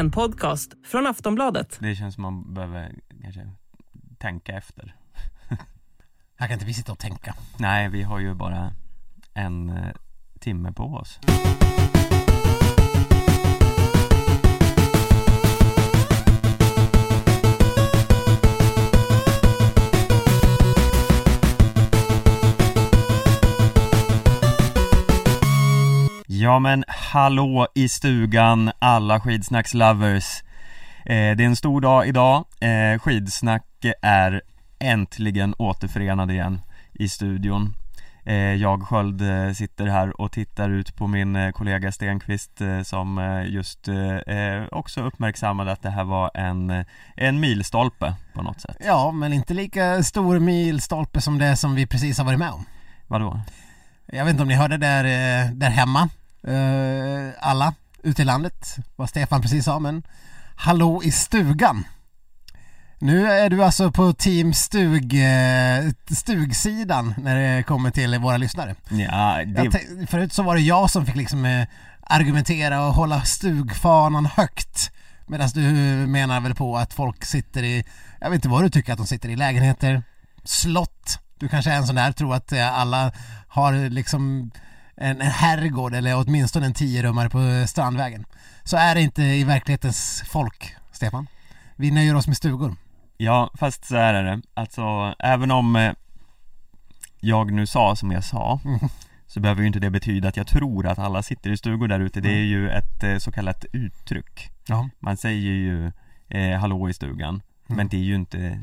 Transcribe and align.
En 0.00 0.10
podcast 0.10 0.74
från 0.84 1.06
Aftonbladet. 1.06 1.78
Det 1.80 1.94
känns 1.94 2.14
som 2.14 2.22
man 2.22 2.54
behöver 2.54 2.94
kanske 3.22 3.50
tänka 4.18 4.52
efter. 4.52 4.96
Här 6.36 6.46
kan 6.46 6.52
inte 6.52 6.64
vi 6.64 6.74
sitta 6.74 6.92
och 6.92 6.98
tänka. 6.98 7.34
Nej, 7.58 7.88
vi 7.88 8.02
har 8.02 8.18
ju 8.18 8.34
bara 8.34 8.72
en 9.34 9.68
eh, 9.68 9.92
timme 10.38 10.72
på 10.72 10.84
oss. 10.84 11.20
Ja 26.50 26.58
men 26.58 26.84
hallå 26.88 27.66
i 27.74 27.88
stugan 27.88 28.70
alla 28.78 29.20
skidsnackslovers 29.20 30.42
eh, 31.04 31.36
Det 31.36 31.42
är 31.44 31.46
en 31.46 31.56
stor 31.56 31.80
dag 31.80 32.08
idag, 32.08 32.44
eh, 32.60 32.98
skidsnack 32.98 33.84
är 34.02 34.42
äntligen 34.78 35.54
återförenad 35.58 36.30
igen 36.30 36.60
i 36.92 37.08
studion. 37.08 37.74
Eh, 38.24 38.34
Jag 38.34 38.82
Sköld 38.82 39.20
eh, 39.22 39.52
sitter 39.52 39.86
här 39.86 40.20
och 40.20 40.32
tittar 40.32 40.70
ut 40.70 40.96
på 40.96 41.06
min 41.06 41.36
eh, 41.36 41.50
kollega 41.50 41.92
Stenqvist 41.92 42.60
eh, 42.60 42.82
som 42.82 43.42
just 43.46 43.88
också 44.70 45.02
uppmärksammade 45.02 45.72
att 45.72 45.82
det 45.82 45.90
här 45.90 46.04
var 46.04 46.30
en, 46.34 46.84
en 47.16 47.40
milstolpe 47.40 48.14
på 48.34 48.42
något 48.42 48.60
sätt. 48.60 48.76
Ja, 48.86 49.10
men 49.12 49.32
inte 49.32 49.54
lika 49.54 50.02
stor 50.02 50.38
milstolpe 50.38 51.20
som 51.20 51.38
det 51.38 51.56
som 51.56 51.74
vi 51.74 51.86
precis 51.86 52.18
har 52.18 52.24
varit 52.24 52.38
med 52.38 52.50
om. 52.50 52.64
Vadå? 53.06 53.40
Jag 54.12 54.24
vet 54.24 54.32
inte 54.32 54.42
om 54.42 54.48
ni 54.48 54.54
hörde 54.54 54.76
där, 54.76 55.04
där 55.54 55.70
hemma, 55.70 56.08
alla 57.38 57.74
ute 58.02 58.22
i 58.22 58.24
landet, 58.24 58.76
vad 58.96 59.08
Stefan 59.08 59.42
precis 59.42 59.64
sa, 59.64 59.78
men 59.78 60.02
hallå 60.56 61.02
i 61.04 61.10
stugan. 61.10 61.84
Nu 63.02 63.30
är 63.30 63.50
du 63.50 63.64
alltså 63.64 63.90
på 63.90 64.12
team 64.12 64.54
stug, 64.54 65.14
eh, 65.14 65.90
stugsidan 66.10 67.14
när 67.18 67.56
det 67.56 67.62
kommer 67.62 67.90
till 67.90 68.18
våra 68.18 68.36
lyssnare. 68.36 68.74
Ja, 68.88 69.44
det, 69.46 70.06
förut 70.06 70.32
så 70.32 70.42
var 70.42 70.54
det 70.54 70.60
jag 70.60 70.90
som 70.90 71.06
fick 71.06 71.16
liksom 71.16 71.44
eh, 71.44 71.66
argumentera 72.00 72.86
och 72.86 72.94
hålla 72.94 73.22
stugfanan 73.22 74.26
högt. 74.26 74.90
Medan 75.26 75.48
du 75.54 75.62
menar 76.06 76.40
väl 76.40 76.54
på 76.54 76.76
att 76.76 76.92
folk 76.92 77.24
sitter 77.24 77.62
i, 77.62 77.84
jag 78.20 78.30
vet 78.30 78.36
inte 78.36 78.48
vad 78.48 78.62
du 78.62 78.70
tycker 78.70 78.92
att 78.92 78.98
de 78.98 79.06
sitter 79.06 79.28
i, 79.28 79.36
lägenheter, 79.36 80.02
slott. 80.44 81.18
Du 81.38 81.48
kanske 81.48 81.70
är 81.70 81.76
en 81.76 81.86
sån 81.86 81.96
där, 81.96 82.12
tror 82.12 82.34
att 82.34 82.52
eh, 82.52 82.78
alla 82.78 83.12
har 83.48 83.88
liksom 83.88 84.50
en, 85.00 85.20
en 85.20 85.30
herrgård 85.30 85.94
eller 85.94 86.16
åtminstone 86.16 86.66
en 86.66 86.74
tiorummare 86.74 87.30
på 87.30 87.66
Strandvägen. 87.68 88.24
Så 88.64 88.76
är 88.76 88.94
det 88.94 89.00
inte 89.00 89.22
i 89.22 89.44
verklighetens 89.44 90.22
folk, 90.26 90.74
Stefan. 90.92 91.26
Vi 91.76 91.90
nöjer 91.90 92.14
oss 92.14 92.26
med 92.26 92.36
stugor. 92.36 92.76
Ja, 93.16 93.50
fast 93.54 93.84
så 93.84 93.96
här 93.96 94.14
är 94.14 94.24
det. 94.24 94.42
Alltså, 94.54 95.14
även 95.18 95.50
om 95.50 95.76
eh, 95.76 95.92
jag 97.20 97.52
nu 97.52 97.66
sa 97.66 97.96
som 97.96 98.12
jag 98.12 98.24
sa 98.24 98.60
Så 99.26 99.40
behöver 99.40 99.60
ju 99.60 99.66
inte 99.66 99.78
det 99.78 99.90
betyda 99.90 100.28
att 100.28 100.36
jag 100.36 100.46
tror 100.46 100.86
att 100.86 100.98
alla 100.98 101.22
sitter 101.22 101.50
i 101.50 101.56
stugor 101.56 101.88
där 101.88 102.00
ute. 102.00 102.20
Det 102.20 102.32
är 102.32 102.44
ju 102.44 102.70
ett 102.70 103.02
eh, 103.02 103.18
så 103.18 103.32
kallat 103.32 103.64
uttryck 103.72 104.50
Ja. 104.66 104.88
Man 104.98 105.16
säger 105.16 105.50
ju 105.50 105.92
eh, 106.28 106.58
hallå 106.58 106.88
i 106.88 106.94
stugan 106.94 107.42
Men 107.66 107.88
det 107.88 107.96
är 107.96 108.00
ju 108.00 108.14
inte 108.14 108.60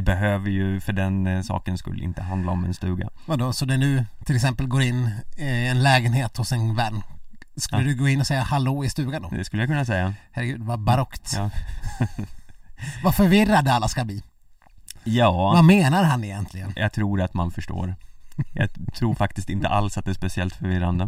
Det 0.00 0.04
behöver 0.04 0.50
ju 0.50 0.80
för 0.80 0.92
den 0.92 1.26
eh, 1.26 1.42
sakens 1.42 1.80
skull 1.80 2.02
inte 2.02 2.22
handla 2.22 2.52
om 2.52 2.64
en 2.64 2.74
stuga 2.74 3.08
Vadå, 3.26 3.52
så 3.52 3.66
när 3.66 3.78
du 3.78 4.04
till 4.24 4.36
exempel 4.36 4.66
går 4.66 4.82
in 4.82 5.10
i 5.36 5.66
en 5.66 5.82
lägenhet 5.82 6.36
hos 6.36 6.52
en 6.52 6.74
vän 6.74 7.02
Skulle 7.56 7.82
Ja. 7.82 7.88
du 7.88 7.94
gå 7.94 8.08
in 8.08 8.20
och 8.20 8.26
säga 8.26 8.42
hallå 8.42 8.84
i 8.84 8.90
stugan 8.90 9.22
då? 9.22 9.28
Det 9.28 9.44
skulle 9.44 9.62
jag 9.62 9.68
kunna 9.68 9.84
säga 9.84 10.14
Herregud, 10.32 10.60
vad 10.62 10.78
barockt. 10.80 11.32
Ja, 11.36 11.50
Vad 13.04 13.14
förvirrade 13.14 13.72
alla 13.72 13.88
ska 13.88 14.04
bli. 14.04 14.22
ja 15.04 15.32
Vad 15.32 15.64
menar 15.64 16.04
han 16.04 16.24
egentligen? 16.24 16.72
jag 16.76 16.92
tror 16.92 17.20
att 17.22 17.34
man 17.34 17.50
förstår 17.50 17.94
Jag 18.52 18.68
tror 18.94 19.14
faktiskt 19.14 19.50
inte 19.50 19.68
alls 19.68 19.98
att 19.98 20.04
det 20.04 20.10
är 20.10 20.14
speciellt 20.14 20.54
förvirrande 20.54 21.04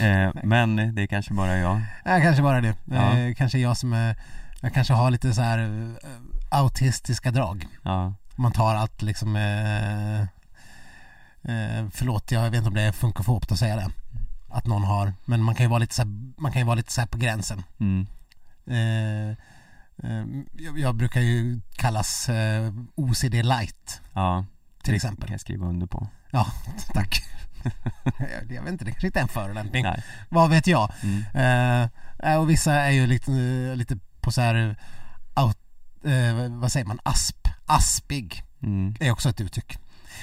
eh, 0.00 0.30
Men 0.42 0.94
det 0.94 1.02
är 1.02 1.06
kanske 1.06 1.34
bara 1.34 1.56
jag 1.56 1.80
Ja, 2.04 2.20
kanske 2.20 2.42
bara 2.42 2.60
det. 2.60 2.74
Ja. 2.84 3.18
Eh, 3.18 3.34
kanske 3.34 3.58
jag 3.58 3.76
som 3.76 3.92
är, 3.92 4.16
jag 4.60 4.74
kanske 4.74 4.94
har 4.94 5.10
lite 5.10 5.34
så 5.34 5.42
här 5.42 5.58
eh, 5.58 6.10
autistiska 6.50 7.30
drag. 7.30 7.66
Ja, 7.82 8.14
Man 8.36 8.52
tar 8.52 8.74
allt 8.74 9.02
liksom 9.02 9.36
eh, 9.36 10.20
eh, 11.42 11.86
Förlåt, 11.92 12.30
jag 12.32 12.42
vet 12.50 12.54
inte 12.54 12.68
om 12.68 12.74
det 12.74 12.82
är 12.82 12.92
funkofobt 12.92 13.52
att 13.52 13.58
säga 13.58 13.76
det. 13.76 13.90
Att 14.48 14.66
någon 14.66 14.84
har, 14.84 15.12
men 15.24 15.42
man 15.42 15.54
kan 15.54 15.64
ju 15.64 15.70
vara 15.70 15.78
lite 15.78 15.94
så 15.94 16.02
här, 16.02 16.40
man 16.40 16.52
kan 16.52 16.60
ju 16.60 16.66
vara 16.66 16.74
lite 16.76 16.92
så 16.92 17.06
på 17.06 17.18
gränsen. 17.18 17.62
mm. 17.80 18.06
Eh, 18.68 19.30
eh, 20.02 20.26
jag, 20.58 20.78
jag 20.78 20.94
brukar 20.94 21.20
ju 21.20 21.60
kallas 21.76 22.28
eh, 22.28 22.72
OCD 22.94 23.34
light 23.34 24.00
ja 24.12 24.44
till 24.82 24.92
det 24.92 24.96
exempel. 24.96 25.26
kan 25.26 25.32
jag 25.34 25.40
skriva 25.40 25.66
under 25.66 25.86
på 25.86 26.08
Ja, 26.30 26.46
tack. 26.94 27.22
jag, 28.18 28.52
jag 28.56 28.62
vet 28.62 28.72
inte, 28.72 28.84
det 28.84 28.90
kanske 28.90 29.06
inte 29.06 29.18
är 29.18 29.22
en 29.22 29.28
förolämpning. 29.28 29.82
Nej, 29.82 30.02
Vad 30.28 30.50
vet 30.50 30.66
jag? 30.66 30.92
mm. 31.02 31.88
Och 32.40 32.50
vissa 32.50 32.72
är 32.74 32.90
ju 32.90 33.06
lite, 33.06 33.30
lite 33.74 33.98
på 34.26 34.32
så 34.32 34.40
här, 34.40 34.76
out, 35.36 35.56
eh, 36.04 36.48
vad 36.60 36.72
säger 36.72 36.86
man, 36.86 36.98
asp, 37.02 37.48
aspig 37.66 38.42
Mm. 38.62 38.94
är 39.00 39.10
också 39.10 39.28
ett 39.28 39.40
uttryck. 39.40 39.78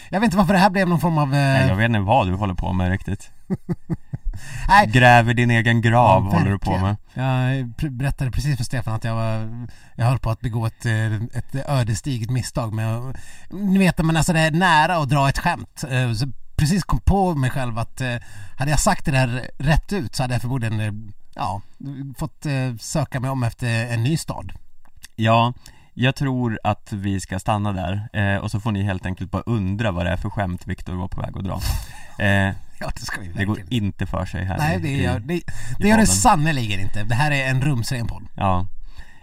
Jag 0.09 0.19
vet 0.19 0.25
inte 0.27 0.37
varför 0.37 0.53
det 0.53 0.59
här 0.59 0.69
blev 0.69 0.87
någon 0.89 0.99
form 0.99 1.17
av... 1.17 1.27
Nej, 1.29 1.61
Eh, 1.61 1.67
jag 1.67 1.75
vet 1.75 1.85
inte 1.85 1.99
vad 1.99 2.27
du 2.27 2.33
håller 2.33 2.53
på 2.53 2.73
med 2.73 2.89
riktigt 2.91 3.31
nej, 4.67 4.87
Gräver 4.87 5.33
din 5.33 5.51
egen 5.51 5.81
grav 5.81 6.23
Ja, 6.25 6.31
håller 6.39 6.51
du 6.51 6.59
på 6.59 6.77
med 6.77 6.95
jag 7.13 7.91
berättade 7.91 8.31
precis 8.31 8.57
för 8.57 8.63
Stefan 8.63 8.93
att 8.93 9.03
jag 9.03 9.15
var, 9.15 9.67
jag 9.95 10.05
höll 10.05 10.19
på 10.19 10.29
att 10.31 10.39
begå 10.41 10.65
ett, 10.65 10.85
eh, 10.85 11.13
ett 11.13 11.55
ödesdigert 11.67 12.29
misstag 12.29 12.73
med 12.73 13.17
ni 13.51 13.77
vet 13.79 13.97
men 14.05 14.17
alltså 14.17 14.33
det 14.33 14.39
är 14.39 14.51
nära 14.51 14.95
att 14.97 15.09
dra 15.09 15.29
ett 15.29 15.39
skämt. 15.39 15.83
Eh, 15.89 16.13
Så 16.13 16.27
precis 16.55 16.83
kom 16.83 16.99
på 16.99 17.35
mig 17.35 17.49
själv 17.49 17.77
att 17.79 18.01
eh, 18.01 18.15
hade 18.57 18.71
jag 18.71 18.79
sagt 18.79 19.05
det 19.05 19.11
där 19.11 19.49
rätt 19.57 19.93
ut 19.93 20.15
så 20.15 20.23
hade 20.23 20.33
jag 20.33 20.41
förmodligen, 20.41 21.13
ja, 21.35 21.61
fått 22.17 22.45
eh, 22.45 22.75
söka 22.79 23.19
mig 23.19 23.29
om 23.29 23.43
efter 23.43 23.85
en 23.93 24.03
ny 24.03 24.17
stad. 24.17 24.53
Ja, 25.15 25.53
jag 25.93 26.15
tror 26.15 26.59
att 26.63 26.91
vi 26.93 27.19
ska 27.19 27.39
stanna 27.39 27.71
där 27.71 28.09
eh, 28.13 28.37
och 28.37 28.51
så 28.51 28.59
får 28.59 28.71
ni 28.71 28.83
helt 28.83 29.05
enkelt 29.05 29.31
bara 29.31 29.43
undra 29.45 29.91
vad 29.91 30.05
det 30.05 30.11
är 30.11 30.17
för 30.17 30.29
skämt 30.29 30.67
Viktor 30.67 30.93
var 30.93 31.07
på 31.07 31.21
väg 31.21 31.37
att 31.37 31.43
dra 31.43 31.61
eh, 32.25 32.53
Ja, 32.79 32.91
det 32.95 33.01
ska 33.05 33.21
vi 33.21 33.27
Det 33.27 33.45
går 33.45 33.59
inte 33.69 34.05
för 34.05 34.25
sig 34.25 34.43
här 34.45 34.57
Nej, 34.57 34.79
det 34.79 34.89
i- 34.89 35.03
gör 35.03 35.19
det, 35.19 35.41
det, 35.79 35.87
gör 35.87 35.97
det 35.97 36.07
sannerligen 36.07 36.79
inte. 36.79 37.03
Det 37.03 37.15
här 37.15 37.31
är 37.31 37.49
en 37.49 37.61
rumsren 37.61 38.07
podd. 38.07 38.23
Ja 38.35 38.67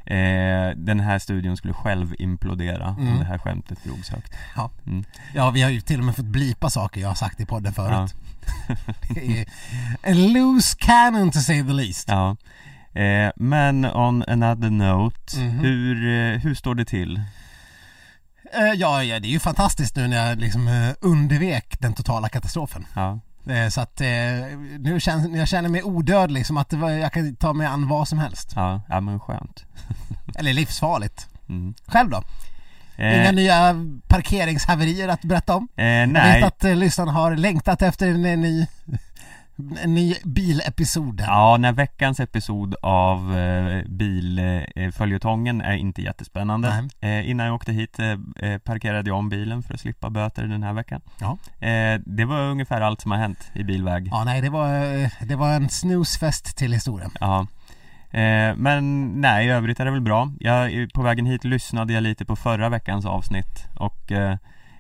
eh, 0.07 0.71
Den 0.77 1.01
här 1.01 1.19
studion 1.19 1.57
skulle 1.57 1.75
själv 1.75 2.15
implodera 2.19 2.89
om 2.89 3.07
Mm. 3.07 3.19
det 3.19 3.25
här 3.25 3.39
skämtet 3.39 3.85
drogs 3.85 4.09
högt 4.11 4.33
Ja. 4.57 4.71
Mm. 4.87 5.05
ja, 5.35 5.51
vi 5.51 5.63
har 5.63 5.71
ju 5.71 5.81
till 5.81 5.99
och 5.99 6.05
med 6.05 6.17
fått 6.17 6.25
blipa 6.25 6.71
saker 6.71 7.01
jag 7.01 7.09
har 7.09 7.15
sagt 7.15 7.41
i 7.41 7.47
podden 7.47 7.73
Ja, 7.77 7.83
förut. 7.85 8.15
Det 9.15 9.41
är 9.41 9.47
en 10.03 10.33
loose 10.33 10.77
cannon 10.79 11.31
to 11.31 11.39
say 11.41 11.63
the 11.65 11.73
least. 11.73 12.09
ja. 12.09 12.37
Eh, 13.01 13.31
Men 13.37 13.85
on 13.85 14.25
another 14.29 14.71
note, 14.71 15.37
Mhm. 15.39 15.59
hur, 15.59 15.97
eh, 16.35 16.41
hur 16.41 16.55
står 16.55 16.75
det 16.75 16.85
till? 16.85 17.17
Eh, 18.53 18.73
Ja, 18.75 19.03
ja, 19.05 19.21
det 19.21 19.29
är 19.29 19.31
ju 19.31 19.41
fantastiskt 19.41 19.97
nu 19.97 20.09
när 20.09 20.29
jag 20.29 20.39
liksom 20.41 20.69
eh, 20.69 20.93
undvek 21.01 21.81
den 21.81 21.93
totala 21.95 22.29
katastrofen. 22.29 22.87
Ja, 22.95 23.21
Eh, 23.51 23.69
Så 23.69 23.81
att 23.81 24.01
eh, 24.01 24.09
nu 24.79 25.01
känns, 25.01 25.37
jag 25.37 25.49
känner 25.49 25.69
mig 25.69 25.83
odödlig 25.83 26.47
som 26.47 26.57
att 26.57 26.69
det 26.69 26.77
var, 26.77 26.91
jag 26.91 27.13
kan 27.13 27.37
ta 27.37 27.53
mig 27.53 27.67
an 27.67 27.89
vad 27.89 28.09
som 28.09 28.19
helst. 28.19 28.53
ja, 28.57 28.83
ja 28.89 29.01
men 29.01 29.21
skönt 29.21 29.65
Eller 30.39 30.53
livsfarligt. 30.53 31.29
mm. 31.49 31.75
Själv 31.87 32.11
då? 32.11 32.23
Eh, 33.01 33.21
Inga 33.21 33.33
nya 33.33 33.75
parkeringshaverier 34.09 35.09
att 35.09 35.23
berätta 35.23 35.57
om? 35.57 35.69
eh, 35.77 35.85
Jag 35.87 36.09
Nej, 36.09 36.41
vet 36.41 36.47
att 36.49 36.65
eh, 36.65 36.77
lyssnarna 36.77 37.13
har 37.13 37.37
längtat 37.37 37.83
efter 37.83 38.07
en, 38.09 38.25
en 38.25 38.41
ny, 38.41 38.67
en 39.83 39.95
ny 39.95 40.15
bilepisod. 40.25 41.21
Ja, 41.27 41.57
när 41.57 41.73
veckans 41.73 42.21
episod 42.21 42.75
av 42.83 43.39
eh, 43.39 43.83
bilföljetongen 43.89 45.61
är 45.61 45.73
inte 45.73 46.03
jättespännande 46.03 46.89
eh, 47.01 47.31
Innan 47.31 47.47
jag 47.47 47.55
åkte 47.55 47.73
hit 47.73 47.99
eh, 47.99 48.11
eh, 48.51 48.59
parkerade 48.59 49.11
jag 49.11 49.19
om 49.19 49.29
bilen 49.29 49.63
för 49.63 49.75
att 49.75 49.81
slippa 49.81 50.11
böter 50.11 50.43
den 50.43 50.63
här 50.63 50.73
veckan 50.73 51.01
Ja. 51.21 51.39
eh, 51.67 52.01
Det 52.07 52.25
var 52.25 52.41
ungefär 52.41 52.81
allt 52.81 53.01
som 53.01 53.11
har 53.11 53.19
hänt 53.19 53.51
i 53.53 53.65
bilväg 53.65 54.09
Ja, 54.13 54.25
nej, 54.25 54.41
det 54.41 54.51
var, 54.51 54.97
eh, 55.03 55.09
det 55.21 55.37
var 55.37 55.51
en 55.55 55.69
snoozefest 55.69 56.57
till 56.57 56.73
historien. 56.73 57.11
Ja 57.21 57.47
eh, 58.11 58.57
Men 58.57 59.07
nej, 59.21 59.47
i 59.47 59.51
övrigt 59.51 59.81
är 59.81 59.85
det 59.85 59.91
väl 59.91 60.01
bra 60.01 60.31
jag, 60.41 60.91
På 60.95 61.03
vägen 61.03 61.27
hit 61.27 61.45
lyssnade 61.45 61.93
jag 61.93 62.03
lite 62.03 62.25
på 62.25 62.37
förra 62.37 62.69
veckans 62.69 63.07
avsnitt 63.07 63.67
och 63.75 64.13
eh, 64.13 64.37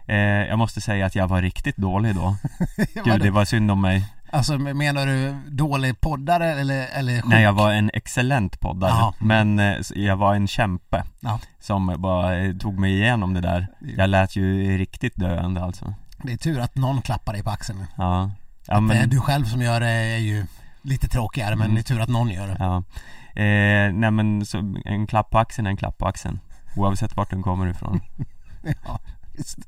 eh, 0.06 0.16
jag 0.48 0.58
måste 0.58 0.80
säga 0.80 1.06
att 1.06 1.14
jag 1.14 1.28
var 1.28 1.42
riktigt 1.42 1.76
dålig 1.76 2.14
då 2.14 2.36
Gud, 3.04 3.20
det 3.20 3.30
var 3.30 3.44
synd 3.44 3.70
om 3.70 3.80
mig 3.80 4.04
Alltså 4.32 4.58
menar 4.58 5.06
du 5.06 5.34
dålig 5.48 6.00
poddare 6.00 6.50
eller, 6.60 6.86
eller 6.92 7.14
sjuk? 7.22 7.24
Nej, 7.30 7.42
jag 7.42 7.52
var 7.52 7.72
en 7.72 7.90
excellent 7.94 8.60
poddare 8.60 8.90
Jaha. 8.90 9.12
Men 9.18 9.58
eh, 9.58 9.74
jag 9.94 10.16
var 10.16 10.34
en 10.34 10.48
kämpe 10.48 11.04
Ja. 11.20 11.40
Som 11.60 11.94
bara 11.98 12.36
eh, 12.38 12.54
tog 12.56 12.78
mig 12.78 12.92
igenom 12.94 13.34
det 13.34 13.40
där 13.40 13.66
Jag 13.96 14.10
lät 14.10 14.36
ju 14.36 14.78
riktigt 14.78 15.16
döende 15.16 15.64
alltså 15.64 15.94
Det 16.22 16.32
är 16.32 16.36
tur 16.36 16.60
att 16.60 16.74
någon 16.76 17.02
klappar 17.02 17.32
dig 17.32 17.42
på 17.42 17.50
axeln. 17.50 17.84
Ja, 17.96 18.30
ja 18.66 18.80
men 18.80 19.08
du 19.08 19.20
själv 19.20 19.44
som 19.44 19.62
gör 19.62 19.80
det 19.80 19.88
är 19.90 20.18
ju 20.18 20.46
lite 20.82 21.08
tråkigare 21.08 21.56
men 21.56 21.64
Mm. 21.64 21.74
det 21.74 21.80
är 21.80 21.94
tur 21.94 22.00
att 22.00 22.08
någon 22.08 22.28
gör 22.30 22.46
det. 22.48 22.56
Ja 22.58 22.82
eh, 23.34 23.92
Nej 23.92 24.10
men 24.10 24.46
så, 24.46 24.74
en 24.84 25.06
klapp 25.06 25.30
på 25.30 25.38
axeln 25.38 25.66
är 25.66 25.70
en 25.70 25.76
klapp 25.76 25.98
på 25.98 26.06
axeln 26.06 26.40
Oavsett 26.76 27.16
vart 27.16 27.30
den 27.30 27.42
kommer 27.42 27.66
ifrån 27.66 28.00
Ja, 28.84 28.98
just. 29.38 29.58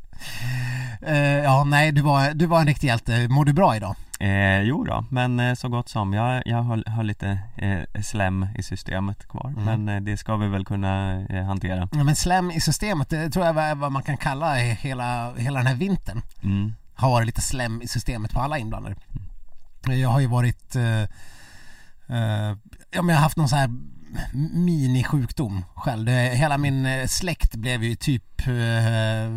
Eh, 1.03 1.17
ja, 1.19 1.65
nej, 1.65 1.93
du 1.93 2.03
var, 2.03 2.35
du 2.35 2.47
var 2.47 2.61
en 2.61 2.67
riktig 2.67 2.87
hjälte. 2.87 3.29
Mår 3.29 3.45
du 3.45 3.53
bra 3.53 3.77
idag? 3.77 3.97
eh, 4.21 4.61
Jo 4.61 4.85
då, 4.85 5.05
men 5.11 5.41
eh, 5.41 5.55
så 5.55 5.69
gott 5.69 5.89
som 5.89 6.13
Jag, 6.13 6.43
jag 6.47 6.63
har, 6.63 6.91
har 6.91 7.03
lite 7.03 7.39
eh, 7.57 8.03
slem 8.03 8.47
i 8.57 8.63
systemet 8.63 9.29
kvar 9.29 9.49
Mm. 9.57 9.65
Men 9.65 9.89
eh, 9.97 10.01
det 10.03 10.17
ska 10.17 10.37
vi 10.37 10.49
väl 10.49 10.65
kunna 10.65 11.21
eh, 11.27 11.45
hantera 11.45 11.89
Ja, 11.93 12.05
men 12.05 12.17
slem 12.17 12.51
i 12.51 12.61
systemet, 12.61 13.09
det 13.11 13.31
tror 13.31 13.47
jag 13.47 13.59
är 13.59 13.75
vad 13.75 13.93
man 13.93 14.03
kan 14.03 14.17
kalla 14.17 14.55
hela, 14.55 15.35
hela 15.35 15.59
den 15.59 15.67
här 15.67 15.75
vintern. 15.75 16.23
mm. 16.43 16.73
Har 16.95 17.11
varit 17.11 17.27
lite 17.27 17.41
slem 17.41 17.83
i 17.83 17.89
systemet 17.89 18.33
på 18.33 18.41
alla 18.41 18.59
inblandade. 18.59 18.97
Jag 19.87 20.09
har 20.09 20.21
ju 20.21 20.27
varit, 20.27 20.77
eh, 20.77 21.03
ja 22.93 23.03
men 23.03 23.09
jag 23.09 23.17
har 23.17 23.23
haft 23.23 23.37
någon 23.37 23.49
så 23.49 23.57
här 23.57 23.71
minisjukdom 24.53 25.65
själv. 25.75 26.09
Hela 26.09 26.59
min 26.59 26.87
eh, 26.87 27.07
släkt 27.07 27.55
blev 27.55 27.85
ju 27.85 27.95
typ 27.95 28.47
eh, 28.47 29.33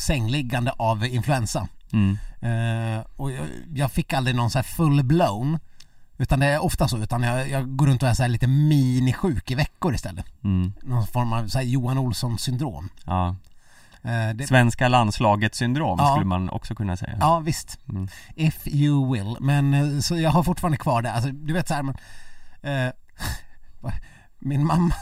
sängliggande 0.00 0.72
av 0.76 1.04
influensa. 1.06 1.68
Mm. 1.92 2.18
Eh, 2.40 3.04
och 3.16 3.32
jag, 3.32 3.46
jag 3.74 3.92
fick 3.92 4.12
aldrig 4.12 4.36
någon 4.36 4.50
så 4.50 4.58
här 4.58 4.62
full 4.62 5.04
blown 5.04 5.58
utan 6.18 6.40
det 6.40 6.46
är 6.46 6.64
ofta 6.64 6.88
så, 6.88 6.98
utan 6.98 7.22
jag, 7.22 7.48
jag 7.50 7.76
går 7.76 7.86
runt 7.86 8.02
och 8.02 8.08
är 8.08 8.14
så 8.14 8.26
lite 8.26 8.46
minisjuk 8.46 9.50
i 9.50 9.54
veckor 9.54 9.94
istället. 9.94 10.26
Mm. 10.44 10.72
Någon 10.82 11.06
form 11.06 11.32
av 11.32 11.48
så 11.48 11.60
Johan 11.60 11.98
Olsson 11.98 12.38
syndrom. 12.38 12.88
Ja, 13.04 13.36
Eh, 14.04 14.34
det, 14.34 14.46
svenska 14.46 14.88
landslaget 14.88 15.54
syndrom 15.54 15.98
Ja. 15.98 16.10
skulle 16.10 16.24
man 16.26 16.50
också 16.50 16.74
kunna 16.74 16.96
säga 16.96 17.16
ja 17.20 17.38
visst, 17.38 17.78
mm. 17.88 18.08
if 18.34 18.66
you 18.66 19.12
will. 19.12 19.36
Men 19.40 19.74
eh, 19.74 20.00
så 20.00 20.16
jag 20.16 20.30
har 20.30 20.42
fortfarande 20.42 20.78
kvar 20.78 21.02
det. 21.02 21.12
Alltså 21.12 21.30
du 21.30 21.52
vet 21.52 21.68
så 21.68 21.74
här, 21.74 21.82
eh, 21.82 21.94
min 24.38 24.66
mamma 24.66 24.94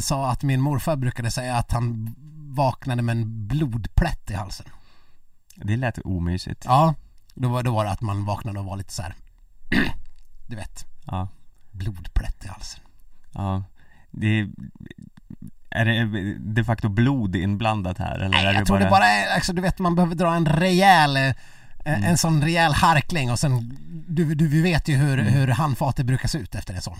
sa 0.00 0.30
att 0.30 0.42
min 0.42 0.60
morfar 0.60 0.96
brukade 0.96 1.30
säga 1.30 1.56
att 1.56 1.72
han 1.72 2.14
vaknade 2.54 3.02
med 3.02 3.16
en 3.16 3.46
blodplätt 3.48 4.30
i 4.30 4.34
halsen. 4.34 4.66
Det 5.56 5.76
lät 5.76 5.98
omysigt 5.98 6.64
Ja, 6.64 6.94
då 7.34 7.48
var, 7.48 7.62
då 7.62 7.74
var 7.74 7.84
det 7.84 7.90
att 7.90 8.00
man 8.00 8.24
vaknade 8.24 8.58
och 8.58 8.64
var 8.64 8.76
lite 8.76 8.92
så 8.92 9.02
här. 9.02 9.14
du 10.46 10.56
vet, 10.56 10.86
Ja, 11.06 11.28
blodplätt 11.70 12.44
i 12.44 12.48
halsen. 12.48 12.80
ja 13.32 13.62
Det 14.10 14.46
är 15.70 15.84
det 15.84 16.34
de 16.38 16.64
facto 16.64 16.88
blod 16.88 17.36
inblandat 17.36 17.98
här 17.98 18.18
eller 18.18 18.28
Nej, 18.28 18.46
är 18.46 18.52
jag 18.52 18.62
det 18.62 18.66
tror 18.66 18.76
bara... 18.76 18.84
det 18.84 18.90
bara 18.90 19.06
är, 19.06 19.34
alltså, 19.34 19.52
du 19.52 19.62
vet 19.62 19.78
man 19.78 19.94
behöver 19.94 20.14
dra 20.14 20.34
en 20.34 20.46
rejäl 20.46 21.16
eh, 21.16 21.34
Mm. 21.84 22.04
En 22.04 22.18
sån 22.18 22.42
rejäl 22.42 22.72
harkling 22.72 23.30
och 23.30 23.38
sen, 23.38 23.78
du, 24.24 24.34
du 24.34 24.48
vi 24.48 24.62
vet 24.62 24.88
ju 24.88 24.94
hur, 24.96 25.18
Mm. 25.18 25.32
hur 25.32 25.48
handfatet 25.48 26.06
brukar 26.06 26.28
se 26.28 26.38
ut 26.38 26.54
efter 26.54 26.74
en 26.74 26.80
sån. 26.82 26.96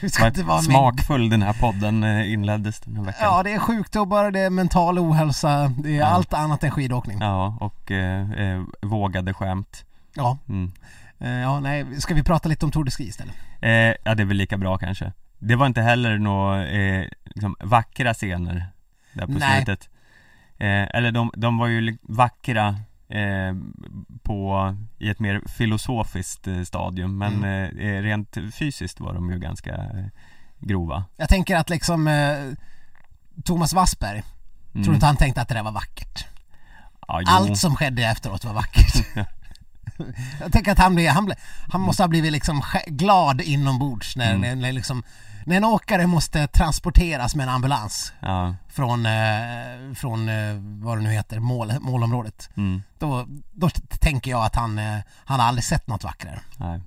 Det 0.00 0.20
inte 0.26 0.42
vara 0.42 0.56
min... 0.56 0.64
smakfull 0.64 1.28
den 1.30 1.42
här 1.42 1.52
podden 1.52 2.04
eh, 2.04 2.32
inleddes 2.32 2.80
den 2.80 2.96
här 2.96 3.04
veckan 3.04 3.20
Ja, 3.22 3.42
det 3.42 3.52
är 3.52 3.58
sjukdomar, 3.58 4.30
det 4.30 4.40
är 4.40 4.50
mental 4.50 4.98
ohälsa, 4.98 5.68
det 5.78 5.90
är 5.90 5.98
Ja. 5.98 6.06
allt 6.06 6.32
annat 6.32 6.64
än 6.64 6.70
skidåkning. 6.70 7.18
Ja, 7.20 7.56
och 7.60 7.90
eh, 7.90 8.30
eh, 8.32 8.62
vågade 8.82 9.34
skämt 9.34 9.84
ja. 10.14 10.38
mm. 10.48 10.72
Eh, 11.20 11.30
ja 11.30 11.60
nej, 11.60 12.00
ska 12.00 12.14
vi 12.14 12.22
prata 12.22 12.48
lite 12.48 12.64
om 12.66 12.72
Tour 12.72 12.84
de 12.84 12.90
Ski 12.90 13.04
istället? 13.08 13.34
eh, 13.60 13.70
Ja, 14.04 14.14
det 14.14 14.22
är 14.22 14.24
väl 14.24 14.36
lika 14.36 14.56
bra 14.58 14.78
kanske 14.78 15.12
Det 15.38 15.56
var 15.56 15.66
inte 15.66 15.82
heller 15.82 16.18
några 16.18 16.68
eh, 16.68 17.04
liksom, 17.24 17.56
vackra 17.60 18.14
scener 18.14 18.66
där 19.12 19.26
på 19.26 19.32
Nej. 19.32 19.56
slutet 19.64 19.88
eh, 20.58 20.96
Eller 20.96 21.12
de, 21.12 21.30
de 21.36 21.58
var 21.58 21.66
ju 21.66 21.98
vackra 22.02 22.76
eh, 23.08 23.54
på, 24.22 24.76
i 24.98 25.08
ett 25.10 25.20
mer 25.20 25.42
filosofiskt 25.48 26.46
eh, 26.46 26.62
stadium 26.62 27.18
men 27.18 27.32
Mm. 27.44 27.78
eh, 27.78 28.02
rent 28.02 28.36
fysiskt 28.54 29.00
var 29.00 29.14
de 29.14 29.30
ju 29.30 29.38
ganska 29.38 29.74
eh, 29.74 30.04
grova 30.60 31.04
Jag 31.16 31.28
tänker 31.28 31.56
att 31.56 31.70
liksom 31.70 32.08
eh, 32.08 32.36
Thomas 33.44 33.72
Wassberg, 33.72 34.22
mm. 34.74 34.84
tror 34.84 34.94
inte 34.94 35.06
han 35.06 35.16
tänkte 35.16 35.40
att 35.42 35.48
det 35.48 35.54
där 35.54 35.62
var 35.62 35.72
vackert? 35.72 36.26
ja. 37.08 37.22
Allt 37.26 37.58
som 37.58 37.76
skedde 37.76 38.02
efteråt 38.06 38.44
var 38.44 38.52
vackert. 38.54 39.06
Jag 40.40 40.52
tänker 40.52 40.72
att 40.72 40.78
han, 40.78 40.94
blir, 40.94 41.10
han, 41.10 41.24
blir, 41.24 41.36
han 41.72 41.80
måste 41.80 42.02
ha 42.02 42.08
blivit 42.08 42.32
liksom 42.32 42.62
glad 42.86 43.40
inombords 43.40 44.16
när, 44.16 44.34
Mm. 44.34 44.58
när, 44.60 44.72
liksom, 44.72 45.02
när 45.46 45.56
en 45.56 45.64
åkare 45.64 46.06
måste 46.06 46.46
transporteras 46.46 47.34
med 47.34 47.44
en 47.48 47.54
ambulans 47.54 48.12
Ja, 48.20 48.54
från, 48.68 49.06
eh, 49.06 49.94
från 49.94 50.28
eh, 50.28 50.54
vad 50.84 50.98
det 50.98 51.02
nu 51.02 51.10
heter, 51.10 51.40
mål, 51.40 51.72
målområdet. 51.80 52.50
mm, 52.56 52.82
Då, 52.98 53.26
då 53.52 53.68
tänker 54.00 54.30
jag 54.30 54.44
att 54.44 54.56
han, 54.56 54.78
eh, 54.78 54.98
han 55.24 55.40
har 55.40 55.46
aldrig 55.46 55.64
sett 55.64 55.86
något 55.88 56.04
vackrare. 56.04 56.40
nej 56.56 56.80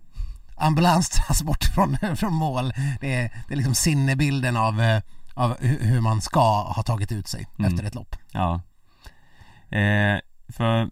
Ambulanstransport 0.55 1.63
från, 1.75 1.97
från 2.17 2.33
mål, 2.33 2.73
det 3.01 3.15
är, 3.15 3.31
det 3.47 3.53
är 3.53 3.57
liksom 3.57 3.75
sinnebilden 3.75 4.57
av, 4.57 4.81
eh, 4.81 5.01
av 5.33 5.57
hu- 5.57 5.83
hur 5.83 6.01
man 6.01 6.21
ska 6.21 6.61
ha 6.63 6.83
tagit 6.83 7.11
ut 7.11 7.27
sig 7.27 7.47
Mm. 7.59 7.71
efter 7.73 7.85
ett 7.87 7.95
lopp. 7.95 8.15
Ja 8.31 8.61
eh, 9.77 10.19
För 10.49 10.89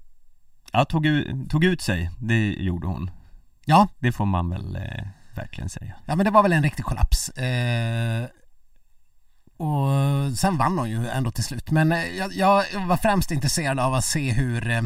Ja, 0.74 0.86
tog, 0.86 1.06
tog 1.50 1.64
ut 1.64 1.82
sig, 1.82 2.12
det 2.20 2.48
gjorde 2.54 2.88
hon 2.88 3.12
Ja, 3.66 3.88
Det 4.00 4.12
får 4.12 4.26
man 4.26 4.50
väl 4.50 4.76
eh, 4.76 5.06
verkligen 5.36 5.70
säga 5.70 5.94
Ja 6.06 6.16
men 6.16 6.26
det 6.26 6.32
var 6.32 6.44
väl 6.44 6.54
en 6.54 6.64
riktig 6.64 6.86
kollaps. 6.86 7.30
Eh, 7.30 8.26
och 9.58 10.38
sen 10.38 10.58
vann 10.58 10.78
hon 10.78 10.90
ju 10.90 11.08
ändå 11.10 11.32
till 11.32 11.44
slut. 11.44 11.72
Men 11.72 11.92
eh, 11.92 12.06
jag, 12.06 12.34
jag 12.36 12.64
var 12.88 12.98
främst 12.98 13.32
intresserad 13.32 13.80
av 13.80 13.94
att 13.94 14.06
se 14.06 14.32
hur 14.32 14.70
eh, 14.70 14.82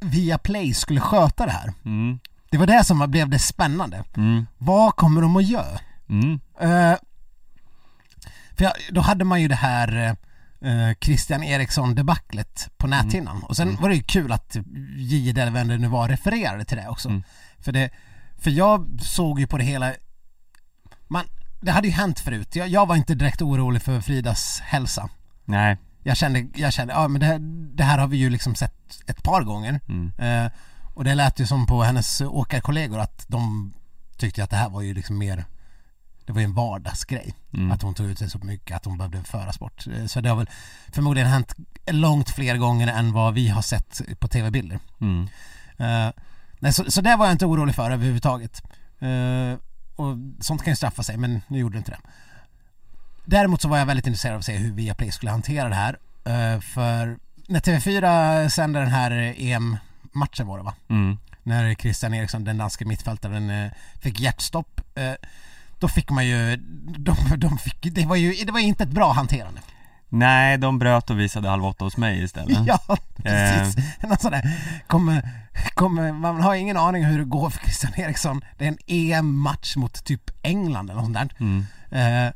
Viaplay 0.00 0.74
skulle 0.74 1.00
sköta 1.00 1.46
det 1.46 1.52
här. 1.52 1.72
mm, 1.84 2.18
Det 2.50 2.58
var 2.58 2.66
det 2.66 2.84
som 2.84 3.10
blev 3.10 3.28
det 3.28 3.38
spännande. 3.38 4.04
mm, 4.16 4.46
Vad 4.58 4.96
kommer 4.96 5.20
de 5.20 5.36
att 5.36 5.46
göra? 5.48 5.80
mm, 6.08 6.40
Eh, 6.60 6.96
för 8.56 8.64
jag, 8.64 8.72
då 8.90 9.00
hade 9.00 9.24
man 9.24 9.42
ju 9.42 9.48
det 9.48 9.54
här 9.54 10.16
eh, 10.60 10.94
Christian 11.00 11.42
Eriksson 11.42 11.94
debaclet 11.94 12.70
på 12.76 12.86
näthinnan. 12.86 13.42
Och 13.42 13.56
sen 13.56 13.68
Mm. 13.68 13.82
var 13.82 13.88
det 13.88 13.94
ju 13.94 14.02
kul 14.02 14.32
att 14.32 14.56
J. 14.96 15.30
eller 15.30 15.50
vem 15.50 15.68
det 15.68 15.78
nu 15.78 15.88
var 15.88 16.08
refererade 16.08 16.64
till 16.64 16.76
det 16.76 16.88
också. 16.88 17.08
Mm. 17.08 17.22
För, 17.58 17.72
det, 17.72 17.90
för 18.38 18.50
jag 18.50 18.98
såg 19.02 19.40
ju 19.40 19.46
på 19.46 19.58
det 19.58 19.64
hela, 19.64 19.92
man, 21.08 21.24
det 21.60 21.70
hade 21.70 21.88
ju 21.88 21.94
hänt 21.94 22.20
förut. 22.20 22.56
Jag, 22.56 22.68
jag 22.68 22.86
var 22.86 22.96
inte 22.96 23.14
direkt 23.14 23.42
orolig 23.42 23.82
för 23.82 24.00
Fridas 24.00 24.60
hälsa. 24.60 25.08
Nej, 25.44 25.76
Jag 26.02 26.16
kände, 26.16 26.46
jag 26.54 26.72
kände, 26.72 26.94
ja 26.94 27.08
men 27.08 27.20
det, 27.20 27.26
här- 27.26 27.38
det 27.76 27.84
här 27.84 27.98
har 27.98 28.06
vi 28.08 28.16
ju 28.16 28.30
liksom 28.30 28.54
sett 28.54 29.00
ett 29.06 29.22
par 29.22 29.42
gånger. 29.42 29.80
mm, 29.88 30.12
Eh, 30.18 30.52
och 30.94 31.04
det 31.04 31.14
lät 31.14 31.40
ju 31.40 31.46
som 31.46 31.66
på 31.66 31.82
hennes 31.82 32.20
åkarkollegor 32.20 32.98
att 32.98 33.24
de 33.28 33.72
tyckte 34.16 34.44
att 34.44 34.50
det 34.50 34.56
här 34.56 34.68
var 34.70 34.82
ju 34.82 34.94
liksom 34.94 35.18
mer 35.18 35.44
det 36.26 36.32
var 36.32 36.40
ju 36.40 36.44
en 36.44 36.54
vardagsgrej 36.54 37.34
mm, 37.52 37.70
att 37.72 37.82
hon 37.82 37.94
tog 37.94 38.06
ut 38.06 38.18
sig 38.18 38.30
så 38.30 38.38
mycket 38.38 38.76
att 38.76 38.84
hon 38.84 38.98
behövde 38.98 39.22
föras 39.22 39.58
bort. 39.58 39.86
Eh, 39.86 40.06
Så 40.06 40.20
det 40.20 40.28
har 40.28 40.36
väl 40.36 40.50
förmodligen 40.92 41.28
hänt 41.30 41.54
långt 41.86 42.30
fler 42.30 42.56
gånger 42.56 42.86
än 42.88 43.12
vad 43.12 43.34
vi 43.34 43.48
har 43.48 43.62
sett 43.62 44.00
på 44.18 44.28
tv-bilder. 44.28 44.78
mm, 45.00 45.28
Eh, 45.76 46.12
nej, 46.58 46.72
så, 46.72 46.90
så 46.90 47.00
det 47.00 47.16
var 47.16 47.26
jag 47.26 47.34
inte 47.34 47.46
orolig 47.46 47.74
för 47.74 47.90
överhuvudtaget. 47.90 48.62
Eh, 49.00 49.58
och 49.96 50.16
sånt 50.40 50.62
kan 50.64 50.72
ju 50.72 50.76
straffa 50.76 51.02
sig 51.02 51.16
men 51.16 51.42
nu 51.48 51.58
gjorde 51.58 51.74
det 51.74 51.78
inte 51.78 51.90
det. 51.90 51.98
Däremot 53.24 53.62
så 53.62 53.68
var 53.68 53.78
jag 53.78 53.86
väldigt 53.86 54.06
intresserad 54.06 54.34
av 54.34 54.38
att 54.38 54.44
se 54.44 54.56
hur 54.56 54.72
Viaplay 54.72 55.10
skulle 55.12 55.30
hantera 55.30 55.68
det 55.68 55.74
här. 55.74 55.98
Eh, 56.24 56.60
för 56.60 57.18
när 57.48 57.60
TV4 57.60 58.48
sände 58.48 58.80
den 58.80 58.88
här 58.90 59.34
EM-matchen 59.38 60.46
var 60.46 60.58
det 60.58 60.64
va? 60.64 60.74
mm, 60.88 61.18
när 61.42 61.74
Christian 61.74 62.14
Eriksson, 62.14 62.44
den 62.44 62.58
danske 62.58 62.84
mittfältaren, 62.84 63.50
eh, 63.50 63.70
fick 64.00 64.20
hjärtstopp. 64.20 64.80
eh, 64.94 65.12
Då 65.78 65.88
fick 65.88 66.10
man 66.10 66.26
ju, 66.26 66.56
de, 66.98 67.16
de 67.36 67.58
fick, 67.58 67.94
det 67.94 68.06
var 68.06 68.16
ju 68.16 68.44
det 68.44 68.52
var 68.52 68.60
ju 68.60 68.66
inte 68.66 68.84
ett 68.84 68.90
bra 68.90 69.12
hanterande. 69.12 69.60
Nej, 70.08 70.58
de 70.58 70.78
bröt 70.78 71.10
och 71.10 71.20
visade 71.20 71.48
halv 71.48 71.64
åtta 71.64 71.84
hos 71.84 71.96
mig 71.96 72.22
istället 72.22 72.58
Ja, 72.66 72.78
precis. 73.16 73.76
Något 74.02 74.20
sådär. 74.20 74.56
Kommer, 74.86 75.30
kommer, 75.74 76.12
man 76.12 76.40
har 76.40 76.54
ingen 76.54 76.76
aning 76.76 77.04
hur 77.04 77.18
det 77.18 77.24
går 77.24 77.50
för 77.50 77.60
Christian 77.60 77.92
Eriksson. 77.96 78.40
Det 78.58 78.64
är 78.64 78.68
en 78.68 78.78
EM-match 78.86 79.76
mot 79.76 80.04
typ 80.04 80.30
England 80.42 80.90
eller 80.90 81.02
något 81.02 81.14
där. 81.14 81.28
mm, 81.40 81.66
Eh, 81.90 82.32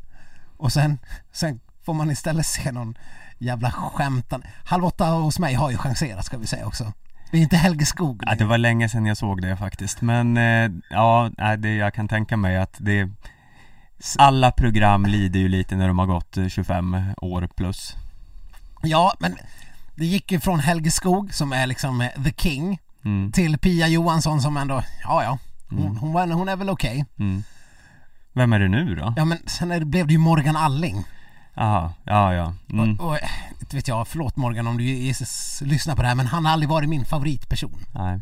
och 0.57 0.73
sen, 0.73 0.99
sen 1.33 1.61
får 1.85 1.95
man 1.95 2.11
istället 2.11 2.47
se 2.47 2.73
någon 2.73 2.95
jävla 3.39 3.71
skämtan. 3.71 4.43
Halv 4.65 4.85
åtta 4.85 5.05
hos 5.05 5.39
mig 5.39 5.55
har 5.55 5.71
ju 5.71 5.77
chanserat 5.77 6.25
ska 6.27 6.39
vi 6.39 6.47
säga 6.47 6.67
också. 6.67 6.93
Det 7.31 7.39
är 7.39 7.43
inte 7.43 7.57
Helge 7.57 7.87
Skog. 7.87 8.23
ja, 8.27 8.35
Det 8.35 8.45
var 8.45 8.59
länge 8.59 8.89
sedan 8.89 9.07
jag 9.07 9.17
såg 9.17 9.43
det 9.43 9.57
faktiskt 9.57 10.01
Men 10.03 10.37
eh, 10.37 10.71
ja, 10.91 11.31
det, 11.59 11.75
jag 11.77 11.95
kan 11.95 12.09
tänka 12.09 12.37
mig 12.37 12.57
att 12.59 12.75
det 12.79 13.09
Alla 14.19 14.51
program 14.53 15.07
lider 15.07 15.41
ju 15.41 15.49
lite 15.49 15.77
när 15.77 15.89
de 15.89 15.99
har 15.99 16.07
gått 16.07 16.37
eh, 16.37 16.49
25 16.49 16.97
år 17.17 17.49
plus 17.57 17.97
Ja, 18.83 19.15
men 19.19 19.37
det 19.95 20.07
gick 20.07 20.33
ju 20.33 20.41
från 20.41 20.61
Helge 20.61 20.91
Skog 20.91 21.35
som 21.35 21.53
är 21.53 21.67
liksom 21.67 22.01
eh, 22.01 22.09
the 22.25 22.33
king 22.33 22.79
mm, 23.05 23.33
till 23.33 23.59
Pia 23.59 23.89
Johansson 23.89 24.43
som 24.43 24.57
ändå, 24.57 24.83
ja 25.03 25.23
ja, 25.25 25.39
hon, 25.71 25.79
Mm. 25.87 25.97
hon, 25.97 26.33
hon 26.33 26.49
är 26.49 26.57
väl 26.57 26.71
okej. 26.71 27.05
mm. 27.19 27.43
Vem 28.35 28.53
är 28.53 28.59
det 28.61 28.69
nu 28.69 28.95
då? 28.95 29.15
Ja 29.17 29.25
men 29.25 29.39
sen 29.47 29.71
är 29.73 29.81
det, 29.81 29.87
blev 29.87 30.07
det 30.07 30.13
ju 30.13 30.19
Morgan 30.19 30.57
Alling. 30.57 31.05
Jaha, 31.55 31.93
ja 32.05 32.35
ja 32.35 32.55
mm, 32.71 33.01
Och, 33.01 33.09
och 33.13 33.19
vet 33.73 33.89
jag, 33.89 34.09
förlåt 34.09 34.37
Morgan 34.37 34.67
om 34.67 34.77
du 34.77 34.85
Jesus 34.85 35.63
lyssnar 35.65 35.97
på 35.97 36.03
det 36.03 36.09
här 36.09 36.15
men 36.15 36.27
han 36.27 36.45
har 36.47 36.53
aldrig 36.53 36.69
varit 36.69 36.89
min 36.89 37.05
favoritperson. 37.05 37.85
nej 37.95 38.21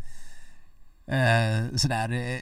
Eh, 1.07 1.77
sådär, 1.77 2.13
eh, 2.13 2.41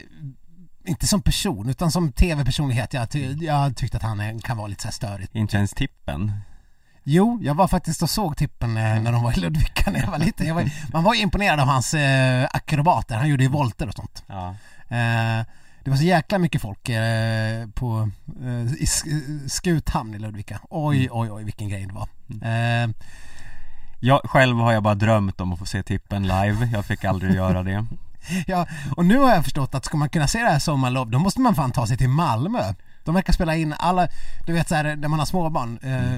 inte 0.89 1.07
som 1.07 1.23
person 1.23 1.69
utan 1.69 1.93
som 1.93 2.13
tv-personlighet. 2.13 2.93
Jag, 2.95 3.11
ty 3.11 3.33
jag 3.41 3.77
tyckte 3.77 3.97
att 3.97 4.03
han 4.03 4.41
kan 4.41 4.57
vara 4.57 4.67
lite 4.67 4.83
så 4.83 4.89
här 4.89 4.93
störig. 4.93 5.29
Inte 5.33 5.57
ens 5.57 5.71
tippen? 5.71 6.33
Jo, 7.05 7.39
jag 7.43 7.55
var 7.55 7.69
faktiskt 7.69 8.03
och 8.03 8.11
såg 8.11 8.37
Tippen 8.37 8.77
eh, 8.77 9.01
när 9.01 9.13
de 9.13 9.23
var 9.23 9.33
i 9.39 9.41
Ludvika 9.41 9.91
när 9.91 10.01
jag 10.01 10.11
var 10.11 10.19
liten. 10.19 10.47
Jag 10.47 10.55
var, 10.55 10.71
man 10.93 11.05
var 11.05 11.15
ju 11.15 11.21
imponerad 11.21 11.61
av 11.61 11.67
hans 11.67 11.95
eh, 11.95 12.47
akrobater, 12.51 13.17
han 13.17 13.29
gjorde 13.29 13.43
ju 13.43 13.49
volter 13.49 13.87
och 13.89 13.95
sånt. 13.95 14.23
Ja. 14.27 14.49
Eh, 14.89 15.45
det 15.85 15.91
var 15.91 15.97
så 15.97 16.03
jäkla 16.05 16.39
mycket 16.39 16.63
folk 16.63 16.89
eh, 16.89 17.67
på, 17.69 18.11
eh, 18.43 18.63
i 18.63 18.85
Sk- 18.85 19.49
Skuthamn 19.49 20.15
i 20.15 20.19
Ludvika. 20.19 20.61
Oj, 20.71 21.09
oj, 21.11 21.31
oj 21.31 21.45
vilken 21.45 21.69
grej 21.69 21.87
det 21.87 21.93
var. 21.95 22.09
Eh, 22.85 22.89
Jag, 24.01 24.21
själv 24.25 24.57
har 24.57 24.73
jag 24.73 24.83
bara 24.83 24.95
drömt 24.95 25.41
om 25.41 25.53
att 25.53 25.59
få 25.59 25.67
se 25.67 25.83
tippen 25.83 26.23
live, 26.23 26.69
jag 26.73 26.85
fick 26.85 27.05
aldrig 27.05 27.35
göra 27.35 27.63
det 27.63 27.87
ja, 28.47 28.67
och 28.97 29.05
nu 29.05 29.19
har 29.19 29.31
jag 29.35 29.45
förstått 29.45 29.75
att 29.75 29.85
ska 29.85 29.97
man 29.97 30.09
kunna 30.09 30.29
se 30.29 30.39
det 30.43 30.51
här 30.51 30.59
sommarlov, 30.59 31.11
då 31.11 31.19
måste 31.19 31.41
man 31.41 31.55
fan 31.55 31.73
ta 31.73 31.87
sig 31.87 31.97
till 31.97 32.09
Malmö. 32.09 32.75
De 33.05 33.15
verkar 33.15 33.33
spela 33.33 33.57
in 33.57 33.75
alla, 33.79 34.09
du 34.47 34.53
vet 34.53 34.69
såhär, 34.69 34.97
när 34.97 35.09
man 35.09 35.19
har 35.19 35.27
småbarn, 35.27 35.79
eh, 35.83 36.15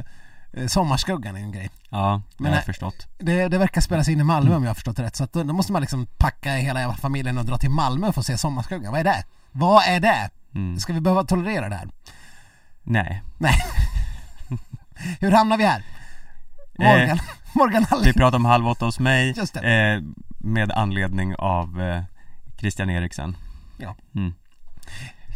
eh, 0.62 0.66
Sommarskuggan 0.68 1.36
är 1.36 1.40
en 1.40 1.52
grej. 1.52 1.70
Ja, 1.90 2.22
det 2.36 2.42
Men 2.42 2.52
har 2.52 2.56
jag 2.58 2.64
förstått 2.64 3.06
Det, 3.18 3.48
det 3.48 3.58
verkar 3.58 3.80
spelas 3.80 4.08
in 4.08 4.20
i 4.20 4.24
Malmö 4.24 4.54
om 4.56 4.62
jag 4.62 4.70
har 4.70 4.74
förstått 4.74 4.96
det 4.96 5.02
rätt. 5.02 5.16
Så 5.16 5.24
att 5.24 5.32
då, 5.32 5.42
då 5.42 5.52
måste 5.54 5.72
man 5.72 5.80
liksom 5.80 6.06
packa 6.06 6.52
hela 6.52 6.94
familjen 6.94 7.38
och 7.38 7.44
dra 7.44 7.58
till 7.58 7.70
Malmö 7.70 8.12
för 8.12 8.20
att 8.20 8.26
se 8.26 8.38
Sommarskuggan. 8.38 8.92
Vad 8.92 9.00
är 9.00 9.04
det? 9.04 9.24
Vad 9.52 9.84
är 9.86 10.00
det? 10.00 10.30
mm. 10.54 10.80
Ska 10.80 10.92
vi 10.92 11.00
behöva 11.00 11.24
tolerera 11.24 11.68
det 11.68 11.74
här? 11.76 11.88
Nej, 12.82 13.22
Nej. 13.38 13.54
Hur 15.20 15.30
hamnar 15.32 15.56
vi 15.56 15.64
här? 15.64 15.82
Morgan, 16.78 17.18
Morgan 17.52 17.86
vi 17.90 17.96
Alling. 17.96 18.14
pratar 18.14 18.36
om 18.36 18.44
Halv 18.44 18.68
åtta 18.68 18.84
hos 18.84 18.98
mig 18.98 19.34
Just 19.36 19.54
det. 19.54 19.60
eh, 19.60 20.02
Med 20.42 20.73
anledning 20.73 21.35
av 21.37 21.80
eh, 21.82 22.02
Christian 22.59 22.90
Eriksen 22.90 23.37
Ja. 23.78 23.97
mm. 24.14 24.35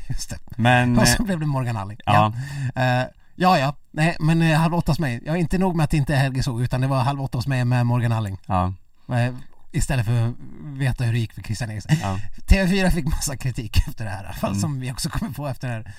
Just 0.08 0.30
det. 0.30 0.38
Men, 0.56 0.98
Och 0.98 1.06
eh, 1.06 1.16
så 1.16 1.22
blev 1.22 1.40
det 1.40 1.46
Morgan 1.46 1.76
Alling. 1.76 1.98
ja, 2.06 2.32
Eh, 2.74 3.04
ja, 3.34 3.58
ja. 3.58 3.76
Nej, 3.90 4.16
men 4.20 4.42
eh, 4.42 4.58
Halv 4.58 4.74
åtta 4.74 4.92
hos 4.92 4.98
mig. 4.98 5.20
Jag 5.26 5.34
är 5.34 5.40
inte 5.40 5.58
nog 5.58 5.76
med 5.76 5.84
att 5.84 5.90
det 5.90 5.96
inte 5.96 6.14
är 6.14 6.18
Helge 6.18 6.42
så, 6.42 6.60
utan 6.60 6.80
det 6.80 6.86
var 6.86 7.02
Halv 7.02 7.22
åtta 7.22 7.38
hos 7.38 7.46
mig 7.46 7.64
med 7.64 7.86
Morgan 7.86 8.12
Alling. 8.12 8.38
ja, 8.46 8.72
Eh, 9.08 9.34
istället 9.72 10.06
för 10.06 10.28
att 10.28 10.34
veta 10.78 11.04
hur 11.04 11.12
det 11.12 11.18
gick 11.18 11.32
för 11.32 11.42
Christian 11.42 11.70
Eriksen. 11.70 11.96
ja, 12.02 12.18
TV4 12.46 12.90
fick 12.90 13.04
massa 13.04 13.36
kritik 13.36 13.76
efter 13.88 14.04
det 14.04 14.10
här, 14.10 14.22
i 14.24 14.26
alla 14.26 14.34
fall 14.34 14.50
Mm. 14.50 14.60
som 14.60 14.80
vi 14.80 14.92
också 14.92 15.08
kommer 15.10 15.32
på 15.32 15.48
efter 15.48 15.68
det 15.68 15.74
här 15.74 15.92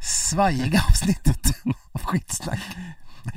svajiga 0.00 0.82
avsnittet 0.88 1.40
av 1.92 2.00
skitsnack. 2.04 2.60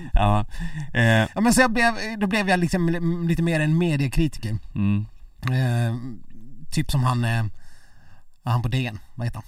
ja, 0.14 0.46
eh, 0.94 1.04
Ja 1.36 1.42
men 1.42 1.54
så 1.54 1.62
jag 1.62 1.72
blev, 1.74 1.94
då 2.20 2.28
blev 2.28 2.50
jag 2.50 2.60
liksom 2.60 2.90
lite 3.28 3.42
mer 3.44 3.60
en 3.60 3.78
mediekritiker. 3.78 4.58
mm, 4.76 5.06
Eh, 5.42 5.96
typ 6.72 6.92
som 6.92 7.04
han, 7.04 7.24
eh, 7.26 7.46
han 8.44 8.62
på 8.62 8.68
DN, 8.68 9.00
vad 9.16 9.28
heter 9.28 9.38
han? 9.40 9.48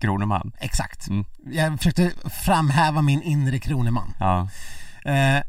Kroneman 0.00 0.52
Exakt. 0.60 1.08
Mm. 1.08 1.24
Jag 1.44 1.78
försökte 1.78 2.12
framhäva 2.44 3.02
min 3.02 3.22
inre 3.22 3.58
kroneman. 3.58 4.14
Ja, 4.18 4.48
Eh, 5.04 5.42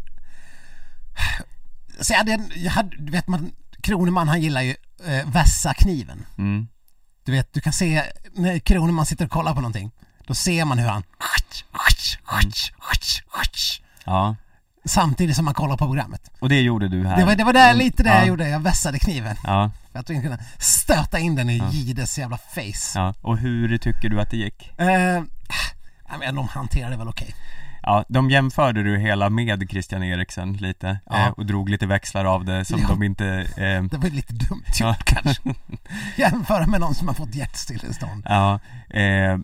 så 1.99 2.13
jag 2.13 2.17
hade, 2.17 2.39
jag 2.55 2.71
hade, 2.71 2.97
du 2.97 3.11
vet 3.11 3.27
man, 3.27 3.51
kroneman 3.81 4.27
han 4.27 4.41
gillar 4.41 4.61
ju 4.61 4.75
eh, 5.05 5.29
vässa 5.29 5.73
kniven. 5.73 6.25
mm, 6.37 6.67
Du 7.25 7.31
vet, 7.31 7.53
du 7.53 7.61
kan 7.61 7.73
se 7.73 8.03
när 8.35 8.59
Kroneman 8.59 9.05
sitter 9.05 9.25
och 9.25 9.31
kollar 9.31 9.53
på 9.53 9.61
någonting. 9.61 9.91
Då 10.27 10.33
ser 10.33 10.65
man 10.65 10.77
hur 10.79 10.87
han 10.87 11.03
ja 14.05 14.36
Samtidigt 14.86 15.36
som 15.36 15.45
man 15.45 15.53
kollar 15.53 15.77
på 15.77 15.86
programmet. 15.86 16.31
Och 16.39 16.50
det 16.50 16.62
gjorde 16.62 16.88
du 16.88 17.07
här 17.07 17.17
Det 17.17 17.25
var, 17.25 17.36
det 17.36 17.43
var 17.43 17.53
där, 17.53 17.74
lite 17.74 18.03
det 18.03 18.10
ja, 18.10 18.15
jag 18.15 18.27
gjorde, 18.27 18.50
jag 18.50 18.60
vässade 18.60 19.00
kniven. 19.00 19.36
Ja, 19.43 19.72
För 19.91 20.00
att 20.00 20.10
inte 20.10 20.24
kunna 20.27 20.39
stöta 20.57 21.19
in 21.19 21.36
den 21.36 21.50
i 21.50 21.63
Gides 21.72 22.17
jävla 22.19 22.38
face. 22.38 22.91
ja, 23.00 23.13
och 23.22 23.38
hur 23.38 23.77
tycker 23.77 24.10
du 24.10 24.22
att 24.22 24.29
det 24.29 24.38
gick? 24.38 24.79
Eh, 24.79 24.88
menar, 26.19 26.33
de 26.33 26.48
hanterade 26.48 26.98
väl 26.98 27.07
okej. 27.07 27.36
Ja, 27.83 28.05
de 28.07 28.29
jämförde 28.29 28.83
du 28.83 28.98
hela 28.98 29.29
med 29.29 29.67
Christian 29.69 30.03
Eriksen 30.03 30.53
lite 30.53 31.00
Ja. 31.05 31.17
eh, 31.19 31.27
och 31.27 31.45
drog 31.45 31.69
lite 31.69 31.86
växlar 31.86 32.25
av 32.25 32.45
det 32.45 32.65
som 32.65 32.79
Ja. 32.81 32.88
de 32.88 33.03
inte 33.03 33.25
eh, 33.57 33.83
Det 33.83 33.98
var 33.98 34.10
lite 34.10 34.33
dumt 34.33 34.63
gjort 34.67 34.79
Ja. 34.79 34.95
kanske. 35.05 35.41
Jämföra 36.17 36.67
med 36.67 36.79
någon 36.79 36.95
som 36.95 37.07
har 37.07 37.15
fått 37.15 37.36
hjärtstillestånd. 37.36 38.24
Ja, 38.29 38.60
eh, 38.89 39.38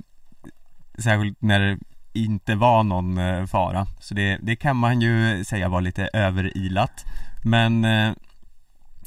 särskilt 0.97 1.41
när 1.41 1.77
inte 2.13 2.55
var 2.55 2.83
någon 2.83 3.17
eh, 3.17 3.45
fara 3.45 3.87
Så 3.99 4.13
det, 4.13 4.37
det 4.41 4.55
kan 4.55 4.75
man 4.75 5.01
ju 5.01 5.43
säga 5.43 5.69
var 5.69 5.81
lite 5.81 6.09
överilat 6.13 7.05
Men 7.43 7.85
eh, 7.85 8.11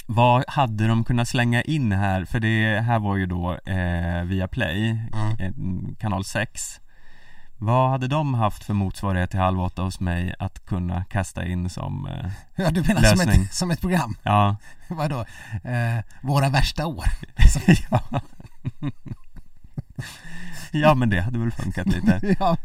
vad 0.06 0.44
hade 0.48 0.86
de 0.86 1.04
kunnat 1.04 1.28
slänga 1.28 1.62
in 1.62 1.92
här? 1.92 2.24
För 2.24 2.40
det 2.40 2.80
här 2.80 2.98
var 2.98 3.16
ju 3.16 3.26
då 3.26 3.52
eh, 3.66 4.22
via 4.24 4.48
Play, 4.48 4.98
Mm. 5.38 5.94
kanal 6.00 6.24
6 6.24 6.80
Vad 7.58 7.90
hade 7.90 8.08
de 8.08 8.34
haft 8.34 8.64
för 8.64 8.74
motsvarighet 8.74 9.30
till 9.30 9.40
Halv 9.40 9.60
åtta 9.60 9.82
hos 9.82 10.00
mig 10.00 10.34
att 10.38 10.66
kunna 10.66 11.04
kasta 11.04 11.44
in 11.46 11.70
som, 11.70 12.06
eh, 12.06 12.30
Ja, 12.56 12.70
du 12.70 12.80
menar 12.82 13.02
som 13.02 13.18
Lösning. 13.18 13.42
ett, 13.44 13.54
som 13.54 13.70
ett 13.70 13.80
program? 13.80 14.16
ja, 14.22 14.56
Vadå? 14.88 15.24
Eh, 15.64 16.04
våra 16.22 16.48
värsta 16.48 16.86
år? 16.86 17.04
ja 17.90 18.00
ja 20.72 20.94
men 20.94 21.10
det 21.10 21.20
hade 21.20 21.38
väl 21.38 21.50
funkat 21.50 21.86
lite. 21.86 22.20
ja. 22.38 22.56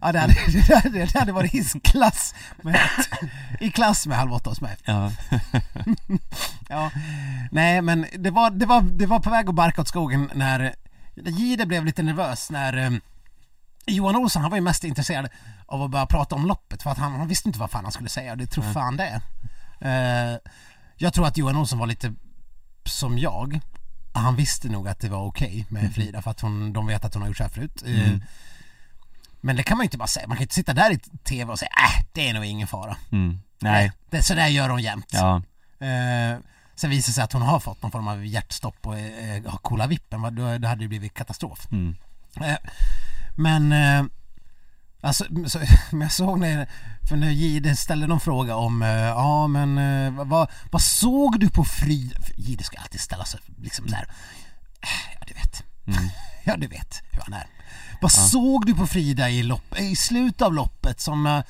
Ja. 0.00 0.12
det, 0.68 0.74
hade, 0.74 0.98
det, 1.04 1.18
hade, 1.18 1.32
varit 1.32 1.54
i 1.54 1.80
klass 1.80 2.34
med, 2.62 2.80
i 3.60 3.70
klass 3.70 4.06
med 4.06 4.16
Halv 4.16 4.32
åtta 4.32 4.50
hos 4.50 4.60
mig. 4.60 4.76
Ja. 4.84 5.12
ja. 6.68 6.90
Nej, 7.50 7.82
men 7.82 8.06
det 8.18 8.30
var, 8.30 8.50
det, 8.50 8.66
var, 8.66 8.82
det 8.82 9.06
var 9.06 9.18
på 9.20 9.30
väg 9.30 9.48
att 9.48 9.54
barka 9.54 9.80
åt 9.80 9.88
skogen 9.88 10.30
när 10.34 10.74
Jihde 11.14 11.66
blev 11.66 11.84
lite 11.84 12.02
nervös 12.02 12.50
när 12.50 12.76
eh, 12.76 12.90
Johan 13.86 14.16
Olsson 14.16 14.42
han 14.42 14.50
var 14.50 14.58
ju 14.58 14.62
mest 14.62 14.84
intresserad 14.84 15.28
av 15.66 15.82
att 15.82 15.90
börja 15.90 16.06
prata 16.06 16.34
om 16.34 16.46
loppet 16.46 16.82
för 16.82 16.90
att 16.90 16.98
han, 16.98 17.12
han 17.12 17.28
visste 17.28 17.48
inte 17.48 17.58
vad 17.58 17.70
fan 17.70 17.84
han 17.84 17.92
skulle 17.92 18.08
säga 18.08 18.32
och 18.32 18.38
det 18.38 18.46
tror 18.46 18.64
fan 18.64 18.96
det. 18.96 19.20
Uh, 19.84 20.38
jag 20.96 21.14
tror 21.14 21.26
att 21.26 21.36
Johan 21.36 21.56
Olsson 21.56 21.78
var 21.78 21.86
lite 21.86 22.14
som 22.84 23.18
jag. 23.18 23.60
Han 24.14 24.36
visste 24.36 24.68
nog 24.68 24.88
att 24.88 25.00
det 25.00 25.08
var 25.08 25.22
okej 25.24 25.66
med 25.68 25.94
Frida 25.94 26.22
för 26.22 26.30
att 26.30 26.40
hon, 26.40 26.72
de 26.72 26.86
vet 26.86 27.04
att 27.04 27.14
hon 27.14 27.22
har 27.22 27.28
gjort 27.28 27.36
så 27.36 27.42
här 27.42 27.50
förut. 27.50 27.82
Eh, 27.86 28.08
Mm. 28.08 28.22
Men 29.44 29.56
det 29.56 29.62
kan 29.62 29.76
man 29.76 29.84
ju 29.84 29.86
inte 29.86 29.98
bara 29.98 30.08
säga, 30.08 30.26
man 30.28 30.36
kan 30.36 30.40
ju 30.40 30.44
inte 30.44 30.54
sitta 30.54 30.72
där 30.74 30.90
i 30.90 30.98
TV 30.98 31.52
och 31.52 31.58
säga 31.58 31.68
äh, 31.70 32.04
det 32.12 32.28
är 32.28 32.34
nog 32.34 32.44
ingen 32.44 32.68
fara. 32.68 32.96
Mm, 33.12 33.38
nej, 33.60 33.92
det, 34.10 34.22
Så 34.22 34.34
där 34.34 34.46
gör 34.48 34.68
hon 34.68 34.82
jämt. 34.82 35.06
Ja, 35.12 35.42
Eh, 35.86 36.38
sen 36.74 36.90
visar 36.90 37.10
det 37.10 37.14
sig 37.14 37.24
att 37.24 37.32
hon 37.32 37.42
har 37.42 37.60
fått 37.60 37.82
någon 37.82 37.90
form 37.90 38.08
av 38.08 38.26
hjärtstopp 38.26 38.86
och 38.86 38.98
eh, 38.98 39.42
har 39.62 39.86
vippen, 39.86 40.22
då, 40.22 40.58
då 40.58 40.68
hade 40.68 40.84
det 40.84 40.88
blivit 40.88 41.14
katastrof. 41.14 41.66
mm, 41.72 41.96
Eh, 42.40 42.56
men, 43.36 43.72
eh, 43.72 44.04
alltså, 45.02 45.24
så, 45.46 45.58
men 45.90 46.00
jag 46.00 46.12
såg 46.12 46.38
när, 46.38 46.68
för 47.08 47.16
när 47.16 47.30
Jihde 47.30 47.76
ställde 47.76 48.06
någon 48.06 48.20
fråga 48.20 48.56
om, 48.56 48.82
eh, 48.82 48.88
ja 48.88 49.46
men 49.46 49.78
eh, 49.78 50.24
vad- 50.24 50.50
vad, 50.70 50.82
såg 50.82 51.40
du 51.40 51.50
på 51.50 51.64
Frida? 51.64 52.16
Jihde 52.36 52.64
ska 52.64 52.78
alltid 52.78 53.00
ställa 53.00 53.24
sig 53.24 53.40
liksom 53.62 53.88
så 53.88 53.94
här. 53.96 54.04
"Eh, 54.80 55.14
ja 55.20 55.24
du 55.26 55.34
vet, 55.34 55.62
mm, 55.86 56.10
ja 56.44 56.56
du 56.56 56.66
vet 56.66 57.02
hur 57.10 57.20
han 57.20 57.32
är. 57.32 57.46
Vad 58.00 58.12
såg 58.12 58.66
du 58.66 58.74
på 58.74 58.86
Frida 58.86 59.30
i, 59.30 59.42
lopp, 59.42 59.78
i 59.78 59.96
slutet 59.96 60.42
av 60.42 60.54
loppet 60.54 61.00
som 61.00 61.42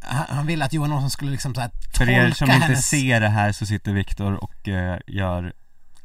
han, 0.00 0.46
ville 0.46 0.64
att 0.64 0.72
Johan 0.72 0.92
Olsson 0.92 1.10
skulle 1.10 1.30
liksom 1.30 1.54
så 1.54 1.60
här 1.60 1.70
För 1.96 2.08
er 2.10 2.22
tolka 2.22 2.34
som 2.34 2.50
inte 2.50 2.66
hennes... 2.66 2.86
ser 2.88 3.20
det 3.20 3.28
här 3.28 3.52
så 3.52 3.66
sitter 3.66 3.92
Viktor 3.92 4.44
och 4.44 4.68
eh, 4.68 4.98
gör 5.06 5.52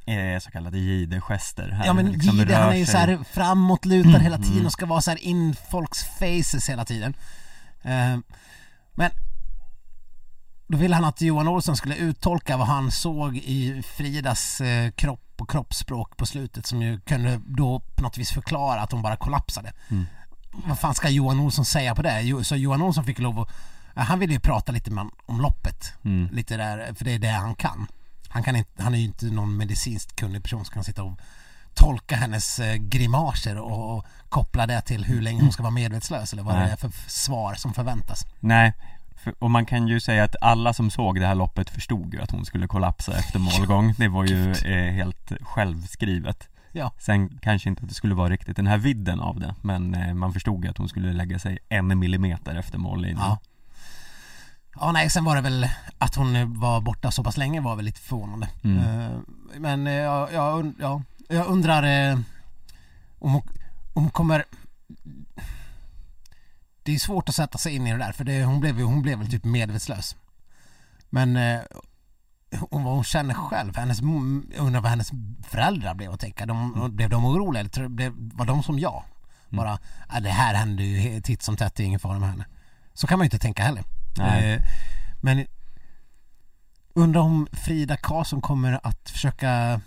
eh, 0.08 0.40
så 0.40 0.52
kallade 0.52 0.78
jihde-gester 0.80 1.70
här 1.70 1.86
Ja 1.86 1.94
men 1.94 2.12
liksom 2.12 2.42
rör 2.42 2.56
han 2.56 2.70
är 2.72 2.76
ju 2.78 2.86
sig. 2.86 2.92
så 2.92 2.98
här 2.98 3.20
framåtlutad 3.34 4.20
hela 4.20 4.38
tiden 4.38 4.54
Mm. 4.54 4.66
och 4.66 4.72
ska 4.72 4.86
vara 4.86 5.02
så 5.02 5.12
här 5.12 5.24
in 5.24 5.56
folks 5.72 6.04
faces 6.04 6.70
hela 6.70 6.86
tiden. 6.86 7.14
Eh, 7.82 8.18
men 8.96 9.12
då 10.68 10.78
ville 10.78 10.96
han 10.96 11.06
att 11.06 11.22
Johan 11.22 11.48
Olsson 11.48 11.78
skulle 11.78 11.96
uttolka 11.96 12.58
vad 12.58 12.68
han 12.68 12.92
såg 12.92 13.38
i 13.38 13.84
Fridas 13.98 14.62
eh, 14.62 14.92
kropp 14.92 15.24
och 15.38 15.50
kroppsspråk 15.50 16.18
på 16.18 16.26
slutet 16.26 16.66
som 16.66 16.82
ju 16.82 17.00
kunde 17.00 17.42
då 17.46 17.80
på 17.96 18.04
något 18.04 18.18
vis 18.18 18.32
förklara 18.32 18.82
att 18.82 18.92
hon 18.92 19.02
bara 19.02 19.16
kollapsade. 19.18 19.74
Mm. 19.90 20.06
Vad 20.66 20.80
fan 20.80 20.96
ska 20.96 21.10
Johan 21.10 21.40
Olsson 21.40 21.66
säga 21.66 21.96
på 21.96 22.02
det? 22.02 22.22
Jo, 22.22 22.44
Så 22.44 22.56
Johan 22.56 22.82
Olsson 22.82 23.04
fick 23.06 23.20
lov 23.20 23.40
att, 23.40 23.50
han 24.08 24.20
ville 24.20 24.34
ju 24.34 24.40
prata 24.40 24.72
lite 24.72 24.92
om 25.26 25.42
loppet. 25.42 25.94
Mm. 26.06 26.30
Lite 26.32 26.58
där, 26.58 26.94
för 26.94 27.06
det 27.06 27.12
är 27.14 27.20
det 27.20 27.28
han 27.30 27.56
kan. 27.56 27.88
Han, 28.38 28.44
kan 28.44 28.56
inte, 28.56 28.84
han 28.84 28.94
är 28.94 28.98
ju 28.98 29.06
inte 29.06 29.26
någon 29.26 29.58
medicinskt 29.58 30.16
kunnig 30.16 30.44
person 30.44 30.66
som 30.66 30.74
kan 30.74 30.84
sitta 30.84 31.04
och 31.04 31.20
tolka 31.74 32.16
hennes 32.16 32.60
eh, 32.60 32.76
grimaser 32.76 33.58
och, 33.58 33.98
och 33.98 34.06
koppla 34.30 34.68
det 34.68 34.82
till 34.82 35.06
hur 35.06 35.22
länge 35.22 35.42
hon 35.42 35.52
ska 35.52 35.64
vara 35.64 35.72
medvetslös 35.72 36.34
eller 36.34 36.44
vad 36.44 36.56
Nej. 36.56 36.66
det 36.66 36.72
är 36.72 36.76
för 36.76 36.92
svar 37.08 37.54
som 37.54 37.74
förväntas. 37.74 38.26
Nej, 38.40 38.74
för, 39.16 39.34
och 39.40 39.52
man 39.52 39.66
kan 39.66 39.88
ju 39.88 40.00
säga 40.00 40.24
att 40.24 40.36
alla 40.42 40.74
som 40.74 40.90
såg 40.90 41.20
det 41.20 41.28
här 41.28 41.36
loppet 41.36 41.70
förstod 41.70 42.14
ju 42.14 42.22
att 42.22 42.32
hon 42.32 42.46
skulle 42.46 42.68
kollapsa 42.68 43.18
efter 43.18 43.40
målgång 43.60 43.94
Det 43.98 44.08
var 44.08 44.26
ju 44.26 44.52
eh, 44.52 44.94
helt 44.94 45.32
självskrivet 45.42 46.50
Ja. 46.72 46.92
Sen 47.00 47.40
kanske 47.42 47.70
inte 47.70 47.84
att 47.84 47.90
det 47.90 47.96
skulle 47.96 48.16
vara 48.16 48.30
riktigt 48.30 48.56
den 48.56 48.68
här 48.68 48.78
vidden 48.78 49.20
av 49.20 49.40
det 49.40 49.56
Men 49.62 49.96
eh, 49.96 50.14
man 50.14 50.34
förstod 50.34 50.64
ju 50.64 50.70
att 50.70 50.78
hon 50.78 50.90
skulle 50.90 51.14
lägga 51.14 51.40
sig 51.40 51.60
en 51.70 52.00
millimeter 52.00 52.56
efter 52.56 52.78
mållinjen 52.78 53.20
Ja. 53.20 53.40
Ja 54.80 54.92
nej, 54.92 55.10
sen 55.10 55.24
var 55.26 55.36
det 55.36 55.42
väl 55.42 55.70
att 55.98 56.16
hon 56.16 56.60
var 56.60 56.82
borta 56.82 57.12
så 57.12 57.24
pass 57.24 57.38
länge 57.38 57.62
var 57.62 57.76
väl 57.76 57.86
lite 57.86 58.00
förvånande. 58.00 58.50
Mm. 58.64 58.80
Eh, 58.80 59.18
Men 59.60 59.88
eh, 59.88 59.94
jag, 59.94 60.34
jag, 60.34 60.60
und- 60.66 60.76
ja, 60.80 61.02
jag 61.30 61.48
undrar 61.48 61.84
eh, 62.12 62.20
om 63.20 63.32
hon, 63.34 63.42
om 63.94 64.04
hon 64.04 64.10
kommer... 64.10 64.46
Det 66.84 66.96
är 66.96 67.00
svårt 67.00 67.30
att 67.30 67.36
sätta 67.36 67.58
sig 67.58 67.76
in 67.76 67.88
i 67.88 67.92
det 67.92 67.98
där 67.98 68.12
för 68.12 68.24
det, 68.24 68.44
hon, 68.44 68.60
blev, 68.60 68.82
hon 68.82 69.02
blev 69.02 69.18
väl 69.20 69.32
typ 69.32 69.44
medvetslös. 69.44 70.16
Men 71.10 71.38
eh, 71.38 71.60
hon, 72.72 72.84
vad 72.84 72.94
hon 72.94 73.04
känner 73.04 73.34
själv, 73.34 73.76
hennes, 73.78 74.00
jag 74.56 74.66
undrar 74.66 74.82
vad 74.82 74.90
hennes 74.90 75.12
föräldrar 75.44 75.94
blev 75.94 76.12
att 76.12 76.20
tänka. 76.20 76.46
De, 76.46 76.90
Blev 76.96 77.10
de 77.10 77.26
oroliga 77.26 77.60
eller 77.60 77.88
blev, 77.88 78.14
var 78.18 78.46
de 78.46 78.64
som 78.64 78.80
jag? 78.80 79.04
Bara, 79.50 79.80
"Ah, 80.08 80.20
det 80.20 80.30
här 80.30 80.54
händer 80.54 80.84
ju 80.84 81.22
titt 81.22 81.42
som 81.42 81.58
tätt, 81.58 81.76
det 81.76 81.84
är 81.84 81.86
ingen 81.88 82.00
fara 82.00 82.20
med 82.20 82.30
henne. 82.30 82.46
Så 82.94 83.08
kan 83.08 83.20
man 83.20 83.24
ju 83.24 83.28
inte 83.28 83.40
tänka 83.40 83.64
heller. 83.64 83.84
Nej. 84.18 84.54
Eh, 84.54 84.62
men 85.22 85.46
undrar 86.94 87.22
om 87.22 87.48
Frida 87.52 87.98
Karlsson 87.98 88.42
kommer 88.42 88.80
att 88.84 89.10
försöka 89.10 89.82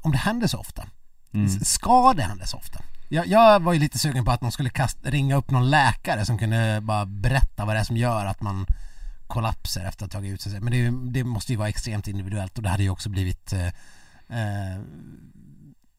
om 0.00 0.12
det 0.12 0.18
händer 0.18 0.46
så 0.46 0.58
ofta. 0.58 0.88
Mm. 1.34 1.48
Ska 1.48 2.12
det 2.12 2.22
hända 2.22 2.46
så 2.46 2.56
ofta? 2.56 2.82
Jag, 3.08 3.26
jag 3.26 3.60
var 3.60 3.72
ju 3.72 3.78
lite 3.78 3.98
sugen 3.98 4.24
på 4.24 4.30
att 4.30 4.40
de 4.40 4.52
skulle 4.52 4.70
kasta, 4.70 5.10
ringa 5.10 5.36
upp 5.36 5.50
någon 5.50 5.70
läkare 5.70 6.24
som 6.24 6.38
kunde 6.38 6.80
bara 6.82 7.06
berätta 7.06 7.64
vad 7.64 7.76
det 7.76 7.80
är 7.80 7.84
som 7.84 7.96
gör 7.96 8.26
att 8.26 8.40
man 8.40 8.66
kollapsar 9.26 9.84
efter 9.84 10.04
att 10.04 10.12
ha 10.12 10.20
tagit 10.20 10.34
ut 10.34 10.40
sig. 10.40 10.60
Men 10.60 10.72
det, 10.72 11.12
det 11.12 11.24
måste 11.24 11.52
ju 11.52 11.58
vara 11.58 11.68
extremt 11.68 12.08
individuellt 12.08 12.56
och 12.56 12.62
det 12.62 12.68
hade 12.68 12.82
ju 12.82 12.90
också 12.90 13.08
blivit 13.08 13.52
eh, 13.52 13.66
eh, 14.28 14.80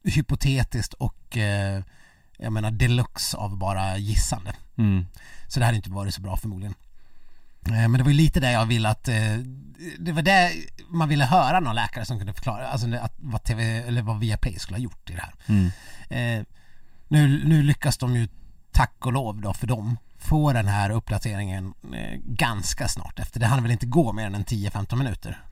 hypotetiskt 0.04 0.94
och 0.94 1.38
eh, 1.38 1.84
jag 2.38 2.54
menar 2.54 2.72
deluxe 2.72 3.38
av 3.38 3.58
bara 3.58 3.98
gissande. 3.98 4.54
Mm. 4.78 5.06
Så 5.50 5.60
det 5.60 5.66
hade 5.66 5.78
inte 5.78 5.90
varit 5.92 6.14
så 6.14 6.22
bra 6.22 6.38
förmodligen. 6.38 6.76
Eh, 7.66 7.72
Men 7.72 7.92
det 7.92 8.04
var 8.04 8.12
ju 8.12 8.18
lite 8.18 8.40
det 8.40 8.52
jag 8.52 8.66
ville 8.66 8.90
att, 8.90 9.08
eh, 9.08 9.38
det 10.00 10.12
var 10.12 10.22
det 10.22 10.52
man 10.90 11.10
ville 11.10 11.26
höra 11.26 11.60
någon 11.60 11.76
läkare 11.76 12.06
som 12.06 12.18
kunde 12.18 12.34
förklara, 12.34 12.68
alltså 12.68 12.96
att 12.96 13.14
vad 13.18 13.44
TV, 13.44 13.64
eller 13.64 14.02
vad 14.02 14.20
Viaplay 14.20 14.60
skulle 14.60 14.78
ha 14.78 14.84
gjort 14.84 15.10
i 15.10 15.14
det 15.14 15.22
här. 15.22 15.34
Mm. 15.48 15.72
Eh, 16.10 16.46
nu, 17.08 17.44
nu 17.46 17.64
lyckas 17.64 17.98
de 17.98 18.16
ju, 18.16 18.28
tack 18.72 19.06
och 19.06 19.14
lov 19.14 19.42
då 19.42 19.54
för 19.54 19.68
dem, 19.68 19.98
få 20.18 20.54
den 20.54 20.68
här 20.68 20.90
uppdateringen 20.90 21.74
ganska 22.24 22.88
snart 22.88 23.20
efter. 23.20 23.40
Det 23.40 23.46
hann 23.46 23.64
väl 23.64 23.72
inte 23.72 23.86
gå 23.86 24.14
mer 24.14 24.26
än 24.26 24.36
en 24.36 24.46
10-15 24.46 24.96
minuter. 24.96 25.44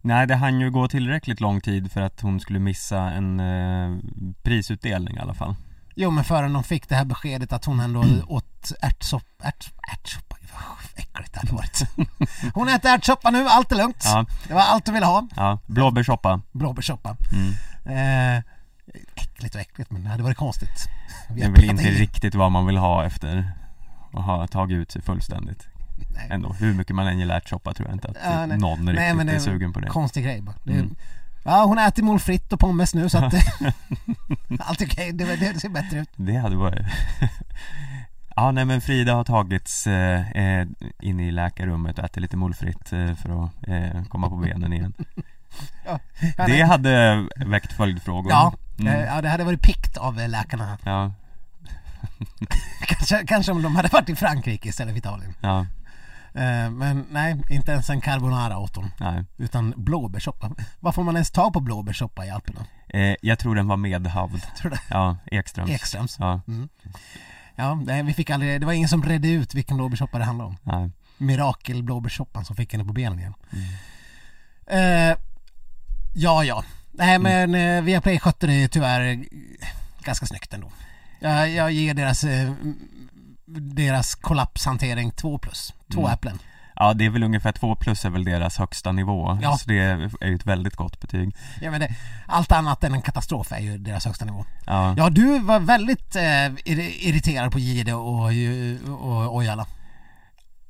Nej, 0.00 0.26
det 0.26 0.34
hann 0.34 0.60
ju 0.60 0.70
gå 0.70 0.88
tillräckligt 0.88 1.40
lång 1.40 1.60
tid 1.60 1.92
för 1.92 2.00
att 2.00 2.20
hon 2.20 2.40
skulle 2.40 2.58
missa 2.58 2.98
en 2.98 3.42
prisutdelning 4.42 5.16
i 5.16 5.20
alla 5.20 5.34
fall. 5.34 5.54
Jo 5.98 6.10
men 6.10 6.24
förrän 6.24 6.52
de 6.52 6.64
fick 6.64 6.88
det 6.88 6.94
här 6.94 7.04
beskedet 7.04 7.52
att 7.52 7.64
hon 7.64 7.80
ändå 7.80 8.02
Mm. 8.02 8.20
åt 8.28 8.72
ärtsoppa, 8.82 9.44
ärt, 9.44 9.72
ärtsoppa, 9.92 10.36
Gud, 10.40 10.50
vad 10.54 11.02
äckligt 11.04 11.32
det 11.32 11.38
hade 11.40 11.52
varit. 11.52 11.82
Hon 12.54 12.68
äter 12.68 12.90
ärtsoppa 12.90 13.30
nu, 13.30 13.46
allt 13.48 13.72
är 13.72 13.76
lugnt. 13.76 14.02
Ja, 14.04 14.26
Det 14.48 14.54
var 14.54 14.60
allt 14.60 14.86
hon 14.86 14.94
ville 14.94 15.06
ha. 15.06 15.28
ja. 15.36 15.58
blåbärssoppa. 15.66 16.40
blåbärssoppa. 16.52 17.16
Mm. 17.32 18.36
Eh, 18.36 18.42
äckligt 19.14 19.54
och 19.54 19.60
äckligt 19.60 19.90
men 19.90 20.04
det 20.04 20.08
hade 20.10 20.22
varit 20.22 20.36
konstigt. 20.36 20.86
Vi 21.30 21.40
Det 21.40 21.46
är 21.46 21.50
väl 21.50 21.64
inte 21.64 21.82
in- 21.82 21.88
riktigt 21.94 22.34
vad 22.34 22.52
man 22.52 22.66
vill 22.66 22.76
ha 22.76 23.04
efter 23.04 23.52
att 24.12 24.24
ha 24.24 24.46
tagit 24.46 24.74
ut 24.76 24.90
sig 24.92 25.02
fullständigt. 25.02 25.66
Nej. 26.14 26.28
Ändå, 26.30 26.52
hur 26.52 26.74
mycket 26.74 26.96
man 26.96 27.06
än 27.06 27.18
gillar 27.18 27.36
ärtsoppa 27.36 27.74
tror 27.74 27.88
jag 27.88 27.94
inte 27.96 28.08
att 28.08 28.16
Ja, 28.24 28.46
någon 28.46 28.84
Nej, 28.84 28.94
riktigt 28.94 29.16
men 29.16 29.26
det 29.26 29.32
är 29.32 29.36
är 29.36 29.40
sugen 29.40 29.72
på 29.72 29.80
det. 29.80 29.88
Konstig 29.88 30.24
grej 30.24 30.40
bara. 30.40 30.54
Det, 30.64 30.72
Mm. 30.72 30.94
Ja 31.46 31.64
hon 31.64 31.78
äter 31.78 32.02
mål 32.02 32.20
fritt 32.20 32.52
och 32.52 32.60
pommes 32.60 32.94
nu 32.94 33.08
så 33.08 33.18
att 33.18 33.34
allt 34.60 34.82
okej, 34.82 35.12
det, 35.12 35.36
det 35.36 35.60
ser 35.60 35.68
bättre 35.68 35.98
ut. 35.98 36.08
Det 36.16 36.36
hade 36.36 36.56
varit 36.56 36.86
Ja 38.36 38.50
nej 38.50 38.64
men 38.64 38.80
Frida 38.80 39.14
har 39.14 39.24
tagits 39.24 39.86
eh, 39.86 40.30
eh, 40.30 40.66
in 41.00 41.20
i 41.20 41.30
läkarrummet 41.30 41.98
och 41.98 42.04
ätit 42.04 42.22
lite 42.22 42.36
molfritt 42.36 42.92
eh, 42.92 43.14
för 43.14 43.44
att 43.44 43.68
eh, 43.68 44.04
komma 44.04 44.28
på 44.28 44.36
benen 44.36 44.72
igen 44.72 44.94
Ja, 45.86 45.98
Det 46.46 46.62
hade 46.62 47.26
väckt 47.46 47.72
följdfrågor 47.72 48.30
Ja, 48.32 48.54
Mm. 48.78 48.94
eh, 48.94 49.00
ja, 49.06 49.22
det 49.22 49.28
hade 49.28 49.44
varit 49.44 49.62
pikt 49.62 49.96
av 49.96 50.20
eh, 50.20 50.28
läkarna. 50.28 50.78
Ja, 50.84 51.12
Kanske, 52.80 53.26
kanske 53.26 53.52
om 53.52 53.62
de 53.62 53.76
hade 53.76 53.88
varit 53.88 54.08
i 54.08 54.16
Frankrike 54.16 54.68
istället 54.68 54.92
för 54.94 54.98
Italien. 54.98 55.34
ja, 55.40 55.66
Men 56.70 57.06
nej, 57.10 57.42
inte 57.50 57.72
ens 57.72 57.90
en 57.90 58.00
carbonara 58.00 58.58
åt 58.58 58.76
hon. 58.76 58.90
nej 59.00 59.24
Utan 59.36 59.74
blåbärssoppa. 59.76 60.50
Vad 60.80 60.94
får 60.94 61.04
man 61.04 61.14
ens 61.16 61.30
ta 61.30 61.50
på 61.50 61.60
blåbärssoppa 61.60 62.26
i 62.26 62.30
Alperna? 62.30 62.66
eh, 62.88 63.14
Jag 63.22 63.38
tror 63.38 63.54
den 63.54 63.68
var 63.68 63.76
medhavd 63.76 64.42
Tror 64.58 64.70
du 64.70 64.76
Ja, 64.90 65.16
Ekströms 65.26 65.70
Ekströms. 65.70 66.16
Ja, 66.18 66.40
Mm. 66.48 66.68
Ja, 67.58 67.74
nej, 67.74 68.02
vi 68.02 68.14
fick 68.14 68.30
aldrig, 68.30 68.60
det 68.60 68.66
var 68.66 68.72
ingen 68.72 68.88
som 68.88 69.02
redde 69.02 69.28
ut 69.28 69.54
vilken 69.54 69.76
blåbärssoppa 69.76 70.18
det 70.18 70.24
handlade 70.24 70.48
om. 70.50 70.56
nej 70.62 70.90
Mirakel 71.18 71.82
blåbärssoppan 71.82 72.44
som 72.44 72.56
fick 72.56 72.72
henne 72.72 72.84
på 72.84 72.92
benen 72.92 73.18
igen. 73.18 73.34
Mm. 74.66 75.10
Eh, 75.10 75.16
ja, 76.14 76.44
ja. 76.44 76.64
Nej, 76.92 77.14
Mm. 77.16 77.50
men 77.50 77.76
eh, 77.78 77.82
Viaplay 77.84 78.18
skötte 78.18 78.46
det 78.46 78.68
tyvärr 78.68 79.00
eh, 79.12 79.18
ganska 80.00 80.26
snyggt 80.26 80.54
ändå. 80.54 80.70
Jag, 81.20 81.50
jag 81.50 81.72
ger 81.72 81.94
deras, 81.94 82.24
eh, 82.24 82.52
deras 83.46 84.14
kollapshantering 84.14 85.10
2 85.10 85.38
plus. 85.38 85.74
Två 85.92 86.00
Mm. 86.00 86.12
äpplen. 86.12 86.38
Ja 86.78 86.94
det 86.94 87.04
är 87.06 87.10
väl 87.10 87.22
ungefär 87.22 87.52
två 87.52 87.74
plus 87.74 88.04
är 88.04 88.10
väl 88.10 88.24
deras 88.24 88.58
högsta 88.58 88.92
nivå 88.92 89.38
Ja. 89.42 89.56
Så 89.56 89.68
det 89.68 89.78
är 89.78 90.10
ju 90.26 90.34
ett 90.34 90.46
väldigt 90.46 90.76
gott 90.76 91.00
betyg 91.00 91.36
Ja, 91.60 91.70
men 91.70 91.80
det, 91.80 91.94
allt 92.26 92.52
annat 92.52 92.84
än 92.84 92.94
en 92.94 93.02
katastrof 93.02 93.52
är 93.52 93.58
ju 93.60 93.78
deras 93.78 94.04
högsta 94.04 94.24
nivå. 94.24 94.44
Ja, 94.66 94.94
Ja, 94.98 95.10
du 95.10 95.38
var 95.38 95.60
väldigt 95.60 96.16
eh, 96.16 96.20
irri- 96.20 96.96
irriterad 97.00 97.52
på 97.52 97.58
Gide 97.58 97.94
och, 97.94 98.24
och 99.00 99.36
Ojala. 99.36 99.66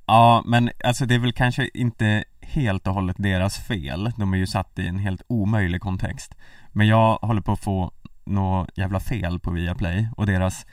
Ja, 0.06 0.42
men 0.46 0.70
alltså 0.84 1.06
det 1.06 1.14
är 1.14 1.18
väl 1.18 1.32
kanske 1.32 1.68
inte 1.74 2.24
helt 2.42 2.86
och 2.86 2.94
hållet 2.94 3.16
deras 3.18 3.56
fel. 3.58 4.12
De 4.16 4.32
är 4.34 4.38
ju 4.38 4.46
satt 4.46 4.78
i 4.78 4.86
en 4.88 4.98
helt 4.98 5.22
omöjlig 5.28 5.80
kontext. 5.80 6.34
Men 6.72 6.86
jag 6.86 7.16
håller 7.22 7.40
på 7.40 7.52
att 7.52 7.60
få 7.60 7.92
något 8.26 8.68
jävla 8.78 9.00
fel 9.00 9.40
på 9.40 9.50
Viaplay 9.50 10.08
och 10.16 10.26
deras 10.26 10.66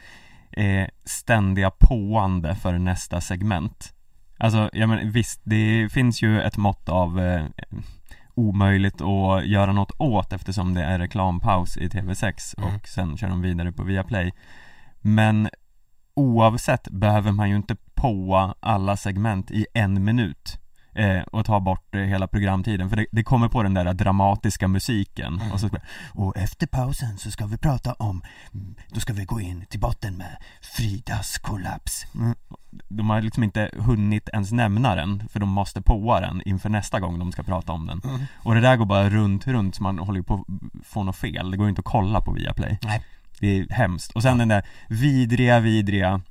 eh, 0.53 0.87
ständiga 1.05 1.71
påande 1.71 2.55
för 2.55 2.77
nästa 2.77 3.21
segment. 3.21 3.93
Alltså, 4.37 4.69
jag 4.73 4.89
men, 4.89 5.11
visst, 5.11 5.41
det 5.43 5.89
finns 5.91 6.21
ju 6.21 6.41
ett 6.41 6.57
mått 6.57 6.89
av 6.89 7.19
eh, 7.19 7.45
omöjligt 8.35 9.01
att 9.01 9.45
göra 9.45 9.73
något 9.73 9.91
åt 9.99 10.33
eftersom 10.33 10.73
det 10.73 10.83
är 10.83 10.99
reklampaus 10.99 11.77
i 11.77 11.87
TV6 11.87 12.55
Mm. 12.57 12.75
och 12.75 12.87
sen 12.87 13.17
kör 13.17 13.29
de 13.29 13.41
vidare 13.41 13.71
på 13.71 13.83
Viaplay. 13.83 14.33
Men 15.01 15.49
oavsett 16.13 16.89
behöver 16.89 17.31
man 17.31 17.49
ju 17.49 17.55
inte 17.55 17.75
påa 17.93 18.55
alla 18.59 18.97
segment 18.97 19.51
i 19.51 19.65
en 19.73 20.03
minut 20.03 20.59
eh, 20.95 21.21
och 21.31 21.45
ta 21.45 21.59
bort 21.59 21.95
eh, 21.95 22.01
hela 22.01 22.27
programtiden 22.27 22.89
för 22.89 22.95
det, 22.97 23.05
det 23.11 23.23
kommer 23.23 23.47
på 23.47 23.63
den 23.63 23.73
där 23.73 23.93
dramatiska 23.93 24.67
musiken 24.67 25.33
Mm. 25.33 25.51
och 25.51 25.59
så 25.59 25.69
och 26.13 26.37
efter 26.37 26.67
pausen 26.67 27.17
så 27.17 27.31
ska 27.31 27.45
vi 27.45 27.57
prata 27.57 27.93
om 27.93 28.21
mm, 28.53 28.75
då 28.89 28.99
ska 28.99 29.13
vi 29.13 29.25
gå 29.25 29.41
in 29.41 29.65
till 29.69 29.79
botten 29.79 30.17
med 30.17 30.37
Fridas 30.61 31.37
kollaps 31.37 32.05
mm. 32.15 32.35
De 32.89 33.09
har 33.09 33.21
liksom 33.21 33.43
inte 33.43 33.69
hunnit 33.77 34.29
ens 34.33 34.51
nämna 34.51 34.95
den 34.95 35.23
för 35.29 35.39
de 35.39 35.49
måste 35.49 35.81
påa 35.81 36.19
den 36.19 36.41
inför 36.45 36.69
nästa 36.69 36.99
gång 36.99 37.19
de 37.19 37.31
ska 37.31 37.43
prata 37.43 37.71
om 37.71 37.85
den 37.87 38.01
Mm. 38.03 38.21
och 38.37 38.55
det 38.55 38.61
där 38.61 38.75
går 38.75 38.85
bara 38.85 39.09
runt, 39.09 39.47
runt 39.47 39.75
så 39.75 39.83
man 39.83 39.99
håller 39.99 40.21
på 40.21 40.33
att 40.33 40.85
få 40.87 41.03
något 41.03 41.15
fel 41.15 41.51
Det 41.51 41.57
går 41.57 41.65
ju 41.65 41.69
inte 41.69 41.79
att 41.79 41.85
kolla 41.85 42.21
på 42.21 42.31
Viaplay 42.31 42.79
Nej. 42.83 43.03
Det 43.39 43.59
är 43.59 43.67
hemskt. 43.69 44.11
Och 44.11 44.21
sen 44.21 44.37
den 44.37 44.47
där 44.47 44.63
vidriga, 44.89 45.59
vidriga 45.59 46.21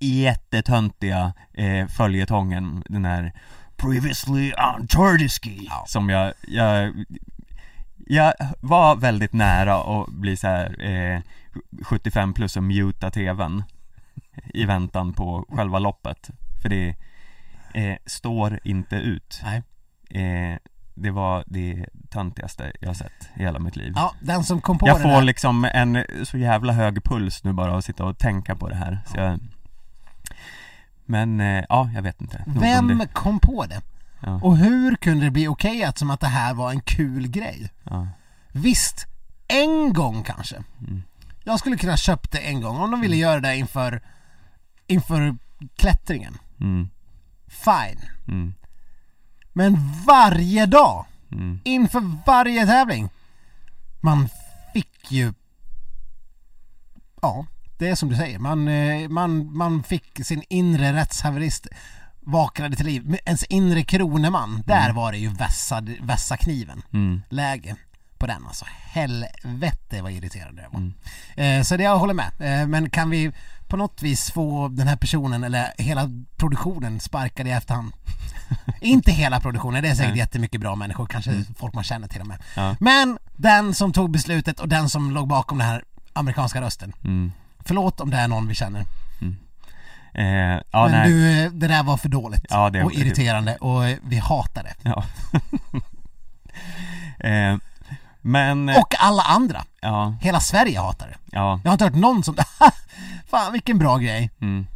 jättetöntiga 0.00 1.32
eh, 1.52 1.86
följetongen, 1.86 2.82
den 2.88 3.04
här 3.04 3.32
Previously 3.78 4.52
on 4.52 4.86
Tordiski 4.86 5.66
Ja. 5.70 5.84
Som 5.86 6.08
jag, 6.08 6.32
jag 6.48 6.94
Jag 8.06 8.34
var 8.60 8.96
väldigt 8.96 9.32
nära 9.32 9.74
att 10.02 10.08
bli 10.08 10.36
så 10.36 10.46
här 10.46 10.84
eh, 10.84 11.20
75 11.82 12.34
plus 12.34 12.56
och 12.56 12.62
muta 12.62 13.10
tvn 13.10 13.62
I 14.54 14.64
väntan 14.64 15.12
på 15.12 15.44
själva 15.48 15.78
loppet 15.78 16.30
För 16.62 16.68
det 16.68 16.94
eh, 17.74 17.96
står 18.06 18.60
inte 18.64 18.96
ut 18.96 19.42
Nej. 19.44 19.62
eh, 20.22 20.58
Det 20.94 21.10
var 21.10 21.44
det 21.46 21.86
töntigaste 22.10 22.72
jag 22.80 22.96
sett 22.96 23.28
i 23.36 23.42
hela 23.42 23.58
mitt 23.58 23.76
liv 23.76 23.92
Ja, 23.96 24.14
den 24.20 24.44
som 24.44 24.60
kom 24.60 24.78
på 24.78 24.88
jag 24.88 24.96
det 24.98 25.02
får 25.02 25.08
där. 25.08 25.22
liksom 25.22 25.64
en 25.64 26.04
så 26.24 26.38
jävla 26.38 26.72
hög 26.72 27.04
puls 27.04 27.44
nu 27.44 27.52
bara 27.52 27.76
att 27.76 27.84
sitta 27.84 28.04
och 28.04 28.18
tänka 28.18 28.56
på 28.56 28.68
det 28.68 28.74
här 28.76 28.98
så 29.06 29.16
jag... 29.16 29.38
Men, 31.10 31.40
eh, 31.40 31.64
ja, 31.68 31.90
jag 31.94 32.02
vet 32.02 32.20
inte 32.20 32.42
Nog 32.46 32.58
Vem 32.60 32.98
det. 32.98 33.06
kom 33.12 33.40
på 33.40 33.66
det? 33.66 33.82
Ja, 34.20 34.40
Och 34.42 34.56
hur 34.56 34.96
kunde 34.96 35.24
det 35.24 35.30
bli 35.30 35.48
okej 35.48 35.84
att 35.84 35.98
som 35.98 36.10
att 36.10 36.20
det 36.20 36.26
här 36.26 36.54
var 36.54 36.70
en 36.70 36.80
kul 36.80 37.28
grej? 37.28 37.70
ja, 37.84 38.08
Visst, 38.52 39.06
en 39.48 39.92
gång 39.92 40.22
kanske. 40.22 40.56
Mm. 40.80 41.02
Jag 41.44 41.58
skulle 41.58 41.76
kunna 41.76 41.96
köpt 41.96 42.32
det 42.32 42.38
en 42.38 42.60
gång 42.60 42.76
om 42.80 42.90
de 42.90 43.00
ville 43.00 43.16
göra 43.16 43.40
det 43.40 43.56
inför, 43.56 44.02
inför 44.86 45.36
klättringen. 45.76 46.38
mm, 46.60 46.88
Fine. 47.48 48.00
mm, 48.28 48.54
Men 49.52 49.76
varje 50.06 50.66
dag, 50.66 51.06
mm, 51.32 51.60
inför 51.64 52.02
varje 52.26 52.66
tävling, 52.66 53.08
man 54.00 54.28
fick 54.74 55.12
ju... 55.12 55.32
Ja, 57.22 57.46
det 57.78 57.88
är 57.88 57.94
som 57.94 58.08
du 58.08 58.16
säger. 58.16 58.38
Man, 58.38 58.68
eh, 58.68 59.08
man, 59.08 59.56
man 59.56 59.82
fick 59.82 60.26
sin 60.26 60.42
inre 60.48 60.92
rättshaverist 60.92 61.66
vaknade 62.20 62.76
till 62.76 62.86
liv. 62.86 63.18
Ens 63.24 63.44
inre 63.44 63.82
kroneman, 63.82 64.62
där 64.66 64.92
var 64.92 65.12
det 65.12 65.18
ju 65.18 65.28
vässad, 65.28 65.94
vässa 66.02 66.36
kniven 66.36 66.82
mm, 66.92 67.22
läge 67.28 67.76
på 68.18 68.26
den 68.26 68.46
alltså. 68.46 68.64
Helvete 68.90 70.02
vad 70.02 70.12
irriterande 70.12 70.62
det 70.62 70.68
var. 70.72 70.80
Mm. 70.80 70.94
Eh, 71.58 71.64
så 71.64 71.76
det 71.76 71.82
jag 71.82 71.98
håller 71.98 72.14
med. 72.14 72.30
Eh, 72.38 72.66
men 72.66 72.90
kan 72.90 73.10
vi 73.10 73.32
på 73.68 73.76
något 73.76 74.02
vis 74.02 74.30
få 74.30 74.68
den 74.68 74.88
här 74.88 74.96
personen 74.96 75.44
eller 75.44 75.72
hela 75.78 76.10
produktionen 76.36 77.00
sparkad 77.00 77.46
i 77.46 77.50
efterhand? 77.50 77.92
Inte 78.80 79.12
hela 79.12 79.40
produktionen, 79.40 79.82
det 79.82 79.88
är 79.88 79.94
säkert 79.94 80.10
Nej. 80.10 80.18
jättemycket 80.18 80.60
bra 80.60 80.74
människor, 80.74 81.06
kanske 81.06 81.44
folk 81.58 81.74
man 81.74 81.84
känner 81.84 82.08
till 82.08 82.20
och 82.20 82.26
med. 82.26 82.38
ja, 82.56 82.76
Men 82.80 83.18
den 83.36 83.74
som 83.74 83.92
tog 83.92 84.10
beslutet 84.10 84.60
och 84.60 84.68
den 84.68 84.88
som 84.88 85.10
låg 85.10 85.28
bakom 85.28 85.58
den 85.58 85.66
här 85.66 85.84
amerikanska 86.12 86.60
rösten. 86.60 86.92
mm, 87.04 87.32
Förlåt 87.68 88.00
om 88.00 88.10
det 88.10 88.16
är 88.16 88.28
någon 88.28 88.48
vi 88.48 88.54
känner. 88.54 88.80
eh, 90.14 90.26
ja 90.70 90.82
men 90.82 90.90
nej, 90.90 91.08
du, 91.08 91.44
eh, 91.44 91.50
det 91.50 91.68
där 91.68 91.82
var 91.82 91.96
för 91.96 92.08
dåligt. 92.08 92.44
Ja, 92.50 92.70
det- 92.70 92.84
och 92.84 92.92
irriterande 92.92 93.56
och 93.56 93.86
eh, 93.88 93.96
vi 94.02 94.18
hatar 94.18 94.62
det. 94.62 94.74
ja 94.82 95.04
eh, 97.28 97.56
Men, 98.20 98.68
Och 98.68 98.94
alla 98.98 99.22
andra. 99.22 99.64
ja, 99.80 100.14
Hela 100.20 100.40
Sverige 100.40 100.80
hatar 100.80 101.06
det. 101.08 101.16
ja, 101.32 101.60
Jag 101.64 101.70
har 101.70 101.72
inte 101.74 101.84
hört 101.84 101.94
någon 101.94 102.24
som 102.24 102.36
Fan 103.30 103.52
vilken 103.52 103.78
bra 103.78 103.96
grej. 103.98 104.30
mm 104.40 104.66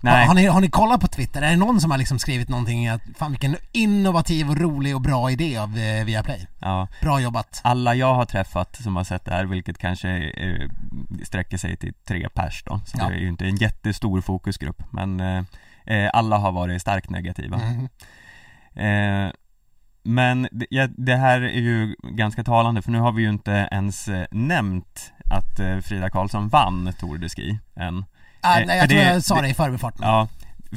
Nej, 0.00 0.26
har, 0.26 0.34
ni, 0.34 0.46
har 0.46 0.60
ni 0.60 0.68
kollat 0.70 1.00
på 1.00 1.06
Twitter? 1.08 1.42
Är 1.42 1.50
det 1.50 1.56
någon 1.56 1.80
som 1.80 1.90
har 1.90 1.98
liksom 1.98 2.18
skrivit 2.18 2.48
någonting 2.48 2.88
att 2.88 3.02
fan 3.18 3.30
vilken 3.30 3.56
innovativ 3.72 4.50
och 4.50 4.56
rolig 4.60 4.94
och 4.94 5.00
bra 5.00 5.30
idé 5.30 5.56
av 5.56 5.78
eh, 5.78 6.04
Viaplay? 6.04 6.46
ja 6.58 6.88
Bra 7.00 7.20
jobbat. 7.20 7.60
alla 7.64 7.94
jag 7.94 8.14
har 8.14 8.24
träffat 8.24 8.76
som 8.82 8.96
har 8.96 9.04
sett 9.04 9.24
det 9.24 9.30
här, 9.30 9.44
vilket 9.44 9.78
kanske 9.78 10.08
eh, 10.10 10.68
sträcker 11.24 11.58
sig 11.58 11.76
till 11.76 11.92
tre 12.08 12.28
pers 12.34 12.62
då, 12.66 12.80
så 12.86 12.98
Ja. 13.00 13.08
det 13.08 13.14
är 13.14 13.18
ju 13.18 13.28
inte 13.28 13.44
en 13.44 13.56
jättestor 13.56 14.20
fokusgrupp, 14.20 14.82
men 14.90 15.20
eh, 15.20 15.44
eh, 15.86 16.10
alla 16.12 16.38
har 16.38 16.52
varit 16.52 16.82
starkt 16.82 17.10
negativa. 17.10 17.56
Mhm. 17.56 17.88
Eh, 18.74 19.32
men 20.02 20.48
det, 20.52 20.90
det 20.96 21.16
här 21.16 21.40
är 21.40 21.60
ju 21.60 21.96
ganska 22.02 22.44
talande, 22.44 22.82
för 22.82 22.90
nu 22.92 22.98
har 22.98 23.12
vi 23.12 23.22
ju 23.22 23.28
inte 23.28 23.68
ens 23.72 24.08
eh, 24.08 24.26
nämnt 24.30 25.12
att 25.30 25.60
eh, 25.60 25.78
Frida 25.78 26.10
Karlsson 26.10 26.48
vann 26.48 26.92
Tour 27.00 27.18
de 27.18 27.28
Ski 27.28 27.58
än. 27.76 28.04
Ah, 28.46 28.60
Eh, 28.60 28.66
nej, 28.66 28.78
jag 28.78 28.88
tror 28.88 28.98
det- 28.98 29.04
jag 29.12 29.22
sa 29.24 29.40
det, 29.42 29.48
i 29.48 29.54
förbifarten. 29.54 30.06
Ja, 30.06 30.28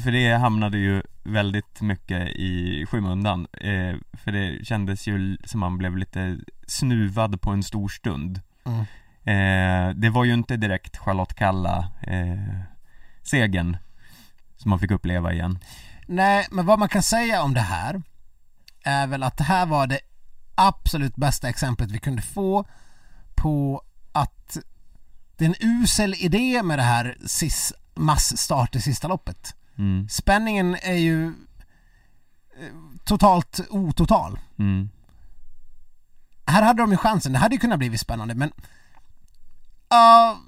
för 0.02 0.12
det 0.12 0.32
hamnade 0.38 0.78
ju 0.78 1.02
väldigt 1.22 1.80
mycket 1.80 2.28
i 2.28 2.86
skymundan, 2.90 3.46
eh, 3.52 3.96
för 4.12 4.32
det 4.32 4.64
kändes 4.66 5.06
ju 5.08 5.36
som 5.44 5.60
man 5.60 5.78
blev 5.78 5.96
lite 5.96 6.38
snuvad 6.66 7.40
på 7.40 7.50
en 7.50 7.62
stor 7.62 7.88
stund. 7.88 8.40
Mm. 8.64 8.80
Eh, 9.24 9.94
det 9.94 10.10
var 10.10 10.24
ju 10.24 10.34
inte 10.34 10.56
direkt 10.56 10.96
Charlotte 10.98 11.34
Kalla 11.34 11.88
eh, 12.02 12.60
som 14.56 14.70
man 14.70 14.78
fick 14.78 14.90
uppleva 14.90 15.32
igen. 15.32 15.58
Nej, 16.06 16.46
men 16.50 16.66
vad 16.66 16.78
man 16.78 16.88
kan 16.88 17.02
säga 17.02 17.42
om 17.42 17.54
det 17.54 17.60
här 17.60 18.02
är 18.84 19.06
väl 19.06 19.22
att 19.22 19.36
det 19.36 19.44
här 19.44 19.66
var 19.66 19.86
det 19.86 20.00
absolut 20.54 21.16
bästa 21.16 21.48
exemplet 21.48 21.90
vi 21.90 21.98
kunde 21.98 22.22
få 22.22 22.64
på 23.34 23.82
att 24.12 24.56
det 25.40 25.46
är 25.46 25.48
en 25.48 25.80
usel 25.82 26.14
idé 26.18 26.62
med 26.62 26.78
det 26.78 26.82
här 26.82 27.16
sis, 27.26 27.72
massstart 27.94 28.76
i 28.76 28.80
sista 28.80 29.08
loppet. 29.08 29.54
Mm, 29.78 30.08
Spänningen 30.08 30.76
är 30.82 30.94
ju 30.94 31.26
eh, 31.26 31.32
totalt 33.04 33.60
ototal. 33.70 34.38
mm, 34.58 34.90
Här 36.46 36.62
hade 36.62 36.82
de 36.82 36.90
ju 36.90 36.96
chansen, 36.96 37.32
det 37.32 37.38
hade 37.38 37.54
ju 37.54 37.58
kunnat 37.58 37.78
bli 37.78 37.98
spännande 37.98 38.34
men 38.34 38.52
Ja, 39.88 40.38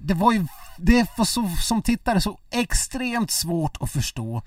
det 0.00 0.14
var 0.14 0.32
ju, 0.32 0.46
det 0.78 1.06
var 1.18 1.24
så, 1.24 1.48
som 1.48 1.82
tittare 1.82 2.20
så 2.20 2.38
extremt 2.50 3.30
svårt 3.30 3.76
att 3.80 3.92
förstå 3.92 4.42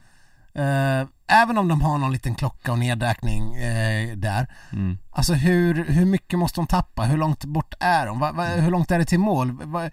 Eh, 0.56 1.08
Även 1.34 1.58
om 1.58 1.68
de 1.68 1.82
har 1.82 1.98
någon 1.98 2.12
liten 2.12 2.36
klocka 2.36 2.72
och 2.72 2.80
nedräkning 2.80 3.56
eh, 3.56 4.16
där 4.18 4.48
mm, 4.72 4.98
Alltså 5.12 5.34
hur, 5.34 5.86
hur 5.86 6.06
mycket 6.06 6.40
måste 6.40 6.60
de 6.60 6.68
tappa? 6.68 7.04
Hur 7.04 7.18
långt 7.18 7.46
bort 7.46 7.74
är 7.80 8.06
de? 8.06 8.20
Va, 8.20 8.32
va, 8.32 8.46
hur 8.46 8.72
långt 8.72 8.92
är 8.92 9.00
det 9.00 9.06
till 9.06 9.20
mål? 9.20 9.52
Va, 9.52 9.90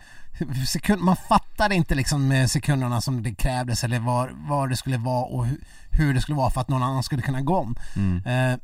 sekund, 0.68 1.03
man 1.03 1.16
fattade 1.16 1.74
inte 1.74 1.94
liksom 1.94 2.29
med 2.29 2.50
sekunderna 2.50 3.00
som 3.00 3.22
det 3.22 3.35
krävdes 3.35 3.85
eller 3.85 3.98
var, 3.98 4.33
var 4.48 4.68
det 4.68 4.76
skulle 4.76 4.96
vara 4.98 5.24
och 5.24 5.46
hur, 5.46 5.59
hur 5.90 6.14
det 6.14 6.20
skulle 6.20 6.37
vara 6.37 6.50
för 6.50 6.61
att 6.61 6.68
någon 6.68 6.83
annan 6.83 7.03
skulle 7.03 7.22
kunna 7.22 7.40
gå 7.40 7.57
om 7.57 7.76
mm, 7.96 8.22
Eh, 8.26 8.59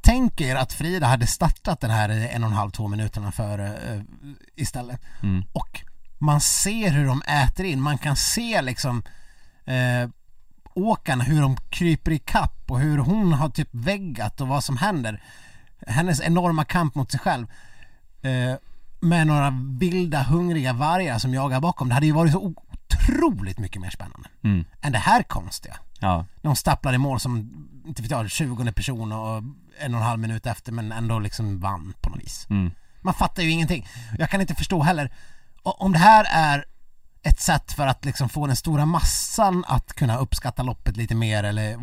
tänk 0.00 0.40
er 0.40 0.56
att 0.56 0.72
Frida 0.72 1.06
hade 1.06 1.26
startat 1.26 1.80
den 1.80 1.90
här 1.90 2.08
en 2.08 2.44
och 2.44 2.50
en 2.50 2.56
halv, 2.56 2.70
två 2.70 2.88
minuterna 2.88 3.32
före 3.32 3.66
eh, 3.66 4.00
istället. 4.56 5.00
mm, 5.22 5.44
Och 5.52 5.80
man 6.18 6.40
ser 6.40 6.90
hur 6.90 7.06
de 7.06 7.22
äter 7.22 7.66
in, 7.66 7.80
man 7.80 7.98
kan 7.98 8.16
se 8.16 8.62
liksom 8.62 9.02
eh, 9.64 10.10
åkarna, 10.74 11.24
hur 11.24 11.40
de 11.40 11.56
kryper 11.70 12.10
i 12.10 12.18
kapp 12.18 12.64
och 12.70 12.80
hur 12.80 12.98
hon 12.98 13.32
har 13.32 13.48
typ 13.48 13.68
väggat 13.70 14.40
och 14.40 14.48
vad 14.48 14.64
som 14.64 14.76
händer. 14.76 15.22
Hennes 15.86 16.20
enorma 16.20 16.64
kamp 16.64 16.94
mot 16.94 17.10
sig 17.10 17.20
själv. 17.20 17.46
Eh, 18.22 18.56
med 19.00 19.26
några 19.26 19.50
vilda, 19.78 20.22
hungriga 20.22 20.72
vargar 20.72 21.18
som 21.18 21.34
jagar 21.34 21.60
bakom. 21.60 21.88
Det 21.88 21.94
hade 21.94 22.06
ju 22.06 22.12
varit 22.12 22.32
så 22.32 22.54
otroligt 22.54 23.58
mycket 23.58 23.82
mer 23.82 23.90
spännande 23.90 24.28
mm, 24.44 24.64
än 24.80 24.92
det 24.92 24.98
här 24.98 25.22
konstiga. 25.22 25.76
ja, 26.00 26.24
De 26.42 26.56
i 26.94 26.98
mål 26.98 27.20
som, 27.20 27.36
inte 27.86 28.02
vet 28.02 28.10
jag, 28.10 28.30
20 28.30 28.72
person 28.72 29.12
och 29.12 29.36
en 29.80 29.94
och 29.94 30.00
en 30.00 30.06
halv 30.06 30.20
minut 30.20 30.46
efter 30.46 30.72
men 30.72 30.92
ändå 30.92 31.18
liksom 31.18 31.60
vann 31.60 31.94
på 32.00 32.10
något 32.10 32.20
vis. 32.20 32.46
mm, 32.50 32.70
Man 33.00 33.14
fattar 33.14 33.42
ju 33.42 33.50
ingenting. 33.50 33.86
Jag 34.18 34.30
kan 34.30 34.40
inte 34.40 34.54
förstå 34.54 34.82
heller, 34.82 35.10
om 35.62 35.92
det 35.92 35.98
här 35.98 36.26
är 36.30 36.64
ett 37.22 37.40
sätt 37.40 37.72
för 37.72 37.86
att 37.86 38.04
liksom 38.04 38.28
få 38.28 38.46
den 38.46 38.56
stora 38.56 38.86
massan 38.86 39.64
att 39.68 39.92
kunna 39.92 40.18
uppskatta 40.18 40.62
loppet 40.62 40.96
lite 40.96 41.14
mer 41.14 41.44
eller 41.44 41.76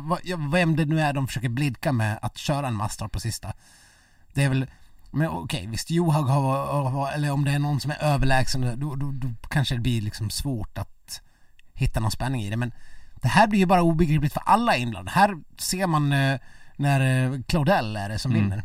vad, 0.00 0.20
ja, 0.24 0.36
vem 0.36 0.76
det 0.76 0.84
nu 0.84 1.00
är 1.00 1.12
de 1.12 1.26
försöker 1.26 1.48
blidka 1.48 1.92
med 1.92 2.18
att 2.22 2.38
köra 2.38 2.68
en 2.68 2.74
massstart 2.74 3.12
på 3.12 3.20
sista. 3.20 3.52
Det 4.34 4.44
är 4.44 4.48
väl, 4.48 4.66
men 5.10 5.28
okej 5.28 5.66
visst 5.66 5.90
Johaug 5.90 6.26
har, 6.26 7.10
eller 7.12 7.30
om 7.30 7.44
det 7.44 7.50
är 7.52 7.58
någon 7.58 7.80
som 7.80 7.90
är 7.90 8.02
överlägsen 8.02 8.80
då, 8.80 8.94
då, 8.94 9.10
då 9.12 9.28
kanske 9.48 9.74
det 9.74 9.80
blir 9.80 10.00
liksom 10.02 10.30
svårt 10.30 10.78
att 10.78 11.20
hitta 11.74 12.00
någon 12.00 12.10
spänning 12.10 12.42
i 12.42 12.50
det 12.50 12.56
men 12.56 12.72
det 13.14 13.28
här 13.28 13.46
blir 13.46 13.58
ju 13.60 13.66
bara 13.66 13.82
obegripligt 13.82 14.32
för 14.32 14.42
alla 14.46 14.76
inblandade. 14.76 15.18
Här 15.18 15.36
ser 15.58 15.86
man 15.86 16.12
eh, 16.12 16.40
när 16.76 17.00
eh, 17.32 17.40
Claudel 17.46 17.96
är 17.96 18.08
det 18.08 18.18
som 18.18 18.30
Mm. 18.32 18.42
vinner. 18.42 18.62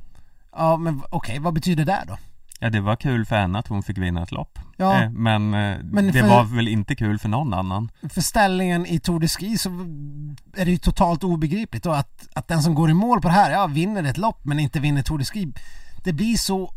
Ja 0.56 0.78
men 0.78 1.02
okej, 1.10 1.40
vad 1.40 1.54
betyder 1.54 1.86
det 1.86 2.04
då? 2.08 2.18
Ja 2.62 2.70
det 2.70 2.80
var 2.82 2.96
kul 2.96 3.26
för 3.26 3.36
henne 3.36 3.60
att 3.60 3.68
hon 3.68 3.84
fick 3.84 3.98
vinna 3.98 4.24
ett 4.24 4.32
lopp. 4.32 4.60
Ja. 4.78 5.02
Eh, 5.04 5.10
men, 5.10 5.54
eh, 5.54 5.78
Men 5.84 6.12
det 6.12 6.22
var 6.22 6.44
väl 6.44 6.68
inte 6.68 6.96
kul 6.96 7.20
för 7.20 7.30
någon 7.30 7.54
annan. 7.54 7.92
för 8.10 8.22
ställningen 8.22 8.86
i 8.86 9.00
Tour 9.00 9.20
de 9.20 9.28
Ski 9.28 9.58
så 9.58 9.70
är 10.58 10.66
det 10.66 10.72
ju 10.72 10.78
totalt 10.78 11.24
obegripligt. 11.24 11.86
Och 11.86 11.98
att, 11.98 12.28
att 12.34 12.48
den 12.48 12.64
som 12.64 12.76
går 12.76 12.90
i 12.90 12.94
mål 12.94 13.22
på 13.22 13.28
det 13.28 13.34
här, 13.34 13.52
ja 13.52 13.68
vinner 13.68 14.04
ett 14.04 14.18
lopp 14.18 14.40
men 14.46 14.60
inte 14.60 14.80
vinner 14.80 15.02
Tour 15.02 15.18
de 15.18 15.26
Ski 15.26 15.54
det 16.04 16.14
blir 16.14 16.38
så 16.38 16.74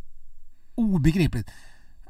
obegripligt. 0.74 1.50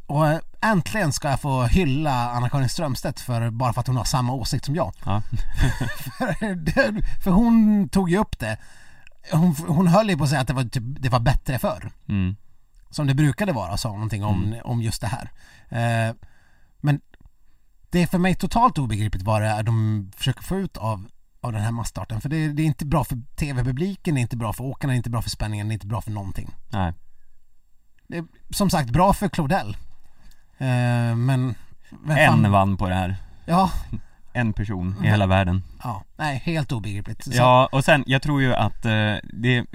Och 0.07 0.27
eh, 0.29 0.39
äntligen 0.63 1.13
ska 1.13 1.29
jag 1.31 1.41
få 1.41 1.63
hylla 1.63 2.31
Anna-Karin 2.31 2.69
Strömstedt 2.69 3.21
för, 3.21 3.51
bara 3.51 3.73
för 3.73 3.81
att 3.81 3.87
hon 3.87 3.97
har 3.97 4.05
samma 4.05 4.33
åsikt 4.33 4.65
som 4.65 4.75
jag. 4.75 4.93
Ja, 5.05 5.23
för, 6.19 6.55
det- 6.55 7.03
för 7.25 7.31
hon 7.31 7.89
tog 7.89 8.11
ju 8.11 8.19
upp 8.19 8.39
det. 8.39 8.57
Hon, 9.33 9.55
hon 9.69 9.87
höll 9.89 10.11
ju 10.11 10.17
på 10.17 10.25
att 10.25 10.31
säga 10.31 10.41
att 10.41 10.47
det 10.49 10.53
var, 10.55 10.65
typ, 10.65 10.83
det 11.01 11.09
var 11.09 11.21
bättre 11.21 11.59
förr. 11.59 11.91
Mm, 12.09 12.37
som 12.95 13.07
det 13.07 13.15
brukade 13.15 13.53
vara, 13.53 13.77
sa 13.77 13.93
någonting 13.93 14.25
om, 14.25 14.57
om 14.65 14.83
just 14.83 15.01
det 15.01 15.07
här. 15.07 15.31
Eh, 15.69 16.15
men 16.81 17.01
det 17.91 18.03
är 18.03 18.07
för 18.07 18.19
mig 18.19 18.35
totalt 18.35 18.79
obegripligt 18.79 19.25
vad 19.25 19.43
det 19.43 19.49
är 19.49 19.63
de 19.63 20.11
försöker 20.17 20.43
få 20.43 20.57
ut 20.57 20.77
av, 20.77 21.07
av 21.41 21.53
den 21.53 21.63
här 21.63 21.71
massstarten. 21.71 22.21
För 22.21 22.29
det, 22.29 22.49
det 22.49 22.63
är 22.63 22.67
inte 22.67 22.87
bra 22.87 23.05
för 23.05 23.19
tv-publiken, 23.37 24.15
det 24.15 24.21
är 24.21 24.23
inte 24.23 24.37
bra 24.37 24.53
för 24.53 24.65
åkarna, 24.65 24.93
det 24.93 24.95
är 24.95 24.97
inte 24.97 25.11
bra 25.11 25.23
för 25.23 25.31
spänningen, 25.31 25.69
det 25.69 25.73
är 25.73 25.75
inte 25.75 25.87
bra 25.87 26.01
för 26.01 26.11
någonting. 26.11 26.51
nej, 26.71 26.93
Det 28.07 28.17
är 28.17 28.25
som 28.51 28.71
sagt 28.71 28.91
bra 28.91 29.13
för 29.13 29.29
Claudel. 29.29 29.77
Eh, 30.59 31.17
men... 31.17 31.55
en 32.09 32.53
vann 32.53 32.77
på 32.77 32.89
det 32.89 32.95
här. 32.95 33.17
Ja, 33.45 33.71
En 34.37 34.53
person 34.53 34.97
i 35.05 35.07
hela 35.07 35.27
världen. 35.27 35.63
ja, 35.83 36.05
nej, 36.17 36.43
helt 36.45 36.73
obegripligt. 36.73 37.25
Så, 37.25 37.31
Ja, 37.35 37.69
och 37.73 37.85
sen, 37.85 38.05
jag 38.07 38.23
tror 38.23 38.43
ju 38.43 38.55
att 38.55 38.85
eh, 38.85 39.17
det 39.33 39.67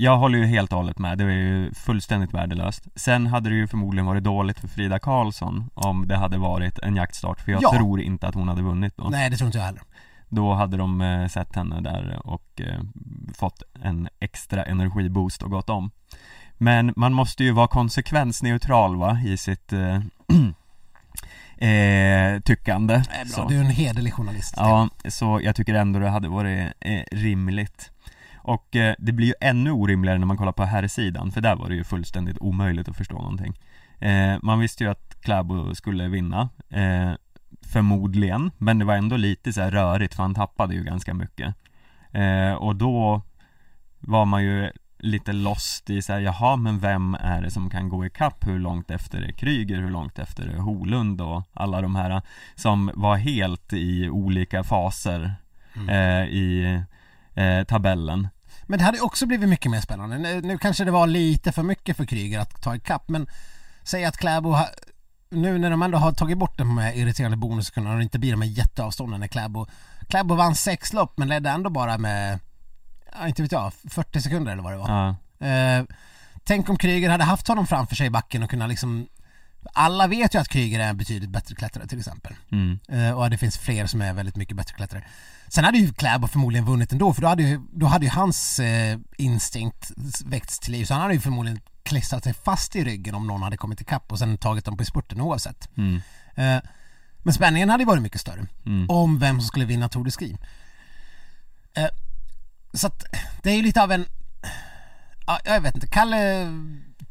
Jag 0.00 0.18
håller 0.18 0.38
ju 0.38 0.46
helt 0.46 0.72
och 0.72 0.78
hållet 0.78 0.98
med, 0.98 1.18
det 1.18 1.24
var 1.24 1.30
ju 1.32 1.74
fullständigt 1.74 2.34
värdelöst 2.34 2.88
Sen 2.94 3.26
hade 3.26 3.50
det 3.50 3.56
ju 3.56 3.66
förmodligen 3.66 4.06
varit 4.06 4.24
dåligt 4.24 4.58
för 4.60 4.68
Frida 4.68 4.98
Karlsson 4.98 5.70
om 5.74 6.08
det 6.08 6.16
hade 6.16 6.38
varit 6.38 6.78
en 6.78 6.96
jaktstart 6.96 7.40
För 7.40 7.52
jag 7.52 7.62
Ja. 7.62 7.72
tror 7.72 8.00
inte 8.00 8.28
att 8.28 8.34
hon 8.34 8.48
hade 8.48 8.62
vunnit 8.62 8.96
då 8.96 9.04
Nej, 9.08 9.30
det 9.30 9.36
tror 9.36 9.46
inte 9.48 9.58
jag 9.58 9.64
heller. 9.64 9.82
Då 10.28 10.54
hade 10.54 10.76
de 10.76 11.00
eh, 11.00 11.28
sett 11.28 11.56
henne 11.56 11.80
där 11.80 12.20
och 12.24 12.60
eh, 12.60 12.80
fått 13.34 13.62
en 13.82 14.08
extra 14.20 14.64
energiboost 14.64 15.42
och 15.42 15.50
gått 15.50 15.70
om 15.70 15.90
Men 16.58 16.92
man 16.96 17.12
måste 17.12 17.44
ju 17.44 17.52
vara 17.52 17.68
konsekvensneutral 17.68 18.96
va, 18.96 19.18
i 19.26 19.36
sitt 19.36 19.72
eh, 19.72 20.00
eh, 21.68 22.40
tyckande 22.40 22.94
Det 22.94 23.14
är 23.16 23.24
bra, 23.24 23.34
Så. 23.34 23.48
du 23.48 23.56
är 23.56 23.60
en 23.60 23.70
hederlig 23.70 24.12
journalist. 24.14 24.54
Ja, 24.56 24.88
så 25.08 25.40
jag 25.42 25.56
tycker 25.56 25.74
ändå 25.74 25.98
det 25.98 26.08
hade 26.08 26.28
varit 26.28 26.72
eh, 26.80 27.00
rimligt 27.12 27.90
Och 28.48 28.76
eh, 28.76 28.94
det 28.98 29.12
blir 29.12 29.26
ju 29.26 29.34
ännu 29.40 29.70
orimligare 29.70 30.18
när 30.18 30.26
man 30.26 30.36
kollar 30.36 30.52
på 30.52 30.64
herrsidan 30.64 31.32
För 31.32 31.40
där 31.40 31.56
var 31.56 31.68
det 31.68 31.74
ju 31.74 31.84
fullständigt 31.84 32.38
omöjligt 32.40 32.88
att 32.88 32.96
förstå 32.96 33.14
någonting. 33.14 33.58
Eh, 33.98 34.36
Man 34.42 34.58
visste 34.58 34.84
ju 34.84 34.90
att 34.90 35.20
Kläbo 35.20 35.74
skulle 35.74 36.08
vinna 36.08 36.48
eh, 36.70 37.12
Förmodligen, 37.62 38.50
men 38.58 38.78
det 38.78 38.84
var 38.84 38.94
ändå 38.94 39.16
lite 39.16 39.52
så 39.52 39.60
rörigt 39.62 40.14
för 40.14 40.22
han 40.22 40.34
tappade 40.34 40.74
ju 40.74 40.84
ganska 40.84 41.14
mycket. 41.14 41.54
Och 42.58 42.76
då 42.76 43.22
var 43.98 44.24
man 44.24 44.44
ju 44.44 44.70
lite 44.98 45.32
lost 45.32 45.90
i 45.90 46.02
så 46.02 46.12
här, 46.12 46.20
jaha 46.20 46.56
men 46.56 46.78
vem 46.78 47.14
är 47.14 47.42
det 47.42 47.50
som 47.50 47.70
kan 47.70 47.88
gå 47.88 48.06
i 48.06 48.10
kapp? 48.10 48.46
Hur 48.46 48.58
långt 48.58 48.90
efter 48.90 49.22
är 49.22 49.32
Kryger, 49.32 49.76
hur 49.76 49.90
långt 49.90 50.18
efter 50.18 50.48
är 50.48 50.56
Holund 50.56 51.20
och 51.20 51.42
alla 51.52 51.80
de 51.80 51.96
här 51.96 52.22
som 52.54 52.90
var 52.94 53.16
helt 53.16 53.72
i 53.72 54.08
olika 54.08 54.62
faser 54.64 55.34
Mm. 55.76 55.88
eh, 55.88 56.28
i 56.28 56.80
eh, 57.34 57.64
tabellen 57.64 58.28
Men 58.68 58.78
det 58.78 58.84
hade 58.84 59.00
också 59.00 59.26
blivit 59.26 59.48
mycket 59.48 59.70
mer 59.70 59.80
spännande. 59.80 60.18
Nu, 60.18 60.40
nu 60.40 60.58
kanske 60.58 60.84
det 60.84 60.90
var 60.90 61.06
lite 61.06 61.52
för 61.52 61.62
mycket 61.62 61.96
för 61.96 62.04
Kryger 62.04 62.38
att 62.38 62.62
ta 62.62 62.76
ikapp 62.76 63.08
men 63.08 63.26
säg 63.82 64.04
att 64.04 64.16
Kläbo 64.16 64.50
ha, 64.50 64.68
nu 65.30 65.58
när 65.58 65.70
de 65.70 65.82
ändå 65.82 65.98
har 65.98 66.12
tagit 66.12 66.38
bort 66.38 66.58
de 66.58 66.78
här 66.78 66.92
irriterande 66.92 67.36
bonussekunderna 67.36 67.94
och 67.94 67.98
det 67.98 68.04
inte 68.04 68.18
blir 68.18 68.30
de 68.30 68.42
här 68.42 68.48
jätteavstånden 68.48 69.20
när 69.20 69.28
Kläbo 69.28 69.66
Kläbo 70.08 70.34
vann 70.34 70.54
sex 70.54 70.92
lopp 70.92 71.18
men 71.18 71.28
ledde 71.28 71.50
ändå 71.50 71.70
bara 71.70 71.98
med, 71.98 72.38
ja, 73.18 73.28
inte 73.28 73.42
vet 73.42 73.52
jag, 73.52 73.72
40 73.90 74.20
sekunder 74.20 74.52
eller 74.52 74.62
vad 74.62 74.72
det 74.72 74.78
var. 74.78 74.88
Ja, 74.88 75.16
Eh, 75.40 75.84
tänk 76.44 76.68
om 76.68 76.78
Kryger 76.78 77.10
hade 77.10 77.24
haft 77.24 77.48
honom 77.48 77.66
framför 77.66 77.96
sig 77.96 78.06
i 78.06 78.10
backen 78.10 78.42
och 78.42 78.50
kunnat 78.50 78.68
liksom 78.68 79.08
alla 79.72 80.06
vet 80.06 80.34
ju 80.34 80.38
att 80.38 80.48
Kryger 80.48 80.80
är 80.80 80.88
en 80.88 80.96
betydligt 80.96 81.30
bättre 81.30 81.54
klättrare 81.54 81.86
till 81.86 81.98
exempel. 81.98 82.34
mm, 82.52 82.78
Eh, 82.88 83.10
och 83.18 83.30
det 83.30 83.38
finns 83.38 83.58
fler 83.58 83.86
som 83.86 84.02
är 84.02 84.12
väldigt 84.12 84.36
mycket 84.36 84.56
bättre 84.56 84.74
klättrare. 84.74 85.04
Sen 85.50 85.64
hade 85.64 85.78
ju 85.78 85.92
Kläbo 85.92 86.26
förmodligen 86.26 86.64
vunnit 86.66 86.92
ändå 86.92 87.14
för 87.14 87.22
då 87.22 87.28
hade 87.28 87.42
ju, 87.42 87.60
då 87.72 87.86
hade 87.86 88.04
ju 88.04 88.10
hans 88.10 88.58
eh, 88.58 88.98
instinkt 89.16 89.90
väckts 90.24 90.58
till 90.58 90.72
liv 90.72 90.84
så 90.84 90.94
han 90.94 91.02
hade 91.02 91.14
ju 91.14 91.20
förmodligen 91.20 91.60
klistrat 91.82 92.24
sig 92.24 92.34
fast 92.34 92.76
i 92.76 92.84
ryggen 92.84 93.14
om 93.14 93.26
någon 93.26 93.42
hade 93.42 93.56
kommit 93.56 93.80
ikapp 93.80 94.12
och 94.12 94.18
sen 94.18 94.38
tagit 94.38 94.64
dem 94.64 94.76
på 94.76 94.84
spurten 94.84 95.20
oavsett. 95.20 95.76
mm, 95.76 96.00
Eh, 96.34 96.60
men 97.18 97.34
spänningen 97.34 97.70
hade 97.70 97.82
ju 97.82 97.86
varit 97.86 98.02
mycket 98.02 98.20
större 98.20 98.46
mm, 98.66 98.90
om 98.90 99.18
vem 99.18 99.40
som 99.40 99.48
skulle 99.48 99.64
vinna 99.64 99.88
Tour 99.88 100.04
de 100.04 100.10
Ski. 100.10 100.36
Eh, 101.74 101.88
så 102.72 102.86
att 102.86 103.04
det 103.42 103.50
är 103.50 103.56
ju 103.56 103.62
lite 103.62 103.82
av 103.82 103.92
en, 103.92 104.04
ja, 105.26 105.40
jag 105.44 105.60
vet 105.60 105.74
inte, 105.74 105.86
Kalle 105.86 106.46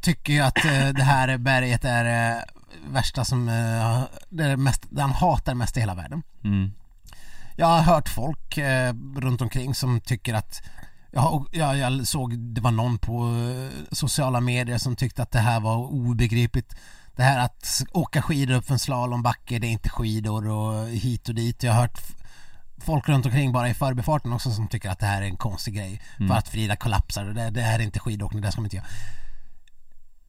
tycker 0.01 0.33
ju 0.33 0.39
att 0.39 0.65
eh, 0.65 0.89
det 0.89 1.03
här 1.03 1.37
berget 1.37 1.85
är 1.85 2.03
det 2.03 2.45
värsta 2.89 3.25
som, 3.25 3.49
eh, 3.49 4.03
det 4.29 4.43
är 4.43 4.49
det 4.49 4.57
mest, 4.57 4.85
det 4.89 5.01
han 5.01 5.11
hatar 5.11 5.53
mest 5.53 5.77
i 5.77 5.79
hela 5.79 5.95
världen. 5.95 6.23
mm, 6.43 6.71
Jag 7.59 7.67
har 7.67 7.81
hört 7.81 8.09
folk 8.09 8.57
eh, 8.57 8.93
runt 9.15 9.41
omkring 9.41 9.75
som 9.75 10.01
tycker 10.01 10.33
att 10.33 10.61
jag, 11.11 11.47
jag, 11.51 11.77
jag 11.77 12.07
såg, 12.07 12.39
det 12.39 12.61
var 12.61 12.71
någon 12.71 12.97
på 12.97 13.27
eh, 13.27 13.95
sociala 13.95 14.41
medier 14.41 14.77
som 14.77 14.95
tyckte 14.95 15.23
att 15.23 15.31
det 15.31 15.39
här 15.39 15.59
var 15.59 15.75
obegripligt. 15.77 16.75
Det 17.15 17.23
här 17.23 17.45
att 17.45 17.81
åka 17.91 18.21
skidor 18.21 18.55
upp 18.55 18.65
för 18.65 18.73
en 18.73 18.79
slalombacke, 18.79 19.59
det 19.59 19.67
är 19.67 19.71
inte 19.71 19.89
skidor 19.89 20.47
och 20.47 20.87
hit 20.87 21.29
och 21.29 21.35
dit. 21.35 21.63
Jag 21.63 21.73
har 21.73 21.81
hört 21.81 22.01
folk 22.77 23.09
runt 23.09 23.25
omkring 23.25 23.51
bara 23.51 23.69
i 23.69 23.73
förbifarten 23.73 24.33
också 24.33 24.51
som 24.51 24.67
tycker 24.67 24.89
att 24.89 24.99
det 24.99 25.05
här 25.05 25.21
är 25.21 25.25
en 25.25 25.37
konstig 25.37 25.75
grej. 25.75 26.01
Mm. 26.17 26.29
För 26.29 26.35
att 26.35 26.47
Frida 26.47 26.75
kollapsar 26.75 27.25
och 27.27 27.33
det, 27.33 27.49
det 27.49 27.61
här 27.61 27.79
är 27.79 27.83
inte 27.83 27.99
skidåkning, 27.99 28.41
det 28.41 28.51
ska 28.51 28.61
man 28.61 28.65
inte 28.65 28.75
göra. 28.75 28.87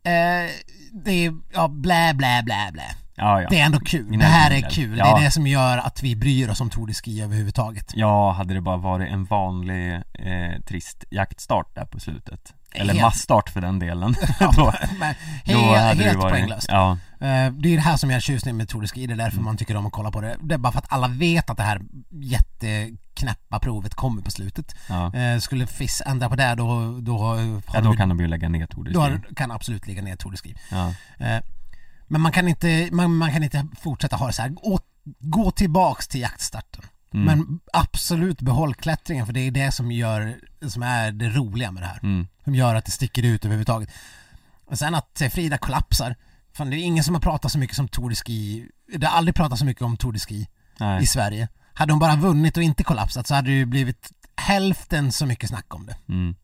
Eh, 0.02 0.50
det 0.92 1.10
är, 1.26 1.34
ja, 1.52 1.68
blä, 1.68 2.14
blä, 2.14 2.42
blä, 2.44 2.70
blä. 2.72 2.94
Ja, 3.18 3.42
ja 3.42 3.48
Det 3.50 3.60
är 3.60 3.64
ändå 3.64 3.80
kul. 3.80 4.06
Gnäll, 4.06 4.18
Det 4.18 4.26
här 4.26 4.50
är 4.50 4.70
kul. 4.70 4.90
Det 4.90 4.98
Ja. 4.98 5.18
är 5.18 5.24
det 5.24 5.30
som 5.30 5.46
gör 5.46 5.78
att 5.78 6.02
vi 6.02 6.16
bryr 6.16 6.48
oss 6.50 6.60
om 6.60 6.70
Tour 6.70 6.86
de 6.86 6.94
Ski 6.94 7.22
överhuvudtaget. 7.22 7.92
Ja, 7.94 8.32
hade 8.32 8.54
det 8.54 8.60
bara 8.60 8.76
varit 8.76 9.08
en 9.10 9.24
vanlig 9.24 9.94
eh, 9.94 10.60
trist 10.68 11.04
jaktstart 11.10 11.74
där 11.74 11.84
på 11.84 12.00
slutet 12.00 12.54
Eller 12.74 12.92
Helt- 12.92 13.02
massstart 13.02 13.48
för 13.48 13.60
den 13.60 13.78
delen 13.78 14.14
då, 14.56 14.72
Men 15.00 15.14
då 15.44 15.52
helt, 15.52 15.78
hade 15.82 15.94
det 15.94 16.04
helt 16.04 16.18
varit, 16.18 16.32
poänglöst. 16.32 16.66
ja, 16.70 16.98
Eh, 17.20 17.52
Det 17.52 17.68
är 17.68 17.76
det 17.76 17.80
här 17.80 17.96
som 17.96 18.10
är 18.10 18.20
tjusningen 18.20 18.56
med 18.56 18.68
Tour 18.68 18.80
de 18.82 18.88
Ski, 18.88 19.06
det 19.06 19.12
är 19.12 19.16
därför 19.16 19.32
Mm. 19.36 19.44
man 19.44 19.56
tycker 19.56 19.76
om 19.76 19.86
att 19.86 19.92
kolla 19.92 20.10
på 20.10 20.20
det. 20.20 20.36
Det 20.42 20.54
är 20.54 20.58
bara 20.58 20.72
för 20.72 20.78
att 20.78 20.92
alla 20.92 21.08
vet 21.08 21.50
att 21.50 21.56
det 21.56 21.62
här 21.62 21.80
jätteknäppa 22.10 23.58
provet 23.60 23.94
kommer 23.94 24.22
på 24.22 24.30
slutet. 24.30 24.74
ja, 24.88 25.14
Eh, 25.14 25.38
Skulle 25.38 25.66
FIS 25.66 26.02
ändra 26.06 26.28
på 26.28 26.36
det 26.36 26.54
då, 26.54 26.98
då, 27.00 27.38
ja 27.74 27.80
då 27.80 27.92
kan 27.92 28.08
de 28.08 28.20
ju 28.20 28.26
lägga 28.26 28.48
ner 28.48 28.66
Tour 28.66 28.84
de 28.84 28.92
då 28.92 29.00
Ski. 29.04 29.10
har- 29.10 29.34
kan 29.34 29.50
absolut 29.50 29.86
ligga 29.86 30.02
ner 30.02 30.16
Tour 30.16 30.30
de 30.32 30.36
Ski. 30.36 30.54
Ja, 30.70 30.94
Eh, 31.26 31.40
Men 32.08 32.20
man 32.20 32.32
kan 32.32 32.48
inte, 32.48 32.88
man, 32.92 33.14
man 33.16 33.32
kan 33.32 33.42
inte 33.42 33.66
fortsätta 33.80 34.16
ha 34.16 34.26
det 34.26 34.32
så 34.32 34.42
här. 34.42 34.48
Gå, 34.48 34.78
gå 35.20 35.50
tillbaks 35.50 36.08
till 36.08 36.20
jaktstarten. 36.20 36.82
mm, 37.14 37.24
Men 37.26 37.60
absolut 37.72 38.40
behåll 38.42 38.74
klättringen 38.74 39.26
för 39.26 39.32
det 39.32 39.40
är 39.40 39.50
det 39.50 39.72
som 39.72 39.92
gör, 39.92 40.36
som 40.68 40.82
är 40.82 41.12
det 41.12 41.28
roliga 41.28 41.70
med 41.72 41.82
det 41.82 41.86
här. 41.86 42.00
mm, 42.02 42.26
Som 42.44 42.54
gör 42.54 42.74
att 42.74 42.84
det 42.84 42.90
sticker 42.90 43.22
ut 43.22 43.44
överhuvudtaget. 43.44 43.88
Och 44.66 44.78
sen 44.78 44.94
att 44.94 45.20
eh, 45.20 45.28
Frida 45.28 45.58
kollapsar. 45.58 46.16
Fan, 46.52 46.70
det 46.70 46.76
är 46.76 46.78
ingen 46.84 47.04
som 47.04 47.14
har 47.14 47.20
pratat 47.22 47.52
så 47.52 47.58
mycket 47.58 47.76
som 47.76 47.88
Tour 47.88 48.08
de 48.10 48.16
Ski. 48.16 48.68
Det 48.96 49.06
har 49.06 49.16
aldrig 49.18 49.34
pratat 49.34 49.58
så 49.58 49.64
mycket 49.64 49.82
om 49.82 49.96
Tour 49.96 50.12
de 50.12 50.18
Ski 50.18 50.48
nej, 50.80 51.02
i 51.02 51.06
Sverige. 51.06 51.48
Hade 51.74 51.92
hon 51.92 51.98
bara 52.00 52.16
vunnit 52.16 52.56
och 52.56 52.62
inte 52.62 52.84
kollapsat 52.84 53.26
så 53.26 53.34
hade 53.34 53.48
det 53.50 53.54
ju 53.56 53.64
blivit 53.66 54.12
hälften 54.36 55.12
så 55.12 55.26
mycket 55.26 55.48
snack 55.48 55.74
om 55.74 55.86
det. 55.86 55.96
mm, 56.08 56.34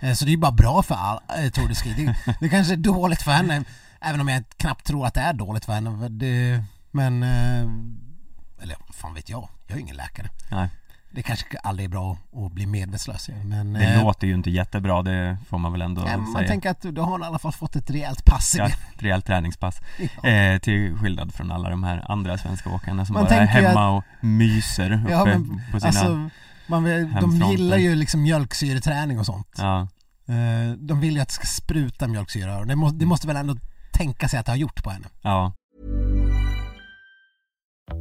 Eh, 0.00 0.12
Så 0.14 0.24
det 0.24 0.28
är 0.28 0.32
ju 0.32 0.36
bara 0.38 0.52
bra 0.52 0.82
för 0.82 0.94
all, 0.94 1.20
Tour 1.52 1.68
de 1.68 1.74
Ski. 1.74 1.94
Det, 1.96 2.34
det 2.40 2.48
kanske 2.48 2.72
är 2.72 2.76
dåligt 2.76 3.22
för 3.22 3.32
henne, 3.32 3.64
även 4.00 4.20
om 4.20 4.28
jag 4.28 4.44
knappt 4.56 4.86
tror 4.86 5.06
att 5.06 5.14
det 5.14 5.20
är 5.20 5.32
dåligt 5.32 5.64
för 5.64 5.72
henne. 5.72 6.08
Det, 6.08 6.64
men, 6.90 7.22
eh, 7.22 8.62
eller 8.62 8.76
fan 8.92 9.14
vet 9.14 9.28
jag. 9.28 9.48
Jag 9.66 9.76
är 9.76 9.80
ingen 9.80 9.96
läkare. 9.96 10.28
nej 10.50 10.68
Det 11.10 11.22
kanske 11.22 11.58
aldrig 11.62 11.84
är 11.84 11.90
bra 11.90 12.16
att 12.46 12.52
bli 12.52 12.66
medvetslös 12.66 13.30
men 13.44 13.72
Det 13.72 13.84
eh, 13.84 14.02
låter 14.04 14.26
ju 14.26 14.34
inte 14.34 14.50
jättebra, 14.50 15.02
det 15.02 15.38
får 15.48 15.58
man 15.58 15.72
väl 15.72 15.82
ändå 15.82 16.00
man 16.06 16.32
säga 16.32 16.48
tänker 16.48 16.70
att 16.70 16.80
då 16.82 17.02
har 17.02 17.20
i 17.20 17.22
alla 17.22 17.38
fall 17.38 17.52
fått 17.52 17.76
ett 17.76 17.90
rejält 17.90 18.24
pass 18.24 18.54
Ja, 18.58 18.66
ett 18.66 19.02
rejält 19.02 19.26
träningspass 19.26 19.80
Ja. 20.22 20.28
eh, 20.28 20.58
Till 20.58 20.96
skillnad 20.96 21.34
från 21.34 21.52
alla 21.52 21.70
de 21.70 21.84
här 21.84 22.04
andra 22.10 22.38
svenska 22.38 22.70
åkarna 22.70 23.06
som 23.06 23.14
Man 23.14 23.24
bara 23.24 23.34
är 23.34 23.46
hemma 23.46 23.88
och 23.90 24.04
myser 24.20 24.92
uppe 25.02 25.12
Ja, 25.12 25.24
men, 25.24 25.62
på 25.72 25.80
sina 25.80 25.88
Alltså, 25.88 26.30
man 26.66 26.84
vill, 26.84 27.12
de 27.20 27.36
gillar 27.50 27.76
ju 27.76 27.94
liksom 27.94 28.22
mjölksyreträning 28.22 29.18
och 29.18 29.26
sånt. 29.26 29.54
Ja, 29.58 29.88
Eh, 30.28 30.72
De 30.78 31.00
vill 31.00 31.14
ju 31.14 31.20
att 31.20 31.28
det 31.28 31.34
ska 31.34 31.46
spruta 31.46 32.08
mjölksyra 32.08 32.64
det 32.64 32.76
måste, 32.76 32.98
det 32.98 33.06
måste 33.06 33.26
väl 33.26 33.36
ändå 33.36 33.56
tänka 33.98 34.28
sig 34.28 34.38
att 34.38 34.46
det 34.46 34.52
har 34.52 34.56
gjort 34.56 34.82
på 34.84 34.90
henne. 34.90 35.06
ja, 35.22 35.52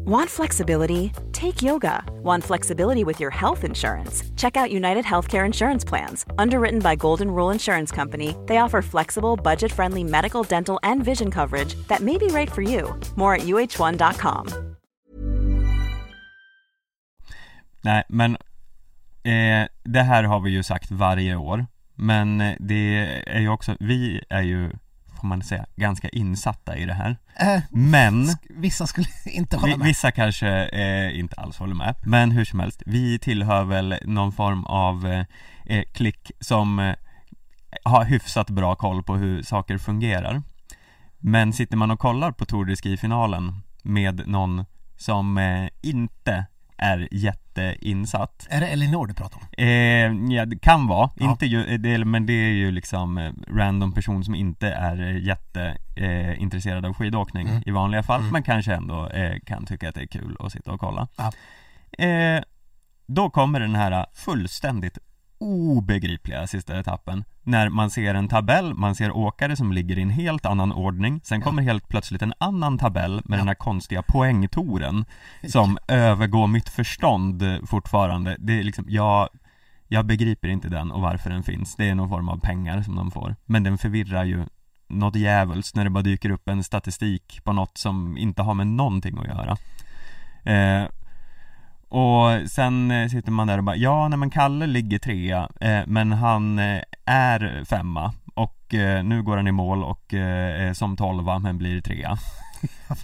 Want 0.06 0.30
flexibility? 0.30 1.12
Take 1.32 1.64
yoga. 1.64 2.04
Want 2.24 2.44
flexibility 2.44 3.04
with 3.04 3.22
your 3.22 3.32
health 3.32 3.64
insurance? 3.64 4.24
Check 4.42 4.58
out 4.58 4.72
United 4.72 5.06
Healthcare 5.06 5.46
Insurance 5.46 5.90
Plans. 5.90 6.26
Underwritten 6.38 6.80
by 6.80 6.96
Golden 6.96 7.28
Rule 7.28 7.54
Insurance 7.54 7.96
Company, 7.96 8.36
they 8.48 8.58
offer 8.58 8.82
flexible, 8.82 9.36
budget 9.44 9.72
friendly 9.72 10.04
medical, 10.04 10.44
dental, 10.44 10.80
and 10.84 11.06
vision 11.06 11.32
coverage 11.32 11.76
that 11.88 12.02
may 12.02 12.18
be 12.18 12.28
right 12.28 12.52
for 12.52 12.62
you. 12.62 13.00
More 13.16 13.36
at 13.36 13.42
uh1.com. 13.42 14.48
nej 17.82 18.04
men 18.10 18.32
eh, 19.24 19.68
Det 19.84 20.02
här 20.02 20.24
har 20.24 20.40
vi 20.40 20.50
ju 20.52 20.64
sagt 20.64 20.92
varje 20.92 21.36
år 21.36 21.66
Men 21.96 22.42
eh, 22.42 22.56
det 22.60 22.98
är 23.28 23.40
ju 23.40 23.50
också, 23.50 23.76
vi 23.80 24.22
är 24.30 24.42
ju 24.42 24.72
Får 25.19 25.27
man 25.27 25.41
säga, 25.43 25.65
ganska 25.75 26.10
insatta 26.10 26.77
i 26.77 26.86
det 26.86 26.93
här 26.93 27.17
Eh, 27.39 27.62
Men 27.69 28.27
vissa 28.49 28.88
skulle 28.88 29.08
inte 29.25 29.58
hålla 29.58 29.77
med. 29.77 29.88
vissa 29.88 30.12
kanske 30.12 30.47
eh, 30.65 31.19
inte 31.19 31.36
alls 31.36 31.58
håller 31.58 31.75
med, 31.75 31.95
men 32.03 32.32
hur 32.32 32.45
som 32.45 32.60
helst, 32.60 32.84
vi 32.86 33.19
tillhör 33.19 33.63
väl 33.63 33.95
någon 34.06 34.32
form 34.32 34.65
av 34.65 35.08
eh, 35.08 35.25
eh, 35.65 35.84
klick 35.93 36.32
som 36.39 36.80
eh, 36.80 36.95
har 37.84 38.06
hyfsat 38.06 38.49
bra 38.49 38.75
koll 38.75 39.03
på 39.03 39.15
hur 39.15 39.43
saker 39.43 39.77
fungerar. 39.77 40.41
Men 41.19 41.53
sitter 41.53 41.77
man 41.77 41.91
och 41.91 41.99
kollar 41.99 42.32
på 42.32 42.45
Tour 42.45 42.65
de 42.65 42.75
Ski-finalen 42.75 43.62
med 43.84 44.27
någon 44.27 44.65
som 44.97 45.38
eh, 45.38 45.69
inte 45.82 46.45
är 46.77 47.08
jätteinsatt 47.62 48.48
Är 48.50 48.60
det 48.62 48.67
Elinor 48.67 49.08
du 49.08 49.13
pratar 49.13 49.38
om? 49.38 49.43
Eh, 49.58 50.36
ja, 50.36 50.46
det 50.46 50.60
kan 50.60 50.88
vara, 50.88 51.10
Ja. 51.15 51.32
inte 51.32 51.46
ju, 51.46 51.78
det, 51.78 52.06
men 52.06 52.26
det 52.26 52.34
är 52.34 52.52
ju 52.54 52.72
liksom 52.72 53.17
eh, 53.17 53.32
random 53.48 53.93
person 53.93 54.24
som 54.24 54.36
inte 54.36 54.67
är 54.72 54.98
jätteintresserad 54.98 56.32
eh, 56.36 56.41
intresserad 56.41 56.86
av 56.86 56.93
skidåkning 56.93 57.48
Mm. 57.48 57.63
i 57.65 57.72
vanliga 57.72 58.04
fall, 58.04 58.20
Mm. 58.20 58.32
men 58.34 58.43
kanske 58.43 58.74
ändå 58.74 59.08
eh, 59.10 59.39
kan 59.46 59.65
tycka 59.65 59.89
att 59.89 59.96
det 59.96 60.02
är 60.02 60.08
kul 60.08 60.38
att 60.39 60.52
sitta 60.52 60.72
och 60.72 60.80
kolla. 60.80 61.08
Ja. 61.17 61.32
Eh, 62.06 62.41
då 63.08 63.30
kommer 63.30 63.60
den 63.60 63.76
här 63.76 64.06
fullständigt 64.13 64.98
obegripliga 65.39 66.48
sista 66.48 66.80
etappen 66.80 67.24
När 67.48 67.70
man 67.70 67.90
ser 67.90 68.14
en 68.16 68.28
tabell, 68.28 68.74
man 68.74 68.96
ser 68.96 69.12
åkare 69.12 69.56
som 69.56 69.72
ligger 69.72 69.98
i 69.98 70.02
en 70.02 70.10
helt 70.10 70.46
annan 70.46 70.72
ordning 70.72 71.22
Sen 71.24 71.40
Ja. 71.40 71.46
kommer 71.46 71.64
helt 71.64 71.88
plötsligt 71.88 72.22
en 72.22 72.34
annan 72.38 72.78
tabell 72.78 73.22
med 73.26 73.38
Ja. 73.38 73.38
den 73.38 73.48
här 73.48 73.56
konstiga 73.56 74.02
poängtoren 74.02 75.06
Som 75.48 75.78
övergår 75.88 76.48
mitt 76.48 76.70
förstånd 76.70 77.44
fortfarande 77.66 78.36
Det 78.40 78.60
är 78.60 78.64
liksom, 78.64 78.86
jag 78.88 79.30
Jag 79.88 80.06
begriper 80.06 80.48
inte 80.48 80.70
den 80.70 80.92
och 80.92 81.02
varför 81.02 81.30
den 81.30 81.44
finns 81.44 81.76
Det 81.76 81.90
är 81.90 81.96
någon 81.96 82.10
form 82.10 82.30
av 82.30 82.40
pengar 82.40 82.82
som 82.82 82.96
de 82.96 83.12
får 83.12 83.36
Men 83.46 83.64
den 83.64 83.78
förvirrar 83.78 84.24
ju 84.24 84.46
något 84.90 85.16
djävulskt 85.16 85.76
när 85.76 85.84
det 85.84 85.90
bara 85.90 86.04
dyker 86.04 86.30
upp 86.30 86.50
en 86.50 86.64
statistik 86.64 87.42
på 87.44 87.54
något 87.54 87.78
som 87.78 88.18
inte 88.18 88.42
har 88.42 88.54
med 88.54 88.68
någonting 88.68 89.18
att 89.18 89.28
göra 89.28 89.58
eh, 90.56 90.88
och 91.89 92.50
sen 92.52 92.91
eh, 92.91 93.08
sitter 93.10 93.32
man 93.32 93.47
där 93.47 93.58
och 93.58 93.63
bara, 93.63 93.76
ja 93.76 94.08
nej 94.08 94.17
men 94.19 94.30
Kalle 94.30 94.67
ligger 94.67 95.00
trea, 95.00 95.50
eh, 95.62 95.82
men 95.88 96.12
han 96.12 96.60
eh, 96.60 96.82
är 97.06 97.65
femma 97.65 98.13
och 98.34 98.73
eh, 98.73 99.04
nu 99.04 99.23
går 99.23 99.38
han 99.38 99.47
i 99.47 99.52
mål 99.52 99.84
och 99.84 100.13
eh, 100.13 100.73
som 100.73 100.97
tolva 100.97 101.39
men 101.39 101.58
blir 101.58 101.82
trea. 101.82 102.17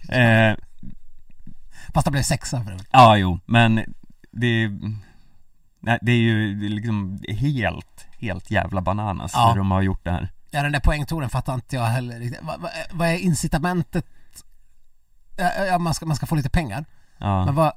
Eh, 0.10 0.56
Fast 1.94 2.06
det 2.06 2.12
blev 2.12 2.22
sexa 2.24 2.64
för 2.64 2.72
övrigt. 2.72 2.88
Ja, 2.92 3.18
jo, 3.18 3.40
men 3.46 3.76
det 4.32 4.70
Nej, 5.80 6.00
det 6.02 6.12
är 6.12 6.18
ju 6.18 6.70
liksom 6.70 7.20
helt, 7.28 8.08
helt 8.20 8.52
jävla 8.52 8.82
bananas 8.82 9.32
Ja. 9.36 9.50
hur 9.50 9.58
de 9.58 9.72
har 9.72 9.82
gjort 9.82 10.04
det 10.04 10.12
här 10.12 10.30
Ja 10.52 10.64
den 10.64 10.72
där 10.72 10.80
poängtoren 10.80 11.30
fattar 11.30 11.54
inte 11.54 11.76
jag 11.76 11.84
heller 11.86 12.20
riktigt. 12.20 12.40
Vad, 12.44 12.62
vad, 12.62 12.72
vad 12.92 13.08
är 13.08 13.18
incitamentet? 13.18 14.06
Ja, 15.38 15.66
ja, 15.66 15.78
man, 15.78 15.94
ska, 15.94 16.06
man 16.06 16.16
ska 16.16 16.26
få 16.26 16.36
lite 16.36 16.50
pengar. 16.50 16.86
Ja, 17.18 17.46
Men 17.46 17.56
vad, 17.56 17.72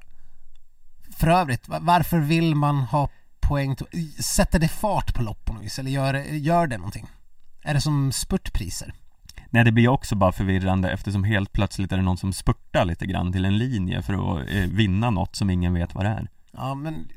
för 1.17 1.27
övrigt, 1.29 1.69
va- 1.69 1.79
varför 1.83 2.19
vill 2.19 2.55
man 2.55 2.77
ha 2.81 3.09
poängtor? 3.41 3.89
Sätter 4.23 4.59
det 4.59 4.69
fart 4.69 5.15
på 5.15 5.23
lopp 5.23 5.45
på 5.45 5.53
något 5.53 5.63
vis? 5.65 5.79
Eller 5.79 5.91
gör, 5.91 6.15
gör 6.15 6.67
det 6.67 6.77
någonting? 6.79 7.07
Är 7.63 7.75
det 7.75 7.81
som 7.81 8.13
spurtpriser? 8.13 8.95
nej 9.51 9.65
det 9.65 9.73
blir 9.73 9.89
också 9.89 10.15
bara 10.15 10.33
förvirrande 10.33 10.91
eftersom 10.91 11.25
helt 11.25 11.53
plötsligt 11.53 11.93
är 11.93 11.97
det 11.97 12.03
någon 12.03 12.17
som 12.17 12.33
spurtar 12.33 12.85
lite 12.85 13.07
grann 13.07 13.33
till 13.33 13.45
en 13.45 13.59
linje 13.59 14.03
för 14.03 14.15
att 14.41 14.49
eh, 14.51 14.61
vinna 14.61 15.11
något 15.11 15.37
som 15.37 15.51
ingen 15.51 15.75
vet 15.75 15.95
vad 15.95 16.05
det 16.05 16.09
är 16.11 16.29
Ja 16.53 16.75
men 16.75 17.09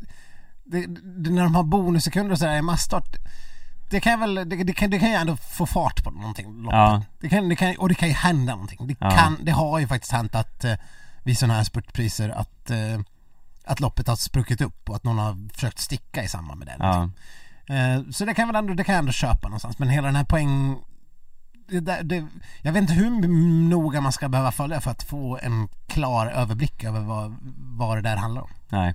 det, 0.64 0.86
det, 0.88 1.30
när 1.30 1.44
de 1.44 1.56
har 1.56 1.64
bonussekunder 1.64 2.32
och 2.32 2.40
sådär 2.40 2.58
i 2.58 2.62
massstart 2.62 3.16
det 3.90 4.00
kan 4.00 4.20
väl, 4.20 4.36
det, 4.36 4.44
det, 4.46 4.74
kan, 4.74 4.90
det 4.90 5.00
kan 5.00 5.10
ju 5.10 5.16
ändå 5.16 5.36
få 5.36 5.66
fart 5.66 6.04
på 6.04 6.12
någonting. 6.12 6.66
Ja. 6.72 7.04
Det 7.20 7.30
kan, 7.30 7.50
det 7.50 7.56
kan, 7.56 7.76
och 7.78 7.90
det 7.90 7.96
kan 7.96 8.08
ju 8.08 8.14
hända 8.14 8.52
någonting. 8.54 8.88
Det, 8.88 8.96
Ja. 9.00 9.12
kan, 9.12 9.38
det 9.42 9.52
har 9.52 9.80
ju 9.80 9.88
faktiskt 9.88 10.12
hänt 10.12 10.36
att 10.36 10.66
eh, 10.66 10.74
vid 11.24 11.38
sådana 11.38 11.54
här 11.54 11.64
spurtpriser 11.64 12.30
att, 12.30 12.70
eh, 12.72 13.00
att 13.70 13.80
loppet 13.80 14.08
har 14.08 14.16
spruckit 14.16 14.62
upp 14.62 14.90
och 14.90 14.96
att 14.96 15.04
någon 15.04 15.18
har 15.18 15.50
försökt 15.54 15.80
sticka 15.80 16.24
i 16.24 16.28
samband 16.28 16.60
med 16.60 16.68
det. 16.68 16.72
liksom. 16.72 16.88
Ja, 16.90 17.10
Eh, 17.76 18.02
Så 18.12 18.26
det 18.26 18.34
kan 18.34 18.48
väl 18.48 18.56
ändå, 18.56 18.74
det 18.74 18.84
kan 18.84 18.94
jag 18.96 19.00
ändå 19.00 19.12
köpa 19.12 19.48
någonstans 19.48 19.80
men 19.80 19.90
hela 19.90 20.08
den 20.08 20.16
här 20.16 20.24
poäng 20.24 20.78
det, 21.68 22.02
det, 22.04 22.28
jag 22.62 22.72
vet 22.72 22.82
inte 22.82 22.94
hur 22.94 23.28
noga 23.70 24.02
man 24.02 24.12
ska 24.12 24.30
behöva 24.30 24.52
följa 24.52 24.82
för 24.82 24.92
att 24.92 25.04
få 25.04 25.40
en 25.42 25.68
klar 25.88 26.28
överblick 26.28 26.84
över 26.84 27.00
vad, 27.00 27.36
vad 27.58 27.98
det 27.98 28.02
där 28.02 28.18
handlar 28.18 28.42
om. 28.42 28.50
nej 28.70 28.90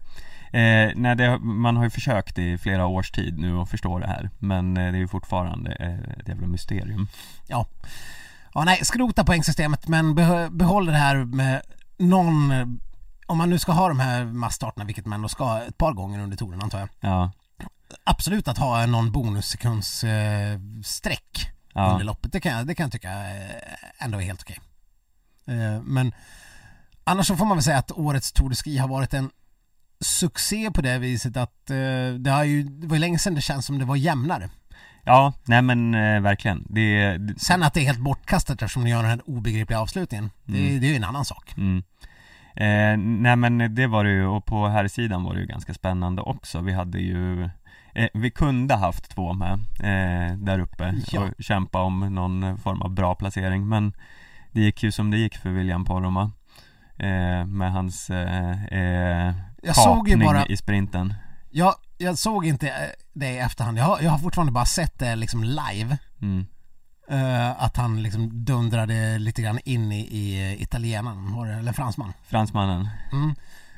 eh, 0.53 0.93
nej, 0.97 1.17
det, 1.17 1.39
man 1.39 1.77
har 1.77 1.85
ju 1.85 1.91
försökt 1.91 2.39
i 2.39 2.59
flera 2.59 2.87
års 2.87 3.11
tid 3.11 3.39
nu 3.39 3.59
att 3.61 3.71
förstå 3.71 3.99
det 3.99 4.07
här 4.07 4.31
Men 4.39 4.77
eh, 4.77 4.83
det 4.93 4.99
är 4.99 5.01
ju 5.01 5.09
fortfarande 5.09 5.73
eh, 5.73 6.19
ett 6.21 6.29
jävla 6.29 6.47
mysterium 6.47 7.09
Ja. 7.47 7.67
ja, 8.55 8.65
nej, 8.65 8.79
skrota 8.85 9.25
poängsystemet 9.25 9.89
men 9.89 10.19
beh- 10.19 10.51
behåll 10.51 10.87
det 10.87 10.93
här 10.93 11.17
med 11.25 11.63
någon, 11.99 12.51
om 13.35 13.39
man 13.39 13.51
nu 13.51 13.59
ska 13.59 13.73
ha 13.73 13.89
de 13.89 14.01
här 14.01 14.25
massstarterna, 14.25 14.85
vilket 14.85 15.07
man 15.07 15.23
då 15.23 15.29
ska 15.29 15.63
ett 15.63 15.79
par 15.79 15.93
gånger 15.93 16.19
under 16.21 16.37
touren 16.37 16.63
antar 16.63 16.79
jag. 16.79 16.89
Ja, 17.01 17.33
Absolut 18.05 18.49
att 18.49 18.59
ha 18.59 18.87
någon 18.87 19.13
bonussekunds 19.13 20.05
eh, 20.05 20.59
streck 20.85 21.51
ja, 21.73 21.91
under 21.93 22.05
loppet, 22.05 22.33
det 22.33 22.41
kan, 22.41 22.53
jag, 22.53 22.67
det 22.67 22.75
kan 22.75 22.85
jag 22.85 22.93
tycka 22.93 23.11
eh, 23.11 24.05
ändå 24.05 24.19
är 24.19 24.23
helt 24.23 24.43
okej. 24.43 24.61
Eh, 25.47 25.83
men 25.83 26.13
annars 27.05 27.27
så 27.27 27.37
får 27.37 27.45
man 27.45 27.57
väl 27.57 27.65
säga 27.65 27.79
att 27.79 27.93
årets 27.93 28.33
Tour 28.33 28.49
de 28.51 28.57
Ski 28.57 28.79
har 28.79 28.89
varit 28.89 29.15
en 29.15 29.31
succé 30.01 30.71
på 30.71 30.83
det 30.83 30.99
viset 30.99 31.37
att 31.37 31.71
eh, 31.71 31.77
det 32.19 32.31
har 32.31 32.45
ju, 32.45 32.63
det 32.63 32.87
var 32.87 32.97
ju 32.97 33.01
länge 33.01 33.19
sedan 33.19 33.35
det 33.35 33.41
känns 33.41 33.67
som 33.67 33.79
det 33.79 33.85
var 33.85 33.97
jämnare. 33.97 34.49
ja 35.05 35.33
nej 35.45 35.63
men 35.63 35.95
eh, 35.95 36.21
verkligen 36.21 36.67
det, 36.71 37.19
det 37.19 37.41
Sen 37.41 37.63
att 37.63 37.75
det 37.75 37.81
är 37.81 37.85
helt 37.87 37.99
bortkastat 37.99 38.63
eftersom 38.63 38.85
ni 38.85 38.91
gör 38.91 39.03
den 39.03 39.11
här 39.11 39.21
obegripliga 39.31 39.81
avslutningen, 39.81 40.31
det, 40.45 40.59
Mm. 40.59 40.81
det 40.81 40.87
är 40.87 40.91
ju 40.91 40.97
en 40.97 41.05
annan 41.05 41.25
sak. 41.25 41.55
Mm. 41.57 41.83
Eh, 42.57 42.97
nej 42.97 43.37
men 43.37 43.75
det 43.75 43.87
var 43.87 44.05
det 44.05 44.11
ju, 44.11 44.27
och 44.27 44.45
på 44.45 44.69
här 44.69 44.89
sidan 44.89 45.25
var 45.25 45.35
det 45.35 45.41
ju 45.41 45.47
ganska 45.47 45.75
spännande 45.75 46.23
också. 46.23 46.61
Vi 46.61 46.73
hade 46.73 46.99
ju 46.99 47.45
eh, 47.95 48.09
Vi 48.15 48.31
kunde 48.31 48.75
haft 48.75 49.11
två 49.11 49.33
med 49.33 49.53
eh, 49.81 50.37
där 50.37 50.59
uppe 50.59 50.95
Ja. 51.13 51.21
och 51.21 51.45
kämpa 51.45 51.83
om 51.83 52.15
någon 52.15 52.59
form 52.59 52.83
av 52.83 52.91
bra 52.91 53.15
placering 53.15 53.69
men 53.69 53.93
Det 54.53 54.61
gick 54.61 54.83
ju 54.83 54.93
som 54.93 55.11
det 55.11 55.17
gick 55.19 55.37
för 55.37 55.51
William 55.51 55.85
Poromaa 55.85 56.31
eh, 56.99 57.47
Med 57.47 57.73
hans 57.73 58.11
eh, 58.11 58.65
eh, 58.65 59.35
Jag 59.63 59.77
såg 59.77 60.09
ju 60.09 60.13
kapning 60.15 60.29
bara, 60.29 60.47
i 60.47 60.57
sprinten 60.57 61.15
jag, 61.51 61.75
jag 61.99 62.19
såg 62.19 62.47
inte 62.47 62.69
eh, 62.69 62.75
det 63.13 63.31
i 63.31 63.39
efterhand, 63.39 63.79
jag 63.79 63.85
har, 63.85 64.01
jag 64.01 64.11
har 64.11 64.19
fortfarande 64.19 64.53
bara 64.53 64.65
sett 64.65 64.99
det 64.99 65.17
liksom 65.17 65.45
live 65.45 65.99
mm. 66.23 66.47
Eh, 67.11 67.63
Att 67.65 67.77
han 67.77 68.03
liksom 68.03 68.45
dundrade 68.45 69.19
lite 69.19 69.43
grann 69.43 69.59
in 69.65 69.93
i, 69.93 70.01
i 70.01 70.57
italienaren, 70.63 71.33
var 71.35 71.47
det, 71.47 71.53
eller 71.53 71.73
fransman 71.73 72.13
Fransmannen 72.27 72.89
mm. 73.13 73.35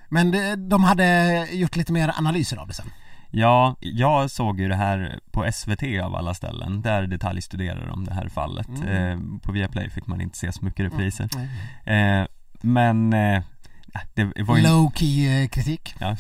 Men 0.09 0.31
det, 0.31 0.57
de 0.57 0.85
hade 0.85 1.47
gjort 1.51 1.77
lite 1.77 1.93
mer 1.93 2.13
analyser 2.19 2.57
av 2.57 2.69
det 2.69 2.75
sen 2.75 2.91
Ja, 3.31 3.77
jag 3.81 4.31
såg 4.31 4.61
ju 4.61 4.69
det 4.69 4.75
här 4.77 5.19
på 5.31 5.53
SVT 5.53 5.83
av 6.03 6.15
alla 6.17 6.35
ställen 6.35 6.83
Där 6.83 7.07
detaljstuderar 7.07 7.87
de 7.89 8.05
det 8.05 8.15
här 8.15 8.29
fallet 8.29 8.69
Mm. 8.69 9.35
eh, 9.35 9.41
På 9.43 9.53
Viaplay 9.53 9.91
fick 9.91 10.07
man 10.07 10.21
inte 10.21 10.39
se 10.39 10.53
så 10.53 10.65
mycket 10.65 10.87
repriser 10.87 11.29
Mm. 11.85 12.21
Eh, 12.23 12.27
men 12.61 13.13
eh, 13.13 13.43
det 14.15 14.43
var 14.43 14.57
ju 14.57 14.63
Low 14.63 14.93
key 14.95 15.43
eh, 15.43 15.49
kritik 15.49 15.95
ja. 15.99 16.17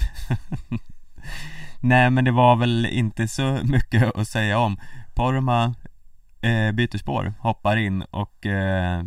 Nej 1.80 2.10
men 2.10 2.24
det 2.24 2.30
var 2.30 2.56
väl 2.56 2.86
inte 2.86 3.28
så 3.28 3.58
mycket 3.64 4.16
att 4.16 4.28
säga 4.28 4.58
om 4.58 4.76
Porma 5.14 5.74
eh, 6.46 6.72
byter 6.72 6.98
spår, 6.98 7.34
hoppar 7.40 7.76
in 7.76 8.02
och 8.02 8.46
eh, 8.46 9.02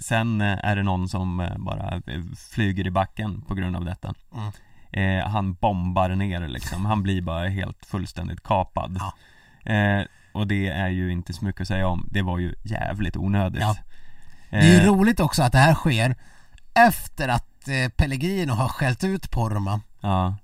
Sen 0.00 0.40
eh, 0.40 0.58
är 0.64 0.76
det 0.76 0.82
någon 0.82 1.08
som 1.08 1.40
eh, 1.40 1.58
bara 1.58 1.94
eh, 2.06 2.22
flyger 2.50 2.86
i 2.86 2.90
backen 2.90 3.40
på 3.42 3.54
grund 3.54 3.76
av 3.76 3.84
detta 3.84 4.14
Mm. 4.34 5.20
eh, 5.20 5.26
Han 5.28 5.54
bombar 5.54 6.08
ner 6.08 6.48
liksom, 6.48 6.84
han 6.86 7.02
blir 7.02 7.22
bara 7.22 7.48
helt 7.48 7.86
fullständigt 7.86 8.42
kapad 8.42 9.00
Ja. 9.00 9.72
eh, 9.72 10.04
Och 10.32 10.46
det 10.46 10.68
är 10.68 10.88
ju 10.88 11.12
inte 11.12 11.32
så 11.32 11.44
mycket 11.44 11.60
att 11.60 11.68
säga 11.68 11.88
om, 11.88 12.08
det 12.10 12.22
var 12.22 12.38
ju 12.38 12.54
jävligt 12.62 13.16
onödigt 13.16 13.60
Ja. 13.60 13.76
Det 14.50 14.56
är 14.56 14.62
ju 14.64 14.78
Eh, 14.78 14.86
roligt 14.86 15.20
också 15.20 15.42
att 15.42 15.52
det 15.52 15.58
här 15.58 15.74
sker 15.74 16.16
efter 16.74 17.28
att 17.28 17.68
eh, 17.68 17.88
Pellegrino 17.96 18.52
har 18.52 18.68
skällt 18.68 19.04
ut 19.04 19.30
Porma 19.30 19.80
Ja, 20.00 20.36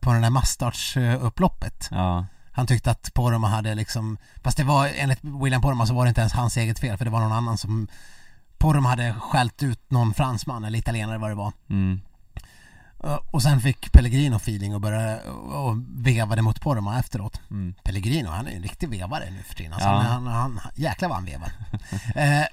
på 0.00 0.12
den 0.12 0.22
där 0.22 0.30
massstartsupploppet. 0.30 1.88
ja, 1.90 2.26
Han 2.56 2.66
tyckte 2.66 2.90
att 2.90 3.14
Porma 3.14 3.48
hade 3.48 3.74
liksom, 3.74 4.18
fast 4.42 4.56
det 4.56 4.64
var 4.64 4.88
enligt 4.96 5.18
William 5.22 5.62
Porma 5.62 5.86
så 5.86 5.94
var 5.94 6.04
det 6.04 6.08
inte 6.08 6.20
ens 6.20 6.32
hans 6.32 6.56
eget 6.56 6.78
fel 6.78 6.96
för 6.98 7.04
det 7.04 7.10
var 7.10 7.20
någon 7.20 7.32
annan 7.32 7.58
som 7.58 7.88
Porma 8.58 8.88
hade 8.88 9.14
skällt 9.20 9.62
ut 9.62 9.90
någon 9.90 10.14
fransman 10.14 10.64
eller 10.64 10.78
italienare 10.78 11.18
vad 11.18 11.30
det 11.30 11.34
var. 11.34 11.52
mm, 11.70 12.00
Eh, 13.04 13.18
Och 13.30 13.42
sen 13.42 13.60
fick 13.60 13.92
Pellegrino 13.92 14.36
feeling 14.36 14.74
och 14.74 14.80
började 14.80 15.20
och 15.30 15.76
vevade 15.96 16.42
mot 16.42 16.60
Porma 16.60 16.98
efteråt. 16.98 17.40
mm. 17.50 17.74
Pellegrino, 17.84 18.28
han 18.30 18.46
är 18.46 18.50
ju 18.50 18.56
en 18.56 18.62
riktig 18.62 18.88
vevare 18.88 19.30
nu 19.30 19.42
för 19.42 19.54
tiden. 19.54 19.72
Alltså, 19.72 19.88
Ja. 19.88 19.94
han, 20.00 20.26
han, 20.26 20.58
han, 20.58 20.72
jäklar 20.74 21.08
vad 21.08 21.16
han 21.16 21.24
vevar. 21.24 21.52
eh, 22.14 22.46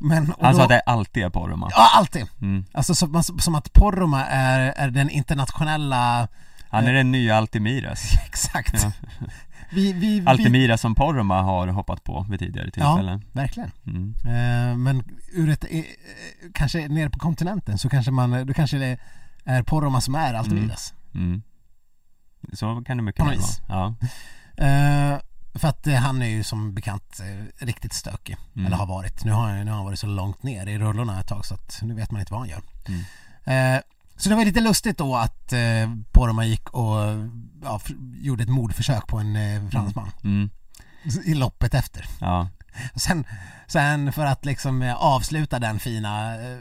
men, 0.00 0.32
Han 0.40 0.54
sa 0.54 0.62
att 0.62 0.68
det 0.68 0.80
alltid 0.80 1.22
är 1.24 1.30
Porma 1.30 1.68
Ja, 1.70 1.90
alltid. 1.94 2.26
mm. 2.40 2.64
Alltså 2.72 2.94
som, 2.94 3.22
som 3.22 3.54
att 3.54 3.72
Porma 3.72 4.24
är, 4.26 4.60
är 4.76 4.90
den 4.90 5.10
internationella, 5.10 6.28
Han 6.70 6.86
är 6.86 6.92
den 6.92 7.12
nya 7.12 7.36
Altimiras 7.36 8.12
exakt. 8.26 8.82
Ja. 8.82 8.92
Vi, 9.70 9.92
vi, 9.92 10.20
vi, 10.20 10.26
Altimira 10.26 10.78
som 10.78 10.94
Porma 10.94 11.42
har 11.42 11.66
hoppat 11.68 12.04
på 12.04 12.26
vid 12.30 12.38
tidigare 12.38 12.70
tillfällen 12.70 13.24
verkligen. 13.32 13.70
mm. 13.86 14.14
Eh, 14.24 14.76
men 14.76 15.04
ur 15.32 15.48
ett, 15.50 15.64
eh, 15.70 15.84
kanske 16.54 16.88
nere 16.88 17.10
på 17.10 17.18
kontinenten 17.18 17.78
så 17.78 17.88
kanske 17.88 18.10
man, 18.10 18.46
då 18.46 18.54
kanske 18.54 18.78
det 18.78 18.98
är 19.44 19.62
Porma 19.62 20.00
som 20.00 20.14
är 20.14 20.34
Altimiras. 20.34 20.94
Mm. 21.14 21.42
Så 22.52 22.82
kan 22.86 22.96
det 22.96 23.02
mycket 23.02 23.26
väl 23.26 23.38
vara 23.68 23.68
ja. 23.68 23.94
Eh, 24.64 25.18
för 25.54 25.68
att 25.68 25.86
eh, 25.86 25.94
han 25.94 26.22
är 26.22 26.26
ju 26.26 26.42
som 26.42 26.74
bekant 26.74 27.20
eh, 27.20 27.64
riktigt 27.66 27.92
stökig, 27.92 28.36
Mm. 28.56 28.66
eller 28.66 28.76
har 28.76 28.86
varit. 28.86 29.24
Nu 29.24 29.32
har, 29.32 29.48
han- 29.48 29.64
nu 29.64 29.70
har 29.70 29.76
han 29.76 29.84
varit 29.84 29.98
så 29.98 30.06
långt 30.06 30.42
ner 30.42 30.66
i 30.66 30.78
rullorna 30.78 31.20
ett 31.20 31.26
tag 31.28 31.46
så 31.46 31.54
att 31.54 31.78
nu 31.82 31.94
vet 31.94 32.10
man 32.10 32.20
inte 32.20 32.32
vad 32.32 32.40
han 32.40 32.48
gör. 32.48 32.62
Mm. 34.18 34.22
Så 34.22 34.28
det 34.28 34.34
var 34.34 34.44
lite 34.44 34.60
lustigt 34.60 34.98
då 34.98 35.16
att 35.16 35.52
eh, 35.52 35.90
Porma 36.12 36.44
gick 36.44 36.70
och 36.70 36.96
ja, 37.62 37.80
gjorde 38.20 38.42
ett 38.42 38.48
mordförsök 38.48 39.06
på 39.06 39.18
en 39.18 39.36
eh, 39.36 39.70
fransman 39.70 40.10
Mm. 40.24 40.50
i 41.24 41.34
loppet 41.34 41.74
efter. 41.74 42.04
Ja, 42.20 42.48
Sen, 42.94 43.24
sen 43.66 44.12
för 44.12 44.26
att 44.26 44.44
liksom 44.44 44.82
eh, 44.82 44.94
avsluta 44.94 45.58
den 45.58 45.78
fina, 45.78 46.34
eh, 46.34 46.58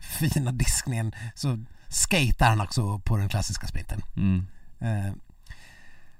fina 0.00 0.52
diskningen 0.52 1.12
så 1.34 1.58
skater 1.88 2.46
han 2.46 2.60
också 2.60 2.98
på 2.98 3.16
den 3.16 3.28
klassiska 3.28 3.66
sprinten. 3.66 4.02
mm. 4.16 4.46
Eh, 4.80 5.12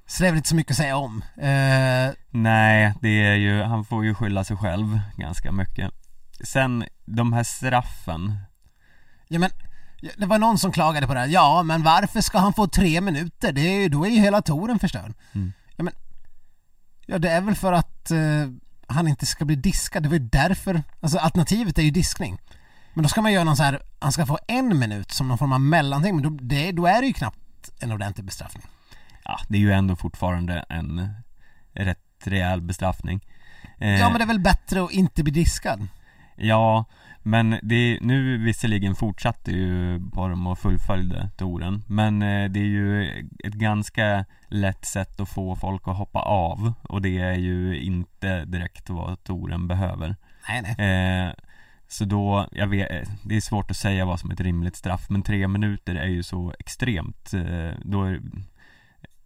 så 0.09 0.23
det 0.23 0.29
är 0.29 0.33
väl 0.33 0.37
inte 0.37 0.49
så 0.49 0.55
mycket 0.55 0.71
att 0.71 0.77
säga 0.77 0.97
om. 0.97 1.23
Eh, 1.37 2.15
Nej, 2.31 2.95
det 3.01 3.09
är 3.25 3.35
ju, 3.35 3.63
han 3.63 3.85
får 3.85 4.05
ju 4.05 4.15
skylla 4.15 4.45
sig 4.45 4.57
själv 4.57 5.01
ganska 5.17 5.53
mycket 5.53 5.91
Sen, 6.45 6.85
de 7.05 7.33
här 7.33 7.43
straffen 7.45 8.39
ja 9.29 9.39
men, 9.39 9.51
det 10.17 10.27
var 10.27 10.39
någon 10.39 10.59
som 10.59 10.73
klagade 10.73 11.07
på 11.07 11.15
det 11.15 11.21
här. 11.21 11.27
Ja, 11.27 11.63
men 11.63 11.83
varför 11.83 12.21
ska 12.21 12.39
han 12.39 12.53
få 12.53 12.67
tre 12.67 13.01
minuter? 13.01 13.53
Det 13.53 13.61
är, 13.61 13.89
då 13.89 14.07
är 14.07 14.11
ju 14.11 14.21
hela 14.21 14.43
touren 14.43 14.79
förstörd. 14.79 15.15
Mm. 15.33 15.53
Ja, 15.77 15.85
men, 15.85 15.93
ja, 17.07 17.19
det 17.19 17.31
är 17.31 17.41
väl 17.41 17.55
för 17.55 17.73
att 17.73 18.11
eh, 18.11 18.19
han 18.87 19.09
inte 19.09 19.27
ska 19.27 19.45
bli 19.45 19.57
diskad. 19.57 20.03
Det 20.03 20.09
var 20.09 20.17
ju 20.17 20.29
därför, 20.29 20.83
alltså 21.01 21.19
alternativet 21.19 21.79
är 21.79 21.83
ju 21.83 21.91
diskning. 21.91 22.39
Men 22.95 23.03
då 23.03 23.09
ska 23.09 23.23
man 23.23 23.33
göra 23.33 23.45
någon 23.45 23.57
så 23.57 23.63
här, 23.63 23.83
han 23.99 24.13
ska 24.13 24.27
få 24.27 24.39
en 24.49 24.79
minut 24.79 25.11
som 25.11 25.29
någon 25.29 25.39
form 25.39 25.53
av 25.53 25.61
mellanting, 25.61 26.15
men 26.15 26.23
då, 26.23 26.31
det, 26.31 26.73
då 26.73 26.87
är 26.87 27.01
det 27.01 27.07
ju 27.07 27.13
knappt 27.13 27.71
en 27.81 27.93
ordentlig 27.93 28.25
bestraffning. 28.25 28.67
Ja, 29.25 29.41
det 29.49 29.57
är 29.57 29.61
ju 29.61 29.73
ändå 29.73 29.97
fortfarande 29.97 30.65
en 30.69 31.15
rätt 31.73 31.99
rejäl 32.25 32.61
bestraffning 32.61 33.21
eh, 33.79 34.01
Ja 34.01 34.09
men 34.09 34.19
det 34.19 34.25
är 34.25 34.27
väl 34.27 34.41
bättre 34.41 34.85
att 34.85 34.91
inte 34.91 35.23
bli 35.23 35.33
diskad? 35.33 35.89
Ja, 36.37 36.85
men 37.23 37.59
det, 37.63 37.99
nu 38.01 38.39
visserligen 38.39 38.95
fortsatte 38.95 39.51
ju 39.51 39.99
Borm 39.99 40.47
och 40.47 40.59
fullföljde 40.59 41.31
touren 41.37 41.85
Men 41.87 42.23
eh, 42.23 42.51
det 42.51 42.61
är 42.61 42.65
ju 42.65 43.05
ett 43.45 43.55
ganska 43.55 44.25
lätt 44.49 44.85
sätt 44.85 45.21
att 45.21 45.29
få 45.29 45.57
folk 45.57 45.89
att 45.89 45.97
hoppa 45.97 46.21
av 46.21 46.73
Och 46.83 47.03
det 47.03 47.19
är 47.19 47.35
ju 47.35 47.81
inte 47.81 48.45
direkt 48.45 48.91
vad 48.91 49.25
touren 49.25 49.69
behöver. 49.69 50.17
Nej, 50.49 50.77
nej. 50.79 51.27
eh, 51.27 51.33
Så 51.89 52.05
då, 52.05 52.49
jag 52.53 52.67
vet, 52.67 53.09
det 53.23 53.37
är 53.37 53.41
svårt 53.41 53.71
att 53.71 53.77
säga 53.77 54.05
vad 54.05 54.21
som 54.21 54.31
är 54.31 54.35
ett 54.35 54.41
rimligt 54.41 54.77
straff 54.77 55.07
Men 55.11 55.23
tre 55.23 55.49
minuter 55.49 55.95
är 55.95 56.09
ju 56.09 56.23
så 56.23 56.55
extremt 56.59 57.35
eh, 57.35 57.71
Då 57.85 58.05
är, 58.05 58.21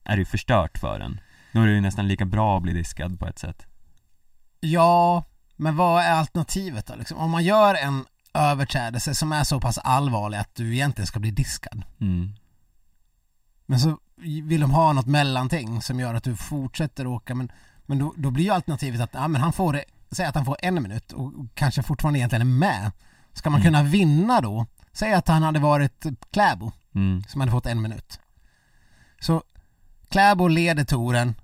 är 0.04 0.16
det 0.16 0.18
ju 0.18 0.24
förstört 0.24 0.78
för 0.78 1.00
en. 1.00 1.20
Då 1.52 1.60
är 1.60 1.66
det 1.66 1.72
ju 1.72 1.80
nästan 1.80 2.08
lika 2.08 2.24
bra 2.24 2.56
att 2.56 2.62
bli 2.62 2.72
diskad 2.72 3.18
på 3.20 3.26
ett 3.26 3.38
sätt. 3.38 3.66
Ja, 4.60 5.24
men 5.60 5.76
vad 5.76 6.02
är 6.02 6.12
alternativet 6.12 6.86
då 6.86 6.94
liksom? 6.94 7.18
Om 7.18 7.30
man 7.30 7.44
gör 7.44 7.74
en 7.74 8.04
överträdelse 8.34 9.14
som 9.14 9.32
är 9.32 9.44
så 9.44 9.60
pass 9.60 9.78
allvarlig 9.78 10.38
att 10.38 10.54
du 10.54 10.74
egentligen 10.74 11.06
ska 11.06 11.18
bli 11.20 11.30
diskad 11.30 11.82
mm. 12.00 12.32
Men 13.66 13.80
så 13.80 13.98
vill 14.44 14.60
de 14.60 14.70
ha 14.70 14.92
något 14.92 15.06
mellanting 15.06 15.82
som 15.82 16.00
gör 16.00 16.14
att 16.14 16.24
du 16.24 16.36
fortsätter 16.36 17.06
åka 17.06 17.34
men, 17.34 17.52
men 17.86 17.98
då, 17.98 18.14
då 18.16 18.30
blir 18.30 18.44
ju 18.44 18.50
alternativet 18.50 19.00
att 19.00 19.10
ja, 19.12 19.28
men 19.28 19.40
han 19.40 19.52
får, 19.52 19.80
säg 20.10 20.26
att 20.26 20.34
han 20.34 20.44
får 20.44 20.56
en 20.62 20.82
minut 20.82 21.12
och 21.12 21.32
kanske 21.54 21.82
fortfarande 21.82 22.18
egentligen 22.18 22.42
är 22.42 22.58
med. 22.58 22.92
Ska 23.32 23.50
man 23.50 23.60
Mm. 23.60 23.72
kunna 23.72 23.82
vinna 23.90 24.40
då? 24.40 24.66
Säg 24.92 25.12
att 25.12 25.28
han 25.28 25.42
hade 25.42 25.58
varit 25.58 26.06
Kläbo 26.30 26.72
Mm. 26.94 27.22
som 27.28 27.40
hade 27.40 27.52
fått 27.52 27.66
en 27.66 27.82
minut. 27.82 28.20
Så 29.20 29.42
Kläbo 30.08 30.48
leder 30.48 30.84
touren, 30.84 31.34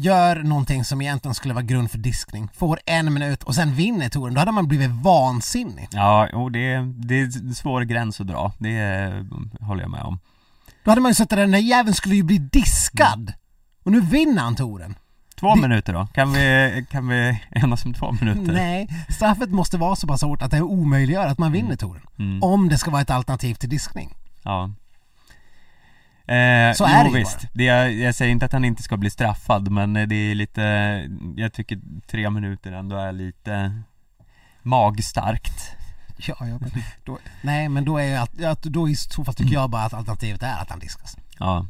gör 0.00 0.36
någonting 0.42 0.84
som 0.84 1.00
egentligen 1.02 1.34
skulle 1.34 1.54
vara 1.54 1.64
grund 1.64 1.90
för 1.90 1.98
diskning, 1.98 2.48
får 2.54 2.78
en 2.86 3.14
minut 3.14 3.42
och 3.42 3.54
sen 3.54 3.74
vinner 3.74 4.08
touren. 4.08 4.34
Då 4.34 4.40
hade 4.40 4.52
man 4.52 4.68
blivit 4.68 4.90
vansinnig. 4.90 5.88
Ja, 5.92 6.28
och 6.32 6.52
det, 6.52 6.76
det 6.96 7.20
är 7.20 7.24
en 7.24 7.54
svår 7.54 7.82
gräns 7.82 8.20
att 8.20 8.26
dra, 8.26 8.52
det 8.58 8.78
eh, 8.78 9.66
håller 9.66 9.82
jag 9.82 9.90
med 9.90 10.02
om 10.02 10.18
Då 10.84 10.90
hade 10.90 11.00
man 11.00 11.10
ju 11.10 11.14
suttit 11.14 11.30
där, 11.30 11.36
den 11.36 11.50
där 11.50 11.58
jäveln 11.58 11.94
skulle 11.94 12.14
ju 12.14 12.22
bli 12.22 12.38
diskad. 12.38 13.32
Och 13.84 13.92
nu 13.92 14.00
vinner 14.00 14.42
han 14.42 14.56
touren. 14.56 14.94
Två 15.40 15.54
Det- 15.54 15.60
minuter 15.60 15.92
då, 15.92 16.06
kan 16.06 16.32
vi, 16.32 16.86
kan 16.90 17.08
vi 17.08 17.40
enas 17.50 17.84
om 17.84 17.94
två 17.94 18.12
minuter? 18.12 18.52
Nej, 18.52 18.88
straffet 19.08 19.50
måste 19.50 19.78
vara 19.78 19.96
så 19.96 20.06
pass 20.06 20.22
hårt 20.22 20.42
att 20.42 20.50
det 20.50 20.60
omöjliggör 20.62 21.26
att 21.26 21.38
man 21.38 21.52
vinner 21.52 21.76
touren. 21.76 22.02
Mm. 22.18 22.42
Om 22.42 22.68
det 22.68 22.78
ska 22.78 22.90
vara 22.90 23.02
ett 23.02 23.10
alternativ 23.10 23.54
till 23.54 23.68
diskning. 23.68 24.14
Ja 24.42 24.70
eh, 26.36 26.72
Så 26.74 26.84
är 26.84 27.04
jo, 27.04 27.12
det 27.12 27.18
ju 27.18 27.24
visst. 27.24 27.46
Det 27.52 27.68
är, 27.68 27.88
jag 27.88 28.14
säger 28.14 28.32
inte 28.32 28.46
att 28.46 28.52
han 28.52 28.64
inte 28.64 28.82
ska 28.82 28.96
bli 28.96 29.10
straffad 29.10 29.70
men 29.70 29.96
eh, 29.96 30.06
det 30.06 30.14
är 30.14 30.34
lite, 30.34 30.62
jag 31.36 31.52
tycker 31.52 31.80
tre 32.06 32.30
minuter 32.30 32.72
ändå 32.72 32.96
är 32.96 33.12
lite 33.12 33.82
magstarkt. 34.62 35.76
Ja, 36.16 36.34
ja, 36.40 36.58
men 36.60 36.70
då, 37.04 37.18
nej 37.42 37.68
men 37.68 37.84
då 37.84 37.98
är 37.98 38.04
ju 38.04 38.14
att, 38.14 38.42
att 38.42 38.62
då 38.62 38.88
i 38.88 38.96
så 38.96 39.24
fall 39.24 39.34
tycker 39.34 39.54
jag 39.54 39.70
bara 39.70 39.82
att 39.82 39.94
alternativet 39.94 40.42
är 40.42 40.62
att 40.62 40.70
han 40.70 40.78
diskas. 40.78 41.16
Ja, 41.38 41.66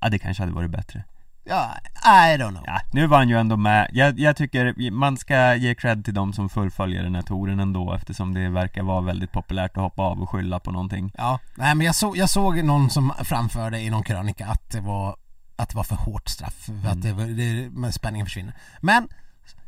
ja 0.00 0.08
det 0.08 0.18
kanske 0.18 0.42
hade 0.42 0.52
varit 0.52 0.70
bättre 0.70 1.04
Ja, 1.48 1.76
I 2.04 2.36
don't 2.36 2.50
know. 2.50 2.62
Ja, 2.66 2.80
nu 2.90 3.06
var 3.06 3.18
han 3.18 3.28
ju 3.28 3.38
ändå 3.38 3.56
med. 3.56 3.90
Jag, 3.92 4.18
jag 4.18 4.36
tycker 4.36 4.90
man 4.90 5.16
ska 5.16 5.54
ge 5.54 5.74
cred 5.74 6.04
till 6.04 6.14
de 6.14 6.32
som 6.32 6.48
fullföljer 6.48 7.02
den 7.02 7.14
här 7.14 7.22
touren 7.22 7.60
ändå 7.60 7.92
eftersom 7.94 8.34
det 8.34 8.48
verkar 8.48 8.82
vara 8.82 9.00
väldigt 9.00 9.32
populärt 9.32 9.76
att 9.76 9.82
hoppa 9.82 10.02
av 10.02 10.22
och 10.22 10.30
skylla 10.30 10.60
på 10.60 10.70
någonting. 10.70 11.12
Ja, 11.18 11.38
nej 11.54 11.74
men 11.74 11.86
jag, 11.86 11.94
så, 11.94 12.12
jag 12.16 12.30
såg 12.30 12.64
någon 12.64 12.90
som 12.90 13.12
framförde 13.24 13.80
i 13.80 13.90
någon 13.90 14.02
krönika 14.02 14.46
att 14.46 14.70
det 14.70 14.80
var, 14.80 15.16
att 15.56 15.68
det 15.68 15.76
var 15.76 15.84
för 15.84 15.96
hårt 15.96 16.28
straff, 16.28 16.68
för 16.82 16.88
att 16.88 17.02
det, 17.02 17.12
det, 17.12 17.92
spänningen 17.92 18.26
försvinner. 18.26 18.54
Men, 18.80 19.08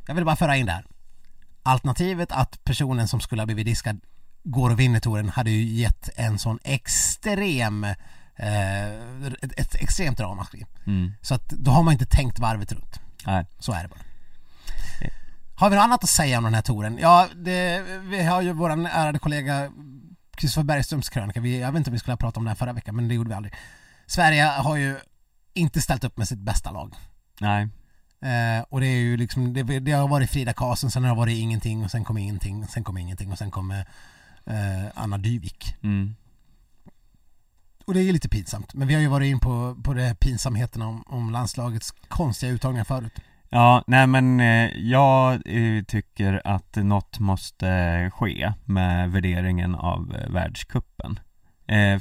jag 0.07 0.15
vill 0.15 0.25
bara 0.25 0.37
föra 0.37 0.57
in 0.57 0.67
det 0.67 0.73
här. 0.73 0.85
Alternativet 1.63 2.33
att 2.33 2.65
personen 2.65 3.09
som 3.09 3.21
skulle 3.21 3.43
ha 3.43 3.47
blivit 3.47 3.67
diskad 3.67 4.01
går 4.45 4.71
och 4.71 4.81
vinner 4.81 5.01
touren 5.01 5.29
hade 5.29 5.51
ju 5.51 5.63
gett 5.63 6.11
en 6.17 6.39
sån 6.39 6.59
extrem, 6.65 7.87
ett, 8.39 9.53
ett 9.57 9.75
extremt 9.75 10.21
ramaskri. 10.21 10.67
Mm. 10.87 11.13
Så 11.23 11.35
att 11.35 11.49
då 11.49 11.71
har 11.71 11.83
man 11.83 11.93
inte 11.93 12.07
tänkt 12.07 12.39
varvet 12.39 12.73
runt. 12.73 13.01
Nej. 13.27 13.47
Så 13.59 13.73
är 13.73 13.83
det 13.83 13.89
bara. 13.89 14.01
Har 15.55 15.71
vi 15.71 15.77
något 15.77 15.83
annat 15.83 16.05
att 16.05 16.11
säga 16.11 16.39
om 16.39 16.45
den 16.45 16.55
här 16.55 16.63
touren? 16.63 16.99
Ja, 17.01 17.29
det, 17.37 17.83
vi 18.03 18.25
har 18.25 18.43
ju 18.43 18.53
våran 18.53 18.87
ärade 18.87 19.19
kollega 19.19 19.73
Kristoffer 20.37 20.65
Bergströms 20.65 21.09
krönika. 21.09 21.41
Vi, 21.41 21.61
jag 21.61 21.73
vet 21.73 21.79
inte 21.79 21.91
om 21.91 21.93
vi 21.93 21.99
skulle 21.99 22.13
ha 22.13 22.17
pratat 22.17 22.37
om 22.37 22.47
här 22.47 22.55
förra 22.55 22.73
veckan, 22.73 22.97
men 22.97 23.09
det 23.09 23.15
gjorde 23.15 23.29
vi 23.29 23.35
aldrig. 23.35 23.55
Sverige 24.07 24.45
har 24.45 24.77
ju 24.77 24.97
inte 25.55 25.81
ställt 25.81 26.05
upp 26.05 26.17
med 26.17 26.29
sitt 26.29 26.39
bästa 26.39 26.71
lag. 26.71 26.95
Nej. 27.41 27.69
Eh, 28.21 28.65
och 28.69 28.81
det 28.81 28.87
är 28.87 28.99
ju 28.99 29.17
liksom, 29.17 29.53
det, 29.53 29.63
det 29.63 29.93
har 29.93 30.09
varit 30.09 30.31
Frida 30.31 30.53
Karlsson, 30.53 30.91
sen 30.91 31.05
har 31.05 31.11
det 31.11 31.17
varit 31.17 31.39
ingenting 31.39 31.85
och 31.85 31.91
sen 31.91 32.05
kom 32.05 32.19
ingenting, 32.19 32.67
sen 32.67 32.85
kom 32.85 32.99
ingenting 32.99 33.33
och 33.33 33.39
sen 33.39 33.51
kom 33.51 33.71
eh, 34.47 34.85
Anna 34.95 35.19
Dyvik. 35.19 35.77
Mm. 35.83 36.17
Och 37.89 37.95
det 37.95 38.01
är 38.01 38.13
lite 38.13 38.29
pinsamt, 38.29 38.75
men 38.75 38.89
vi 38.89 38.95
har 38.95 39.01
ju 39.01 39.09
varit 39.09 39.27
in 39.27 39.41
på, 39.41 39.77
på 39.85 39.95
det 39.95 40.21
pinsamheterna 40.21 40.87
om, 40.89 41.03
om 41.07 41.31
landslagets 41.31 41.91
konstiga 42.09 42.53
uttagningar 42.53 42.85
förut. 42.85 43.13
Ja, 43.49 43.85
nej 43.87 44.07
men 44.07 44.41
eh, 44.41 44.71
jag 44.77 45.33
eh, 45.33 45.83
tycker 45.85 46.43
att 46.45 46.77
något 46.77 47.19
måste 47.19 48.11
ske 48.15 48.53
med 48.65 49.11
värderingen 49.11 49.75
av 49.75 50.17
eh, 50.17 50.31
världskuppen 50.33 51.21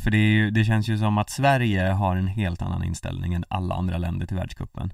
För 0.04 0.10
det, 0.10 0.18
ju, 0.18 0.52
det 0.52 0.66
känns 0.66 0.88
ju 0.88 0.98
som 0.98 1.18
att 1.18 1.30
Sverige 1.30 1.84
har 1.84 2.16
en 2.16 2.28
helt 2.28 2.62
annan 2.62 2.84
inställning 2.84 3.34
än 3.34 3.46
alla 3.48 3.76
andra 3.76 3.98
länder 3.98 4.26
till 4.26 4.38
världskuppen 4.38 4.94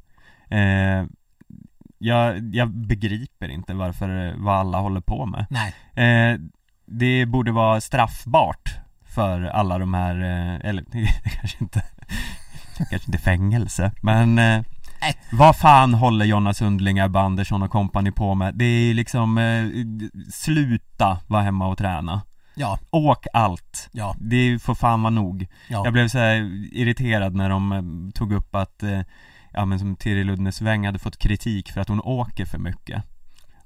jag, 1.98 2.56
jag 2.56 2.70
begriper 2.70 3.50
inte 3.50 3.74
varför, 3.74 4.34
vad 4.38 4.56
alla 4.56 4.80
håller 4.80 5.02
på 5.02 5.26
med. 5.26 5.46
Nej, 5.50 5.74
eh, 6.06 6.40
Det 6.86 7.26
borde 7.26 7.52
vara 7.52 7.82
straffbart 7.82 8.83
för 9.14 9.42
alla 9.42 9.78
de 9.78 9.94
här, 9.94 10.16
eh, 10.16 10.70
eller 10.70 10.84
kanske 11.40 11.58
inte, 11.60 11.84
kanske 12.78 13.08
inte 13.08 13.18
fängelse, 13.18 13.92
men 14.02 14.40
eh, 14.40 14.62
Nej. 15.02 15.18
vad 15.32 15.56
fan 15.56 15.94
håller 15.94 16.26
Jonna 16.26 16.54
Sundling, 16.54 16.98
Ebba 16.98 17.22
Andersson 17.22 17.64
och 17.64 17.72
kompani 17.72 18.12
på 18.12 18.36
med? 18.36 18.56
Det 18.56 18.66
är 18.66 18.94
liksom, 18.94 19.38
eh, 19.38 19.66
sluta 20.32 21.20
vara 21.28 21.42
hemma 21.42 21.68
och 21.68 21.78
träna 21.78 22.22
ja, 22.56 22.80
Åk 22.92 23.28
allt, 23.34 23.90
ja, 23.92 24.16
det 24.20 24.60
får 24.62 24.76
fan 24.76 25.02
vara 25.02 25.12
nog 25.12 25.48
ja. 25.70 25.82
Jag 25.84 25.94
blev 25.94 26.08
så 26.08 26.20
irriterad 26.72 27.36
när 27.36 27.50
de 27.50 27.72
eh, 27.72 28.12
tog 28.14 28.34
upp 28.34 28.56
att, 28.56 28.84
eh, 28.84 29.02
ja 29.54 29.66
men 29.66 29.80
som 29.80 29.96
Tiril 29.96 30.30
Uddnesväng 30.30 30.86
hade 30.86 31.00
fått 31.00 31.18
kritik 31.18 31.72
för 31.72 31.82
att 31.82 31.90
hon 31.90 32.02
åker 32.02 32.46
för 32.46 32.58
mycket 32.58 33.04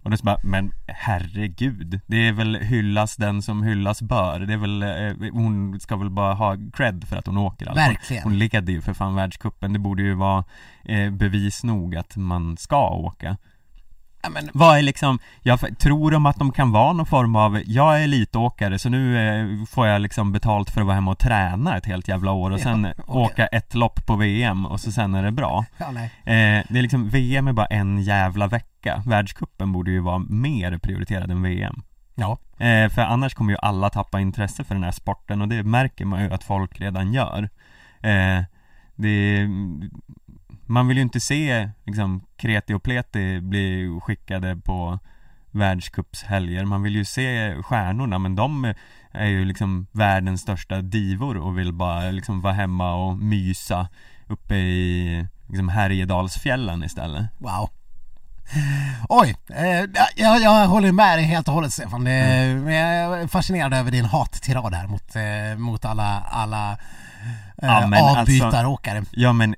Och 0.08 0.12
då 0.12 0.18
så 0.18 0.26
bara, 0.26 0.40
men 0.44 0.72
herregud, 0.88 2.00
det 2.08 2.28
är 2.28 2.32
väl 2.32 2.56
hyllas 2.56 3.16
den 3.16 3.42
som 3.42 3.64
hyllas 3.64 4.02
bör 4.02 4.40
Det 4.40 4.54
är 4.54 4.58
väl, 4.58 4.84
eh, 4.84 5.34
hon 5.34 5.80
ska 5.80 5.96
väl 5.96 6.10
bara 6.10 6.34
ha 6.34 6.58
cred 6.74 7.06
för 7.08 7.18
att 7.18 7.28
hon 7.28 7.38
åker 7.38 7.66
alltså. 7.66 7.82
Verkligen. 7.82 8.24
Hon 8.24 8.38
leder 8.38 8.74
ju 8.74 8.82
för 8.82 8.94
fan 8.94 9.16
världskuppen 9.16 9.74
det 9.74 9.80
borde 9.80 10.04
ju 10.04 10.14
vara 10.14 10.44
eh, 10.86 11.12
bevis 11.12 11.64
nog 11.64 11.96
att 11.96 12.16
man 12.16 12.58
ska 12.58 12.90
åka 12.90 13.38
ja 14.24 14.30
men, 14.30 14.50
vad 14.54 14.78
är 14.78 14.82
liksom, 14.82 15.20
jag 15.42 15.80
tror 15.80 16.12
de 16.12 16.26
att 16.26 16.36
de 16.40 16.52
kan 16.52 16.72
vara 16.72 16.94
någon 16.94 17.06
form 17.06 17.36
av, 17.36 17.62
jag 17.66 18.00
är 18.00 18.04
elitåkare 18.04 18.80
så 18.80 18.90
nu 18.90 19.18
eh, 19.62 19.66
får 19.66 19.88
jag 19.88 20.02
liksom 20.02 20.32
betalt 20.32 20.70
för 20.70 20.82
att 20.82 20.88
vara 20.88 20.96
hemma 20.96 21.12
och 21.12 21.20
träna 21.20 21.78
ett 21.78 21.86
helt 21.86 22.08
jävla 22.08 22.32
år 22.32 22.52
och 22.52 22.60
Ja, 22.60 22.64
sen 22.64 22.86
okej. 22.86 23.04
åka 23.08 23.46
ett 23.48 23.74
lopp 23.76 24.06
på 24.06 24.16
VM 24.16 24.66
och 24.66 24.80
så 24.80 24.92
sen 24.92 25.16
är 25.16 25.24
det 25.24 25.32
bra. 25.32 25.66
Ja 25.78 25.92
nej. 25.92 26.06
eh, 26.06 26.66
Det 26.70 26.80
är 26.80 26.82
liksom, 26.82 27.10
VM 27.10 27.48
är 27.48 27.54
bara 27.54 27.66
en 27.66 28.02
jävla 28.02 28.48
vecka. 28.48 29.04
Världskuppen 29.06 29.72
borde 29.72 29.92
ju 29.92 30.00
vara 30.00 30.20
mer 30.20 30.78
prioriterad 30.78 31.32
än 31.32 31.42
VM 31.44 31.82
Ja, 32.16 32.38
eh, 32.66 32.90
För 32.90 33.02
annars 33.02 33.34
kommer 33.34 33.52
ju 33.52 33.58
alla 33.62 33.90
tappa 33.90 34.20
intresse 34.20 34.64
för 34.64 34.76
den 34.76 34.84
här 34.84 34.92
sporten 34.92 35.42
och 35.42 35.48
det 35.48 35.64
märker 35.64 36.06
man 36.06 36.24
ju 36.24 36.34
att 36.34 36.44
folk 36.44 36.80
redan 36.82 37.14
gör. 37.14 37.50
Eh, 38.02 38.44
det, 38.96 39.48
man 40.68 40.88
vill 40.88 40.98
ju 40.98 41.04
inte 41.04 41.20
se 41.20 41.70
liksom 41.86 42.22
kreti 42.38 42.74
och 42.74 42.84
pleti 42.84 43.42
bli 43.42 44.00
skickade 44.04 44.56
på 44.56 45.00
världscupshelger 45.52 46.66
Man 46.66 46.84
vill 46.84 46.96
ju 46.96 47.06
se 47.06 47.56
stjärnorna 47.64 48.20
men 48.20 48.36
de 48.36 48.74
är 49.12 49.26
ju 49.26 49.46
liksom 49.46 49.88
världens 49.92 50.42
största 50.42 50.82
divor 50.82 51.38
och 51.38 51.58
vill 51.58 51.74
bara 51.74 52.12
liksom 52.12 52.42
vara 52.42 52.54
hemma 52.54 52.94
och 52.96 53.18
mysa 53.18 53.88
uppe 54.28 54.56
i 54.56 55.26
liksom 55.48 55.70
Härjedalsfjällen 55.70 56.84
istället 56.84 57.26
wow. 57.38 57.70
Oj, 59.10 59.36
eh, 59.50 59.86
jag, 60.16 60.42
jag 60.42 60.68
håller 60.68 60.92
med 60.92 61.18
dig 61.18 61.26
helt 61.26 61.48
och 61.48 61.54
hållet 61.54 61.74
Stefan. 61.74 62.04
Det, 62.04 62.12
Mm. 62.12 62.64
men 62.64 62.74
Jag 62.74 63.22
är 63.22 63.28
fascinerad 63.28 63.74
över 63.74 63.92
din 63.92 64.06
hattirad 64.06 64.74
här 64.74 64.88
mot, 64.88 65.16
eh, 65.16 65.58
mot 65.60 65.86
alla, 65.86 66.22
alla 66.32 66.72
eh, 66.72 66.78
Ja, 67.62 67.70
alltså- 67.72 68.20
avbytaråkare. 68.20 69.04
Ja 69.12 69.34
men 69.34 69.56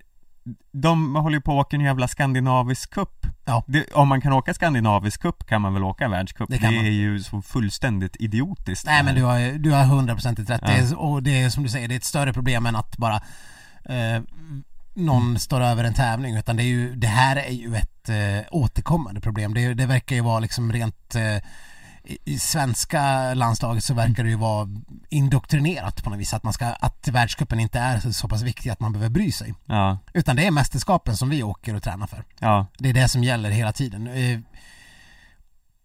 de 0.71 1.15
håller 1.15 1.37
ju 1.37 1.41
på 1.41 1.59
att 1.59 1.65
åka 1.65 1.75
en 1.75 1.81
jävla 1.81 2.07
skandinavisk 2.07 2.89
cup 2.93 3.25
Ja. 3.45 3.63
det, 3.67 3.93
Om 3.93 4.07
man 4.07 4.21
kan 4.21 4.33
åka 4.33 4.53
skandinavisk 4.53 5.21
cup 5.21 5.45
kan 5.47 5.61
man 5.61 5.73
väl 5.73 5.83
åka 5.83 6.07
världscup 6.07 6.49
Det 6.49 6.57
Det, 6.57 6.63
man. 6.71 6.85
är 6.85 6.89
ju 6.89 7.23
så 7.23 7.41
fullständigt 7.41 8.15
idiotiskt 8.19 8.85
Nej 8.85 9.03
men 9.03 9.15
du 9.15 9.23
har, 9.23 9.57
du 9.59 9.71
har 9.71 9.83
100% 9.83 10.35
rätt. 10.45 10.61
Ja. 10.61 10.67
Det 10.67 10.73
är, 10.73 10.99
och 10.99 11.23
det 11.23 11.41
är 11.41 11.49
som 11.49 11.63
du 11.63 11.69
säger, 11.69 11.87
det 11.87 11.93
är 11.95 11.97
ett 11.97 12.03
större 12.03 12.33
problem 12.33 12.65
än 12.65 12.75
att 12.75 12.97
bara 12.97 13.15
eh, 13.85 14.21
någon 14.93 15.21
Mm. 15.23 15.37
står 15.39 15.61
över 15.61 15.83
en 15.83 15.93
tävling 15.93 16.35
utan 16.35 16.55
det 16.57 16.63
är 16.63 16.67
ju, 16.67 16.95
det 16.95 17.07
här 17.07 17.35
är 17.35 17.51
ju 17.51 17.75
ett 17.75 18.09
eh, 18.09 18.47
återkommande 18.51 19.21
problem. 19.21 19.53
Det, 19.53 19.73
det 19.73 19.85
verkar 19.85 20.15
ju 20.15 20.21
vara 20.21 20.39
liksom 20.39 20.73
rent 20.73 21.15
eh, 21.15 21.43
i, 22.25 22.39
svenska 22.39 23.33
landslaget 23.33 23.83
så 23.83 23.93
verkar 23.93 24.23
det 24.23 24.29
ju 24.29 24.35
vara 24.35 24.67
indoktrinerat 25.09 26.03
på 26.03 26.09
något 26.09 26.19
vis 26.19 26.33
att 26.33 26.43
man 26.43 26.53
ska, 26.53 26.65
att 26.65 27.07
världscupen 27.07 27.59
inte 27.59 27.79
är 27.79 28.11
så, 28.11 28.27
pass 28.27 28.41
viktig 28.41 28.69
att 28.69 28.79
man 28.79 28.93
behöver 28.93 29.09
bry 29.09 29.31
sig. 29.31 29.53
Ja, 29.65 29.97
Utan 30.13 30.35
det 30.35 30.45
är 30.45 30.51
mästerskapen 30.51 31.17
som 31.17 31.29
vi 31.29 31.43
åker 31.43 31.75
och 31.75 31.83
tränar 31.83 32.07
för. 32.07 32.23
ja. 32.39 32.65
Det 32.77 32.89
är 32.89 32.93
det 32.93 33.07
som 33.07 33.23
gäller 33.23 33.49
hela 33.49 33.71
tiden. 33.73 34.07
Eh, 34.07 34.39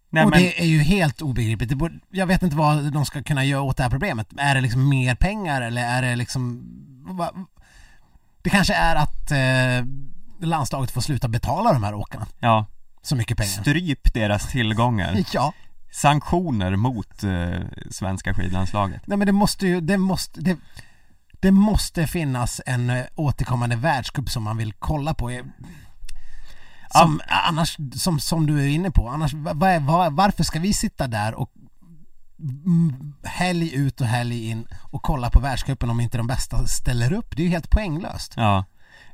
Nej 0.09 0.23
och 0.23 0.29
men, 0.29 0.39
det 0.39 0.61
är 0.61 0.65
ju 0.65 0.79
helt 0.79 1.21
obegripligt. 1.21 1.73
Borde, 1.73 1.95
jag 2.11 2.25
vet 2.25 2.43
inte 2.43 2.55
vad 2.55 2.93
de 2.93 3.05
ska 3.05 3.23
kunna 3.23 3.45
göra 3.45 3.61
åt 3.61 3.77
det 3.77 3.83
här 3.83 3.89
problemet. 3.89 4.27
Är 4.37 4.55
det 4.55 4.61
liksom 4.61 4.89
mer 4.89 5.15
pengar 5.15 5.61
eller 5.61 5.83
är 5.83 6.01
det 6.01 6.15
liksom... 6.15 6.63
Va, 7.17 7.31
det 8.41 8.49
kanske 8.49 8.73
är 8.73 8.95
att 8.95 9.31
eh, 9.31 9.87
landslaget 10.47 10.91
får 10.91 11.01
sluta 11.01 11.27
betala 11.27 11.73
de 11.73 11.83
här 11.83 11.93
åkarna 11.93 12.27
ja. 12.39 12.65
så 13.01 13.15
mycket 13.15 13.37
pengar. 13.37 13.61
Stryp 13.61 14.13
deras 14.13 14.51
tillgångar. 14.51 15.23
Ja, 15.33 15.53
Sanktioner 15.95 16.75
mot 16.75 17.23
eh, 17.23 17.61
svenska 17.91 18.33
skidlandslaget. 18.33 19.01
nej 19.07 19.17
men 19.17 19.25
det 19.25 19.31
måste 19.31 19.67
ju, 19.67 19.81
det 19.81 19.97
måste, 19.97 20.41
det, 20.41 20.57
det 21.39 21.51
måste 21.51 22.07
finnas 22.07 22.61
en 22.65 22.89
eh, 22.89 23.03
återkommande 23.15 23.75
världscup 23.75 24.29
som 24.29 24.43
man 24.43 24.57
vill 24.57 24.73
kolla 24.73 25.13
på. 25.13 25.29
Eh, 25.29 25.43
Som, 26.89 27.21
annars, 27.27 27.77
som, 27.95 28.19
som 28.19 28.45
du 28.45 28.63
är 28.63 28.67
inne 28.67 28.91
på, 28.91 29.09
annars, 29.09 29.33
vad 29.33 29.69
är, 29.69 29.79
vad, 29.79 30.13
varför 30.13 30.43
ska 30.43 30.59
vi 30.59 30.73
sitta 30.73 31.07
där 31.07 31.33
och 31.33 31.51
helg 33.23 33.75
ut 33.75 34.01
och 34.01 34.07
helg 34.07 34.49
in 34.49 34.67
och 34.91 35.01
kolla 35.01 35.29
på 35.29 35.39
världscupen 35.39 35.89
om 35.89 35.99
inte 35.99 36.17
de 36.17 36.27
bästa 36.27 36.67
ställer 36.67 37.13
upp? 37.13 37.35
Det 37.35 37.41
är 37.41 37.45
ju 37.45 37.51
helt 37.51 37.69
poänglöst. 37.69 38.33
Ja. 38.37 38.65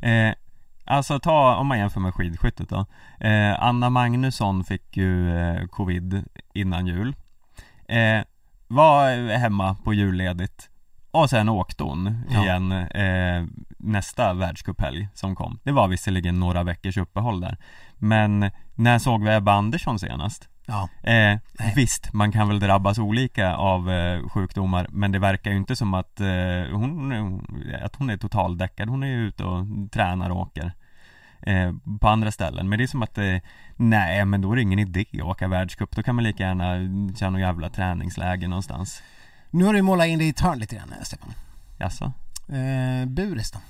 Eh, 0.02 0.34
alltså 0.92 1.20
ta, 1.20 1.56
om 1.56 1.68
man 1.68 1.80
jämför 1.80 2.00
med 2.00 2.14
skidskyttet 2.14 2.70
då. 2.70 2.86
Eh, 3.28 3.64
Anna 3.64 3.90
Magnusson 3.90 4.64
fick 4.64 4.98
ju 4.98 5.38
eh, 5.40 5.66
covid 5.68 6.24
innan 6.54 6.88
jul. 6.88 7.16
Eh, 7.88 8.22
var 8.68 9.38
hemma 9.38 9.76
på 9.84 9.94
julledigt. 9.94 10.68
Och 11.12 11.30
sen 11.30 11.50
åkte 11.50 11.84
hon 11.84 12.24
Ja. 12.30 12.42
igen 12.44 12.72
eh, 12.72 13.46
nästa 13.78 14.34
världscuphelg 14.34 15.08
som 15.14 15.36
kom. 15.36 15.60
Det 15.64 15.72
var 15.72 15.88
visserligen 15.88 16.40
några 16.40 16.64
veckors 16.64 16.98
uppehåll 16.98 17.42
där. 17.42 17.58
Men 17.98 18.52
när 18.76 19.00
såg 19.00 19.24
vi 19.24 19.34
Ebba 19.36 19.54
Andersson 19.54 20.00
senast? 20.00 20.48
Ja, 20.66 20.90
Eh, 21.12 21.38
visst, 21.76 22.14
man 22.14 22.32
kan 22.32 22.48
väl 22.48 22.60
drabbas 22.60 23.00
olika 23.00 23.56
av 23.56 23.92
eh, 23.92 24.30
sjukdomar 24.30 24.88
men 24.90 25.12
det 25.12 25.20
verkar 25.20 25.52
ju 25.52 25.58
inte 25.58 25.76
som 25.76 25.94
att, 25.94 26.20
eh, 26.20 26.28
hon, 26.74 27.42
att 27.84 27.96
hon 27.96 28.10
är 28.10 28.18
totaldäckad. 28.18 28.90
Hon 28.90 29.04
är 29.04 29.08
ju 29.08 29.28
ute 29.28 29.44
och 29.44 29.66
tränar 29.92 30.30
och 30.30 30.38
åker 30.38 30.74
eh, 31.42 31.74
på 32.02 32.08
andra 32.08 32.32
ställen. 32.32 32.70
Men 32.70 32.78
det 32.80 32.86
är 32.86 32.88
som 32.88 33.04
att, 33.04 33.18
eh, 33.18 33.38
nej 33.76 34.26
men 34.26 34.42
då 34.42 34.52
är 34.52 34.56
det 34.56 34.62
ingen 34.62 34.80
idé 34.80 35.06
att 35.14 35.22
åka 35.22 35.48
världscup. 35.48 35.96
Då 35.96 36.04
kan 36.04 36.16
man 36.16 36.24
lika 36.24 36.44
gärna 36.44 36.76
köra 37.16 37.30
någon 37.30 37.42
jävla 37.42 37.70
träningsläger 37.70 38.48
någonstans. 38.48 39.02
nu 39.50 39.66
har 39.66 39.74
du 39.74 39.82
målat 39.82 40.08
in 40.08 40.18
dig 40.20 40.28
i 40.28 40.30
ett 40.30 40.40
hörn 40.40 40.60
lite 40.60 40.76
grann 40.76 40.94
Stefan. 41.04 41.34
Jaså? 41.78 42.14
Eh, 42.50 43.06
Buris 43.06 43.52
då? 43.52 43.60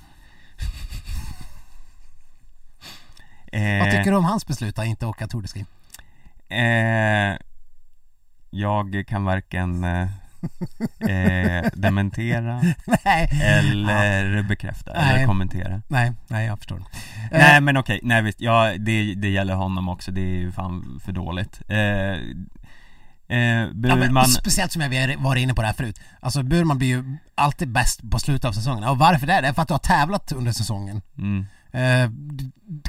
Eh, 3.52 3.78
Vad 3.78 3.90
tycker 3.90 4.10
du 4.10 4.16
om 4.16 4.24
hans 4.24 4.46
beslut 4.46 4.78
att 4.78 4.86
inte 4.86 5.06
åka 5.06 5.26
Tour 5.26 5.42
de 5.42 5.48
Ski? 5.48 5.64
Eh, 6.48 7.38
jag 8.50 9.04
kan 9.06 9.24
varken 9.24 9.84
eh, 9.84 10.08
eh, 11.08 11.70
dementera 11.74 12.62
nej, 13.04 13.28
eller 13.42 14.42
bekräfta 14.42 14.92
Nej. 14.94 15.14
eller 15.14 15.26
kommentera. 15.26 15.82
nej, 15.88 16.12
nej 16.28 16.46
jag 16.46 16.58
förstår. 16.58 16.82
Nej 17.30 17.54
Eh, 17.56 17.60
men 17.60 17.76
okej, 17.76 18.00
nej 18.02 18.22
visst, 18.22 18.40
ja 18.40 18.72
det, 18.78 19.14
det 19.14 19.28
gäller 19.28 19.54
honom 19.54 19.88
också, 19.88 20.10
det 20.10 20.20
är 20.20 20.40
ju 20.40 20.52
fan 20.52 21.00
för 21.04 21.12
dåligt. 21.12 21.60
Eh, 21.68 21.78
eh, 21.78 22.18
Ja, 23.28 23.66
men, 23.74 24.00
Burman, 24.00 24.26
speciellt 24.28 24.72
som 24.72 24.82
jag 24.82 25.16
varit 25.18 25.40
inne 25.42 25.54
på 25.54 25.60
det 25.62 25.66
här 25.66 25.74
förut. 25.74 26.00
Alltså 26.20 26.42
Burman 26.42 26.78
blir 26.78 26.88
ju 26.88 27.16
alltid 27.34 27.68
bäst 27.72 28.10
på 28.10 28.18
slutet 28.18 28.44
av 28.44 28.52
säsongen. 28.52 28.84
Och 28.84 28.98
varför 28.98 29.26
det? 29.26 29.40
Det 29.40 29.48
är 29.48 29.52
för 29.52 29.62
att 29.62 29.68
du 29.68 29.74
har 29.74 29.78
tävlat 29.78 30.32
under 30.32 30.52
säsongen. 30.52 31.02
mm, 31.18 31.46
Eh, 31.74 32.10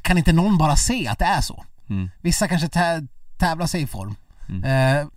kan 0.01 0.17
inte 0.17 0.33
någon 0.33 0.57
bara 0.57 0.75
se 0.75 1.07
att 1.07 1.19
det 1.19 1.25
är 1.25 1.41
så? 1.41 1.65
mm, 1.89 2.09
Vissa 2.21 2.47
kanske 2.47 2.67
tä- 2.67 3.07
tävlar 3.37 3.67
sig 3.67 3.81
i 3.81 3.87
form. 3.87 4.15
Mm. 4.49 4.63
Eh, 4.63 5.07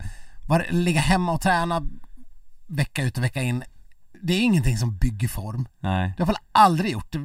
var, 0.45 0.65
ligga 0.69 1.01
hemma 1.01 1.31
och 1.31 1.41
träna 1.41 1.81
vecka 2.67 3.03
ut 3.03 3.17
och 3.17 3.23
vecka 3.23 3.41
in. 3.41 3.63
Det 4.21 4.33
är 4.33 4.41
ingenting 4.41 4.77
som 4.77 4.97
bygger 4.97 5.27
form. 5.27 5.67
nej. 5.79 6.13
Det 6.17 6.23
har 6.23 6.27
väl 6.27 6.35
aldrig 6.51 6.91
gjort. 6.91 7.15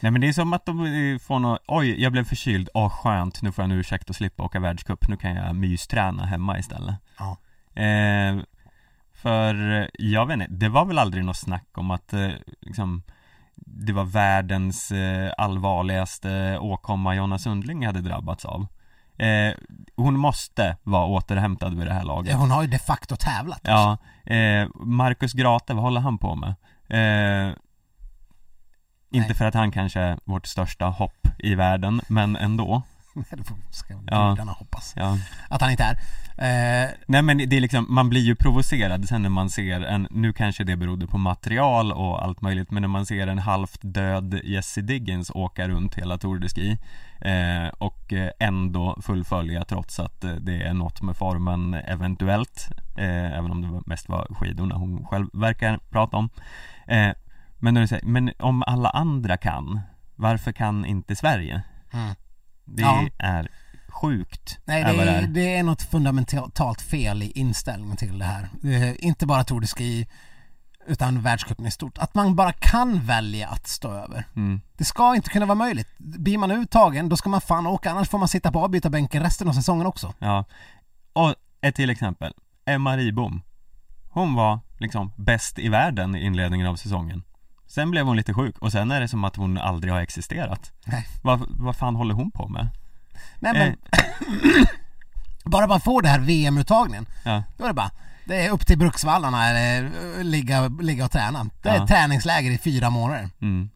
Nej 0.00 0.12
men 0.12 0.20
det 0.20 0.28
är 0.28 0.32
som 0.32 0.52
att 0.52 0.66
de 0.66 0.84
eh, 0.84 1.18
får 1.18 1.38
något, 1.38 1.62
oj 1.66 2.02
jag 2.02 2.12
blev 2.12 2.24
förkyld, 2.24 2.68
åh 2.74 2.88
skönt, 2.88 3.42
nu 3.42 3.52
får 3.52 3.64
jag 3.64 3.70
en 3.70 3.78
ursäkt 3.78 4.10
att 4.10 4.16
slippa 4.16 4.42
åka 4.42 4.60
världscup, 4.60 5.08
nu 5.08 5.16
kan 5.16 5.34
jag 5.34 5.54
mysträna 5.54 6.26
hemma 6.26 6.58
istället. 6.58 6.94
Ja. 7.18 7.36
Eh, 7.82 8.36
för, 9.14 9.80
eh, 9.80 9.86
jag 9.92 10.26
vet 10.26 10.34
inte, 10.34 10.46
det 10.50 10.68
var 10.68 10.84
väl 10.84 10.98
aldrig 10.98 11.24
något 11.24 11.36
snack 11.36 11.68
om 11.74 11.90
att 11.90 12.12
eh, 12.12 12.30
liksom 12.60 13.02
det 13.54 13.92
var 13.92 14.04
världens 14.04 14.92
eh, 14.92 15.32
allvarligaste 15.38 16.58
åkomma 16.58 17.14
Jonna 17.14 17.38
Sundling 17.38 17.86
hade 17.86 18.00
drabbats 18.00 18.44
av. 18.44 18.66
Eh, 19.18 19.54
hon 19.96 20.18
måste 20.18 20.76
vara 20.82 21.06
återhämtad 21.06 21.78
vid 21.78 21.86
det 21.86 21.92
här 21.94 22.04
laget. 22.04 22.36
hon 22.36 22.50
har 22.50 22.62
ju 22.62 22.68
de 22.68 22.78
facto 22.78 23.16
tävlat. 23.16 23.60
Ja, 23.62 23.98
eh, 24.24 24.68
Marcus 24.74 25.32
Grate, 25.32 25.74
vad 25.74 25.82
håller 25.82 26.00
han 26.00 26.18
på 26.18 26.34
med? 26.34 26.48
Eh, 26.88 27.54
inte 29.10 29.28
Nej. 29.28 29.34
för 29.36 29.44
att 29.44 29.54
han 29.54 29.72
kanske 29.72 30.00
är 30.00 30.18
vårt 30.24 30.46
största 30.46 30.86
hopp 30.86 31.26
i 31.38 31.54
världen, 31.54 32.00
men 32.08 32.36
ändå. 32.36 32.82
det 33.30 33.44
får- 33.44 33.56
ska 33.72 33.94
Ja. 34.10 34.36
hoppas 34.58 34.92
Ja. 34.96 35.18
att 35.50 35.60
han 35.60 35.70
inte 35.70 35.84
är. 35.84 35.98
Eh, 36.38 36.90
Nej 37.06 37.22
men 37.22 37.38
det 37.38 37.56
är 37.56 37.60
liksom, 37.60 37.86
man 37.88 38.08
blir 38.08 38.20
ju 38.20 38.34
provocerad 38.34 39.08
sen 39.08 39.22
när 39.22 39.28
man 39.28 39.50
ser 39.50 39.80
en, 39.80 40.08
nu 40.10 40.32
kanske 40.32 40.64
det 40.64 40.76
berodde 40.76 41.06
på 41.06 41.18
material 41.18 41.92
och 41.92 42.24
allt 42.24 42.40
möjligt, 42.40 42.70
men 42.70 42.80
när 42.82 42.88
man 42.88 43.06
ser 43.06 43.26
en 43.26 43.38
halvt 43.38 43.78
död 43.82 44.40
Jessie 44.44 44.82
Diggins 44.82 45.30
åka 45.34 45.68
runt 45.68 45.94
hela 45.94 46.18
Tour 46.18 46.38
de 46.38 46.48
Ski 46.48 46.78
eh, 47.20 47.68
och 47.78 48.12
eh, 48.12 48.30
ändå 48.38 48.98
fullfölja 49.02 49.64
trots 49.64 50.00
att 50.00 50.24
eh, 50.24 50.30
det 50.34 50.62
är 50.62 50.74
något 50.74 51.02
med 51.02 51.16
formen 51.16 51.74
eventuellt, 51.74 52.68
eh, 52.98 53.38
även 53.38 53.50
om 53.50 53.62
det 53.62 53.82
mest 53.86 54.08
var 54.08 54.26
skidorna 54.30 54.74
hon 54.74 55.06
själv 55.06 55.26
verkar 55.32 55.78
prata 55.90 56.16
om. 56.16 56.28
Eh, 56.86 57.10
men 57.58 57.74
när 57.74 57.80
du 57.80 57.86
säger, 57.86 58.06
men 58.06 58.32
om 58.38 58.62
alla 58.66 58.90
andra 58.90 59.36
kan, 59.36 59.80
varför 60.16 60.52
kan 60.52 60.84
inte 60.84 61.16
Sverige? 61.16 61.62
mm. 61.92 62.14
Det 62.64 62.82
Ja. 62.82 63.06
är 63.18 63.48
sjukt. 64.00 64.58
Nej, 64.64 64.84
det 64.84 64.92
det 64.92 65.02
är, 65.02 65.22
är. 65.22 65.26
det 65.26 65.56
är 65.56 65.62
något 65.62 65.82
fundamentalt 65.82 66.80
fel 66.80 67.22
i 67.22 67.30
inställningen 67.30 67.96
till 67.96 68.18
det 68.18 68.24
här. 68.24 68.48
Eh, 68.64 68.94
inte 68.98 69.26
bara 69.26 69.44
Tour 69.44 69.60
de 69.60 69.66
Ski, 69.66 70.06
utan 70.86 71.22
världscupen 71.22 71.66
i 71.66 71.70
stort. 71.70 71.98
Att 71.98 72.14
man 72.14 72.36
bara 72.36 72.52
kan 72.52 73.00
välja 73.00 73.48
att 73.48 73.66
stå 73.66 73.92
över. 73.92 74.24
Mm. 74.36 74.60
Det 74.76 74.84
ska 74.84 75.14
inte 75.14 75.30
kunna 75.30 75.46
vara 75.46 75.58
möjligt. 75.58 75.88
Blir 75.98 76.38
man 76.38 76.50
uttagen, 76.50 77.08
då 77.08 77.16
ska 77.16 77.28
man 77.28 77.40
fan 77.40 77.66
åka, 77.66 77.90
annars 77.90 78.08
får 78.08 78.18
man 78.18 78.28
sitta 78.28 78.52
på 78.52 78.60
avbytarbänken 78.64 79.22
resten 79.22 79.48
av 79.48 79.52
säsongen 79.52 79.86
också. 79.86 80.14
Ja, 80.18 80.44
och 81.12 81.34
ett 81.60 81.74
till 81.74 81.90
exempel 81.90 82.32
Emma 82.66 82.96
Ribom 82.96 83.42
Hon 84.08 84.34
var 84.34 84.58
liksom 84.78 85.12
bäst 85.16 85.58
i 85.58 85.68
världen 85.68 86.14
i 86.16 86.24
inledningen 86.24 86.66
av 86.66 86.76
säsongen 86.76 87.22
Sen 87.66 87.90
blev 87.90 88.06
hon 88.06 88.16
lite 88.16 88.34
sjuk 88.34 88.58
och 88.58 88.72
sen 88.72 88.90
är 88.90 89.00
det 89.00 89.08
som 89.08 89.24
att 89.24 89.36
hon 89.36 89.58
aldrig 89.58 89.92
har 89.92 90.00
existerat 90.00 90.72
Nej. 90.84 91.06
Vad, 91.22 91.46
vad 91.48 91.76
fan 91.76 91.96
håller 91.96 92.14
hon 92.14 92.30
på 92.30 92.48
med? 92.48 92.68
Nej 93.38 93.52
men, 93.52 93.68
Eh, 93.68 94.64
bara 95.44 95.66
man 95.66 95.80
får 95.80 96.02
det 96.02 96.08
här 96.08 96.20
VM-uttagningen, 96.20 97.06
ja, 97.24 97.42
då 97.56 97.64
är 97.64 97.68
det 97.68 97.74
bara 97.74 97.90
det 98.24 98.46
är 98.46 98.50
upp 98.50 98.66
till 98.66 98.78
Bruksvallarna 98.78 99.48
eller 99.50 99.84
eh, 100.18 100.24
ligga, 100.24 100.68
ligga 100.68 101.04
och 101.04 101.10
träna. 101.10 101.46
Det 101.62 101.68
är 101.68 101.76
Ja. 101.76 101.86
träningsläger 101.86 102.50
i 102.50 102.58
fyra 102.58 102.90
månader. 102.90 103.28
mm, 103.42 103.70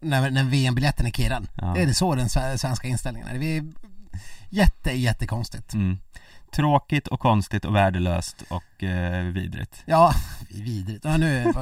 När, 0.00 0.30
när 0.30 0.44
VM-biljetten 0.44 1.06
är 1.06 1.10
kirrad. 1.10 1.48
Ja. 1.54 1.72
Det 1.74 1.82
är 1.82 1.92
så 1.92 2.14
den 2.14 2.26
sve- 2.28 2.56
svenska 2.56 2.88
inställningen 2.88 3.28
är. 3.28 3.38
Det 3.38 3.56
är 3.56 3.64
jätte, 4.48 4.92
jättekonstigt. 4.92 5.74
mm. 5.74 5.98
Tråkigt 6.54 7.06
och 7.08 7.20
konstigt 7.20 7.64
och 7.64 7.74
värdelöst 7.76 8.42
och 8.48 8.84
eh, 8.84 9.24
vidrigt 9.24 9.82
Ja, 9.86 10.12
vidrigt. 10.50 11.04
Ja, 11.04 11.16
nu, 11.16 11.52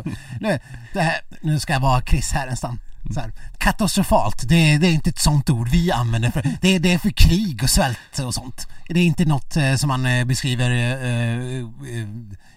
nu, 0.40 0.58
det 0.92 1.00
här, 1.00 1.16
nu 1.40 1.60
ska 1.60 1.72
jag 1.72 1.80
vara 1.80 2.00
Chris 2.02 2.32
Härenstam. 2.32 2.78
Här, 3.16 3.32
katastrofalt, 3.58 4.48
det, 4.48 4.78
det 4.78 4.86
är 4.86 4.92
inte 4.92 5.10
ett 5.10 5.18
sånt 5.18 5.50
ord 5.50 5.68
vi 5.68 5.92
använder 5.92 6.30
för, 6.30 6.42
det, 6.60 6.78
det 6.78 6.92
är 6.92 6.98
för 6.98 7.10
krig 7.10 7.62
och 7.62 7.70
svält 7.70 8.18
och 8.18 8.34
sånt. 8.34 8.68
Det 8.88 9.00
är 9.00 9.04
inte 9.04 9.24
något 9.24 9.56
eh, 9.56 9.74
som 9.74 9.88
man 9.88 10.06
eh, 10.06 10.24
beskriver 10.24 10.70
eh, 10.70 11.58
eh, 11.98 12.06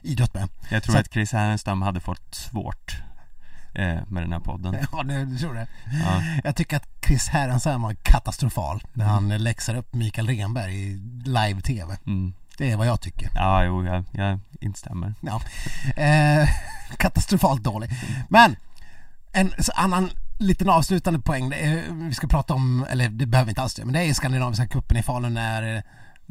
idrott 0.01 0.33
med. 0.33 0.49
Jag 0.69 0.83
tror 0.83 0.93
Så- 0.93 0.99
att 0.99 1.13
Chris 1.13 1.31
Härenstam 1.31 1.81
hade 1.81 1.99
fått 1.99 2.35
svårt 2.35 2.97
eh, 3.73 3.99
med 4.07 4.23
den 4.23 4.33
här 4.33 4.39
podden 4.39 4.75
Ja, 4.91 5.03
du 5.03 5.37
tror 5.37 5.53
det. 5.53 5.67
Ja, 6.05 6.21
Jag 6.43 6.55
tycker 6.55 6.77
att 6.77 6.87
Chris 7.07 7.27
Härenstam 7.27 7.81
var 7.81 7.93
katastrofal 7.93 8.83
när 8.93 9.05
han 9.05 9.29
läxar 9.29 9.75
upp 9.75 9.93
Mikael 9.93 10.27
Renberg 10.27 10.75
i 10.75 10.95
live-tv. 11.25 11.97
mm. 12.07 12.33
Det 12.57 12.71
är 12.71 12.77
vad 12.77 12.87
jag 12.87 13.01
tycker. 13.01 13.29
ja 13.35 13.63
jo, 13.63 13.85
jag, 13.85 14.03
jag 14.11 14.39
instämmer 14.61 15.13
Ja. 15.21 15.41
Eh, 16.03 16.49
katastrofalt 16.97 17.63
dålig. 17.63 17.89
Men 18.29 18.55
en 19.31 19.51
annan 19.75 20.09
liten 20.37 20.69
avslutande 20.69 21.19
poäng. 21.19 21.53
Är, 21.53 21.83
vi 22.07 22.13
ska 22.13 22.27
prata 22.27 22.53
om, 22.53 22.85
eller 22.89 23.09
det 23.09 23.25
behöver 23.25 23.45
vi 23.45 23.51
inte 23.51 23.61
alls 23.61 23.73
det, 23.75 23.85
men 23.85 23.93
det 23.93 24.03
är 24.05 24.13
skandinaviska 24.13 24.67
cupen 24.67 24.97
i 24.97 25.03
Falun 25.03 25.33
när 25.33 25.75
eh, 25.75 25.81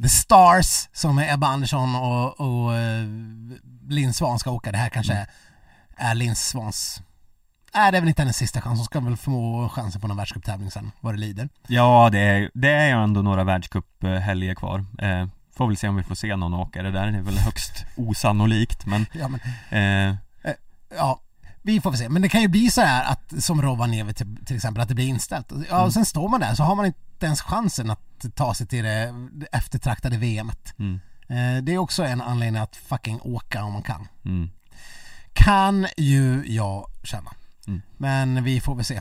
The 0.02 0.08
Stars 0.08 0.88
som 0.92 1.18
är 1.18 1.34
Ebba 1.34 1.46
Andersson 1.46 1.94
och, 1.96 2.40
och 2.40 2.74
eh, 2.74 3.04
Linn 3.88 4.14
Svan 4.14 4.38
ska 4.38 4.50
åka. 4.50 4.72
Det 4.72 4.78
här 4.78 4.88
kanske 4.88 5.12
Mm. 5.12 5.26
är 6.10 6.14
Linn 6.14 6.36
Svans... 6.36 7.02
Nej, 7.74 7.92
det 7.92 7.98
är 7.98 8.00
väl 8.00 8.08
inte 8.08 8.22
hennes 8.22 8.36
sista 8.36 8.60
chans. 8.60 8.78
Hon 8.78 8.84
ska 8.84 9.00
väl 9.00 9.16
få 9.16 9.68
chansen 9.68 10.00
på 10.00 10.08
någon 10.08 10.16
världscuptävling 10.16 10.70
sen, 10.70 10.92
vad 11.00 11.14
det 11.14 11.18
lider. 11.18 11.48
Ja, 11.66 12.08
det 12.12 12.18
är, 12.18 12.50
det 12.54 12.70
är 12.70 12.86
ju 12.86 13.02
ändå 13.02 13.22
några 13.22 13.44
världscuphelger 13.44 14.54
kvar 14.54 14.84
eh, 14.98 15.26
Får 15.56 15.66
väl 15.66 15.76
se 15.76 15.88
om 15.88 15.96
vi 15.96 16.02
får 16.02 16.14
se 16.14 16.36
någon 16.36 16.70
där, 16.72 16.82
det 16.82 16.98
är 17.00 17.22
väl 17.22 17.38
högst 17.38 17.84
osannolikt 17.96 18.86
men 18.86 19.06
Ja, 19.12 19.28
men, 19.28 19.40
eh, 19.70 20.16
ja, 20.96 21.20
vi 21.66 21.80
får 21.80 21.90
väl 21.90 21.98
se. 21.98 22.08
Men 22.08 22.22
det 22.22 22.28
kan 22.28 22.42
ju 22.42 22.48
bli 22.48 22.70
så 22.70 22.80
här 22.80 23.04
att, 23.12 23.44
som 23.44 23.62
Rovaniemi 23.62 24.14
till, 24.14 24.36
till 24.46 24.56
exempel, 24.56 24.82
att 24.82 24.88
det 24.88 24.94
blir 24.94 25.06
inställt. 25.08 25.52
Ja, 25.70 25.84
och 25.84 25.92
sen 25.92 26.04
står 26.04 26.28
man 26.28 26.40
där 26.40 26.54
så 26.54 26.62
har 26.62 26.74
man 26.74 26.86
inte 26.86 27.26
ens 27.26 27.40
chansen 27.42 27.90
att 27.90 28.24
ta 28.34 28.54
sig 28.54 28.66
till 28.66 28.84
det, 28.84 29.14
eftertraktade 29.52 30.16
VMet. 30.16 30.74
mm, 30.78 31.00
Eh, 31.28 31.62
det 31.62 31.74
är 31.74 31.78
också 31.78 32.04
en 32.04 32.20
anledning 32.20 32.62
att 32.62 32.76
fucking 32.76 33.20
åka 33.22 33.64
om 33.64 33.72
man 33.72 33.82
kan. 33.82 34.08
mm, 34.24 34.50
Kan 35.32 35.86
ju 35.96 36.42
jag 36.46 36.86
känna. 37.02 37.30
Mm. 37.66 37.82
Men 37.96 38.44
vi 38.44 38.60
får 38.60 38.74
väl 38.74 38.84
se. 38.84 39.00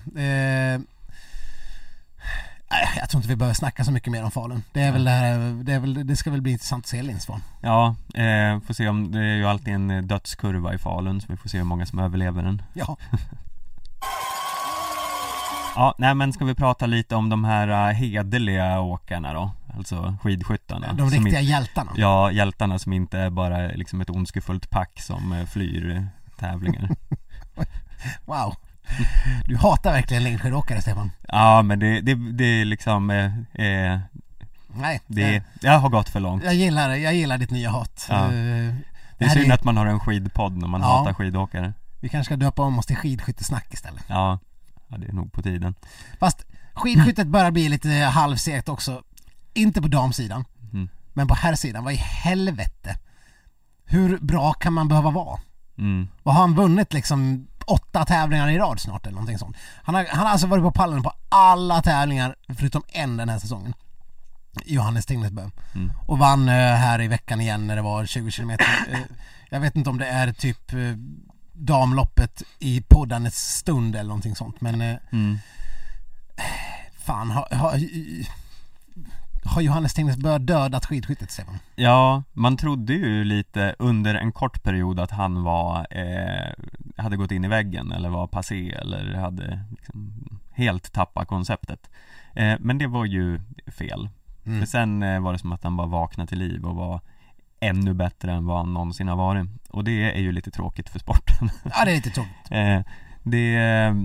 Eh, 2.71 2.97
jag 2.99 3.09
tror 3.09 3.19
inte 3.19 3.29
vi 3.29 3.35
behöver 3.35 3.53
snacka 3.53 3.83
så 3.83 3.91
mycket 3.91 4.11
mer 4.11 4.23
om 4.23 4.31
Falun. 4.31 4.63
Det 4.73 4.81
är 4.81 4.91
väl 4.91 5.03
det 5.03 5.11
här, 5.11 5.63
det, 5.63 5.73
är 5.73 5.79
väl, 5.79 6.07
det 6.07 6.15
ska 6.15 6.31
väl 6.31 6.41
bli 6.41 6.51
intressant 6.51 6.85
att 6.85 6.89
se 6.89 7.01
Lindsvan. 7.01 7.41
Ja, 7.61 7.95
eh, 8.13 8.59
får 8.59 8.73
se 8.73 8.87
om, 8.89 9.11
det 9.11 9.19
är 9.19 9.35
ju 9.35 9.45
alltid 9.45 9.73
en 9.73 9.91
eh, 9.91 10.01
dödskurva 10.01 10.73
i 10.73 10.77
Falun 10.77 11.21
så 11.21 11.27
vi 11.29 11.37
får 11.37 11.49
se 11.49 11.57
hur 11.57 11.65
många 11.65 11.85
som 11.85 11.99
överlever 11.99 12.43
den 12.43 12.61
Ja, 12.73 12.97
Ja, 15.75 15.95
nej 15.97 16.15
men 16.15 16.33
ska 16.33 16.45
vi 16.45 16.55
prata 16.55 16.85
lite 16.85 17.15
om 17.15 17.29
de 17.29 17.43
här 17.43 17.67
uh, 17.89 17.93
hederliga 17.95 18.79
åkarna 18.79 19.33
då? 19.33 19.51
Alltså 19.77 20.17
skidskyttarna 20.23 20.93
de 20.93 21.09
riktiga 21.09 21.27
inte- 21.27 21.51
hjältarna. 21.51 21.91
Ja, 21.95 22.31
hjältarna 22.31 22.79
som 22.79 22.93
inte 22.93 23.19
är 23.19 23.29
bara 23.29 23.67
liksom 23.67 24.01
ett 24.01 24.09
ondskefullt 24.09 24.69
pack 24.69 25.01
som 25.01 25.33
eh, 25.33 25.45
flyr 25.45 25.95
eh, 25.95 26.03
tävlingar 26.39 26.89
Wow. 28.25 28.55
Du 29.45 29.57
hatar 29.57 29.91
verkligen 29.93 30.23
längdskidåkare 30.23 30.81
Stefan. 30.81 31.11
Ja 31.27 31.61
men 31.61 31.79
det, 31.79 32.01
det, 32.01 32.15
det 32.31 32.43
är 32.61 32.65
liksom, 32.65 33.09
eh, 33.09 33.25
eh, 33.65 33.99
Nej, 34.77 35.01
det, 35.07 35.21
jag, 35.31 35.43
jag 35.61 35.79
har 35.79 35.89
gått 35.89 36.09
för 36.09 36.19
långt 36.19 36.43
jag, 36.43 36.55
gillar, 36.55 36.89
jag 36.89 37.15
gillar 37.15 37.37
ditt 37.37 37.51
nya 37.51 37.69
hat. 37.69 38.05
Ja. 38.09 38.25
Eh, 38.25 38.73
Det 39.17 39.25
är 39.25 39.29
synd 39.29 39.51
är- 39.51 39.53
att 39.53 39.63
man 39.63 39.77
har 39.77 39.85
en 39.85 39.99
skidpodd 39.99 40.57
när 40.57 40.67
man 40.67 40.81
Ja. 40.81 40.87
hatar 40.97 41.13
skidåkare 41.13 41.73
Vi 41.99 42.09
kanske 42.09 42.25
ska 42.25 42.35
döpa 42.35 42.61
om 42.61 42.79
oss 42.79 42.85
till 42.85 42.95
skidskyttesnack 42.95 43.73
istället. 43.73 44.03
Ja, 44.07 44.39
ja 44.87 44.97
det 44.97 45.07
är 45.07 45.13
nog 45.13 45.31
på 45.31 45.41
tiden 45.41 45.75
Fast 46.19 46.45
skidskyttet 46.73 47.27
börjar 47.27 47.51
bli 47.51 47.69
lite 47.69 47.89
halvsegt 47.89 48.69
också. 48.69 49.03
Inte 49.53 49.81
på 49.81 49.87
damsidan, 49.87 50.45
Mm. 50.73 50.89
men 51.13 51.27
på 51.27 51.33
herrsidan. 51.35 51.83
Vad 51.83 51.93
i 51.93 51.97
helvete? 51.97 52.97
Hur 53.85 54.17
bra 54.17 54.53
kan 54.53 54.73
man 54.73 54.87
behöva 54.87 55.09
vara? 55.11 55.39
mm. 55.77 56.07
Vad 56.23 56.35
har 56.35 56.41
han 56.41 56.55
vunnit 56.55 56.93
liksom 56.93 57.47
åtta 57.67 58.05
tävlingar 58.05 58.49
i 58.49 58.57
rad 58.57 58.79
snart 58.79 59.05
eller 59.05 59.13
någonting 59.15 59.37
sånt? 59.37 59.57
Han 59.83 59.95
har, 59.95 60.05
han 60.09 60.25
har 60.25 60.31
alltså 60.31 60.47
varit 60.47 60.63
på 60.63 60.71
pallen 60.71 61.03
på 61.03 61.13
alla 61.29 61.81
tävlingar 61.81 62.35
förutom 62.57 62.83
en 62.87 63.17
den 63.17 63.29
här 63.29 63.39
säsongen. 63.39 63.73
Johannes 64.65 65.05
Tingnesbø. 65.05 65.49
Mm. 65.75 65.91
Och 66.05 66.17
vann 66.17 66.49
eh, 66.49 66.53
här 66.55 67.01
i 67.01 67.07
veckan 67.07 67.41
igen 67.41 67.67
när 67.67 67.75
det 67.75 67.81
var 67.81 68.05
20 68.05 68.31
kilometer. 68.31 68.65
Eh, 68.91 68.99
jag 69.49 69.59
vet 69.59 69.75
inte 69.75 69.89
om 69.89 69.97
det 69.97 70.07
är 70.07 70.33
typ 70.33 70.73
eh, 70.73 70.79
damloppet 71.53 72.43
i 72.59 72.81
poddandets 72.81 73.55
stund 73.55 73.95
eller 73.95 74.07
någonting 74.07 74.35
sånt 74.35 74.61
men 74.61 74.81
Mm. 74.81 75.39
fan 76.99 77.31
har, 77.31 77.47
har, 77.55 77.77
har 79.45 79.61
Johannes 79.61 79.93
Tingnesbø 79.93 80.37
dödat 80.37 80.85
skidskyttet 80.85 81.31
Stefan? 81.31 81.57
Ja, 81.75 82.23
man 82.33 82.57
trodde 82.57 82.93
ju 82.93 83.23
lite 83.23 83.75
under 83.79 84.15
en 84.15 84.31
kort 84.31 84.63
period 84.63 84.99
att 84.99 85.11
han 85.11 85.43
var, 85.43 85.87
eh, 85.89 86.53
hade 87.03 87.17
gått 87.17 87.31
in 87.31 87.45
i 87.45 87.47
väggen 87.47 87.91
eller 87.91 88.09
var 88.09 88.27
passé 88.27 88.71
eller 88.71 89.13
hade 89.13 89.59
liksom 89.69 90.25
helt 90.51 90.91
tappat 90.93 91.27
konceptet 91.27 91.89
eh, 92.33 92.55
Men 92.59 92.77
det 92.77 92.87
var 92.87 93.05
ju 93.05 93.39
fel 93.67 94.09
Mm. 94.47 94.59
För 94.59 94.67
sen 94.67 95.03
eh, 95.03 95.19
var 95.19 95.33
det 95.33 95.39
som 95.39 95.51
att 95.51 95.63
han 95.63 95.77
bara 95.77 95.87
vaknade 95.87 96.27
till 96.27 96.39
liv 96.39 96.65
och 96.65 96.75
var 96.75 97.01
ännu 97.59 97.93
bättre 97.93 98.31
än 98.31 98.45
vad 98.45 98.57
han 98.57 98.73
någonsin 98.73 99.07
har 99.07 99.15
varit 99.15 99.47
Och 99.69 99.83
det 99.83 100.11
är 100.11 100.19
ju 100.21 100.31
lite 100.31 100.51
tråkigt 100.51 100.89
för 100.89 100.99
sporten 100.99 101.49
Ja 101.63 101.85
det 101.85 101.91
är 101.91 101.95
lite 101.95 102.09
tråkigt. 102.09 102.51
eh, 102.51 102.79
Det, 103.23 103.55
eh, 103.55 103.95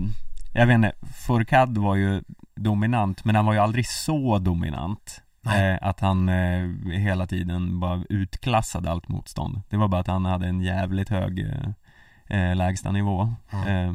jag 0.53 0.65
vet 0.67 0.75
inte, 0.75 0.91
Fourcade 1.27 1.79
var 1.79 1.95
ju 1.95 2.21
dominant 2.55 3.25
men 3.25 3.35
han 3.35 3.45
var 3.45 3.53
ju 3.53 3.59
aldrig 3.59 3.87
så 3.87 4.39
dominant. 4.39 5.21
Eh, 5.45 5.77
Att 5.81 5.99
han 5.99 6.29
eh, 6.29 6.69
hela 6.91 7.27
tiden 7.27 7.79
bara 7.79 8.03
utklassade 8.09 8.91
allt 8.91 9.07
motstånd 9.07 9.61
Det 9.69 9.77
var 9.77 9.87
bara 9.87 10.01
att 10.01 10.07
han 10.07 10.25
hade 10.25 10.47
en 10.47 10.61
jävligt 10.61 11.09
hög 11.09 11.39
eh, 11.39 12.39
eh, 12.39 12.55
lägsta 12.55 12.91
nivå 12.91 13.33
Ja. 13.51 13.67
eh, 13.67 13.93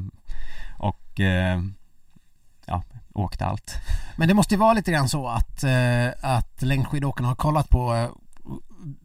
Och 0.79 1.21
eh, 1.21 1.63
ja, 2.67 2.83
åkte 3.15 3.47
allt 3.47 3.75
Men 4.17 4.29
det 4.29 4.35
måste 4.35 4.55
ju 4.55 4.59
vara 4.59 4.73
lite 4.73 4.93
grann 4.93 5.09
så 5.09 5.29
att, 5.29 5.63
eh, 5.65 6.09
att 6.23 6.63
längdskidåkarna 6.63 7.29
har 7.29 7.35
kollat 7.35 7.69
på 7.69 8.11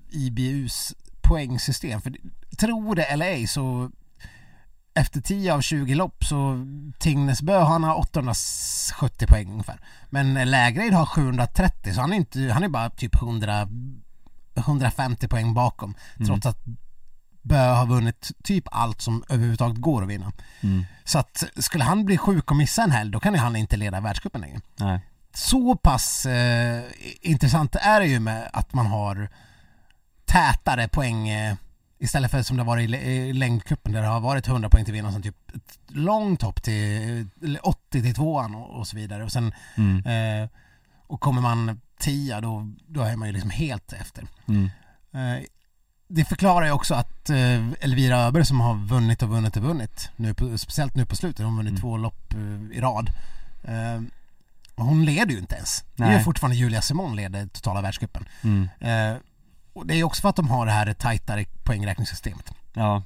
IBUs 0.09 0.93
poängsystem. 1.21 2.01
För 2.01 2.13
tro 2.57 2.93
det 2.93 3.03
eller 3.03 3.25
ej 3.25 3.47
så 3.47 3.91
efter 4.93 5.21
10 5.21 5.53
av 5.53 5.61
20 5.61 5.95
lopp 5.95 6.25
så 6.25 6.65
Tingnesbø 6.99 7.59
han 7.59 7.83
har 7.83 7.99
870 7.99 9.27
poäng 9.27 9.51
ungefär. 9.51 9.79
Men 10.09 10.51
Lägreid 10.51 10.93
har 10.93 11.05
730 11.05 11.93
så 11.93 12.01
han 12.01 12.13
är, 12.13 12.17
inte, 12.17 12.39
han 12.39 12.63
är 12.63 12.69
bara 12.69 12.89
typ 12.89 13.15
100, 13.15 13.67
150 14.55 15.27
poäng 15.27 15.53
bakom. 15.53 15.95
Mm. 16.15 16.27
Trots 16.27 16.45
att 16.45 16.65
Bö 17.41 17.73
har 17.73 17.85
vunnit 17.85 18.31
typ 18.43 18.67
allt 18.71 19.01
som 19.01 19.23
överhuvudtaget 19.29 19.77
går 19.77 20.01
att 20.03 20.09
vinna. 20.09 20.31
mm. 20.61 20.85
Så 21.03 21.19
att 21.19 21.43
skulle 21.57 21.83
han 21.83 22.05
bli 22.05 22.17
sjuk 22.17 22.51
och 22.51 22.57
missa 22.57 22.83
en 22.83 22.91
helg 22.91 23.11
då 23.11 23.19
kan 23.19 23.35
han 23.35 23.55
inte 23.55 23.77
leda 23.77 23.99
världscupen 23.99 24.41
längre 24.41 24.61
Nej, 24.75 24.99
så 25.33 25.75
pass 25.75 26.25
eh, 26.25 26.83
intressant 27.21 27.75
är 27.75 27.99
det 27.99 28.05
ju 28.05 28.19
med 28.19 28.49
att 28.53 28.73
man 28.73 28.85
har 28.85 29.29
tätare 30.25 30.87
poäng 30.87 31.29
eh, 31.29 31.55
istället 32.01 32.31
för 32.31 32.41
som 32.43 32.57
det 32.57 32.63
har 32.63 32.67
varit 32.67 32.83
i, 32.83 32.87
lä- 32.87 33.01
i 33.01 33.33
längdcupen 33.33 33.91
där 33.93 34.01
det 34.01 34.07
har 34.07 34.19
varit 34.19 34.47
100 34.47 34.69
poäng 34.69 34.85
till 34.85 34.93
vinnaren, 34.93 35.21
typ 35.21 35.35
långt 35.87 36.41
hopp 36.41 36.63
till 36.63 37.27
eller 37.43 37.67
80 37.67 38.01
till 38.01 38.15
tvåan 38.15 38.55
och, 38.55 38.87
så 38.87 38.95
vidare 38.95 39.23
och 39.23 39.31
sen 39.31 39.53
mm. 39.75 40.05
eh, 40.43 40.49
och 41.07 41.19
kommer 41.21 41.41
man 41.41 41.81
10 41.99 42.39
då, 42.41 42.67
då 42.87 43.01
är 43.01 43.15
man 43.15 43.27
ju 43.27 43.31
liksom 43.33 43.49
helt 43.49 43.93
efter. 43.93 44.23
Mm. 44.47 44.69
Eh, 45.13 45.43
det 46.07 46.25
förklarar 46.25 46.65
ju 46.65 46.71
också 46.71 46.95
att 46.95 47.29
eh, 47.29 47.71
Elvira 47.79 48.17
Öberg 48.17 48.45
som 48.45 48.59
har 48.61 48.75
vunnit 48.75 49.23
och 49.23 49.29
vunnit 49.29 49.57
och 49.57 49.63
vunnit, 49.63 50.09
nu 50.15 50.33
på, 50.33 50.57
speciellt 50.57 50.95
nu 50.95 51.05
på 51.05 51.15
slutet, 51.15 51.45
hon 51.45 51.53
har 51.53 51.57
vunnit 51.63 51.71
Mm. 51.71 51.81
två 51.81 51.97
lopp 51.97 52.33
eh, 52.33 52.77
i 52.77 52.81
rad. 52.81 53.09
Eh, 53.63 54.01
hon 54.75 55.05
leder 55.05 55.31
ju 55.31 55.39
inte 55.39 55.55
ens. 55.55 55.83
Det 55.95 56.03
är 56.03 56.07
Nej. 56.07 56.23
fortfarande 56.23 56.57
Julia 56.57 56.81
Simon 56.81 57.15
leder 57.15 57.47
totala 57.47 57.81
världscupen. 57.81 58.25
Mm. 58.43 58.67
Och 59.73 59.87
det 59.87 59.95
är 59.99 60.03
också 60.03 60.21
för 60.21 60.29
att 60.29 60.35
de 60.35 60.47
har 60.49 60.65
det 60.65 60.71
här 60.71 60.93
tajtare 60.93 61.45
poängräkningssystemet. 61.63 62.51
Ja, 62.73 63.03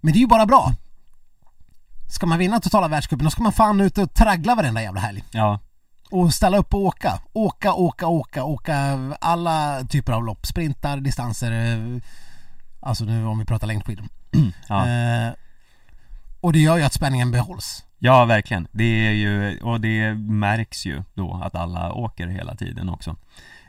Men 0.00 0.12
det 0.12 0.18
är 0.18 0.20
ju 0.20 0.26
bara 0.26 0.46
bra. 0.46 0.72
Ska 2.10 2.26
man 2.26 2.38
vinna 2.38 2.60
totala 2.60 2.88
världscupen 2.88 3.24
då 3.24 3.30
ska 3.30 3.42
man 3.42 3.52
fan 3.52 3.80
ut 3.80 3.98
och 3.98 4.14
traggla 4.14 4.54
varenda 4.54 4.82
jävla 4.82 5.00
helg. 5.00 5.24
ja, 5.30 5.58
Och 6.10 6.34
ställa 6.34 6.56
upp 6.58 6.74
och 6.74 6.80
åka. 6.80 7.18
Åka, 7.32 7.72
åka, 7.74 8.06
åka, 8.06 8.44
åka 8.44 8.98
alla 9.20 9.84
typer 9.88 10.12
av 10.12 10.24
lopp. 10.24 10.46
Sprintar, 10.46 10.96
distanser. 10.96 11.52
eh, 11.52 12.02
Alltså 12.80 13.04
nu 13.04 13.26
om 13.26 13.38
vi 13.38 13.44
pratar 13.44 13.66
längdskidor. 13.66 14.04
ja. 14.68 14.88
Eh, 14.88 15.32
och 16.40 16.52
det 16.52 16.58
gör 16.58 16.76
ju 16.76 16.82
att 16.82 16.92
spänningen 16.92 17.30
behålls. 17.30 17.84
Ja, 17.98 18.24
verkligen. 18.24 18.68
Det 18.72 18.84
är 19.06 19.12
ju, 19.12 19.60
och 19.60 19.80
det 19.80 20.14
märks 20.14 20.86
ju 20.86 21.02
då 21.14 21.40
att 21.44 21.54
alla 21.54 21.92
åker 21.92 22.26
hela 22.28 22.54
tiden 22.54 22.88
också. 22.88 23.16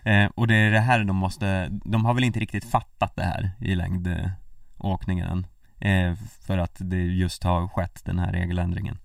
Eh, 0.06 0.26
och 0.36 0.47
det 0.47 0.56
är 0.56 0.72
det 0.72 0.80
här 0.80 1.04
de 1.04 1.16
måste, 1.16 1.70
de 1.86 2.06
har 2.06 2.14
väl 2.14 2.24
inte 2.24 2.39
riktigt 2.39 2.72
fattat 2.72 3.16
det 3.16 3.24
här 3.24 3.51
i 3.60 3.76
längdåkningen 3.76 5.28
än. 5.28 5.47
Eh, 5.80 6.18
för 6.41 6.58
att 6.58 6.76
det 6.80 6.97
just 6.97 7.43
har 7.43 7.68
skett 7.68 8.01
den 8.06 8.20
här 8.20 8.32
regeländringen. 8.32 8.97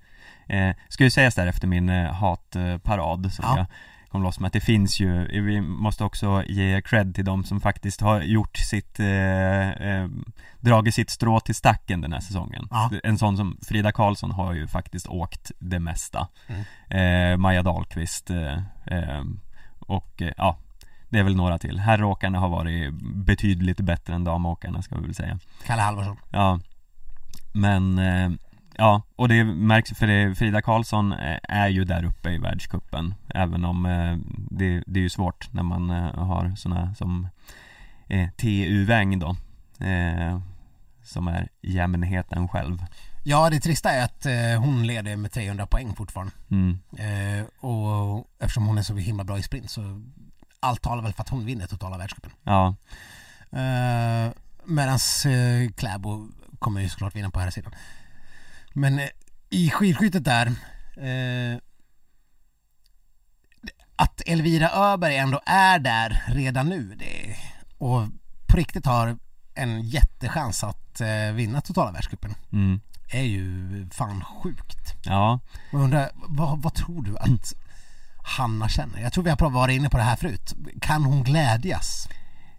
Eh, 0.46 0.74
ska 0.88 1.04
ju 1.04 1.10
sägas 1.10 1.34
där 1.34 1.46
efter 1.46 1.66
min 1.68 1.88
eh, 1.88 2.12
hatparad 2.12 3.32
som 3.32 3.44
Ja. 3.48 3.56
jag 3.56 3.66
kom 4.08 4.22
loss 4.22 4.40
med 4.40 4.46
att 4.46 4.52
det 4.52 4.60
finns 4.60 5.00
ju, 5.00 5.42
vi 5.42 5.60
måste 5.60 6.04
också 6.04 6.42
ge 6.46 6.82
cred 6.82 7.14
till 7.14 7.24
de 7.24 7.44
som 7.44 7.60
faktiskt 7.60 8.00
har 8.00 8.20
gjort 8.22 8.56
sitt, 8.56 9.00
eh, 9.00 9.70
eh, 9.70 10.08
dragit 10.60 10.94
sitt 10.94 11.10
strå 11.10 11.40
till 11.40 11.54
stacken 11.54 12.00
den 12.00 12.12
här 12.12 12.20
säsongen. 12.20 12.68
Ja. 12.70 12.90
En 13.02 13.18
sån 13.18 13.36
som 13.36 13.58
Frida 13.68 13.92
Karlsson 13.92 14.30
har 14.30 14.52
ju 14.52 14.66
faktiskt 14.66 15.06
åkt 15.06 15.52
det 15.58 15.78
mesta. 15.78 16.28
Mm. 16.46 17.32
Eh, 17.32 17.36
Maja 17.36 17.62
Dahlqvist 17.62 18.30
eh, 18.30 18.58
eh, 18.86 19.22
och 19.78 20.22
eh, 20.22 20.32
ja, 20.36 20.56
det 21.08 21.18
är 21.18 21.22
väl 21.22 21.36
några 21.36 21.58
till. 21.58 21.78
Herråkarna 21.78 22.38
har 22.38 22.48
varit 22.48 22.94
betydligt 23.02 23.80
bättre 23.80 24.14
än 24.14 24.24
damåkarna 24.24 24.82
ska 24.82 24.96
vi 24.96 25.02
väl 25.06 25.14
säga. 25.14 25.38
Kalle 25.66 25.82
Halvarsson. 25.82 26.16
Ja 26.30 26.60
Men 27.52 27.98
eh, 27.98 28.30
Ja, 28.80 29.02
och 29.16 29.28
det 29.28 29.44
märks 29.44 29.90
för 29.90 30.06
det, 30.06 30.34
Frida 30.34 30.62
Karlsson 30.62 31.12
eh, 31.12 31.38
är 31.42 31.68
ju 31.68 31.84
där 31.84 32.04
uppe 32.04 32.30
i 32.30 32.38
världskuppen 32.38 33.14
Även 33.34 33.64
om 33.64 33.86
eh, 33.86 34.16
det, 34.50 34.82
det 34.86 35.00
är 35.00 35.02
ju 35.02 35.08
svårt 35.10 35.52
när 35.52 35.62
man 35.62 35.90
har 36.14 36.54
sådana 36.56 36.94
som 36.94 37.28
eh, 38.08 38.28
TU 38.30 38.84
Weng 38.84 39.18
då 39.18 39.36
eh, 39.86 40.40
Som 41.02 41.28
är 41.28 41.48
jämnheten 41.62 42.48
själv 42.48 42.78
Ja, 43.24 43.50
det 43.50 43.60
trista 43.60 43.90
är 43.90 44.04
att 44.04 44.26
eh, 44.26 44.60
hon 44.60 44.86
leder 44.86 45.16
med 45.16 45.32
300 45.32 45.66
poäng 45.66 45.94
fortfarande. 45.96 46.32
mm. 46.50 46.78
Och 47.60 48.30
eftersom 48.38 48.66
hon 48.66 48.78
är 48.78 48.82
så 48.82 48.96
himla 48.96 49.24
bra 49.24 49.38
i 49.38 49.42
sprint 49.42 49.70
så 49.70 50.02
allt 50.60 50.82
talar 50.82 51.02
väl 51.02 51.12
för 51.12 51.22
att 51.22 51.28
hon 51.28 51.44
vinner 51.44 51.66
totala 51.66 51.98
världscupen. 51.98 52.30
Ja, 52.42 52.74
Eh, 53.50 54.32
Medan 54.64 54.98
eh, 55.26 55.70
Kläbo 55.76 56.28
kommer 56.58 56.80
ju 56.80 56.88
såklart 56.88 57.16
vinna 57.16 57.30
på 57.30 57.40
här 57.40 57.50
sidan. 57.50 57.72
Men 58.72 58.98
eh, 58.98 59.08
i 59.50 59.70
skidskyttet 59.70 60.24
där 60.24 60.46
eh, 60.96 61.58
att 63.96 64.22
Elvira 64.26 64.70
Öberg 64.70 65.16
ändå 65.16 65.40
är 65.46 65.78
där 65.78 66.22
redan 66.26 66.68
nu 66.68 66.94
det, 66.94 67.36
och 67.78 68.02
på 68.46 68.56
riktigt 68.56 68.86
har 68.86 69.18
en 69.54 69.82
jättechans 69.82 70.64
att 70.64 71.00
vinna 71.34 71.60
totala 71.60 71.92
världscupen 71.92 72.34
mm. 72.52 72.80
är 73.08 73.22
ju 73.22 73.86
fan 73.92 74.24
sjukt. 74.24 74.94
ja, 75.02 75.40
Jag 75.72 75.80
undrar, 75.80 76.10
vad, 76.14 76.62
vad 76.62 76.74
tror 76.74 77.02
du 77.02 77.18
att 77.18 77.54
Hanna 78.28 78.68
känner? 78.68 79.00
Jag 79.00 79.12
tror 79.12 79.24
vi 79.24 79.30
har 79.30 79.50
varit 79.50 79.76
inne 79.76 79.90
på 79.90 79.96
det 79.96 80.02
här 80.02 80.16
förut. 80.16 80.54
Kan 80.80 81.04
hon 81.04 81.22
glädjas? 81.24 82.08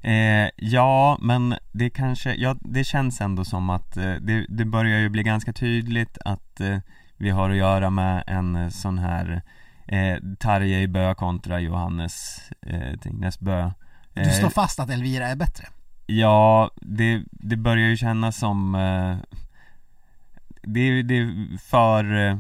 Eh, 0.01 0.49
ja, 0.55 1.17
men 1.21 1.55
det 1.71 1.89
kanske, 1.89 2.33
ja, 2.35 2.55
det 2.61 2.83
känns 2.83 3.21
ändå 3.21 3.45
som 3.45 3.69
att 3.69 3.97
eh, 3.97 4.13
det, 4.13 4.45
det 4.49 4.65
börjar 4.65 4.99
ju 4.99 5.09
bli 5.09 5.23
ganska 5.23 5.53
tydligt 5.53 6.17
att 6.25 6.59
eh, 6.59 6.77
vi 7.17 7.29
har 7.29 7.49
att 7.49 7.57
göra 7.57 7.89
med 7.89 8.23
en 8.27 8.55
eh, 8.55 8.69
sån 8.69 8.99
här 8.99 9.41
eh, 9.87 10.17
Tarjei 10.39 10.87
Bö 10.87 11.13
kontra 11.15 11.59
Johannes 11.59 12.41
eh, 12.61 12.99
Tingnes 13.01 13.39
Bö 13.39 13.71
Du 14.13 14.21
Eh, 14.21 14.31
slår 14.31 14.49
fast 14.49 14.79
att 14.79 14.89
Elvira 14.89 15.27
är 15.27 15.35
bättre? 15.35 15.65
Ja, 16.05 16.71
det, 16.75 17.23
det 17.31 17.55
börjar 17.57 17.87
ju 17.89 17.97
kännas 17.97 18.37
som 18.37 18.75
eh, 18.75 19.17
det, 20.63 20.79
är- 20.79 21.03
det 21.03 21.17
är 21.17 21.57
för 21.57 22.27
eh, 22.27 22.37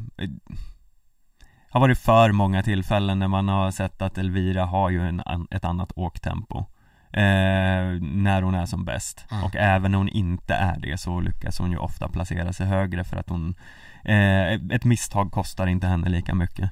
har 1.69 1.79
varit 1.79 1.97
för 1.99 2.31
många 2.31 2.63
tillfällen 2.63 3.19
när 3.19 3.27
man 3.27 3.47
har 3.47 3.71
sett 3.71 4.01
att 4.01 4.17
Elvira 4.17 4.65
har 4.65 4.89
ju 4.89 5.07
en, 5.07 5.21
ett 5.51 5.65
annat 5.65 5.91
åktempo 5.95 6.57
eh, 7.13 8.01
när 8.01 8.41
hon 8.41 8.55
är 8.55 8.65
som 8.65 8.85
bäst 8.85 9.25
Mm. 9.31 9.43
och 9.43 9.55
även 9.55 9.91
när 9.91 9.97
hon 9.97 10.09
inte 10.09 10.53
är 10.53 10.79
det 10.79 10.97
så 10.97 11.19
lyckas 11.19 11.59
hon 11.59 11.71
ju 11.71 11.77
ofta 11.77 12.07
placera 12.09 12.53
sig 12.53 12.65
högre 12.67 13.03
för 13.03 13.17
att 13.17 13.29
hon 13.29 13.55
eh, 14.05 14.53
ett 14.53 14.83
misstag 14.83 15.31
kostar 15.31 15.67
inte 15.67 15.87
henne 15.87 16.09
lika 16.09 16.35
mycket 16.35 16.71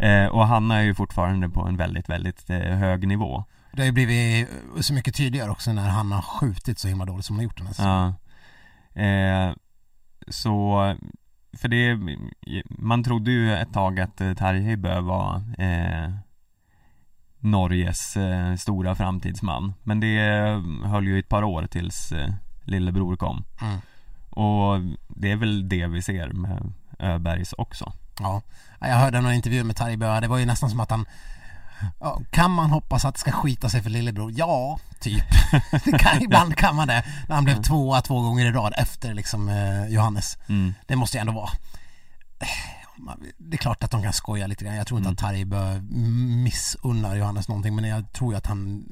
eh, 0.00 0.26
och 0.26 0.46
Hanna 0.46 0.76
är 0.76 0.82
ju 0.82 0.94
fortfarande 0.94 1.48
på 1.48 1.60
en 1.66 1.76
väldigt, 1.76 2.08
väldigt 2.08 2.50
eh, 2.50 2.58
hög 2.58 3.08
nivå 3.08 3.44
Det 3.72 3.80
har 3.82 3.86
ju 3.86 3.92
blivit 3.92 4.48
eh, 4.76 4.80
så 4.80 4.94
mycket 4.94 5.14
tydligare 5.14 5.50
också 5.50 5.72
när 5.72 5.88
han 5.88 6.12
har 6.12 6.22
skjutit 6.22 6.78
så 6.78 6.88
himla 6.88 7.04
dåligt 7.04 7.24
som 7.24 7.36
han 7.36 7.38
har 7.38 7.44
gjort 7.44 7.58
den 7.58 7.66
här. 7.66 7.74
Ja. 7.78 8.14
Eh, 9.02 9.52
så, 10.28 10.94
för 11.58 11.68
det, 11.68 11.98
man 12.68 13.04
trodde 13.04 13.30
ju 13.30 13.54
ett 13.54 13.72
tag 13.72 14.00
att 14.00 14.20
eh, 14.20 14.34
Tarjei 14.34 14.76
var 14.76 15.42
eh, 15.58 16.10
Norges 17.38 18.16
eh, 18.16 18.56
stora 18.56 18.94
framtidsman. 18.94 19.74
Men 19.82 20.00
det 20.00 20.18
höll 20.84 21.06
ju 21.06 21.18
ett 21.18 21.28
par 21.28 21.42
år 21.42 21.66
tills 21.66 22.12
eh, 22.12 22.32
lillebror 22.64 23.16
kom. 23.16 23.44
Mm. 23.60 23.78
Och 24.30 24.80
det 25.08 25.30
är 25.30 25.36
väl 25.36 25.68
det 25.68 25.86
vi 25.86 26.02
ser 26.02 26.28
med 26.28 26.72
Öbergs 26.98 27.52
också. 27.58 27.92
Ja, 28.20 28.42
jag 28.80 28.96
hörde 28.96 29.20
någon 29.20 29.32
intervju 29.32 29.64
med 29.64 29.76
Tarjei 29.76 29.96
det 29.96 30.28
var 30.28 30.38
ju 30.38 30.46
nästan 30.46 30.70
som 30.70 30.80
att 30.80 30.90
han 30.90 31.06
ja, 32.00 32.20
Kan 32.30 32.50
man 32.50 32.70
hoppas 32.70 33.04
att 33.04 33.14
det 33.14 33.20
ska 33.20 33.32
skita 33.32 33.68
sig 33.68 33.82
för 33.82 33.90
lillebror? 33.90 34.32
Ja, 34.36 34.78
typ. 35.04 35.24
Det 35.84 35.98
kan, 35.98 36.22
ibland 36.22 36.56
kan 36.56 36.76
man 36.76 36.88
det. 36.88 37.04
När 37.28 37.34
han 37.34 37.44
blev 37.44 37.62
tvåa 37.62 38.00
två 38.00 38.20
gånger 38.20 38.46
i 38.46 38.50
rad 38.50 38.74
efter 38.76 39.14
liksom 39.14 39.48
eh, 39.48 39.86
Johannes. 39.86 40.38
Mm. 40.48 40.74
Det 40.86 40.96
måste 40.96 41.16
ju 41.16 41.20
ändå 41.20 41.32
vara 41.32 41.50
Det 43.38 43.56
är 43.56 43.58
klart 43.58 43.84
att 43.84 43.90
de 43.90 44.02
kan 44.02 44.12
skoja 44.12 44.46
lite 44.46 44.64
grann. 44.64 44.76
Jag 44.76 44.86
tror 44.86 44.98
inte 44.98 45.10
att 45.10 45.18
Tarjei 45.18 45.44
missunnar 46.44 47.16
Johannes 47.16 47.48
någonting 47.48 47.74
men 47.74 47.84
jag 47.84 48.12
tror 48.12 48.32
ju 48.32 48.38
att 48.38 48.46
han 48.46 48.84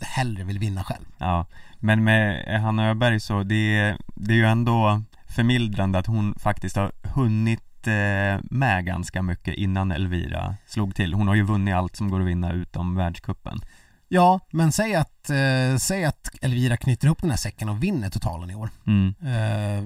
hellre 0.00 0.44
vill 0.44 0.58
vinna 0.58 0.84
själv. 0.84 1.04
Ja, 1.18 1.46
men 1.78 2.04
med 2.04 2.60
Hanna 2.60 2.88
Öberg 2.88 3.20
så 3.20 3.42
det, 3.42 3.96
det 4.14 4.32
är 4.32 4.36
ju 4.36 4.46
ändå 4.46 5.02
förmildrande 5.28 5.98
att 5.98 6.06
hon 6.06 6.34
faktiskt 6.38 6.76
har 6.76 6.92
hunnit 7.02 7.86
eh, 7.86 8.40
med 8.42 8.84
ganska 8.84 9.22
mycket 9.22 9.54
innan 9.54 9.92
Elvira 9.92 10.54
slog 10.66 10.94
till. 10.94 11.14
Hon 11.14 11.28
har 11.28 11.34
ju 11.34 11.42
vunnit 11.42 11.74
allt 11.74 11.96
som 11.96 12.10
går 12.10 12.20
att 12.20 12.26
vinna 12.26 12.52
utom 12.52 12.96
världskuppen. 12.96 13.60
Ja, 14.08 14.40
men 14.50 14.72
säg 14.72 14.94
att, 14.94 15.30
eh, 15.30 15.76
säg 15.78 16.04
att 16.04 16.28
Elvira 16.42 16.76
knyter 16.76 17.06
ihop 17.06 17.20
den 17.20 17.30
här 17.30 17.36
säcken 17.36 17.68
och 17.68 17.82
vinner 17.82 18.10
totalen 18.10 18.50
i 18.50 18.54
år. 18.54 18.70
Mm, 18.86 19.14
Eh, 19.22 19.84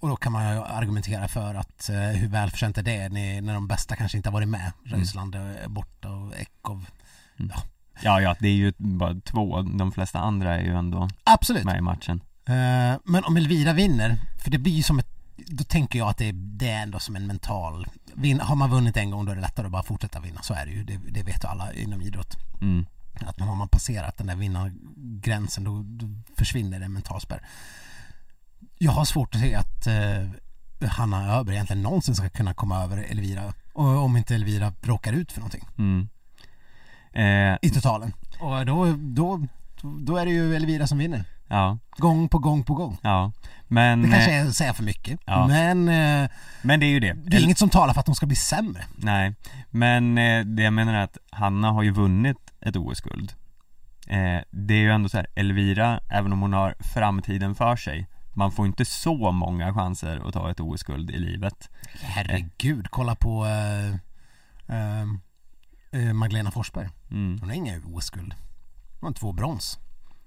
och 0.00 0.08
då 0.08 0.16
kan 0.16 0.32
man 0.32 0.54
ju 0.54 0.62
argumentera 0.62 1.28
för 1.28 1.54
att 1.54 1.88
eh, 1.88 1.96
hur 1.96 2.28
välförtjänt 2.28 2.78
är 2.78 2.82
det 2.82 3.08
när, 3.08 3.54
de 3.54 3.68
bästa 3.68 3.96
kanske 3.96 4.16
inte 4.16 4.28
har 4.28 4.32
varit 4.32 4.48
med. 4.48 4.72
Röisland 4.84 5.34
är 5.34 5.68
borta 5.68 6.08
och 6.08 6.36
Ekov. 6.36 6.86
ja, 8.02 8.20
ja, 8.20 8.36
det 8.40 8.48
är 8.48 8.52
ju 8.52 8.72
bara 8.78 9.14
två. 9.14 9.62
De 9.62 9.92
flesta 9.92 10.18
andra 10.18 10.56
är 10.56 10.62
ju 10.62 10.74
ändå 10.74 11.08
Absolut. 11.24 11.64
med 11.64 11.78
i 11.78 11.80
matchen. 11.80 12.20
Eh, 12.44 13.00
men 13.04 13.24
om 13.24 13.36
Elvira 13.36 13.72
vinner, 13.72 14.16
för 14.44 14.50
det 14.50 14.58
blir 14.58 14.72
ju 14.72 14.82
som 14.82 14.98
ett 14.98 15.08
då 15.46 15.64
tänker 15.64 15.98
jag 15.98 16.08
att 16.08 16.18
det, 16.18 16.32
det 16.32 16.68
är 16.70 16.82
ändå 16.82 16.98
som 16.98 17.16
en 17.16 17.26
mental 17.26 17.86
vin, 18.14 18.40
Har 18.40 18.56
man 18.56 18.70
vunnit 18.70 18.96
en 18.96 19.10
gång 19.10 19.24
då 19.24 19.32
är 19.32 19.36
det 19.36 19.42
lättare 19.42 19.66
att 19.66 19.72
bara 19.72 19.82
fortsätta 19.82 20.20
vinna, 20.20 20.42
så 20.42 20.54
är 20.54 20.66
det 20.66 20.72
ju. 20.72 20.84
Det, 20.84 21.00
det 21.08 21.22
vet 21.22 21.44
ju 21.44 21.48
alla 21.48 21.72
inom 21.72 22.02
idrott. 22.02 22.36
Mm, 22.60 22.86
Att 23.20 23.40
har 23.40 23.54
man 23.56 23.68
passerat 23.68 24.16
den 24.18 24.26
där 24.26 24.36
vinnargränsen 24.36 25.64
då, 25.64 25.82
då 25.84 26.06
försvinner 26.36 26.78
det 26.78 26.84
en 26.84 26.92
mental 26.92 27.20
spärr. 27.20 27.46
Jag 28.78 28.92
har 28.92 29.04
svårt 29.04 29.34
att 29.34 29.40
se 29.40 29.54
att 29.54 29.86
eh, 29.86 30.88
Hanna 30.90 31.34
Öberg 31.34 31.54
egentligen 31.54 31.82
någonsin 31.82 32.14
ska 32.14 32.28
kunna 32.28 32.54
komma 32.54 32.82
över 32.84 32.96
Elvira. 33.10 33.54
Och 33.72 33.86
om 34.04 34.16
inte 34.16 34.34
Elvira 34.34 34.72
råkar 34.82 35.12
ut 35.12 35.32
för 35.32 35.40
någonting 35.40 35.68
mm. 35.78 36.08
Eh, 37.14 37.58
i 37.62 37.70
totalen. 37.70 38.12
Och 38.40 38.66
då, 38.66 38.92
då, 38.98 39.46
då 39.82 40.16
är 40.16 40.24
det 40.26 40.32
ju 40.32 40.56
Elvira 40.56 40.86
som 40.86 40.98
vinner. 40.98 41.24
ja, 41.48 41.78
Gång 41.96 42.28
på 42.28 42.38
gång 42.38 42.64
på 42.64 42.74
gång. 42.74 42.98
ja. 43.02 43.32
Men, 43.68 44.02
Det 44.02 44.08
kanske 44.08 44.30
eh, 44.30 44.42
är 44.42 44.48
att 44.48 44.56
säga 44.56 44.74
för 44.74 44.82
mycket. 44.82 45.20
ja. 45.26 45.46
Men 45.46 45.88
eh, 45.88 46.30
men 46.62 46.80
det 46.80 46.86
är 46.86 46.90
ju 46.90 47.00
det. 47.00 47.12
det 47.24 47.36
är 47.36 47.40
inget 47.40 47.58
som 47.58 47.68
talar 47.68 47.94
för 47.94 48.00
att 48.00 48.06
de 48.06 48.14
ska 48.14 48.26
bli 48.26 48.36
sämre. 48.36 48.84
Nej, 48.96 49.34
men 49.70 50.18
eh, 50.18 50.44
det 50.44 50.62
jag 50.62 50.72
menar 50.72 50.94
är 50.94 51.04
att 51.04 51.18
Hanna 51.30 51.70
har 51.70 51.82
ju 51.82 51.90
vunnit 51.90 52.36
ett 52.62 52.76
OS-guld 52.76 53.32
eh, 54.08 54.40
Det 54.50 54.74
är 54.74 54.78
ju 54.78 54.90
ändå 54.90 55.08
så 55.08 55.16
här, 55.16 55.26
Elvira, 55.34 56.00
även 56.08 56.32
om 56.32 56.40
hon 56.40 56.52
har 56.52 56.74
framtiden 56.94 57.54
för 57.54 57.76
sig 57.76 58.08
Man 58.34 58.52
får 58.52 58.66
inte 58.66 58.84
så 58.84 59.32
många 59.32 59.74
chanser 59.74 60.28
att 60.28 60.34
ta 60.34 60.50
ett 60.50 60.60
OS-guld 60.60 61.10
i 61.10 61.18
livet 61.18 61.70
Herregud, 62.02 62.90
kolla 62.90 63.14
på 63.14 63.46
eh, 63.46 63.88
eh, 64.76 65.02
eh, 65.92 66.12
Magdalena 66.12 66.50
Forsberg. 66.50 66.88
mm. 67.10 67.38
Hon 67.40 67.48
har 67.48 67.56
inga 67.56 67.80
OS-guld. 67.84 68.34
Hon 69.00 69.06
har 69.06 69.14
två 69.14 69.32
brons, 69.32 69.78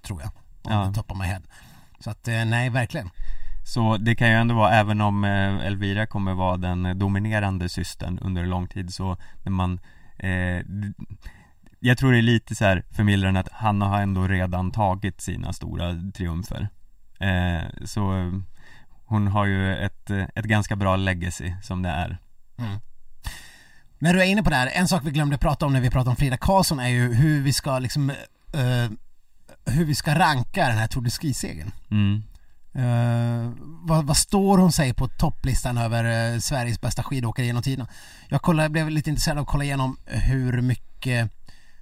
tror 0.02 0.20
jag. 0.20 0.30
Om 0.62 0.72
Ja. 0.72 0.84
ja. 0.86 0.92
top 0.92 1.10
of 1.10 1.18
my 1.18 1.24
head. 1.24 1.42
Så 2.00 2.10
att, 2.10 2.28
eh, 2.28 2.44
nej, 2.44 2.70
verkligen. 2.70 3.10
Så 3.64 3.96
det 3.96 4.14
kan 4.14 4.28
ju 4.28 4.34
ändå 4.34 4.54
vara, 4.54 4.74
även 4.74 5.00
om 5.00 5.24
eh, 5.24 5.66
Elvira 5.66 6.06
kommer 6.06 6.34
vara 6.34 6.56
den 6.56 6.86
eh, 6.86 6.94
dominerande 6.94 7.68
systern 7.68 8.18
under 8.18 8.46
lång 8.46 8.68
tid 8.68 8.94
så 8.94 9.16
när 9.42 9.50
man 9.52 9.80
eh, 10.18 10.64
Jag 11.80 11.98
tror 11.98 12.12
det 12.12 12.18
är 12.18 12.22
lite 12.22 12.54
så 12.54 12.64
här 12.64 12.82
förmildrande 12.90 13.40
att 13.40 13.52
Hanna 13.52 13.86
har 13.86 14.00
ändå 14.00 14.28
redan 14.28 14.70
tagit 14.70 15.20
sina 15.20 15.52
stora 15.52 15.94
triumfer 16.14 16.68
eh, 17.20 17.84
Så 17.84 18.18
eh, 18.18 18.32
hon 19.04 19.26
har 19.26 19.46
ju 19.46 19.76
ett, 19.76 20.10
eh, 20.10 20.24
ett 20.34 20.44
ganska 20.44 20.76
bra 20.76 20.96
legacy 20.96 21.52
som 21.62 21.82
det 21.82 21.88
är 21.88 22.18
När 23.98 24.14
du 24.14 24.20
är 24.20 24.26
inne 24.26 24.42
på 24.42 24.50
det 24.50 24.56
här, 24.56 24.70
en 24.74 24.88
sak 24.88 25.02
vi 25.04 25.10
glömde 25.10 25.38
prata 25.38 25.66
om 25.66 25.72
när 25.72 25.80
vi 25.80 25.90
pratade 25.90 26.10
om 26.10 26.16
Frida 26.16 26.36
Karlsson 26.36 26.80
är 26.80 26.88
ju 26.88 27.14
hur 27.14 27.42
vi 27.42 27.52
ska 27.52 27.78
liksom 27.78 28.10
eh, 28.52 28.90
hur 29.66 29.84
vi 29.84 29.94
ska 29.94 30.18
ranka 30.18 30.68
den 30.68 30.78
här 30.78 30.86
Tour 30.86 31.02
de 31.02 31.10
Ski-segern. 31.10 31.72
mm. 31.90 32.22
Eh, 32.74 33.52
vad, 33.58 34.04
vad 34.04 34.16
står 34.16 34.58
hon 34.58 34.72
sig 34.72 34.94
på 34.94 35.08
topplistan 35.08 35.78
över 35.78 36.32
eh, 36.34 36.38
Sveriges 36.38 36.80
bästa 36.80 37.02
skidåkare 37.02 37.46
genom 37.46 37.62
tiderna? 37.62 37.88
Jag 38.28 38.42
kollade, 38.42 38.68
blev 38.68 38.90
lite 38.90 39.10
intresserad 39.10 39.38
av 39.38 39.42
att 39.42 39.48
kolla 39.48 39.64
igenom 39.64 39.96
hur 40.06 40.62
mycket 40.62 41.30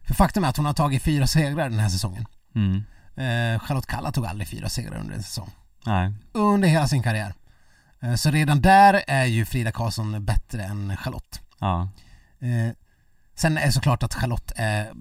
För 0.06 0.14
faktum 0.14 0.44
är 0.44 0.48
att 0.48 0.56
hon 0.56 0.66
har 0.66 0.72
tagit 0.72 1.02
fyra 1.02 1.26
segrar 1.26 1.70
den 1.70 1.78
här 1.78 1.88
säsongen. 1.88 2.26
Mm. 2.54 2.84
Eh, 3.16 3.60
Charlotte 3.60 3.86
Kalla 3.86 4.12
tog 4.12 4.26
aldrig 4.26 4.48
fyra 4.48 4.68
segrar 4.68 4.98
under 5.00 5.14
en 5.14 5.22
säsong. 5.22 5.50
Nej, 5.86 6.12
Under 6.32 6.68
hela 6.68 6.88
sin 6.88 7.02
karriär. 7.02 7.34
Eh, 8.00 8.14
så 8.14 8.30
redan 8.30 8.60
där 8.60 9.02
är 9.08 9.24
ju 9.24 9.44
Frida 9.44 9.72
Karlsson 9.72 10.24
bättre 10.24 10.62
än 10.64 10.96
Charlotte. 10.96 11.40
ja, 11.58 11.88
Eh, 12.40 12.72
sen 13.34 13.58
är 13.58 13.66
det 13.66 13.72
såklart 13.72 14.02
att 14.02 14.14
Charlotte 14.14 14.52
är, 14.56 14.92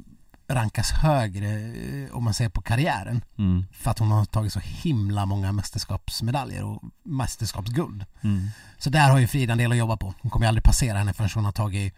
rankas 0.47 0.91
högre 0.91 1.49
eh, 1.49 2.15
om 2.15 2.23
man 2.23 2.33
ser 2.33 2.49
på 2.49 2.61
karriären. 2.61 3.23
mm. 3.37 3.65
För 3.71 3.91
att 3.91 3.99
hon 3.99 4.11
har 4.11 4.25
tagit 4.25 4.53
så 4.53 4.59
himla 4.59 5.25
många 5.25 5.51
mästerskapsmedaljer 5.51 6.63
och 6.63 6.83
mästerskapsguld. 7.03 8.05
Mm. 8.21 8.47
Så 8.77 8.89
där 8.89 9.09
har 9.09 9.19
ju 9.19 9.27
Frida 9.27 9.51
en 9.51 9.57
del 9.57 9.71
att 9.71 9.77
jobba 9.77 9.97
på. 9.97 10.13
Hon 10.21 10.31
kommer 10.31 10.45
ju 10.45 10.47
aldrig 10.47 10.63
passera 10.63 10.97
henne 10.97 11.13
förrän 11.13 11.29
hon 11.35 11.45
har 11.45 11.51
tagit, 11.51 11.93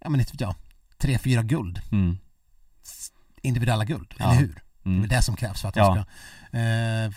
ja 0.00 0.10
men 0.10 0.20
inte 0.20 0.32
vet 0.32 0.40
jag, 0.40 0.54
tre, 0.98 1.18
fyra 1.18 1.42
guld. 1.42 1.80
Mm. 1.92 2.18
Individuella 3.42 3.84
guld, 3.84 4.14
Ja. 4.18 4.24
eller 4.24 4.40
hur? 4.40 4.54
Det 4.82 4.90
är 4.90 4.94
Mm. 4.94 5.08
det 5.08 5.22
som 5.22 5.36
krävs 5.36 5.60
för 5.60 5.68
att 5.68 5.76
Ja. 5.76 6.04
ska... 6.50 6.58
Eh, 6.58 7.10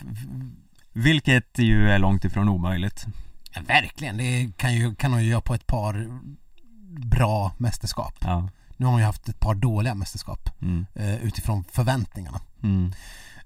Vilket 0.94 1.60
ju 1.60 1.90
är 1.90 2.00
långt 2.00 2.26
ifrån 2.26 2.50
omöjligt. 2.50 3.06
ja, 3.56 3.62
verkligen, 3.68 4.18
det 4.18 4.52
kan, 4.58 4.74
ju, 4.74 4.96
kan 4.96 5.12
hon 5.14 5.24
ju 5.24 5.30
göra 5.30 5.42
på 5.42 5.54
ett 5.54 5.68
par 5.68 6.08
bra 7.00 7.52
mästerskap. 7.58 8.14
Ja. 8.22 8.50
Nu 8.78 8.86
har 8.86 8.92
hon 8.92 9.00
ju 9.02 9.06
haft 9.06 9.30
ett 9.30 9.40
par 9.40 9.56
dåliga 9.56 9.96
mästerskap 9.96 10.50
Mm. 10.62 10.86
eh, 10.96 11.16
utifrån 11.16 11.64
förväntningarna. 11.72 12.42
Mm. 12.64 12.94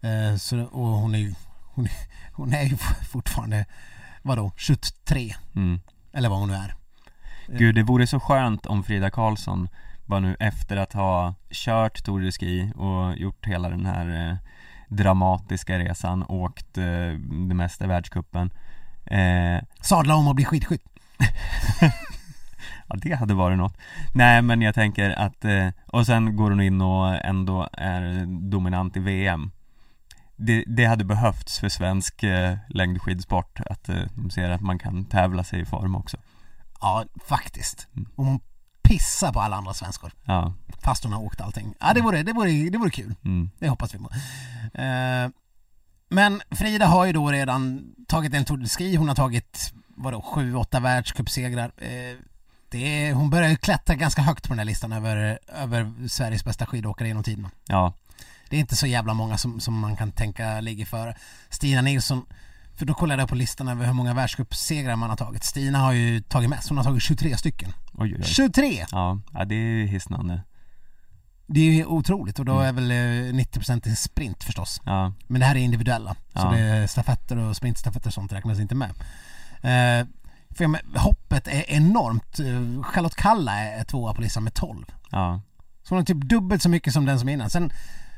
Eh, 0.01 0.37
så, 0.37 0.59
och 0.63 0.87
hon 0.87 1.15
är 1.15 1.19
ju 1.19 1.33
hon, 1.73 1.85
är- 1.85 2.07
hon 2.33 2.53
är 2.53 2.63
ju 2.63 2.77
fortfarande, 3.09 3.65
vadå, 4.21 4.51
23 4.57 5.35
Mm. 5.55 5.79
eller 6.13 6.29
vad 6.29 6.39
hon 6.39 6.49
nu 6.49 6.55
är. 6.55 6.75
Gud, 7.47 7.75
det 7.75 7.83
vore 7.83 8.07
så 8.07 8.19
skönt 8.19 8.65
om 8.65 8.83
Frida 8.83 9.09
Karlsson 9.09 9.69
bara 10.07 10.19
nu 10.19 10.35
efter 10.39 10.77
att 10.77 10.93
ha 10.93 11.33
kört 11.49 12.03
Tour 12.03 12.21
de 12.21 12.31
Ski 12.31 12.71
och 12.75 13.17
gjort 13.17 13.45
hela 13.45 13.69
den 13.69 13.85
här 13.85 14.29
eh, 14.29 14.37
dramatiska 14.89 15.79
resan, 15.79 16.25
åkt 16.29 16.77
eh, 16.77 16.83
det 17.47 17.55
mesta 17.55 17.85
i 17.85 17.87
världscupen 17.87 18.51
eh, 19.05 19.63
Sadla 19.81 20.15
om 20.15 20.27
och 20.27 20.35
bli 20.35 20.45
skidskytt. 20.45 20.83
Ja 22.89 22.95
det 23.01 23.13
hade 23.13 23.33
varit 23.33 23.57
något 23.57 23.77
Nej 24.13 24.41
men 24.41 24.61
jag 24.61 24.75
tänker 24.75 25.09
att, 25.09 25.45
eh, 25.45 25.67
och 25.85 26.05
sen 26.05 26.35
går 26.35 26.49
hon 26.49 26.61
in 26.61 26.81
och 26.81 27.25
ändå 27.25 27.69
är 27.73 28.25
dominant 28.49 28.97
i 28.97 28.99
VM 28.99 29.51
det, 30.35 30.63
det 30.67 30.85
hade 30.85 31.03
behövts 31.03 31.59
för 31.59 31.69
svensk 31.69 32.23
eh, 32.23 32.57
längdskidsport 32.69 33.59
att 33.65 33.89
eh, 33.89 34.01
de 34.15 34.29
ser 34.29 34.49
att 34.49 34.61
man 34.61 34.79
kan 34.79 35.05
tävla 35.05 35.43
sig 35.43 35.61
i 35.61 35.65
form 35.65 35.95
också 35.95 36.17
Ja, 36.81 37.05
faktiskt. 37.25 37.87
Mm. 37.95 38.09
Och 38.15 38.41
hon 38.87 38.97
pissar 38.97 39.33
på 39.33 39.39
alla 39.41 39.55
andra 39.55 39.73
svenskor. 39.73 40.11
Ja, 40.25 40.53
Fast 40.83 41.03
hon 41.03 41.13
har 41.13 41.21
åkt 41.21 41.41
allting. 41.41 41.73
Ja, 41.79 41.93
det 41.93 42.01
vore, 42.01 42.23
det 42.23 42.33
vore, 42.33 42.69
det 42.69 42.77
vore 42.77 42.89
kul. 42.89 43.15
mm, 43.25 43.49
Det 43.59 43.69
hoppas 43.69 43.93
vi 43.93 43.97
på. 43.99 44.09
Eh, 44.81 45.29
men 46.09 46.41
Frida 46.51 46.85
har 46.85 47.05
ju 47.05 47.13
då 47.13 47.31
redan 47.31 47.93
tagit 48.07 48.33
en 48.33 48.45
Tour 48.45 48.57
de 48.57 48.67
Ski. 48.67 48.95
Hon 48.95 49.07
har 49.07 49.15
tagit, 49.15 49.73
vadå, 49.95 50.21
sju, 50.21 50.55
åtta 50.55 50.79
världscupsegrar. 50.79 51.71
Eh, 51.77 52.17
det 52.69 53.05
är, 53.07 53.13
hon 53.13 53.29
börjar 53.29 53.49
ju 53.49 53.55
klättra 53.55 53.95
ganska 53.95 54.21
högt 54.21 54.43
på 54.43 54.49
den 54.49 54.59
här 54.59 54.65
listan 54.65 54.91
över, 54.91 55.39
över 55.47 56.07
Sveriges 56.07 56.43
bästa 56.45 56.65
skidåkare 56.65 57.07
genom 57.07 57.23
tiderna. 57.23 57.51
ja, 57.67 57.93
Det 58.49 58.55
är 58.55 58.59
inte 58.59 58.75
så 58.75 58.87
jävla 58.87 59.13
många 59.13 59.37
som, 59.37 59.59
som 59.59 59.79
man 59.79 59.95
kan 59.95 60.11
tänka 60.11 60.61
ligger 60.61 60.85
före. 60.85 61.15
Stina 61.49 61.81
Nilsson, 61.81 62.25
för 62.77 62.85
då 62.85 62.93
kollade 62.93 63.21
jag 63.21 63.29
på 63.29 63.35
listan 63.35 63.67
över 63.67 63.85
hur 63.85 63.93
många 63.93 64.13
världscupsegrar 64.13 64.95
man 64.95 65.09
har 65.09 65.17
tagit. 65.17 65.43
Stina 65.43 65.77
har 65.79 65.91
ju 65.93 66.21
tagit 66.21 66.49
mest, 66.49 66.69
hon 66.69 66.77
har 66.77 66.83
tagit 66.85 67.03
23 67.03 67.37
stycken. 67.37 67.73
oj 67.93 68.13
oj 68.13 68.15
oj 68.19 68.23
23! 68.25 68.85
Ja, 68.91 69.19
ja 69.33 69.45
det 69.45 69.55
är 69.55 69.85
hisnande 69.85 70.41
Det 71.47 71.59
är 71.59 71.71
ju 71.71 71.85
otroligt 71.85 72.39
och 72.39 72.45
då 72.45 72.59
Mm. 72.59 72.65
är 72.67 72.71
väl 72.73 72.91
eh, 72.91 73.33
90% 73.33 73.87
i 73.87 73.95
sprint 73.95 74.43
förstås. 74.43 74.81
Ja, 74.85 75.13
Men 75.27 75.39
det 75.39 75.45
här 75.47 75.55
är 75.55 75.59
individuella, 75.59 76.13
så 76.13 76.19
Ja. 76.33 76.51
det 76.51 76.59
är 76.59 76.87
stafetter 76.87 77.37
och 77.37 77.55
sprintstafetter 77.55 78.07
och 78.07 78.13
sånt 78.13 78.33
räknas 78.33 78.59
inte 78.59 78.75
med. 78.75 78.89
Eh, 79.61 80.07
för 80.57 80.67
men, 80.67 80.81
hoppet 80.95 81.47
är 81.47 81.71
enormt. 81.71 82.39
Eh, 82.39 82.83
Charlotte 82.83 83.15
Kalla 83.15 83.59
är 83.59 83.83
tvåa 83.83 84.13
på 84.13 84.21
listan 84.21 84.43
med 84.43 84.53
12. 84.53 84.85
ja, 85.11 85.41
Så 85.83 85.89
hon 85.95 85.97
har 85.97 86.05
typ 86.05 86.21
dubbelt 86.29 86.61
så 86.63 86.69
mycket 86.69 86.93
som 86.93 87.05
den 87.05 87.19
som 87.19 87.29
är 87.29 87.33
innan. 87.33 87.49
Sen, 87.49 87.71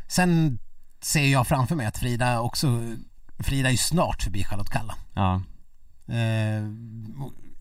sen 0.07 0.59
ser 1.01 1.27
jag 1.27 1.47
framför 1.47 1.75
mig 1.75 1.85
att 1.85 1.97
Frida 1.97 2.39
också, 2.41 2.81
Frida 3.39 3.67
är 3.67 3.71
ju 3.71 3.77
snart 3.77 4.23
förbi 4.23 4.43
Charlotte 4.43 4.69
Kalla. 4.69 4.95
ja, 5.13 5.41
Eh, 6.07 6.63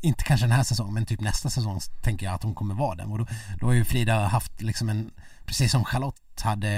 inte 0.01 0.24
kanske 0.24 0.47
den 0.47 0.53
här 0.57 0.62
säsongen 0.62 0.95
men 0.95 1.07
typ 1.07 1.20
nästa 1.20 1.51
säsong 1.51 1.81
tänker 2.03 2.26
jag 2.26 2.35
att 2.35 2.43
hon 2.43 2.55
kommer 2.55 2.74
vara 2.74 2.95
den. 2.95 3.09
Och 3.12 3.18
då, 3.18 3.26
då 3.61 3.66
har 3.66 3.72
ju 3.72 3.85
Frida 3.85 4.26
haft 4.26 4.62
liksom 4.62 4.89
en, 4.89 5.11
precis 5.47 5.72
som 5.72 5.85
Charlotte 5.85 6.41
hade 6.43 6.70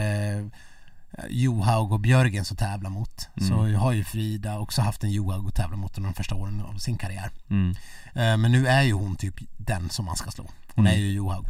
eh, 1.18 1.24
Johaug 1.30 1.92
och 1.92 2.00
Björgen 2.00 2.44
att 2.50 2.58
tävla 2.58 2.88
mot. 2.88 3.28
Så 3.48 3.54
har 3.78 3.92
ju 3.92 4.04
Frida 4.04 4.58
också 4.58 4.82
haft 4.82 5.04
en 5.04 5.10
Johaug 5.10 5.48
att 5.48 5.54
tävla 5.54 5.76
mot 5.76 5.98
under 5.98 6.08
de 6.10 6.14
första 6.14 6.34
åren 6.34 6.60
av 6.60 6.78
sin 6.78 6.98
karriär. 6.98 7.30
mm, 7.50 7.70
Eh, 8.14 8.36
Men 8.36 8.52
nu 8.52 8.66
är 8.68 8.82
ju 8.82 8.92
hon 8.92 9.16
typ 9.16 9.34
den 9.56 9.90
som 9.90 10.04
man 10.04 10.16
ska 10.16 10.30
slå. 10.30 10.44
Hon 10.74 10.86
Mm. 10.86 10.98
är 10.98 11.02
ju 11.02 11.12
Johaug. 11.12 11.46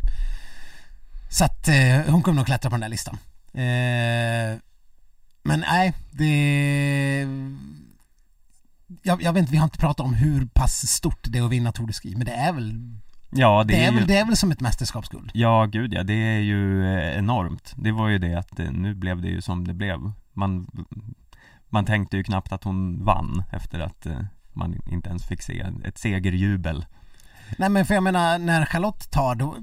Så 1.30 1.44
att 1.44 1.68
eh, 1.68 2.00
hon 2.08 2.22
kommer 2.22 2.36
nog 2.36 2.46
klättra 2.46 2.70
på 2.70 2.74
den 2.74 2.80
där 2.80 2.88
listan. 2.88 3.18
Men 5.42 5.60
nej, 5.60 5.92
det... 6.10 7.28
Jag, 9.02 9.22
jag 9.22 9.32
vet 9.32 9.40
inte, 9.40 9.52
vi 9.52 9.58
har 9.58 9.64
inte 9.64 9.78
pratat 9.78 10.06
om 10.06 10.14
hur 10.14 10.46
pass 10.46 10.86
stort 10.88 11.18
det 11.22 11.38
är 11.38 11.42
att 11.42 11.50
vinna 11.50 11.72
Tour 11.72 11.86
de 11.86 11.92
Ski, 11.92 12.14
men 12.16 12.26
det 12.26 12.32
är 12.32 12.52
väl, 12.52 12.80
ja 13.30 13.64
det 13.64 13.84
är, 13.84 13.90
ju 13.90 13.98
väl, 13.98 14.06
det 14.06 14.16
är 14.16 14.24
väl 14.24 14.36
som 14.36 14.50
ett 14.50 14.60
mästerskapsguld. 14.60 15.30
Ja, 15.34 15.64
gud 15.66 15.94
ja, 15.94 16.02
det 16.02 16.14
är 16.14 16.38
ju 16.38 16.84
eh, 16.94 17.18
enormt. 17.18 17.72
Det 17.76 17.92
var 17.92 18.08
ju 18.08 18.18
det 18.18 18.34
att 18.34 18.60
eh, 18.60 18.70
nu 18.70 18.94
blev 18.94 19.22
det 19.22 19.28
ju 19.28 19.40
som 19.40 19.66
det 19.68 19.74
blev. 19.74 20.12
Man, 20.32 20.66
man 21.68 21.84
tänkte 21.84 22.16
ju 22.16 22.24
knappt 22.24 22.52
att 22.52 22.64
hon 22.64 23.04
vann 23.04 23.42
efter 23.52 23.80
att 23.80 24.06
eh, 24.06 24.20
man 24.52 24.76
inte 24.90 25.08
ens 25.08 25.26
fick 25.26 25.42
se 25.42 25.66
ett 25.84 25.98
segerjubel. 25.98 26.86
Nej 27.58 27.68
men 27.68 27.86
för 27.86 27.94
jag 27.94 28.02
menar, 28.02 28.38
när 28.38 28.64
Charlotte 28.64 29.10
tar 29.10 29.34
då, 29.34 29.56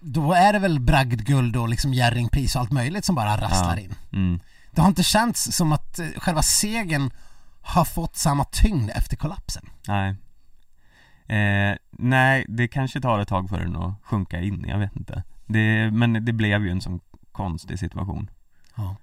då 0.00 0.32
är 0.32 0.52
det 0.52 0.58
väl 0.58 0.80
bragdguld 0.80 1.56
och 1.56 1.68
liksom 1.68 1.94
Jerringpris 1.94 2.54
och 2.54 2.60
allt 2.60 2.72
möjligt 2.72 3.04
som 3.04 3.14
bara 3.14 3.36
rasslar 3.36 3.76
Ja. 3.76 3.82
in. 3.82 3.94
Mm. 4.12 4.40
Det 4.70 4.80
har 4.80 4.88
inte 4.88 5.02
känts 5.02 5.56
som 5.56 5.72
att 5.72 5.98
eh, 5.98 6.06
själva 6.16 6.42
segern 6.42 7.10
har 7.62 7.84
fått 7.84 8.16
samma 8.16 8.44
tyngd 8.44 8.90
efter 8.94 9.16
kollapsen. 9.16 9.70
Nej. 9.88 10.16
Eh, 11.26 11.76
nej, 11.90 12.44
det 12.48 12.68
kanske 12.68 13.00
tar 13.00 13.18
ett 13.18 13.28
tag 13.28 13.48
för 13.48 13.58
den 13.60 13.76
att 13.76 13.94
sjunka 14.02 14.40
in, 14.40 14.64
jag 14.68 14.78
vet 14.78 14.96
inte. 14.96 15.22
Det, 15.46 15.90
men 15.90 16.24
det 16.24 16.32
blev 16.32 16.64
ju 16.64 16.70
en 16.70 16.80
sån 16.80 17.00
konstig 17.32 17.78
situation. 17.78 18.30
Ja. 18.76 18.96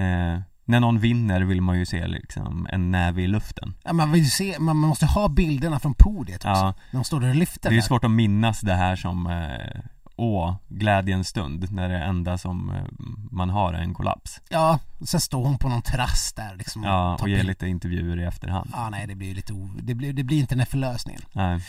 Eh, 0.00 0.40
när 0.64 0.80
någon 0.80 0.98
vinner 0.98 1.40
vill 1.40 1.60
man 1.62 1.78
ju 1.78 1.86
se 1.86 2.06
liksom 2.06 2.68
en 2.72 2.90
näve 2.90 3.22
i 3.22 3.26
luften. 3.26 3.74
Ja, 3.84 3.92
man 3.92 4.12
vill 4.12 4.22
ju 4.22 4.28
se, 4.30 4.56
man 4.58 4.76
måste 4.76 5.06
ha 5.06 5.28
bilderna 5.28 5.78
från 5.78 5.94
podiet 5.94 6.36
också. 6.44 6.48
Ja. 6.48 6.74
När 6.90 6.98
de 7.00 7.04
står 7.04 7.20
där 7.20 7.28
och 7.28 7.34
lyfter 7.34 7.70
Det 7.70 7.72
är 7.72 7.74
ju 7.74 7.80
där. 7.80 7.86
svårt 7.86 8.04
att 8.04 8.10
minnas 8.10 8.60
det 8.60 8.74
här 8.74 8.96
som 8.96 9.26
eh, 9.26 9.80
Åh, 10.22 10.54
glädjens 10.68 11.28
stund 11.28 11.72
när 11.72 11.88
det 11.88 11.98
enda 11.98 12.38
som 12.38 12.70
eh, 12.70 12.84
man 13.30 13.50
har 13.50 13.72
är 13.74 13.78
en 13.82 13.94
kollaps 13.94 14.40
Ja, 14.48 14.78
och 14.98 15.08
sen 15.08 15.20
står 15.20 15.44
hon 15.46 15.58
på 15.58 15.68
någon 15.68 15.82
terrass 15.82 16.32
där 16.32 16.54
liksom 16.56 16.84
Ja, 16.84 17.16
tar 17.18 17.24
och 17.24 17.28
ger 17.28 17.36
bild. 17.36 17.48
lite 17.48 17.66
intervjuer 17.66 18.20
i 18.20 18.24
efterhand 18.24 18.70
Ja, 18.72 18.88
nej 18.90 19.06
det 19.06 19.14
blir 19.14 19.28
ju 19.28 19.34
lite 19.34 19.52
o... 19.52 19.70
det, 19.82 19.94
blir, 19.94 20.12
det 20.12 20.24
blir 20.24 20.38
inte 20.38 20.54
den 20.54 20.60
här 20.60 20.66
förlösningen. 20.66 21.22
Nej, 21.32 21.60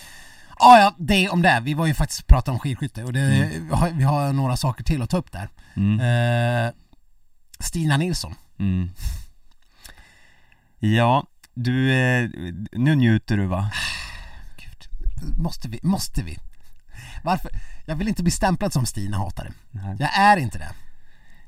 Ah, 0.64 0.78
ja, 0.78 0.96
det 0.98 1.30
om 1.30 1.42
det. 1.42 1.60
Vi 1.64 1.74
var 1.74 1.86
ju 1.86 1.94
faktiskt 1.94 2.28
prata 2.28 2.52
om 2.52 2.60
skidskytte 2.60 3.04
och 3.04 3.14
det, 3.14 3.20
Mm. 3.20 3.68
vi, 3.70 3.76
har, 3.76 3.90
vi 3.90 4.04
har 4.04 4.34
några 4.34 4.58
saker 4.58 4.84
till 4.84 5.02
att 5.02 5.10
ta 5.10 5.18
upp 5.18 5.32
där. 5.32 5.50
mm, 5.76 6.00
Eh, 6.68 6.72
Stina 7.60 7.98
Nilsson. 7.98 8.36
mm. 8.60 8.90
Ja, 10.80 11.24
du, 11.54 11.92
eh, 11.94 12.30
nu 12.72 12.96
njuter 12.96 13.38
du 13.38 13.46
va? 13.46 13.72
Gud, 14.58 14.88
måste 15.38 15.68
vi? 15.70 15.80
Måste 15.84 16.24
vi? 16.24 16.38
Varför? 17.24 17.52
Jag 17.86 17.96
vill 17.96 18.08
inte 18.08 18.24
bli 18.24 18.32
stämplad 18.32 18.74
som 18.74 18.86
Stina-hatare. 18.86 19.52
Jag 20.00 20.20
är 20.20 20.38
inte 20.38 20.58
det. 20.58 20.72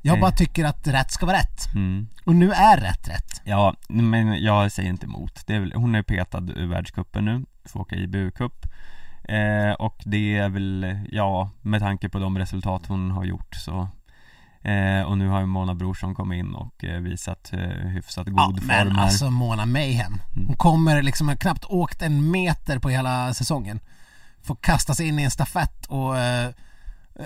Jag 0.06 0.14
Nej. 0.14 0.22
bara 0.22 0.32
tycker 0.32 0.66
att 0.66 0.88
rätt 0.88 1.12
ska 1.12 1.26
vara 1.26 1.38
rätt. 1.38 1.74
Mm. 1.76 2.08
Och 2.26 2.36
nu 2.36 2.51
är 2.51 2.78
rätt 2.78 3.08
rätt. 3.10 3.41
Ja, 3.43 3.76
men 3.88 4.43
jag 4.43 4.72
säger 4.72 4.89
inte 4.89 5.06
emot. 5.06 5.43
Det 5.47 5.56
är 5.56 5.60
väl, 5.60 5.74
hon 5.74 5.95
är 5.95 6.04
petad 6.04 6.43
ur 6.56 6.68
världscupen 6.68 7.26
nu, 7.26 7.45
får 7.66 7.80
åka 7.80 7.95
IBU-cup. 7.95 8.66
Eh, 9.24 9.74
och 9.74 10.01
det 10.06 10.38
är 10.38 10.49
väl, 10.49 10.99
ja, 11.12 11.49
med 11.62 11.80
tanke 11.82 12.10
på 12.10 12.20
de 12.20 12.38
resultat 12.38 12.82
hon 12.88 13.12
har 13.12 13.24
gjort 13.24 13.56
så 13.56 13.88
eh, 14.70 15.01
Och 15.01 15.18
nu 15.18 15.28
har 15.28 15.39
ju 15.39 15.45
Mona 15.45 15.76
Brorsson 15.76 16.16
kommit 16.16 16.39
in 16.39 16.54
och 16.56 16.84
eh, 16.84 16.99
visat 17.01 17.54
eh, 17.54 17.60
hyfsat 17.88 18.28
god 18.28 18.39
Ja, 18.39 18.45
form 18.45 18.68
men 18.68 18.91
här. 18.95 19.04
alltså 19.04 19.30
Mona 19.30 19.66
Mayhem. 19.66 20.20
Mm. 20.36 20.47
Hon 20.47 20.56
kommer 20.58 21.01
liksom, 21.01 21.28
har 21.28 21.36
knappt 21.36 21.66
åkt 21.66 22.01
en 22.01 22.32
meter 22.32 22.80
på 22.80 22.89
hela 22.89 23.34
säsongen. 23.34 23.80
Får 24.43 24.55
kastas 24.55 24.99
in 24.99 25.19
i 25.19 25.23
en 25.23 25.31
stafett 25.31 25.85
och 25.85 26.17
eh, 26.17 26.49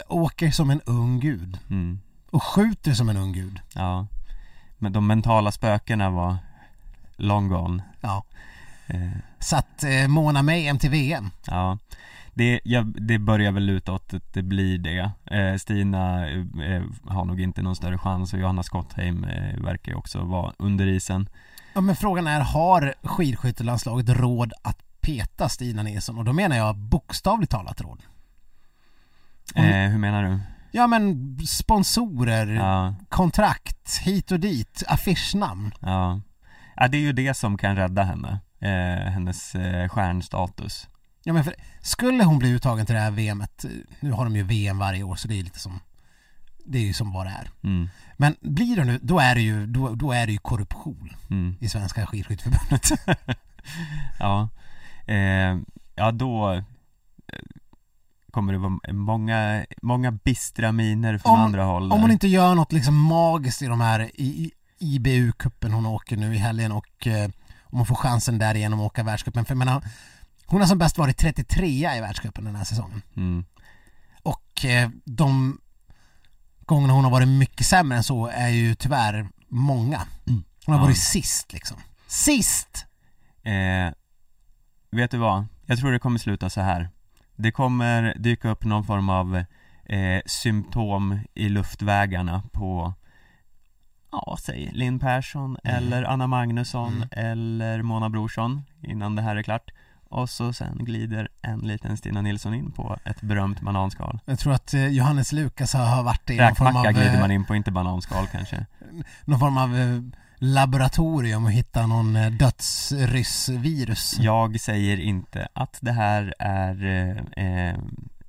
åker 0.08 0.52
som 0.52 0.70
en 0.70 0.82
ung 0.86 1.20
gud. 1.20 1.60
Mm, 1.70 2.00
Och 2.32 2.44
skjuter 2.44 2.94
som 2.94 3.10
en 3.10 3.18
ung 3.18 3.34
gud. 3.34 3.60
ja. 3.74 4.08
Men 4.80 4.92
de 4.94 5.08
mentala 5.08 5.52
spökena 5.52 6.10
var 6.10 6.38
long 7.16 7.50
gone. 7.50 7.84
Ja. 8.02 8.24
Eh, 8.88 9.10
Så 9.40 9.56
att 9.56 9.84
eh, 9.84 10.08
Mona 10.08 10.78
till 10.80 10.90
VM. 10.90 11.32
Ja, 11.48 11.78
det, 12.34 12.60
ja, 12.64 12.82
det 12.82 13.20
börjar 13.20 13.52
väl 13.52 13.64
luta 13.64 13.92
åt 13.94 14.14
att 14.14 14.34
det 14.34 14.44
blir 14.44 14.78
det. 14.78 15.12
Eh, 15.38 15.58
Stina 15.58 16.30
eh, 16.30 16.84
har 17.08 17.26
nog 17.26 17.42
inte 17.42 17.62
någon 17.62 17.76
större 17.76 17.98
chans 17.98 18.34
och 18.34 18.40
Johanna 18.40 18.64
Skottheim 18.64 19.24
eh, 19.24 19.60
verkar 19.64 19.92
ju 19.92 19.98
också 19.98 20.24
vara 20.24 20.54
under 20.58 20.88
isen. 20.88 21.30
Ja 21.74 21.82
men 21.82 21.96
frågan 21.96 22.28
är, 22.28 22.40
har 22.42 22.94
skidskyttelandslaget 23.04 24.10
råd 24.10 24.54
att 24.62 24.78
peta 25.02 25.50
Stina 25.50 25.84
Nilsson? 25.84 26.18
Och 26.18 26.26
då 26.26 26.34
menar 26.34 26.56
jag 26.58 26.76
bokstavligt 26.78 27.52
talat 27.52 27.82
råd. 27.82 28.04
Om- 29.56 29.64
Eh, 29.64 29.90
hur 29.90 29.98
menar 29.98 30.24
du? 30.24 30.40
Ja 30.72 30.88
men 30.88 31.38
sponsorer, 31.48 32.48
Ja, 32.48 32.96
kontrakt, 33.10 33.98
hit 33.98 34.32
och 34.32 34.40
dit, 34.40 34.84
affischnamn. 34.88 35.72
ja. 35.82 36.22
ja, 36.76 36.88
det 36.88 36.98
är 36.98 37.02
ju 37.02 37.14
det 37.14 37.34
som 37.34 37.58
kan 37.58 37.76
rädda 37.76 38.04
henne. 38.04 38.40
eh, 38.60 39.12
hennes 39.12 39.56
eh, 39.56 39.90
stjärnstatus 39.90 40.88
Ja 41.24 41.34
men 41.34 41.44
för, 41.44 41.54
skulle 41.82 42.24
hon 42.24 42.40
bli 42.40 42.50
uttagen 42.52 42.86
till 42.86 42.96
det 42.96 43.02
här 43.02 43.12
VMet, 43.12 43.66
nu 44.00 44.12
har 44.12 44.24
de 44.24 44.36
ju 44.36 44.44
VM 44.44 44.78
varje 44.80 45.04
år 45.04 45.16
så 45.16 45.28
det 45.28 45.40
är 45.40 45.44
lite 45.44 45.60
som 45.60 45.80
Det 46.66 46.78
är 46.78 46.82
ju 46.84 46.94
som 46.94 47.12
bara 47.12 47.24
det 47.30 47.30
är 47.30 47.52
mm, 47.64 47.90
Men 48.18 48.36
blir 48.42 48.76
det 48.76 48.84
nu, 48.84 49.00
då 49.02 49.20
är 49.20 49.36
det 49.36 49.42
ju, 49.42 49.66
då, 49.68 49.96
då 49.96 50.12
är 50.12 50.26
det 50.26 50.32
ju 50.32 50.38
korruption 50.38 51.10
mm. 51.30 51.56
i 51.60 51.70
Svenska 51.70 52.06
skidskytteförbundet 52.08 52.90
Ja, 54.20 54.50
eh, 55.08 55.58
ja 55.96 56.12
då 56.12 56.54
eh, 56.54 56.62
kommer 58.32 58.54
det 58.54 58.60
vara 58.60 58.94
många, 58.94 59.66
många 59.82 60.12
bistra 60.12 60.72
miner 60.72 61.18
från 61.18 61.32
Om- 61.34 61.40
andra 61.40 61.64
håll 61.64 61.84
Om 61.84 62.00
hon 62.00 62.08
där. 62.10 62.14
inte 62.14 62.28
gör 62.28 62.56
något 62.56 62.72
liksom 62.72 62.96
magiskt 62.98 63.62
i 63.62 63.66
de 63.66 63.82
här 63.82 64.00
i, 64.14 64.52
i 64.80 64.98
IBU-cupen 64.98 65.72
hon 65.72 65.86
åker 65.86 66.18
nu 66.18 66.36
i 66.36 66.38
helgen 66.38 66.72
och 66.72 67.08
eh, 67.08 67.30
om 67.64 67.78
hon 67.78 67.86
får 67.86 67.96
chansen 67.96 68.38
därigenom 68.40 68.80
att 68.80 68.86
åka 68.86 69.04
världscupen. 69.04 69.46
För 69.46 69.52
jag 69.52 69.58
menar, 69.58 69.84
hon 70.46 70.62
har 70.62 70.68
som 70.68 70.78
bäst 70.78 70.98
varit 70.98 71.18
33 71.18 71.66
i 71.98 72.02
världscupen 72.02 72.44
den 72.46 72.56
här 72.56 72.64
säsongen. 72.64 73.02
mm, 73.16 73.46
Och 74.24 74.66
eh, 74.66 74.90
de 75.06 75.60
gångerna 76.66 76.94
hon 76.94 77.04
har 77.04 77.12
varit 77.12 77.28
mycket 77.28 77.66
sämre 77.68 77.98
än 77.98 78.04
så 78.04 78.28
är 78.28 78.48
ju 78.50 78.76
tyvärr 78.76 79.30
många. 79.48 80.02
Hon 80.26 80.44
har 80.66 80.76
Ja. 80.76 80.82
varit 80.82 80.98
sist 80.98 81.54
liksom. 81.54 81.78
Sist! 82.08 82.86
eh, 83.44 83.94
Vet 84.92 85.12
du 85.12 85.18
vad? 85.18 85.46
Jag 85.66 85.80
tror 85.80 85.92
det 85.92 86.00
kommer 86.00 86.20
sluta 86.20 86.50
så 86.50 86.62
här 86.62 86.90
Det 87.36 87.52
kommer 87.52 88.14
dyka 88.18 88.50
upp 88.50 88.64
någon 88.66 88.84
form 88.86 89.10
av 89.10 89.44
eh, 89.86 90.22
symptom 90.26 91.20
i 91.34 91.50
luftvägarna 91.50 92.44
på 92.52 92.94
Ja, 94.12 94.38
säg 94.42 94.70
Linn 94.74 95.00
Persson 95.00 95.58
Mm. 95.64 95.78
eller 95.78 96.04
Anna 96.04 96.28
Magnusson 96.28 96.94
Mm. 96.94 97.08
eller 97.12 97.82
Mona 97.82 98.10
Brorsson 98.10 98.64
innan 98.82 99.16
det 99.16 99.22
här 99.22 99.36
är 99.36 99.44
klart 99.44 99.72
och 100.10 100.30
så 100.30 100.54
sen 100.54 100.78
glider 100.86 101.30
en 101.42 101.60
liten 101.60 101.98
Stina 101.98 102.22
Nilsson 102.22 102.54
in 102.54 102.72
på 102.72 102.98
ett 103.06 103.22
berömt 103.22 103.62
bananskal 103.62 104.20
Jag 104.26 104.40
tror 104.40 104.54
att 104.54 104.74
eh, 104.74 104.88
Johannes 104.88 105.32
Lukas 105.32 105.74
har, 105.74 106.04
varit 106.04 106.30
i 106.30 106.38
någon 106.38 106.56
form 106.56 106.76
av, 106.76 106.84
glider 106.84 107.14
eh, 107.14 107.20
man 107.20 107.32
in 107.32 107.46
på, 107.46 107.56
inte 107.56 107.72
bananskal 107.72 108.28
kanske 108.28 108.66
någon 109.26 109.40
form 109.40 109.58
av 109.58 109.76
eh, 109.76 110.02
laboratorium 110.40 111.46
och 111.46 111.52
hitta 111.52 111.88
någon 111.88 112.16
eh, 112.16 112.32
dödsryssvirus. 112.32 114.16
Jag 114.20 114.60
säger 114.60 115.00
inte 115.00 115.48
att 115.54 115.78
det 115.82 115.92
här 115.92 116.34
är 116.40 116.86
eh, 116.86 117.46
eh, 117.46 117.76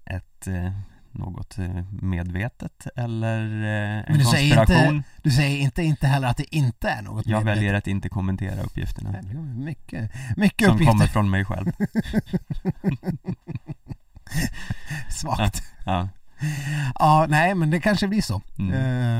ett 0.04 0.46
eh, 0.46 0.72
något 1.12 1.56
medvetet 2.02 2.86
eller 2.96 3.40
eh, 3.42 3.98
en 3.98 4.04
Men 4.08 4.18
du 4.18 4.24
säger 4.24 4.56
konspiration 4.56 4.96
inte- 4.96 5.08
Du 5.22 5.30
säger 5.30 5.58
inte, 5.58 5.82
inte 5.82 6.06
heller 6.06 6.28
att 6.28 6.36
det 6.36 6.54
inte 6.56 6.88
är 6.88 7.02
något 7.02 7.26
Jag 7.26 7.36
medvetet. 7.38 7.58
väljer 7.58 7.74
att 7.74 7.86
inte 7.86 8.08
kommentera 8.08 8.62
uppgifterna 8.62 9.22
Mycket, 9.56 10.10
mycket 10.36 10.66
som 10.66 10.74
uppgifter. 10.74 10.92
kommer 10.92 11.06
från 11.06 11.30
mig 11.30 11.44
själv 11.44 11.72
Svagt. 15.10 15.62
Ja, 15.86 16.08
Ja, 16.98 17.26
nej 17.28 17.54
men 17.54 17.70
det 17.70 17.80
kanske 17.80 18.08
blir 18.08 18.22
så. 18.22 18.42
Mm. 18.58 18.72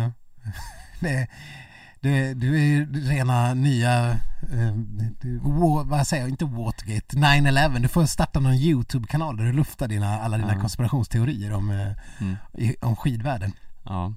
Eh, 0.04 0.10
det, 1.00 1.26
det, 2.00 2.34
du 2.34 2.54
är 2.56 2.64
ju 2.64 2.92
rena 3.08 3.54
nya, 3.54 4.10
eh, 4.52 4.72
vad 5.84 6.06
säger 6.06 6.22
jag, 6.22 6.30
inte 6.30 6.44
Watergate, 6.44 7.16
9-11. 7.16 7.78
Du 7.78 7.88
får 7.88 8.06
starta 8.06 8.40
någon 8.40 8.54
YouTube-kanal 8.54 9.36
där 9.36 9.44
du 9.44 9.52
luftar 9.52 9.88
dina, 9.88 10.20
alla 10.20 10.38
dina 10.38 10.52
Ja. 10.54 10.60
konspirationsteorier 10.60 11.52
om, 11.52 11.70
eh, 11.70 11.88
mm, 12.20 12.36
i- 12.58 12.76
om 12.80 12.96
skidvärlden. 12.96 13.52
ja. 13.84 14.14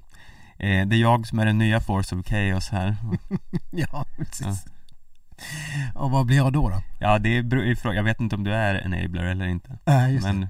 Eh, 0.57 0.87
Det 0.87 0.95
är 0.95 1.01
jag 1.01 1.27
som 1.27 1.39
är 1.39 1.45
den 1.45 1.57
nya 1.57 1.79
Force 1.79 2.15
of 2.15 2.25
Chaos 2.27 2.69
här 2.69 2.95
Ja, 3.71 4.05
precis. 4.17 4.65
Och 5.95 6.11
vad 6.11 6.25
blir 6.25 6.37
jag 6.37 6.53
då 6.53 6.69
då? 6.69 6.81
Ja, 6.99 7.19
det 7.19 7.37
är, 7.37 7.93
jag 7.93 8.03
vet 8.03 8.19
inte 8.21 8.35
om 8.35 8.43
du 8.43 8.53
är 8.53 8.75
enabler 8.85 9.23
eller 9.23 9.45
inte 9.45 9.77
Äh, 9.85 10.11
just 10.13 10.25
det. 10.27 10.33
Men 10.33 10.47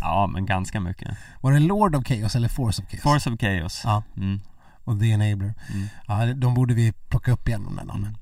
Ja, 0.00 0.26
men 0.26 0.46
ganska 0.46 0.80
mycket 0.80 1.16
Var 1.40 1.52
det 1.52 1.58
Lord 1.58 1.94
of 1.96 2.04
Chaos 2.06 2.36
eller 2.36 2.48
Force 2.48 2.82
of 2.82 2.88
Chaos? 2.90 3.02
Force 3.02 3.30
of 3.30 3.40
Chaos 3.40 3.80
Ja, 3.84 4.02
mm, 4.16 4.40
och 4.84 5.00
The 5.00 5.10
Enabler. 5.12 5.54
mm, 5.72 5.88
Ja, 6.06 6.26
de 6.34 6.54
borde 6.54 6.74
vi 6.74 6.92
plocka 7.08 7.32
upp 7.32 7.48
igen 7.48 7.64
de 7.64 7.76
där 7.76 7.84
namnen. 7.84 8.16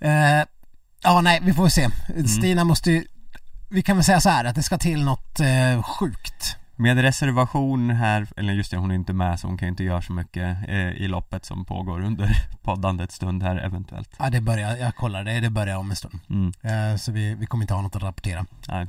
Eh, 0.00 0.44
ja, 1.02 1.20
nej, 1.20 1.40
vi 1.42 1.52
får 1.54 1.68
se. 1.68 1.88
Stina 2.28 2.64
måste 2.64 2.90
ju, 2.90 3.04
vi 3.70 3.82
kan 3.82 3.96
väl 3.96 4.04
säga 4.04 4.20
så 4.20 4.28
här 4.30 4.44
att 4.44 4.54
det 4.54 4.62
ska 4.62 4.78
till 4.78 5.04
något 5.04 5.40
eh, 5.40 5.82
sjukt. 5.82 6.56
Med 6.76 6.98
reservation 6.98 7.90
här, 7.90 8.26
eller 8.36 8.52
just 8.52 8.70
det, 8.70 8.76
hon 8.76 8.90
är 8.90 8.94
inte 8.94 9.12
med 9.12 9.40
så 9.40 9.46
hon 9.46 9.58
kan 9.58 9.68
inte 9.68 9.84
göra 9.84 10.02
så 10.02 10.12
mycket 10.12 10.68
eh, 10.68 10.76
i 10.88 11.08
loppet 11.08 11.44
som 11.44 11.64
pågår 11.64 12.00
under 12.00 12.36
poddandets 12.62 13.14
stund 13.14 13.42
här 13.42 13.56
eventuellt 13.56 14.10
Ja, 14.18 14.30
det 14.30 14.40
börjar, 14.40 14.76
jag 14.76 14.96
kollar 14.96 15.24
det, 15.24 15.40
det 15.40 15.50
börjar 15.50 15.76
om 15.76 15.90
en 15.90 15.96
stund. 15.96 16.20
mm, 16.30 16.52
Eh, 16.62 16.96
så 16.96 17.12
vi, 17.12 17.34
vi 17.34 17.46
kommer 17.46 17.64
inte 17.64 17.74
ha 17.74 17.82
något 17.82 17.96
att 17.96 18.02
rapportera. 18.02 18.46
nej, 18.68 18.86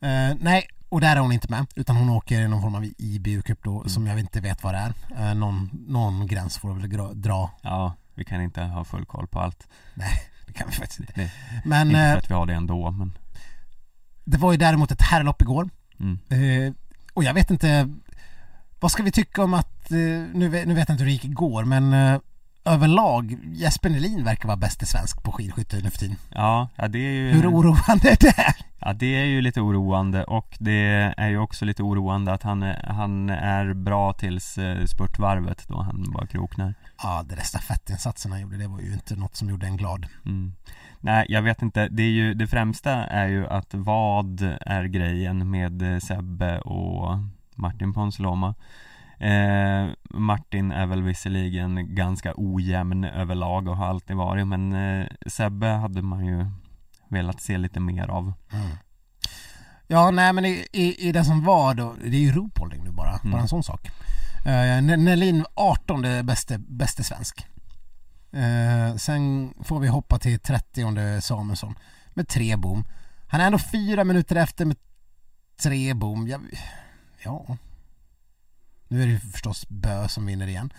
Eh, 0.00 0.36
nej, 0.40 0.66
och 0.94 1.00
där 1.00 1.16
är 1.16 1.20
hon 1.20 1.32
inte 1.32 1.50
med, 1.50 1.66
utan 1.74 1.96
hon 1.96 2.08
åker 2.10 2.40
i 2.42 2.48
någon 2.48 2.62
form 2.62 2.74
av 2.74 2.84
IBU-cup 2.84 3.58
då, 3.62 3.88
som 3.88 4.06
jag 4.06 4.18
inte 4.20 4.40
vet 4.40 4.62
vad 4.62 4.74
det 4.74 4.78
är. 4.78 4.94
Eh, 5.30 5.34
någon, 5.34 5.70
någon 5.88 6.26
gräns 6.26 6.58
får 6.58 6.74
väl 6.74 6.86
gra- 6.86 7.14
dra. 7.14 7.50
ja, 7.62 7.94
vi 8.14 8.24
kan 8.24 8.40
inte 8.42 8.62
ha 8.62 8.84
full 8.84 9.04
koll 9.06 9.26
på 9.26 9.40
allt 9.40 9.68
Nej, 9.94 10.12
det 10.46 10.52
kan 10.52 10.66
vi 10.68 10.72
faktiskt 10.74 11.00
inte. 11.00 11.12
det, 11.14 11.30
Men 11.64 11.86
Inte 11.88 12.00
eh, 12.00 12.10
för 12.12 12.18
att 12.18 12.30
vi 12.30 12.34
har 12.34 12.46
det 12.46 12.54
ändå, 12.54 12.90
men 12.90 13.12
det 14.24 14.38
var 14.38 14.52
ju 14.52 14.58
däremot 14.58 14.90
ett 14.90 15.02
herrlopp 15.02 15.42
igår. 15.42 15.68
mm, 16.00 16.18
Eh, 16.28 16.72
och 17.14 17.24
jag 17.24 17.34
vet 17.34 17.50
inte, 17.50 17.88
vad 18.80 18.90
ska 18.90 19.02
vi 19.02 19.10
tycka 19.12 19.42
om 19.44 19.54
att, 19.54 19.90
eh, 19.90 19.96
nu, 20.34 20.48
vet, 20.48 20.68
nu 20.68 20.74
vet 20.74 20.88
jag 20.88 20.94
inte 20.94 21.02
hur 21.04 21.08
det 21.10 21.12
gick 21.12 21.24
igår, 21.24 21.64
men 21.64 21.92
överlag, 22.64 23.38
Jesper 23.44 23.90
Nelin 23.90 24.24
verkar 24.24 24.46
vara 24.46 24.56
bäst 24.56 24.82
i 24.82 24.86
svensk 24.86 25.22
på 25.22 25.32
skidskytte 25.32 25.76
nu 25.82 25.90
för 25.90 25.98
tiden. 25.98 26.16
ja, 26.30 26.68
ja 26.76 26.88
det 26.88 26.98
är 26.98 27.12
ju 27.12 27.30
Hur 27.30 27.46
oroande 27.50 28.10
är 28.10 28.16
det? 28.20 28.54
Ja 28.78 28.92
det 28.92 29.06
är 29.20 29.24
ju 29.24 29.40
lite 29.40 29.60
oroande 29.60 30.24
och 30.24 30.56
det 30.60 31.14
är 31.16 31.28
ju 31.28 31.38
också 31.38 31.64
lite 31.64 31.82
oroande 31.82 32.32
att 32.32 32.42
han, 32.42 32.62
han 32.84 33.30
är 33.30 33.74
bra 33.74 34.12
tills 34.12 34.58
eh, 34.58 34.84
spurtvarvet 34.84 35.68
då 35.68 35.82
han 35.82 36.12
bara 36.12 36.26
kroknar 36.26 36.74
Ja, 37.02 37.24
det 37.28 37.34
där 37.34 37.42
stafettinsatsen 37.42 38.32
han 38.32 38.40
gjorde, 38.40 38.56
det 38.56 38.68
var 38.68 38.80
ju 38.80 38.92
inte 38.92 39.16
något 39.16 39.36
som 39.36 39.48
gjorde 39.50 39.66
en 39.66 39.76
glad. 39.76 40.06
mm. 40.26 40.54
Nej 41.00 41.26
jag 41.28 41.42
vet 41.42 41.62
inte, 41.62 41.88
det 41.88 42.02
är 42.02 42.10
ju, 42.10 42.34
det 42.34 42.46
främsta 42.46 42.92
är 42.92 43.26
ju 43.28 43.46
att 43.46 43.74
vad 43.74 44.42
är 44.60 44.84
grejen 44.84 45.50
med 45.50 45.82
eh, 45.92 45.98
Sebbe 45.98 46.60
och 46.60 47.18
Martin 47.54 47.92
Ponsiluoma 47.94 48.54
eh, 49.18 49.88
Martin 50.10 50.72
är 50.72 50.86
väl 50.86 51.02
visserligen 51.02 51.94
ganska 51.94 52.32
ojämn 52.36 53.04
överlag 53.04 53.68
och 53.68 53.76
har 53.76 53.86
alltid 53.86 54.16
varit 54.16 54.46
men 54.46 54.72
eh, 54.72 55.06
Sebbe 55.26 55.66
hade 55.66 56.02
man 56.02 56.26
ju 56.26 56.46
velat 57.08 57.40
se 57.40 57.58
lite 57.58 57.80
mer 57.80 58.08
av 58.08 58.32
Ja, 59.86 60.10
nej 60.10 60.32
men 60.32 60.44
i, 60.44 60.66
i, 60.72 61.08
i 61.08 61.12
det 61.12 61.24
som 61.24 61.44
var 61.44 61.74
då, 61.74 61.94
det 62.04 62.16
är 62.16 62.20
ju 62.20 62.32
ropholding 62.32 62.84
nu 62.84 62.90
bara, 62.90 63.10
Mm. 63.18 63.30
bara 63.32 63.42
en 63.42 63.48
sån 63.48 63.62
sak. 63.62 63.90
Uh, 64.46 64.82
Nelin 64.98 65.44
18 65.54 66.02
bäste, 66.26 66.58
bäste 66.58 67.04
svensk. 67.04 67.46
Eh, 68.32 68.96
sen 68.96 69.54
får 69.62 69.80
vi 69.80 69.88
hoppa 69.88 70.18
till 70.18 70.38
30 70.40 71.20
Samuelsson 71.20 71.74
med 72.14 72.28
tre 72.28 72.56
bom. 72.56 72.84
Han 73.28 73.40
är 73.40 73.46
ändå 73.46 73.58
fyra 73.58 74.04
minuter 74.04 74.36
efter 74.36 74.64
med 74.64 74.76
tre 75.62 75.94
bom. 75.94 76.28
Ja. 77.24 77.46
Nu 78.88 79.02
är 79.02 79.06
det 79.06 79.12
ju 79.12 79.18
förstås 79.18 79.68
Bö 79.68 80.08
som 80.08 80.26
vinner 80.26 80.46
igen. 80.46 80.72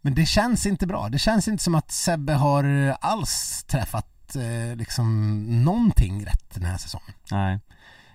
Men 0.00 0.14
det 0.14 0.26
känns 0.26 0.66
inte 0.66 0.86
bra. 0.86 1.08
Det 1.08 1.18
känns 1.18 1.48
inte 1.48 1.64
som 1.64 1.74
att 1.74 1.90
Sebbe 1.90 2.32
har 2.32 2.96
alls 3.00 3.64
träffat 3.68 4.36
eh, 4.36 4.76
liksom 4.76 5.42
någonting 5.64 6.26
rätt 6.26 6.54
den 6.54 6.64
här 6.64 6.76
säsongen. 6.76 7.12
Nej 7.30 7.60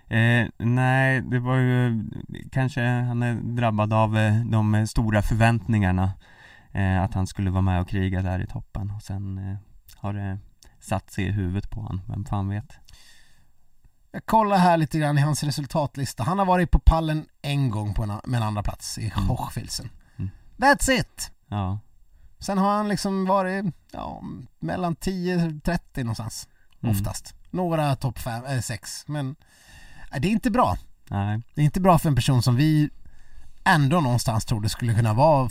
eh, 0.08 0.48
Nej, 0.58 1.22
det 1.22 1.40
var 1.40 1.58
ju 1.58 2.04
kanske 2.52 2.82
han 2.82 3.24
är 3.24 3.34
drabbad 3.34 3.94
av 3.94 4.18
eh, 4.18 4.46
de 4.46 4.88
stora 4.88 5.22
förväntningarna 5.22 6.14
eh, 6.72 7.04
Att 7.04 7.14
han 7.14 7.28
skulle 7.28 7.50
vara 7.50 7.62
med 7.62 7.82
och 7.82 7.90
kriga 7.90 8.22
där 8.22 8.40
i 8.40 8.48
toppen 8.48 8.92
och 8.92 9.04
sen 9.04 9.38
eh, 9.38 9.58
har 9.96 10.14
det 10.14 10.38
satt 10.80 11.12
sig 11.12 11.26
i 11.26 11.32
huvudet 11.32 11.70
på 11.70 11.82
han, 11.82 12.02
vem 12.08 12.26
fan 12.26 12.50
vet 12.50 12.80
jag 14.12 14.26
kollar 14.26 14.58
här 14.58 14.78
lite 14.78 15.00
grann 15.00 15.18
i 15.18 15.22
hans 15.22 15.44
resultatlista. 15.44 16.24
Han 16.24 16.40
har 16.40 16.46
varit 16.46 16.72
på 16.72 16.80
pallen 16.80 17.26
en 17.42 17.70
gång 17.70 17.94
på 17.94 18.04
en, 18.04 18.20
med 18.26 18.38
en 18.38 18.44
andra 18.44 18.64
plats 18.64 18.98
i 18.98 19.12
Mm. 19.16 19.30
Hochfilzen. 19.30 19.90
Mm. 20.18 20.30
That's 20.58 20.92
it! 20.92 21.32
Ja, 21.48 21.80
Sen 22.40 22.58
har 22.58 22.72
han 22.78 22.88
liksom 22.88 23.26
varit 23.26 23.66
ja, 23.92 24.22
mellan 24.60 24.96
10-30 24.96 25.80
någonstans. 25.98 26.48
Mm. 26.84 26.96
Oftast. 26.96 27.34
Några 27.52 27.96
topp 27.96 28.20
6. 28.64 29.08
Men 29.08 29.36
äh, 30.14 30.20
det 30.22 30.28
är 30.28 30.32
inte 30.32 30.52
bra. 30.52 30.78
nej, 31.10 31.42
Det 31.56 31.62
är 31.62 31.66
inte 31.66 31.82
bra 31.82 32.00
för 32.00 32.10
en 32.10 32.16
person 32.16 32.44
som 32.44 32.56
vi 32.56 32.90
ändå 33.64 34.02
någonstans 34.02 34.46
trodde 34.46 34.70
skulle 34.70 34.94
kunna 34.94 35.14
vara, 35.14 35.50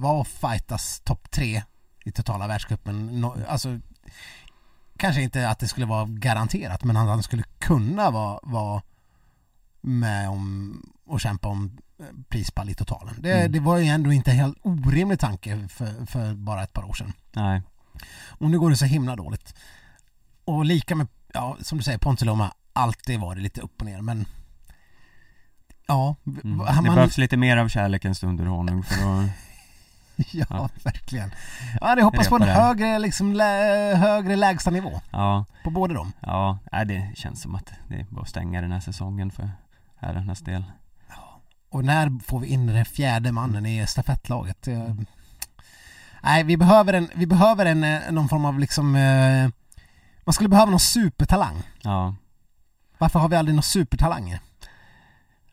vara 0.00 0.12
och 0.20 0.26
fightas 0.26 1.00
topp 1.04 1.30
3 1.30 1.62
i 2.04 2.12
totala 2.12 2.46
världscupen. 2.46 3.20
No, 3.20 3.38
alltså, 3.48 3.80
kanske 4.96 5.22
inte 5.22 5.48
att 5.48 5.58
det 5.58 5.68
skulle 5.68 5.86
vara 5.86 6.06
garanterat 6.08 6.84
men 6.84 6.96
att 6.96 7.08
han 7.08 7.22
skulle 7.22 7.42
kunna 7.58 8.10
vara, 8.10 8.40
vara 8.42 8.82
med 9.80 10.28
om 10.28 10.76
och 11.06 11.20
kämpa 11.20 11.48
om 11.48 11.78
eh, 11.98 12.04
prispall 12.28 12.70
i 12.70 12.74
totalen. 12.74 13.14
Det, 13.18 13.32
Mm. 13.40 13.52
det 13.52 13.60
var 13.60 13.76
ju 13.78 13.84
ändå 13.86 14.12
inte 14.12 14.30
en 14.30 14.36
helt 14.36 14.58
orimlig 14.62 15.18
tanke 15.18 15.68
för, 15.68 16.06
för 16.06 16.34
bara 16.34 16.62
ett 16.62 16.72
par 16.72 16.84
år 16.84 16.92
sedan. 16.94 17.12
nej 17.32 17.62
Och 18.28 18.50
nu 18.50 18.58
går 18.60 18.70
det 18.70 18.76
så 18.76 18.84
himla 18.84 19.16
dåligt. 19.16 19.54
Och 20.44 20.64
lika 20.64 20.94
med, 20.94 21.06
ja 21.34 21.56
som 21.60 21.78
du 21.78 21.84
säger, 21.84 21.98
Pontiloma 21.98 22.52
alltid 22.72 23.20
varit 23.20 23.42
lite 23.42 23.60
upp 23.60 23.80
och 23.80 23.86
ner 23.86 24.00
men 24.00 24.26
Ja, 25.86 26.16
Mm. 26.26 26.60
han- 26.60 26.76
Det 26.84 26.90
man- 26.90 26.94
behövs 26.94 27.18
lite 27.18 27.36
mer 27.36 27.56
av 27.56 27.68
kärlekens 27.68 28.22
underhållning 28.22 28.82
för 28.82 28.94
att, 28.94 29.30
ja, 30.32 30.46
Ja. 30.50 30.68
verkligen. 30.84 31.30
Jag 31.80 31.86
hade 31.88 32.02
hoppats 32.02 32.28
på 32.28 32.36
en 32.36 32.42
högre, 32.42 32.98
liksom, 32.98 33.32
lä, 33.32 33.44
högre 33.96 34.36
lägsta 34.36 34.70
nivå 34.70 35.00
ja, 35.10 35.44
på 35.64 35.70
båda 35.70 35.94
dem. 35.94 36.12
ja, 36.20 36.58
nej, 36.72 36.86
det 36.86 37.10
känns 37.14 37.42
som 37.42 37.54
att 37.54 37.72
det 37.88 37.94
är 37.94 38.06
bara 38.10 38.22
att 38.22 38.28
stänga 38.28 38.60
den 38.60 38.72
här 38.72 38.80
säsongen 38.80 39.30
för 39.30 39.50
herrarnas 40.00 40.40
del. 40.40 40.64
Och 41.70 41.84
när 41.84 42.18
får 42.24 42.38
vi 42.40 42.46
in 42.46 42.66
den 42.66 42.84
fjärde 42.84 43.32
mannen 43.32 43.66
i 43.66 43.86
stafettlaget? 43.86 44.68
Eh, 44.68 44.94
Nej, 46.24 46.44
vi 46.44 46.56
behöver 46.56 46.92
en, 46.92 47.08
vi 47.14 47.26
behöver 47.26 47.66
en, 47.66 47.84
eh, 47.84 48.00
någon 48.10 48.28
form 48.28 48.44
av 48.44 48.58
liksom 48.58 48.96
eh, 48.96 49.48
Man 50.24 50.32
skulle 50.32 50.48
behöva 50.48 50.70
någon 50.70 50.80
supertalang. 50.80 51.62
Ja, 51.82 52.14
Varför 52.98 53.18
har 53.18 53.28
vi 53.28 53.36
aldrig 53.36 53.54
några 53.54 53.62
supertalanger? 53.62 54.40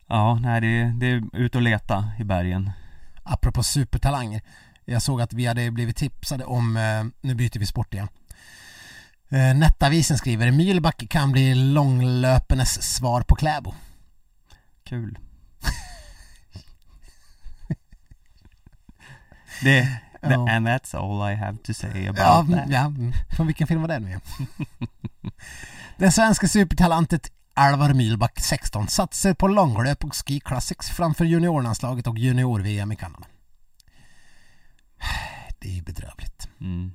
ja, 0.06 0.34
nej 0.34 0.60
det, 0.60 0.84
det 0.84 1.06
är 1.06 1.36
ut 1.36 1.54
och 1.54 1.62
leta 1.62 2.04
i 2.18 2.24
bergen. 2.24 2.70
Apropå 3.22 3.62
supertalanger. 3.62 4.42
Jag 4.84 5.02
såg 5.02 5.20
att 5.22 5.32
vi 5.32 5.46
hade 5.46 5.70
blivit 5.70 5.96
tipsade 5.96 6.44
om, 6.44 6.76
eh, 6.76 7.04
nu 7.20 7.34
byter 7.34 7.58
vi 7.58 7.66
sport 7.66 7.94
igen. 7.94 8.08
Eh, 9.28 9.54
Nettavisen 9.54 10.18
skriver, 10.18 10.50
Mylback 10.50 11.08
kan 11.10 11.32
bli 11.32 11.54
långlöpenes 11.54 12.82
svar 12.96 13.22
på 13.22 13.34
Kläbo. 13.36 13.74
Kul. 14.84 15.18
det, 19.62 19.82
the, 20.22 20.28
Ja. 20.30 20.50
and 20.50 20.68
that's 20.68 20.94
all 20.96 21.32
I 21.32 21.34
have 21.34 21.58
to 21.64 21.74
say 21.74 22.06
about 22.08 22.18
Ja, 22.18 22.46
that. 22.56 22.70
ja, 22.70 22.92
från 23.36 23.46
vilken 23.46 23.66
film 23.66 23.80
var 23.80 23.88
det 23.88 23.98
nu 23.98 24.08
igen? 24.08 24.20
Den 25.96 26.12
svenska 26.12 26.48
supertalantet 26.48 27.30
Alvar 27.60 27.94
Mylback, 27.94 28.40
16, 28.40 28.88
satsar 28.88 29.34
på 29.34 29.48
långlöp 29.48 30.04
och 30.04 30.14
ski 30.14 30.40
classics 30.40 30.90
framför 30.90 31.24
juniorlandslaget 31.24 32.06
och 32.06 32.18
junior-VM 32.18 32.92
i 32.92 32.96
Kanada. 32.96 33.26
Det 35.58 35.68
är 35.68 35.72
ju 35.72 35.82
bedrövligt. 35.82 36.48
Mm. 36.60 36.92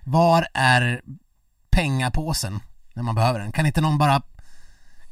Var 0.00 0.46
är 0.54 1.02
pengapåsen 1.70 2.60
när 2.94 3.02
man 3.02 3.14
behöver 3.14 3.40
den? 3.40 3.52
Kan 3.52 3.66
inte 3.66 3.80
någon 3.80 3.98
bara 3.98 4.22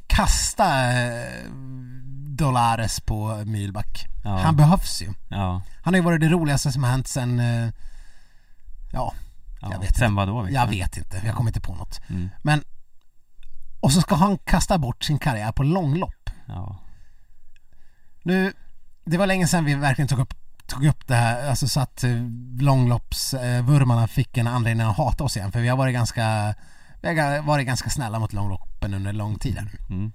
kasta 0.07 0.91
eh, 0.91 1.45
dollares 2.27 2.99
på 2.99 3.43
Mylback? 3.45 4.07
Ja. 4.23 4.37
Han 4.37 4.55
behövs 4.55 5.01
ju. 5.01 5.13
Ja, 5.29 5.61
Han 5.83 5.93
har 5.93 5.99
ju 5.99 6.05
varit 6.05 6.21
det 6.21 6.29
roligaste 6.29 6.71
som 6.71 6.83
har 6.83 6.91
hänt 6.91 7.07
sen, 7.07 7.39
eh, 7.39 7.69
ja, 8.91 9.13
ja. 9.61 9.71
Jag 9.71 9.79
vet 9.79 9.97
Sen 9.97 10.15
vad 10.15 10.27
då? 10.27 10.47
jag 10.49 10.67
vet 10.67 10.97
inte, 10.97 11.21
jag 11.25 11.35
kommer 11.35 11.49
inte 11.49 11.61
på 11.61 11.75
något. 11.75 12.01
Mm. 12.09 12.29
Men, 12.41 12.63
och 13.79 13.93
så 13.93 14.01
ska 14.01 14.15
han 14.15 14.37
kasta 14.37 14.77
bort 14.77 15.03
sin 15.03 15.19
karriär 15.19 15.51
på 15.51 15.63
långlopp. 15.63 16.29
Ja, 16.45 16.77
Nu, 18.23 18.53
det 19.05 19.17
var 19.17 19.27
länge 19.27 19.47
sedan 19.47 19.65
vi 19.65 19.75
verkligen 19.75 20.07
tog 20.07 20.19
upp, 20.19 20.33
tog 20.67 20.85
upp 20.85 21.07
det 21.07 21.15
här, 21.15 21.49
alltså 21.49 21.67
så 21.67 21.79
att 21.79 22.03
eh, 22.03 22.11
långloppsvurmarna 22.59 24.07
fick 24.07 24.37
en 24.37 24.47
anledning 24.47 24.87
att 24.87 24.97
hata 24.97 25.23
oss 25.23 25.37
igen. 25.37 25.51
För 25.51 25.59
vi 25.59 25.67
har 25.67 25.77
varit 25.77 25.93
ganska, 25.93 26.55
vi 27.01 27.07
har 27.19 27.41
varit 27.41 27.67
ganska 27.67 27.89
snälla 27.89 28.19
mot 28.19 28.33
långloppen 28.33 28.93
under 28.93 29.13
lång 29.13 29.39
tid 29.39 29.57
här. 29.57 29.71
mm. 29.89 30.11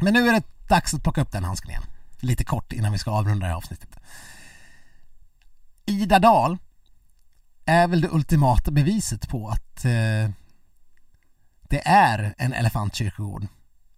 Men 0.00 0.14
nu 0.14 0.28
är 0.28 0.32
det 0.32 0.68
dags 0.68 0.94
att 0.94 1.02
plocka 1.02 1.20
upp 1.20 1.32
den 1.32 1.44
handsken 1.44 1.70
igen. 1.70 1.82
Lite 2.20 2.44
kort 2.44 2.72
innan 2.72 2.92
vi 2.92 2.98
ska 2.98 3.10
avrunda 3.10 3.46
det 3.46 3.50
här 3.50 3.56
avsnittet. 3.56 3.96
Ida 5.86 6.18
Dahl 6.18 6.58
är 7.64 7.88
väl 7.88 8.00
det 8.00 8.08
ultimata 8.08 8.70
beviset 8.70 9.28
på 9.28 9.48
att 9.48 9.84
eh, 9.84 10.30
det 11.72 11.88
är 11.88 12.34
en 12.38 12.52
elefantkyrkogård. 12.52 13.46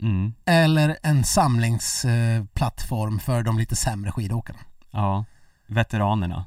Mm. 0.02 0.34
Eller 0.44 0.96
en 1.02 1.24
samlingsplattform 1.24 3.18
för 3.18 3.42
de 3.42 3.58
lite 3.58 3.76
sämre 3.76 4.12
skidåkarna. 4.12 4.58
ja. 4.90 5.24
Veteranerna. 5.66 6.44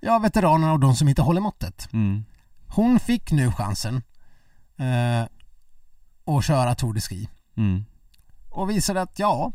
Ja, 0.00 0.18
veteranerna 0.18 0.72
och 0.72 0.80
de 0.80 0.94
som 0.96 1.08
inte 1.08 1.22
håller 1.22 1.40
måttet. 1.40 1.88
Mm. 1.92 2.24
Hon 2.66 3.00
fick 3.00 3.32
nu 3.32 3.52
chansen 3.52 4.02
eh, 4.78 5.22
att 6.36 6.44
köra 6.44 6.74
Tour 6.74 6.94
de 6.94 7.00
Ski 7.00 7.28
Mm. 7.56 7.84
och 8.50 8.70
visade 8.70 9.02
att 9.02 9.18
ja, 9.18 9.52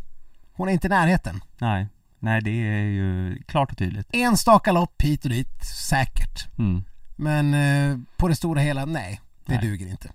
hon 0.53 0.69
är 0.69 0.73
inte 0.73 0.87
i 0.87 0.89
närheten. 0.89 1.43
Nej, 1.57 1.87
nej 2.19 2.41
det 2.41 2.49
är 2.51 2.83
ju 2.83 3.41
klart 3.43 3.71
och 3.71 3.77
tydligt. 3.77 4.07
Enstaka 4.13 4.71
lopp 4.71 5.01
hit 5.01 5.23
och 5.23 5.29
dit, 5.29 5.63
säkert. 5.65 6.57
Mm. 6.57 6.83
Men 7.15 7.53
eh, 7.53 7.97
på 8.17 8.27
det 8.27 8.35
stora 8.35 8.61
hela, 8.61 8.85
nej, 8.85 9.21
det 9.45 9.55
Nej. 9.55 9.61
duger 9.67 9.87
inte. 9.87 10.11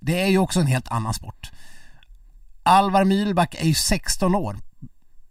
Det 0.00 0.22
är 0.22 0.26
ju 0.26 0.38
också 0.38 0.60
en 0.60 0.66
helt 0.66 0.88
annan 0.88 1.14
sport. 1.14 1.50
Alvar 2.62 3.04
Mylback 3.04 3.54
är 3.54 3.64
ju 3.66 3.74
16 3.74 4.34
år. 4.34 4.56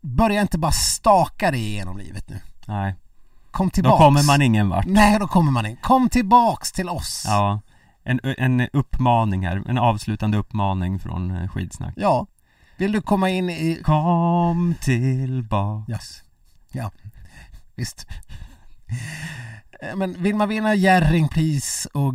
Börja 0.01 0.41
inte 0.41 0.57
bara 0.57 0.71
staka 0.71 1.51
dig 1.51 1.59
igenom 1.59 1.97
livet 1.97 2.29
nu. 2.29 2.39
Nej, 2.67 2.95
Kom 3.51 3.67
då 3.67 3.71
tillbaks. 3.71 3.97
kommer 3.97 4.23
man 4.23 4.41
ingen 4.41 4.69
vart. 4.69 4.85
Nej, 4.85 5.19
då 5.19 5.27
kommer 5.27 5.51
man 5.51 5.65
in. 5.65 5.77
Kom 5.77 6.09
tillbaks 6.09 6.71
till 6.71 6.89
oss. 6.89 7.23
Ja, 7.27 7.61
en, 8.03 8.19
en 8.23 8.67
uppmaning 8.73 9.47
här, 9.47 9.63
en 9.67 9.77
avslutande 9.77 10.37
uppmaning 10.37 10.99
från 10.99 11.31
eh, 11.37 11.47
Skidsnack. 11.49 11.93
Ja. 11.97 12.27
Vill 12.77 12.91
du 12.91 13.01
komma 13.01 13.29
in 13.29 13.49
i... 13.49 13.81
Kom 13.83 14.75
tillbaks. 14.81 15.89
Yes. 15.91 16.23
Ja, 16.71 16.91
visst. 17.75 18.07
Eh, 19.81 19.95
Men 19.95 20.23
vill 20.23 20.35
man 20.35 20.49
vinna 20.49 20.75
Jerringpris 20.75 21.87
och, 21.93 22.13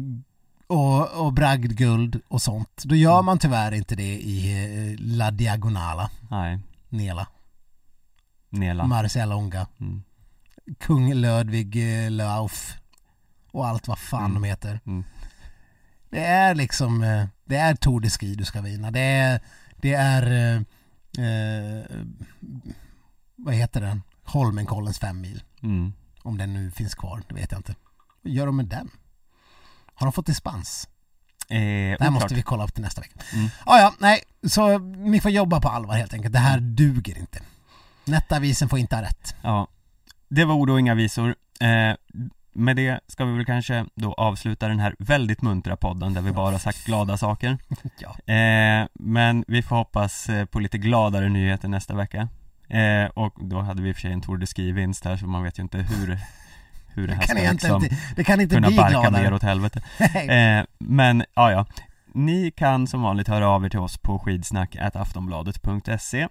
och, 0.74 1.26
och 1.26 1.32
bragdguld 1.32 2.20
och 2.28 2.42
sånt, 2.42 2.82
då 2.84 2.94
gör 2.94 3.22
man 3.22 3.38
tyvärr 3.38 3.72
inte 3.74 3.96
det 3.96 4.18
i 4.18 4.52
eh, 4.92 4.96
La 4.98 5.30
Diagonala, 5.30 6.10
Nej, 6.30 6.58
Nela, 6.88 7.26
Nela. 8.48 8.86
Marcialonga, 8.86 9.66
Mm. 9.80 10.02
Kung 10.80 11.14
Ludvig 11.14 12.04
eh, 12.04 12.10
Lauf 12.10 12.78
och 13.50 13.66
allt 13.66 13.88
vad 13.88 13.98
fan 13.98 14.30
Mm. 14.30 14.34
de 14.42 14.44
heter. 14.48 14.80
Mm. 14.86 15.04
Det 16.10 16.24
är 16.24 16.54
liksom, 16.54 17.02
eh, 17.02 17.26
det 17.44 17.56
är 17.56 17.74
Tour 17.74 18.00
de 18.00 18.10
Ski 18.10 18.34
du 18.34 18.44
ska 18.44 18.60
vinna. 18.60 18.90
Det 18.90 19.00
är, 19.00 19.40
det 19.76 19.94
är, 19.94 20.56
eh, 21.18 21.84
vad 23.36 23.54
heter 23.54 23.80
den? 23.80 24.02
Holmenkollens 24.24 24.98
fem 24.98 25.20
mil. 25.20 25.42
Mm. 25.62 25.92
Om 26.22 26.38
den 26.38 26.52
nu 26.54 26.70
finns 26.70 26.94
kvar, 26.94 27.22
det 27.28 27.34
vet 27.34 27.52
jag 27.52 27.58
inte. 27.58 27.74
Vad 28.22 28.32
gör 28.32 28.46
de 28.46 28.56
med 28.56 28.66
den? 28.66 28.90
Har 29.94 30.06
de 30.06 30.12
fått 30.12 30.26
dispens? 30.26 30.88
Eh, 31.48 31.56
Det 31.58 31.96
här 32.00 32.10
måste 32.10 32.34
vi 32.34 32.42
kolla 32.42 32.64
upp 32.64 32.74
till 32.74 32.82
nästa 32.82 33.00
vecka. 33.00 33.14
Mm. 33.34 33.48
Ah, 33.66 33.78
ja, 33.78 33.94
nej, 33.98 34.22
så 34.48 34.78
ni 34.78 35.20
får 35.20 35.30
jobba 35.30 35.60
på 35.60 35.68
allvar 35.68 35.94
helt 35.94 36.14
enkelt. 36.14 36.32
Det 36.32 36.38
här 36.38 36.60
duger 36.60 37.18
inte. 37.18 37.40
Nettavisen 38.04 38.68
får 38.68 38.78
inte 38.78 38.96
ha 38.96 39.02
rätt. 39.02 39.34
Ja, 39.42 39.68
det 40.28 40.44
var 40.44 40.54
ord 40.54 40.70
och 40.70 40.80
inga 40.80 40.94
visor. 40.94 41.34
Eh, 41.60 41.94
med 42.56 42.76
det 42.76 43.00
ska 43.08 43.24
vi 43.24 43.36
väl 43.36 43.46
kanske 43.46 43.86
då 43.94 44.12
avsluta 44.14 44.68
den 44.68 44.80
här 44.80 44.94
väldigt 44.98 45.42
muntra 45.42 45.76
podden 45.76 46.14
där 46.14 46.20
vi 46.20 46.32
bara 46.32 46.58
sagt 46.58 46.84
glada 46.86 47.16
saker. 47.16 47.58
Ja. 47.98 48.34
Eh, 48.34 48.86
men 48.94 49.44
vi 49.48 49.62
får 49.62 49.76
hoppas 49.76 50.28
eh, 50.28 50.44
på 50.44 50.60
lite 50.60 50.78
gladare 50.78 51.28
nyheter 51.28 51.68
nästa 51.68 51.94
vecka. 51.94 52.28
Eh, 52.68 53.04
och 53.14 53.34
då 53.40 53.60
hade 53.60 53.82
vi 53.82 53.88
i 53.88 53.92
och 53.92 53.96
för 53.96 54.00
sig 54.00 54.12
en 54.12 54.20
Tour 54.20 54.36
de 54.36 54.46
Ski-vinst 54.46 55.04
här 55.04 55.16
så 55.16 55.26
man 55.26 55.42
vet 55.42 55.58
ju 55.58 55.62
inte 55.62 55.78
hur, 55.78 56.18
hur 56.94 57.06
det 57.08 57.14
här 57.14 57.22
kan, 57.22 57.36
ska 57.36 57.52
liksom 57.52 57.82
inte, 57.84 57.96
det 58.16 58.24
kan 58.24 58.40
inte 58.40 58.54
kunna 58.54 58.68
bli 58.68 58.76
barka 58.76 58.90
gladare. 58.90 59.34
åt 59.34 59.42
helvete. 59.42 59.82
Eh, 60.14 60.64
men 60.78 61.24
ja, 61.34 61.50
ja. 61.52 61.66
Ni 62.14 62.50
kan 62.50 62.86
som 62.86 63.02
vanligt 63.02 63.28
höra 63.28 63.48
av 63.48 63.64
er 63.64 63.68
till 63.68 63.78
oss 63.78 63.98
på 63.98 64.18
skidsnack.aftonbladet.se 64.18 66.28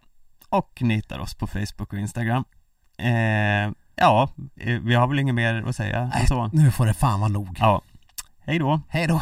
och 0.50 0.78
ni 0.82 0.96
hittar 0.96 1.20
oss 1.20 1.34
på 1.36 1.48
Facebook 1.48 1.94
och 1.94 2.00
Instagram. 2.00 2.44
Eh, 2.98 3.72
ja, 3.96 4.30
eh, 4.60 4.80
vi 4.82 4.96
har 4.96 5.08
väl 5.08 5.20
inget 5.20 5.36
mer 5.36 5.64
att 5.68 5.76
säga 5.76 6.12
Nej, 6.14 6.28
så. 6.28 6.50
nu 6.54 6.72
får 6.72 6.86
det 6.86 6.94
fan 6.94 7.20
vara 7.20 7.30
nog. 7.32 7.58
Ja. 7.60 7.82
Hej 8.46 8.60
då! 8.60 8.82
Hej 8.90 9.08
då. 9.08 9.22